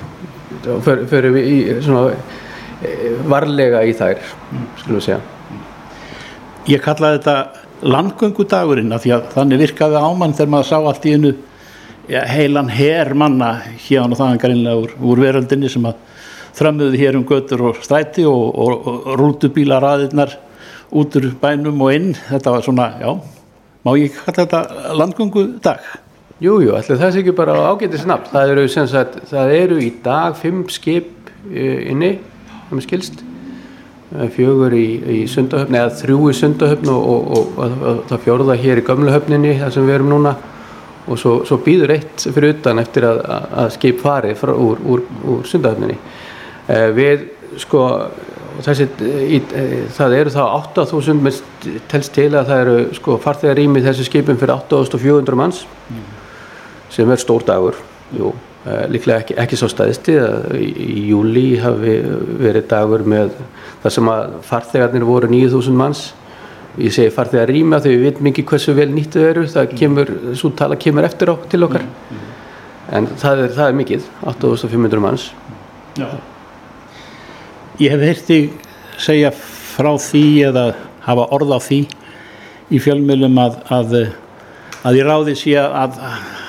förum 0.83 1.35
við 1.37 1.49
í 1.51 1.57
svona 1.85 2.13
varlega 3.27 3.83
í 3.85 3.93
þær 3.97 4.21
skulum 4.81 5.03
segja 5.03 5.21
Ég 6.67 6.81
kallaði 6.83 7.21
þetta 7.21 7.87
landgöngudagurinn 7.87 8.91
af 8.91 9.05
því 9.05 9.11
að 9.15 9.27
þannig 9.35 9.61
virkaði 9.61 10.01
ámann 10.01 10.33
þegar 10.35 10.49
maður 10.51 10.67
sá 10.67 10.77
allt 10.79 11.05
í 11.07 11.13
ja, 12.07 12.23
heilan 12.27 12.71
her 12.71 13.13
manna 13.13 13.53
hérna 13.85 14.15
og 14.15 14.19
þaðan 14.19 14.41
garinlega 14.41 14.81
úr, 14.81 14.95
úr 14.99 15.21
veröldinni 15.21 15.69
sem 15.71 15.85
að 15.87 16.01
þrömmuði 16.57 17.01
hér 17.01 17.17
um 17.19 17.25
götur 17.27 17.63
og 17.69 17.79
stræti 17.85 18.25
og, 18.27 18.43
og, 18.57 18.87
og 18.87 19.07
rútubílaraðirnar 19.21 20.35
út 20.97 21.17
úr 21.19 21.29
bænum 21.41 21.83
og 21.85 21.93
inn 21.93 22.13
þetta 22.17 22.55
var 22.55 22.65
svona, 22.65 22.87
já, 23.01 23.11
má 23.85 23.93
ég 23.99 24.15
kalla 24.25 24.45
þetta 24.45 24.93
landgöngudag? 24.97 25.87
Jújú, 26.43 26.73
allir 26.77 26.99
það 26.99 27.13
sé 27.13 27.23
ekki 27.23 27.33
bara 27.37 27.55
ágætið 27.71 28.03
snabbt 28.03 28.33
það 28.33 28.51
eru, 28.53 28.67
sagt, 28.73 29.15
það 29.31 29.53
eru 29.57 29.79
í 29.81 29.89
dag 30.03 30.35
fimm 30.37 30.67
skip 30.69 31.31
eh, 31.49 31.87
inni, 31.89 32.11
það 32.67 32.75
með 32.77 32.85
skilst 32.85 33.23
fjögur 34.07 34.73
í, 34.75 34.85
í 35.17 35.17
sundahöfn 35.29 35.75
eða 35.75 35.95
þrjú 35.99 36.29
í 36.31 36.35
sundahöfn 36.37 36.91
og, 36.93 37.07
og, 37.07 37.49
og, 37.57 37.57
og 37.59 37.97
það 38.07 38.21
fjórða 38.23 38.55
hér 38.61 38.81
í 38.81 38.85
gamlehöfninni 38.87 39.57
þar 39.59 39.73
sem 39.75 39.87
við 39.87 39.97
erum 39.97 40.13
núna. 40.13 40.35
Og 41.07 41.19
svo, 41.19 41.33
svo 41.47 41.59
býður 41.63 41.93
eitt 41.95 42.23
fyrir 42.25 42.57
utan 42.57 42.81
eftir 42.81 43.05
að, 43.07 43.21
að 43.63 43.69
skip 43.77 44.01
fari 44.03 44.33
frá, 44.35 44.51
úr, 44.51 44.79
úr, 44.83 45.03
úr 45.27 45.43
sundahöfninni. 45.47 45.99
Eh, 46.67 46.89
við 46.95 47.27
sko 47.63 47.83
þessi, 48.65 48.87
í, 49.07 49.39
það 49.95 50.17
eru 50.17 50.33
þá 50.35 50.41
8000 50.45 51.23
mest 51.23 51.67
telst 51.91 52.15
til 52.15 52.29
að 52.33 52.51
það 52.51 52.63
eru 52.63 52.77
sko 52.97 53.17
farþegar 53.23 53.59
rými 53.59 53.83
þessi 53.85 54.07
skipin 54.07 54.39
fyrir 54.39 54.55
8400 54.57 55.39
manns. 55.39 55.65
Mm. 55.91 56.16
Sem 56.93 57.11
er 57.11 57.21
stór 57.21 57.45
dagur 57.47 57.79
jú 58.15 58.33
Eh, 58.67 58.87
líklega 58.91 59.21
ekki, 59.21 59.35
ekki 59.39 59.55
svo 59.55 59.67
staðisti 59.71 60.17
að 60.19 60.57
í, 60.59 60.65
í 60.67 61.01
júli 61.07 61.59
hafi 61.61 61.93
verið 62.41 62.65
dagur 62.67 63.03
með 63.07 63.29
það 63.83 63.93
sem 63.95 64.09
að 64.11 64.33
farþegarnir 64.49 65.05
voru 65.07 65.29
9000 65.31 65.77
manns 65.77 66.01
ég 66.75 66.91
segi 66.91 67.13
farþegar 67.15 67.47
rýma 67.53 67.79
þegar 67.83 67.95
við 67.95 68.03
veitum 68.09 68.29
ekki 68.31 68.43
hversu 68.49 68.73
vel 68.75 68.89
nýttu 68.91 69.23
eru 69.23 69.45
það 69.47 69.75
kemur, 69.77 70.11
svo 70.35 70.51
tala 70.57 70.75
kemur 70.83 71.07
eftir 71.07 71.31
á 71.31 71.35
til 71.47 71.61
okkar 71.63 71.85
mm, 71.85 72.17
mm. 72.17 72.33
en 72.97 73.07
það 73.21 73.43
er, 73.45 73.53
það 73.55 73.69
er 73.69 73.77
mikið 73.79 74.09
8500 74.33 75.03
manns 75.05 75.29
Já. 75.95 76.09
Ég 77.79 77.93
hef 77.93 78.03
heyrti 78.03 78.39
segja 78.99 79.31
frá 79.37 79.93
því 80.09 80.25
eða 80.49 80.65
hafa 81.07 81.29
orð 81.37 81.55
á 81.55 81.59
því 81.69 81.79
í 82.73 82.83
fjölmjölum 82.83 83.39
að 83.45 83.61
að, 83.77 83.95
að 84.81 84.99
ég 84.99 85.07
ráði 85.07 85.37
sé 85.39 85.55
að 85.61 86.01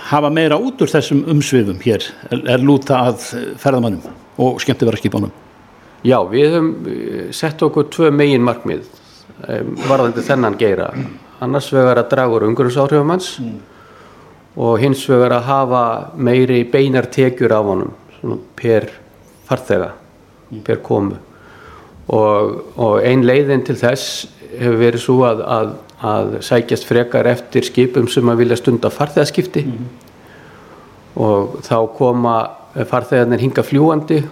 hafa 0.08 0.30
meira 0.32 0.58
út 0.60 0.80
úr 0.82 0.90
þessum 0.90 1.24
umsviðum 1.34 1.82
hér 1.84 2.06
er 2.38 2.64
lúta 2.64 3.02
að 3.10 3.26
ferðamannum 3.60 4.06
og 4.38 4.60
skemmtiverðarskipunum? 4.62 5.32
Já, 6.06 6.18
við 6.30 6.52
höfum 6.54 6.70
eh, 6.86 7.28
sett 7.34 7.62
okkur 7.66 7.88
tvö 7.92 8.12
megin 8.14 8.44
markmið 8.46 8.86
varðandi 9.38 10.24
þennan 10.26 10.56
geira 10.58 10.88
annars 11.44 11.70
vegar 11.72 12.00
að 12.00 12.10
draga 12.10 12.38
úr 12.38 12.46
umhverjusáhrifumanns 12.48 13.28
mm. 13.42 13.58
og 14.58 14.78
hins 14.82 15.04
vegar 15.10 15.36
að 15.36 15.46
hafa 15.46 15.82
meiri 16.16 16.64
beinar 16.66 17.06
tekjur 17.12 17.54
af 17.54 17.68
honum 17.68 18.40
per 18.58 18.88
farþega, 19.46 19.92
mm. 20.50 20.62
per 20.66 20.82
komu 20.82 21.18
og, 22.08 22.56
og 22.76 22.98
ein 23.04 23.22
leiðin 23.26 23.62
til 23.66 23.78
þess 23.78 24.26
hefur 24.58 24.80
verið 24.80 25.04
svo 25.04 25.20
að, 25.28 25.44
að 25.44 25.74
að 26.02 26.38
sækjast 26.46 26.86
frekar 26.86 27.26
eftir 27.26 27.66
skipum 27.66 28.08
sem 28.08 28.28
að 28.30 28.44
vilja 28.44 28.56
stunda 28.56 28.90
farþegarskipti 28.90 29.64
mm 29.64 29.72
-hmm. 29.72 31.22
og 31.22 31.58
þá 31.62 31.96
koma 31.96 32.50
farþegarnir 32.86 33.40
hinga 33.40 33.62
fljúandi 33.62 34.22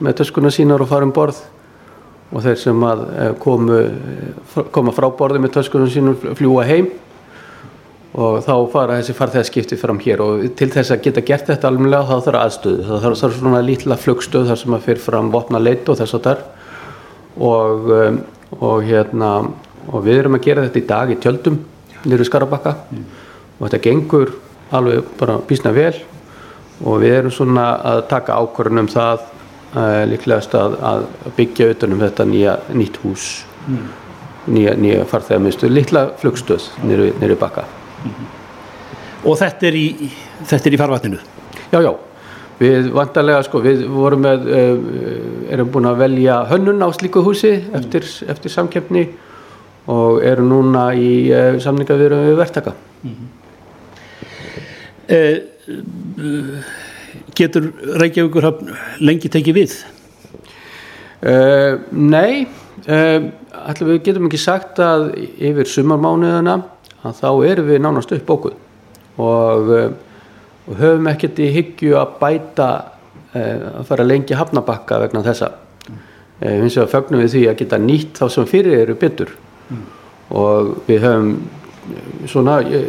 með 0.00 0.20
töskuna 0.20 0.50
sínar 0.50 0.80
og 0.80 0.88
fara 0.88 1.04
um 1.04 1.12
borð. 1.12 1.40
Og 2.30 2.44
þeir 2.44 2.58
sem 2.62 2.82
að 2.86 3.00
eh, 3.18 3.30
komu, 3.42 3.78
eh, 3.78 4.66
koma 4.70 4.92
frá 4.94 5.10
borði 5.18 5.40
með 5.42 5.56
töskuna 5.58 5.88
sínum 5.90 6.16
fljúa 6.38 6.64
heim. 6.64 6.90
Og 8.14 8.40
þá 8.42 8.54
fara 8.72 8.98
þessi 8.98 9.14
farþegarskipti 9.14 9.78
fram 9.78 9.98
hér. 10.02 10.22
Og 10.24 10.46
til 10.58 10.70
þess 10.70 10.94
að 10.94 11.02
geta 11.02 11.24
gert 11.26 11.50
þetta 11.50 11.68
alveg 11.68 12.06
þá 12.08 12.16
þarf 12.26 12.40
aðstöðu, 12.44 12.86
þá 12.86 12.94
þarf 13.04 13.38
svona 13.38 13.62
lítla 13.66 13.98
flugstöð 13.98 14.46
þar 14.50 14.56
sem 14.62 14.74
að 14.74 14.86
fyrir 14.86 15.02
fram 15.04 15.30
vopna 15.30 15.58
leitt 15.62 15.88
og 15.88 15.98
þess 16.00 16.14
að 16.14 16.24
þar 16.28 16.38
og, 17.40 17.90
eh, 17.94 18.16
og 18.60 18.82
hérna 18.84 19.32
og 19.88 20.04
við 20.04 20.22
erum 20.22 20.36
að 20.38 20.46
gera 20.46 20.66
þetta 20.66 20.80
í 20.80 20.88
dag 20.88 21.12
í 21.12 21.18
tjöldum 21.20 21.58
nýru 22.04 22.26
Skarabakka 22.26 22.74
mm. 22.90 23.04
og 23.58 23.66
þetta 23.66 23.82
gengur 23.84 24.32
alveg 24.76 25.12
bara 25.20 25.38
bísna 25.48 25.72
vel 25.74 25.94
og 26.80 27.00
við 27.02 27.16
erum 27.18 27.34
svona 27.34 27.66
að 27.92 28.02
taka 28.10 28.38
ákvörðunum 28.40 28.88
það 28.90 29.24
uh, 29.74 30.02
líklegast 30.10 30.54
að, 30.56 30.76
að 30.80 31.06
byggja 31.36 31.70
utanum 31.74 32.04
þetta 32.04 32.28
nýja 32.28 32.58
nýtt 32.72 33.00
hús 33.04 33.30
mm. 33.66 33.88
nýja, 34.54 34.76
nýja 34.80 35.08
farþegarmiðstöð, 35.10 35.74
litla 35.76 36.04
flugstöð 36.20 36.70
nýru, 36.86 37.10
nýru 37.20 37.38
bakka 37.40 37.66
mm. 38.04 38.36
Og 39.28 39.34
þetta 39.36 39.66
er 39.68 39.74
í, 39.76 39.88
þetta 40.48 40.70
er 40.70 40.72
í 40.72 40.78
farvatninu? 40.80 41.18
Já, 41.72 41.82
já 41.84 41.92
Við 42.60 42.90
vantarlega 42.92 43.40
sko, 43.44 43.60
við 43.64 43.86
vorum 43.88 44.20
með, 44.24 44.42
uh, 44.52 45.44
erum 45.52 45.70
búin 45.72 45.88
að 45.88 46.02
velja 46.02 46.42
hönnun 46.50 46.84
á 46.84 46.88
slíku 46.92 47.22
húsi 47.24 47.54
eftir, 47.76 48.04
eftir 48.28 48.52
samkjöfni 48.52 49.06
og 49.90 50.20
eru 50.24 50.44
núna 50.46 50.90
í 50.94 51.30
uh, 51.34 51.58
samningaviðurum 51.62 52.28
við 52.28 52.36
verktaka 52.40 52.72
mm 53.02 53.10
-hmm. 53.10 53.28
eh, 55.08 55.36
Getur 57.34 57.72
Reykjavíkur 58.00 58.46
lengi 59.00 59.28
tekið 59.28 59.56
við? 59.56 59.74
Eh, 61.20 61.74
nei 61.92 62.46
eh, 62.88 63.22
allir 63.52 63.88
við 63.90 63.98
getum 64.06 64.28
ekki 64.28 64.40
sagt 64.40 64.78
að 64.80 65.10
yfir 65.20 65.68
sumarmánuðina 65.68 66.54
að 67.04 67.18
þá 67.18 67.28
erum 67.50 67.68
við 67.68 67.82
nánast 67.84 68.14
upp 68.16 68.24
bókuð 68.28 68.54
og, 69.20 69.68
eh, 69.76 69.90
og 70.64 70.80
höfum 70.80 71.10
ekkert 71.12 71.42
í 71.44 71.50
hyggju 71.52 71.98
að 72.00 72.14
bæta 72.22 72.70
eh, 73.34 73.66
að 73.82 73.84
fara 73.90 74.08
lengi 74.08 74.38
hafnabakka 74.38 75.02
vegna 75.04 75.24
þessa 75.26 75.52
finnst 76.40 76.78
ég 76.78 76.86
að 76.86 76.92
fögnum 76.94 77.20
við 77.20 77.34
því 77.34 77.44
að 77.50 77.58
geta 77.60 77.78
nýtt 77.84 78.16
þá 78.16 78.26
sem 78.32 78.46
fyrir 78.48 78.78
eru 78.86 78.96
byttur 78.96 79.34
mm. 79.70 79.88
og 80.42 80.76
við 80.88 81.02
höfum 81.06 81.32
svona 82.28 82.60
við, 82.62 82.86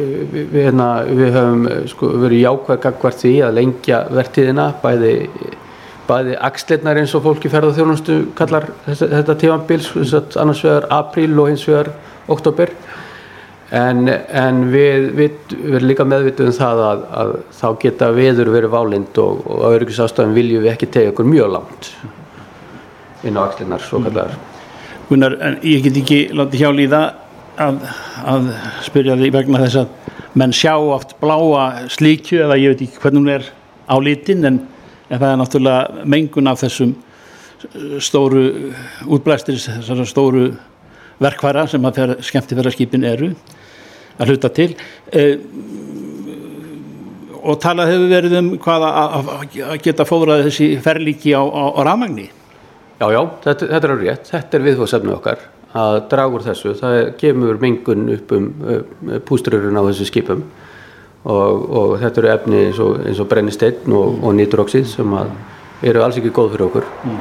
við, 0.52 0.62
hérna, 0.68 0.90
við 1.08 1.34
höfum 1.36 1.66
sko, 1.90 2.12
verið 2.22 2.44
jákvæð 2.46 2.82
gagvart 2.86 3.22
því 3.24 3.34
að 3.48 3.58
lengja 3.58 4.04
vertiðina 4.12 4.68
bæði 4.84 5.16
bæði 6.10 6.38
axleirnar 6.44 7.00
eins 7.02 7.14
og 7.16 7.24
fólki 7.26 7.52
ferða 7.52 7.76
þjónustu 7.78 8.18
kallar 8.38 8.68
þetta, 8.86 9.10
þetta 9.16 9.38
tímanbils 9.44 9.92
annars 10.42 10.64
vegar 10.66 10.90
apríl 10.92 11.32
og 11.40 11.52
hins 11.52 11.66
vegar 11.70 11.94
oktober 12.32 12.74
en, 13.72 14.10
en 14.10 14.64
við, 14.74 15.10
við, 15.16 15.58
erum 15.62 15.88
líka 15.88 16.06
meðvituð 16.08 16.52
um 16.52 16.58
það 16.58 16.86
að, 16.90 17.04
að 17.22 17.36
þá 17.62 17.68
geta 17.86 18.14
viður 18.16 18.54
verið 18.58 18.76
válind 18.76 19.22
og, 19.24 19.44
á 19.48 19.68
öryggisástöðum 19.72 20.36
viljum 20.36 20.66
við 20.66 20.74
ekki 20.76 20.92
tegja 20.92 21.16
okkur 21.16 21.32
mjög 21.32 21.54
langt 21.56 21.92
inn 23.24 23.38
á 23.38 23.46
axleirnar 23.46 23.86
svo 23.86 24.02
kallar 24.04 24.34
mm. 24.36 24.51
Gunnar, 25.12 25.34
en 25.44 25.58
ég 25.68 25.82
get 25.84 25.98
ekki 26.00 26.18
látið 26.32 26.62
hjá 26.62 26.70
líða 26.72 27.00
að, 27.60 27.82
að 28.32 28.46
spyrja 28.86 29.18
því 29.20 29.32
vegna 29.36 29.60
þess 29.66 29.82
að 29.82 30.14
menn 30.40 30.56
sjá 30.56 30.72
oft 30.80 31.18
bláa 31.20 31.66
slíkju 31.92 32.46
eða 32.46 32.58
ég 32.62 32.72
veit 32.72 32.86
ekki 32.86 33.02
hvernig 33.04 33.20
hún 33.20 33.34
er 33.34 33.50
á 33.92 33.96
litin 34.00 34.48
en, 34.48 34.62
en 35.10 35.20
það 35.20 35.28
er 35.34 35.42
náttúrulega 35.42 36.08
mengun 36.16 36.48
af 36.48 36.64
þessum 36.64 36.96
stóru 38.00 38.46
útblæstir 39.12 39.60
þessar 39.60 40.08
stóru 40.08 40.48
verkværa 41.20 41.68
sem 41.68 41.92
að 41.92 42.16
skemmtifæraskipin 42.32 43.04
eru 43.12 43.34
að 44.16 44.32
hluta 44.32 44.56
til. 44.56 44.72
E, 45.12 45.28
og 47.42 47.60
talað 47.60 47.98
hefur 47.98 48.14
verið 48.16 48.40
um 48.40 48.54
hvað 48.64 48.88
að, 48.96 49.34
að 49.36 49.80
geta 49.84 50.08
fóðrað 50.08 50.48
þessi 50.48 50.78
ferlíki 50.80 51.36
á, 51.36 51.44
á, 51.44 51.64
á 51.76 51.80
rafmagni 51.84 52.32
Já, 53.02 53.08
já, 53.10 53.22
þetta, 53.42 53.68
þetta 53.72 53.88
er 53.88 53.98
rétt, 53.98 54.28
þetta 54.30 54.58
er 54.58 54.64
viðfóðsefnu 54.68 55.14
okkar 55.16 55.40
að 55.82 55.96
draga 56.12 56.36
úr 56.36 56.44
þessu, 56.46 56.74
það 56.78 56.98
kemur 57.18 57.58
mingun 57.62 58.12
upp 58.14 58.34
um 58.36 58.50
uh, 58.62 59.16
pústrurinn 59.26 59.80
á 59.80 59.84
þessu 59.88 60.06
skipum. 60.10 60.44
Og, 61.22 61.66
og 61.78 61.92
þetta 62.02 62.22
eru 62.22 62.30
efni 62.34 62.60
eins 62.68 62.82
og, 62.82 63.02
og 63.10 63.28
brennisteinn 63.30 63.94
og, 63.94 64.22
og 64.26 64.36
nitróksið 64.38 64.88
sem 64.90 65.18
eru 65.86 66.02
alls 66.02 66.18
ekki 66.18 66.34
góð 66.34 66.56
fyrir 66.56 66.68
okkur. 66.68 66.88
Mm. 67.06 67.20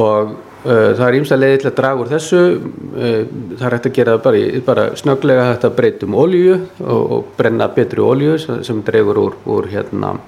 og 0.00 0.30
uh, 0.32 0.92
það 0.96 1.04
er 1.06 1.18
ímst 1.18 1.36
að 1.36 1.42
leiði 1.42 1.58
til 1.62 1.70
að 1.70 1.76
draga 1.80 2.04
úr 2.04 2.12
þessu. 2.12 2.44
Uh, 2.92 3.20
það 3.56 3.66
er 3.68 3.76
hægt 3.78 3.90
að 3.90 3.98
gera 4.00 4.16
bara, 4.28 4.46
bara 4.70 4.88
snöglega 5.00 5.50
hægt 5.50 5.68
að 5.68 5.76
breytum 5.80 6.16
ólíu 6.20 6.56
og 6.84 7.36
brenna 7.40 7.72
betri 7.72 8.04
ólíu 8.04 8.36
sem 8.40 8.84
dregur 8.84 9.24
úr, 9.28 9.38
úr 9.48 9.72
hérna 9.72 10.18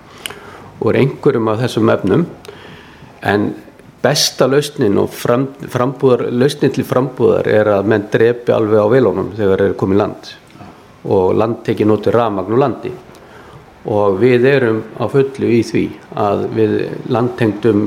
úr 0.81 0.97
einhverjum 0.97 1.53
af 1.53 1.67
þessum 1.67 1.93
efnum. 1.93 2.31
En 3.21 3.53
besta 4.01 4.49
lausnin 4.49 4.97
og 5.01 5.13
fram, 5.13 5.47
frambúðar, 5.69 6.27
lausnin 6.33 6.73
til 6.73 6.87
frambúðar 6.89 7.49
er 7.51 7.69
að 7.75 7.89
menn 7.93 8.09
drepi 8.13 8.55
alveg 8.55 8.81
á 8.81 8.89
velónum 8.93 9.31
þegar 9.37 9.61
þeir 9.61 9.69
eru 9.69 9.79
komið 9.83 10.01
land. 10.01 10.33
Og 11.11 11.37
land 11.37 11.63
tekið 11.65 11.89
nótið 11.89 12.17
ramagn 12.17 12.57
og 12.57 12.61
landi. 12.61 12.93
Og 13.91 14.19
við 14.21 14.45
erum 14.45 14.81
á 15.01 15.09
fullu 15.09 15.51
í 15.57 15.61
því 15.65 15.85
að 16.21 16.43
við 16.57 16.75
landtengdum 17.13 17.85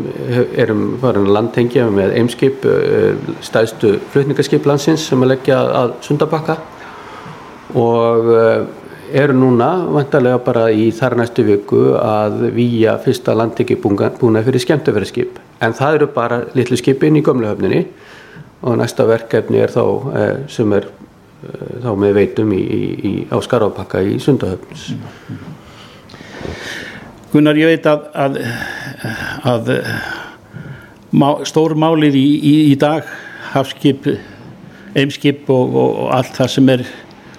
erum 0.58 0.86
farin 1.02 1.28
að 1.28 1.36
landtengja 1.38 1.86
með 1.94 2.16
eimskip 2.18 2.66
eh, 2.66 3.14
stæðstu 3.46 4.00
flutningarskip 4.14 4.66
landsins 4.70 5.06
sem 5.10 5.22
að 5.22 5.36
leggja 5.36 5.60
að 5.82 5.94
sundabakka. 6.06 6.58
Og 7.78 8.34
eh, 8.34 8.66
eru 9.22 9.38
núna 9.38 9.70
vantarlega 9.94 10.42
bara 10.46 10.68
í 10.74 10.90
þar 10.98 11.20
næstu 11.22 11.46
viku 11.46 11.86
að 12.02 12.50
výja 12.58 12.98
fyrsta 13.02 13.38
landteki 13.38 13.78
búna 13.82 14.42
fyrir 14.46 14.66
skemmtöfverðskip 14.66 15.43
en 15.64 15.76
það 15.78 16.00
eru 16.00 16.10
bara 16.16 16.42
litlu 16.58 16.78
skipin 16.80 17.20
í 17.20 17.24
gömluhöfninni 17.26 17.86
og 18.64 18.78
næsta 18.80 19.06
verkefni 19.08 19.60
er 19.64 19.72
þá 19.74 19.84
eh, 20.20 20.36
sem 20.52 20.76
er 20.76 20.88
eh, 20.88 21.74
þá 21.84 21.92
með 22.00 22.18
veitum 22.20 22.54
í, 22.56 22.64
í, 22.64 23.14
á 23.32 23.38
Skarafpakka 23.44 24.04
í 24.08 24.20
Sundahöfns 24.24 24.92
Gunnar 27.34 27.58
ég 27.58 27.72
veit 27.72 27.88
að, 27.90 28.04
að, 28.14 28.36
að 29.50 29.72
má, 31.18 31.30
stór 31.50 31.74
málið 31.80 32.18
í, 32.20 32.28
í 32.74 32.76
dag 32.80 33.08
hafskip, 33.54 34.06
eimskip 34.98 35.50
og, 35.54 35.74
og, 35.74 36.04
allt 36.14 36.38
það 36.38 36.52
sem 36.56 36.70
er 36.76 36.86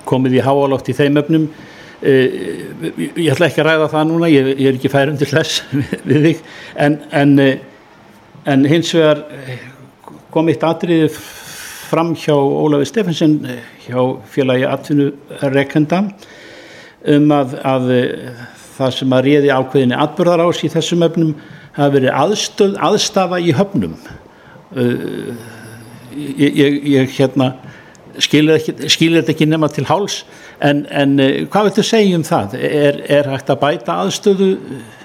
komið 0.09 0.41
í 0.41 0.43
háalátt 0.45 0.91
í 0.91 0.97
þeim 0.99 1.21
öfnum 1.23 1.47
eh, 2.03 2.35
ég 3.17 3.31
ætla 3.33 3.49
ekki 3.49 3.63
að 3.63 3.71
ræða 3.71 3.93
það 3.95 4.11
núna 4.11 4.33
ég, 4.33 4.51
ég 4.59 4.67
er 4.73 4.81
ekki 4.81 4.93
færum 4.93 5.17
til 5.21 5.31
þess 5.31 5.63
við 6.11 6.29
þig. 6.29 6.43
En, 6.75 6.99
en 7.15 7.39
en 8.45 8.65
hins 8.69 8.93
vegar 8.95 9.25
eh, 9.33 9.61
kom 10.33 10.49
eitt 10.53 10.65
atriðið 10.67 11.17
fram 11.89 12.13
hjá 12.19 12.35
Ólafi 12.35 12.89
Stefansson 12.91 13.39
eh, 13.49 13.63
hjá 13.87 14.01
félagi 14.31 14.67
atvinnureikenda 14.69 16.03
um 17.15 17.35
að, 17.37 17.57
að 17.65 17.93
eh, 17.97 18.43
það 18.77 18.97
sem 18.99 19.15
að 19.17 19.29
réði 19.29 19.53
ákveðinni 19.55 20.01
atbyrðar 20.05 20.45
ás 20.45 20.65
í 20.65 20.73
þessum 20.73 21.07
öfnum 21.07 21.35
hafi 21.75 21.97
verið 21.97 22.15
aðstöð, 22.15 22.75
aðstafa 22.87 23.39
í 23.43 23.55
höfnum. 23.55 23.95
Ég, 26.15 26.51
ég, 26.55 26.77
ég 26.93 27.15
hérna 27.17 27.49
skilir 28.23 28.61
þetta 28.63 29.33
ekki 29.33 29.49
nema 29.51 29.67
til 29.75 29.87
háls. 29.89 30.21
En, 30.63 30.85
en 30.87 31.17
hvað 31.51 31.69
viltu 31.69 31.87
segja 31.87 32.19
um 32.19 32.27
það? 32.27 32.55
Er, 32.63 33.01
er 33.11 33.31
hægt 33.33 33.51
að 33.51 33.63
bæta 33.63 33.99
aðstöðu 34.05 34.53
Uh, 34.55 35.04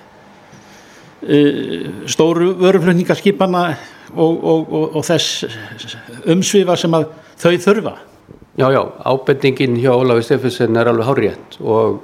stóru 2.09 2.53
vöruflutningarskipana 2.59 3.63
og, 4.15 4.43
og, 4.43 4.69
og, 4.73 4.95
og 4.99 5.03
þess 5.05 5.43
umsvifa 6.31 6.77
sem 6.79 6.95
að 6.95 7.09
þau 7.39 7.57
þurfa. 7.65 7.95
Já, 8.59 8.67
já, 8.75 8.81
ábendingin 9.07 9.77
hjá 9.79 9.91
Ólafi 9.95 10.25
Steffensen 10.27 10.79
er 10.79 10.89
alveg 10.91 11.07
hárétt 11.07 11.59
og, 11.63 11.99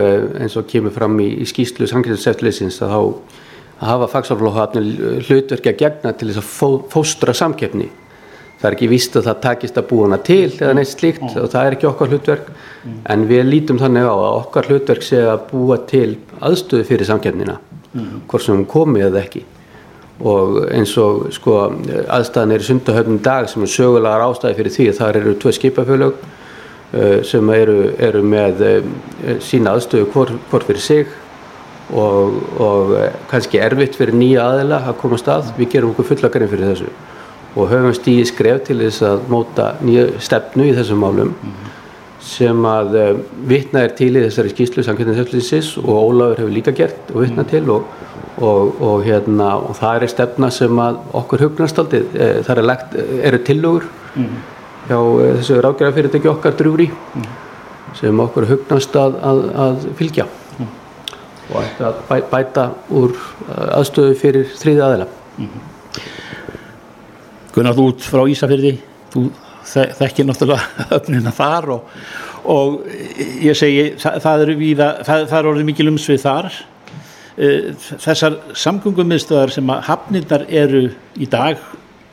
eh, 0.00 0.28
eins 0.44 0.56
og 0.56 0.68
kemur 0.70 0.94
fram 0.94 1.18
í, 1.20 1.28
í 1.42 1.48
skýslu 1.48 1.88
samkynnseftleysins 1.90 2.80
að 2.84 2.94
að 3.74 3.90
hafa 3.90 4.08
fagsaflóhafnir 4.12 5.20
hlutverki 5.26 5.72
að 5.72 5.80
gegna 5.82 6.12
til 6.14 6.30
þess 6.30 6.40
að 6.40 6.48
fó, 6.48 6.68
fóstra 6.92 7.34
samkeppni 7.36 7.88
það 8.64 8.70
er 8.70 8.76
ekki 8.78 8.86
víst 8.88 9.16
að 9.18 9.26
það 9.28 9.40
takist 9.44 9.76
að 9.76 9.88
búa 9.90 10.04
hana 10.06 10.18
til 10.24 10.48
eða 10.48 10.74
neitt 10.78 10.88
slíkt 10.88 11.24
og 11.36 11.50
það 11.52 11.66
er 11.66 11.74
ekki 11.76 11.88
okkar 11.90 12.12
hlutverk. 12.14 12.46
Mm. 12.84 12.96
en 13.12 13.22
við 13.28 13.42
lítum 13.48 13.78
þannig 13.80 14.04
á 14.04 14.12
að 14.12 14.38
okkar 14.42 14.66
hlutverk 14.68 15.04
sé 15.04 15.20
að 15.24 15.44
búa 15.48 15.78
til 15.88 16.18
aðstöðu 16.44 16.84
fyrir 16.84 17.08
samkjöfnina 17.08 17.54
mm. 17.92 18.08
hvort 18.28 18.44
sem 18.44 18.56
hún 18.56 18.66
komi 18.68 19.00
eða 19.04 19.22
ekki. 19.22 19.44
Og 20.24 20.58
eins 20.68 20.92
og 21.00 21.26
sko 21.34 21.54
aðstæðan 22.12 22.54
er 22.54 22.64
í 22.64 22.68
sundahöfnum 22.68 23.22
dag 23.24 23.48
sem 23.50 23.64
er 23.64 23.72
sögulegar 23.72 24.24
ástæði 24.24 24.58
fyrir 24.60 24.76
því 24.76 24.88
það 24.98 25.20
eru 25.20 25.34
tvei 25.42 25.54
skipafölög 25.58 26.20
uh, 26.20 27.18
sem 27.24 27.54
eru, 27.56 27.78
eru 28.08 28.22
með 28.24 28.64
uh, 28.68 28.92
sína 29.44 29.72
aðstöðu 29.76 30.10
hvort, 30.12 30.36
hvort 30.52 30.68
fyrir 30.68 30.84
sig 30.84 31.16
og, 31.90 32.36
og 32.60 32.94
uh, 32.98 33.08
kannski 33.32 33.60
erfitt 33.64 33.96
fyrir 33.96 34.16
nýja 34.16 34.44
aðila 34.44 34.84
að 34.88 35.00
koma 35.00 35.20
stað, 35.20 35.52
við 35.56 35.72
gerum 35.76 35.96
okkur 35.96 36.12
fullakarinn 36.12 36.52
fyrir 36.52 36.72
þessu 36.74 36.92
og 37.54 37.70
höfum 37.70 37.94
stíði 37.94 38.24
skref 38.28 38.64
til 38.66 38.80
þess 38.82 39.04
að 39.06 39.28
móta 39.30 39.68
nýja 39.84 40.08
stefnu 40.22 40.66
í 40.70 40.74
þessum 40.74 41.04
málum 41.04 41.30
mm 41.30 41.50
-hmm. 41.50 41.70
sem 42.20 42.64
að 42.66 42.96
uh, 43.02 43.18
vitna 43.50 43.84
er 43.84 43.94
til 43.98 44.10
í 44.16 44.24
þessari 44.24 44.50
skýslu 44.54 44.82
samkvæmdinsheflinsins 44.82 45.76
og 45.78 45.94
Ólafur 45.94 46.38
hefur 46.38 46.56
líka 46.56 46.72
gert 46.72 47.10
og 47.14 47.20
vitna 47.20 47.42
mm 47.42 47.46
-hmm. 47.46 47.50
til 47.50 47.70
og, 47.70 47.84
og, 48.36 48.82
og, 48.82 49.04
hérna, 49.04 49.54
og 49.68 49.76
það 49.76 50.02
er 50.02 50.06
stefna 50.06 50.50
sem 50.50 50.78
að 50.78 50.96
okkur 51.12 51.40
hugnastaldi 51.40 51.98
uh, 51.98 52.20
eh, 52.20 52.42
það 52.42 52.58
er 52.58 52.62
lagt, 52.62 52.94
uh, 52.94 53.26
eru 53.26 53.38
tillögur 53.38 53.82
mm 54.16 54.24
-hmm. 54.24 54.88
hjá 54.88 54.98
þessu 55.38 55.60
rákjærafyrirtæki 55.60 56.28
okkar 56.28 56.52
drúri 56.52 56.90
sem 57.94 58.20
okkur 58.20 58.44
hugnast 58.44 58.96
að, 58.96 59.12
að, 59.22 59.56
að 59.56 59.76
fylgja 59.96 60.26
og 61.54 61.62
ætti 61.62 61.84
að 61.84 61.94
bæ, 62.08 62.20
bæta 62.30 62.70
úr 62.90 63.12
aðstöðu 63.48 64.14
fyrir 64.14 64.46
þrýði 64.60 64.82
aðeila 64.82 65.06
Gunnar, 67.54 67.76
þú 67.76 67.88
út 67.92 68.02
frá 68.02 68.24
Ísafjörði, 68.30 68.74
þú 69.12 69.28
þekkir 69.64 70.26
náttúrulega 70.28 70.86
öfnina 70.98 71.32
þar 71.34 71.70
og, 71.76 71.92
og 72.50 72.80
ég 73.44 73.56
segi, 73.58 73.84
það, 74.00 74.18
það 74.24 74.44
eru 74.46 74.56
víða, 74.60 74.88
það, 75.06 75.26
það 75.30 75.38
er 75.38 75.50
orðið 75.52 75.68
mikil 75.70 75.88
umsvið 75.92 76.24
þar. 76.24 76.58
Eh, 77.34 77.70
þessar 78.02 78.40
samgöngumiðstöðar 78.64 79.54
sem 79.54 79.70
að 79.74 79.86
hafnindar 79.88 80.44
eru 80.50 80.84
í 81.18 81.30
dag 81.30 81.62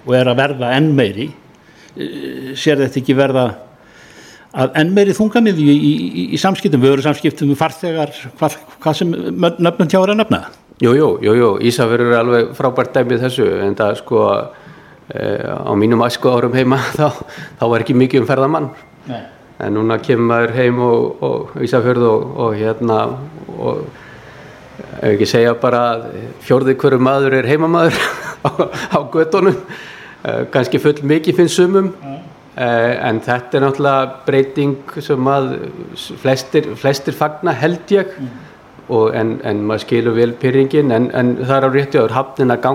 og 0.08 0.16
er 0.18 0.32
að 0.32 0.40
verða 0.40 0.72
enn 0.78 0.94
meiri, 0.98 1.28
eh, 1.94 2.54
sér 2.58 2.82
þetta 2.82 3.02
ekki 3.02 3.18
verða 3.18 3.46
að 4.52 4.74
enn 4.82 4.96
meiri 4.96 5.14
þungamið 5.16 5.62
í, 5.62 5.68
í, 5.74 5.92
í, 5.92 6.24
í 6.36 6.40
samskiptum, 6.42 6.82
við 6.82 6.96
verum 6.96 7.06
samskiptum 7.06 7.54
farþegar, 7.60 8.12
hvað, 8.40 8.58
hvað 8.84 8.98
sem 8.98 9.14
nöfnum 9.14 9.92
tjára 9.92 10.18
nöfna? 10.18 10.42
Jú, 10.82 10.96
jú, 10.98 11.12
jú, 11.22 11.36
jú, 11.38 11.52
Ísafjörður 11.70 12.10
er 12.10 12.20
alveg 12.24 12.52
frábært 12.58 12.96
dæmið 12.96 13.28
þessu 13.28 13.48
en 13.62 13.78
það 13.78 14.00
sko 14.02 14.26
að 14.26 14.61
á 15.10 15.72
mínum 15.76 16.04
æsku 16.06 16.30
árum 16.32 16.54
heima 16.56 16.78
þá, 17.00 17.12
þá 17.60 17.66
var 17.74 17.84
ekki 17.84 17.98
mikið 17.98 18.24
um 18.24 18.30
ferðamann. 18.30 18.72
Nei. 19.10 19.22
en 19.62 19.74
núna 19.74 19.98
kemur 20.02 20.28
maður 20.30 20.52
heim 20.56 20.80
og, 20.86 21.24
og 21.26 21.56
Ísafjörð 21.66 22.04
og, 22.06 22.26
og 22.46 22.56
hérna 22.58 22.98
og 23.58 23.80
ef 25.02 25.08
ekki 25.12 25.28
segja 25.30 25.56
bara 25.62 25.82
fjörði 26.46 26.76
hverju 26.82 27.02
maður 27.02 27.38
er 27.40 27.50
heimamaður 27.50 27.98
á, 28.48 28.50
á 28.98 29.00
göttunum 29.14 29.58
eh, 29.58 30.44
kannski 30.54 30.82
full 30.82 31.02
mikið 31.02 31.42
finnst 31.42 31.62
sumum. 31.62 31.94
En 32.62 33.22
þetta 33.24 33.58
er 33.58 33.64
náttúrulega 33.64 34.24
breyting 34.26 34.90
sem 35.02 35.28
að 35.32 35.54
flestir, 36.20 36.66
flestir 36.78 37.16
fagna 37.16 37.54
held 37.56 37.94
ég. 37.96 38.12
Mm. 38.20 38.51
En, 38.92 39.38
en 39.48 39.62
maður 39.64 39.86
skilur 39.86 40.16
vel 40.18 40.34
pyrringin 40.36 40.92
en, 40.92 41.06
en 41.16 41.36
það 41.40 41.54
er 41.56 41.68
á 41.68 41.70
rétti 41.72 42.00
áður. 42.00 42.16
Hafnin 42.18 42.52
að 42.52 42.66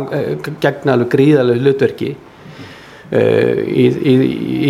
gegna 0.62 0.94
alveg 0.94 1.10
gríðarlega 1.12 1.60
hlutverki 1.60 2.12
uh, 2.16 3.58
í, 3.68 3.84
í, 3.92 4.14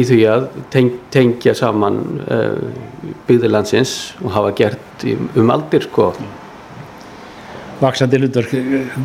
í 0.01 0.03
því 0.09 0.19
að 0.33 0.49
teng, 0.75 0.91
tengja 1.15 1.55
saman 1.55 2.01
uh, 2.27 2.57
byggðilandsins 3.29 3.93
og 4.25 4.35
hafa 4.35 4.51
gert 4.59 5.07
um 5.39 5.53
aldir 5.55 5.87
sko. 5.87 6.09
Vaksandi 7.79 8.19
hlutverk. 8.23 8.57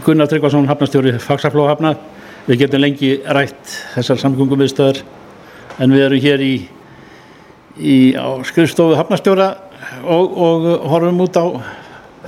Gunnar 0.05 0.31
Tryggvason, 0.31 0.69
hafnastjóri 0.71 1.13
Faxaflóhafna 1.21 1.93
við 2.47 2.63
getum 2.63 2.81
lengi 2.81 3.11
rætt 3.37 3.75
þessar 3.93 4.21
samgöngum 4.23 4.63
viðstöðar 4.63 5.03
en 5.77 5.93
við 5.93 6.07
erum 6.07 6.23
hér 6.25 6.45
í, 6.45 6.55
í 7.77 7.97
skrifstofu 8.49 8.97
hafnastjóra 8.97 9.51
og, 10.01 10.33
og 10.33 10.67
horfum 10.89 11.21
út 11.27 11.37
á 11.37 11.45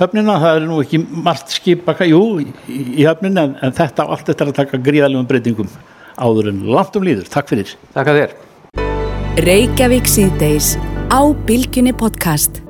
höfnina, 0.00 0.38
það 0.42 0.58
er 0.58 0.66
nú 0.68 0.80
ekki 0.82 1.00
margt 1.04 1.54
skipaka, 1.54 2.08
jú, 2.08 2.22
í, 2.40 3.04
höfnina 3.04 3.48
en, 3.48 3.56
en 3.62 3.76
þetta 3.76 4.08
allt 4.08 4.26
þetta 4.30 4.46
er 4.46 4.52
að 4.52 4.58
taka 4.62 4.82
gríðalegum 4.88 5.28
breytingum 5.30 5.70
áður 6.14 6.50
en 6.52 6.64
langt 6.70 6.98
um 6.98 7.06
líður. 7.06 7.30
Takk 7.30 7.52
fyrir. 7.52 7.76
Takk 7.94 8.12
að 8.12 8.20
þér. 8.22 8.36
Reykjavík 9.44 10.10
síðdeis 10.10 10.74
á 11.10 11.20
Bilginni 11.46 11.94
podcast. 11.94 12.63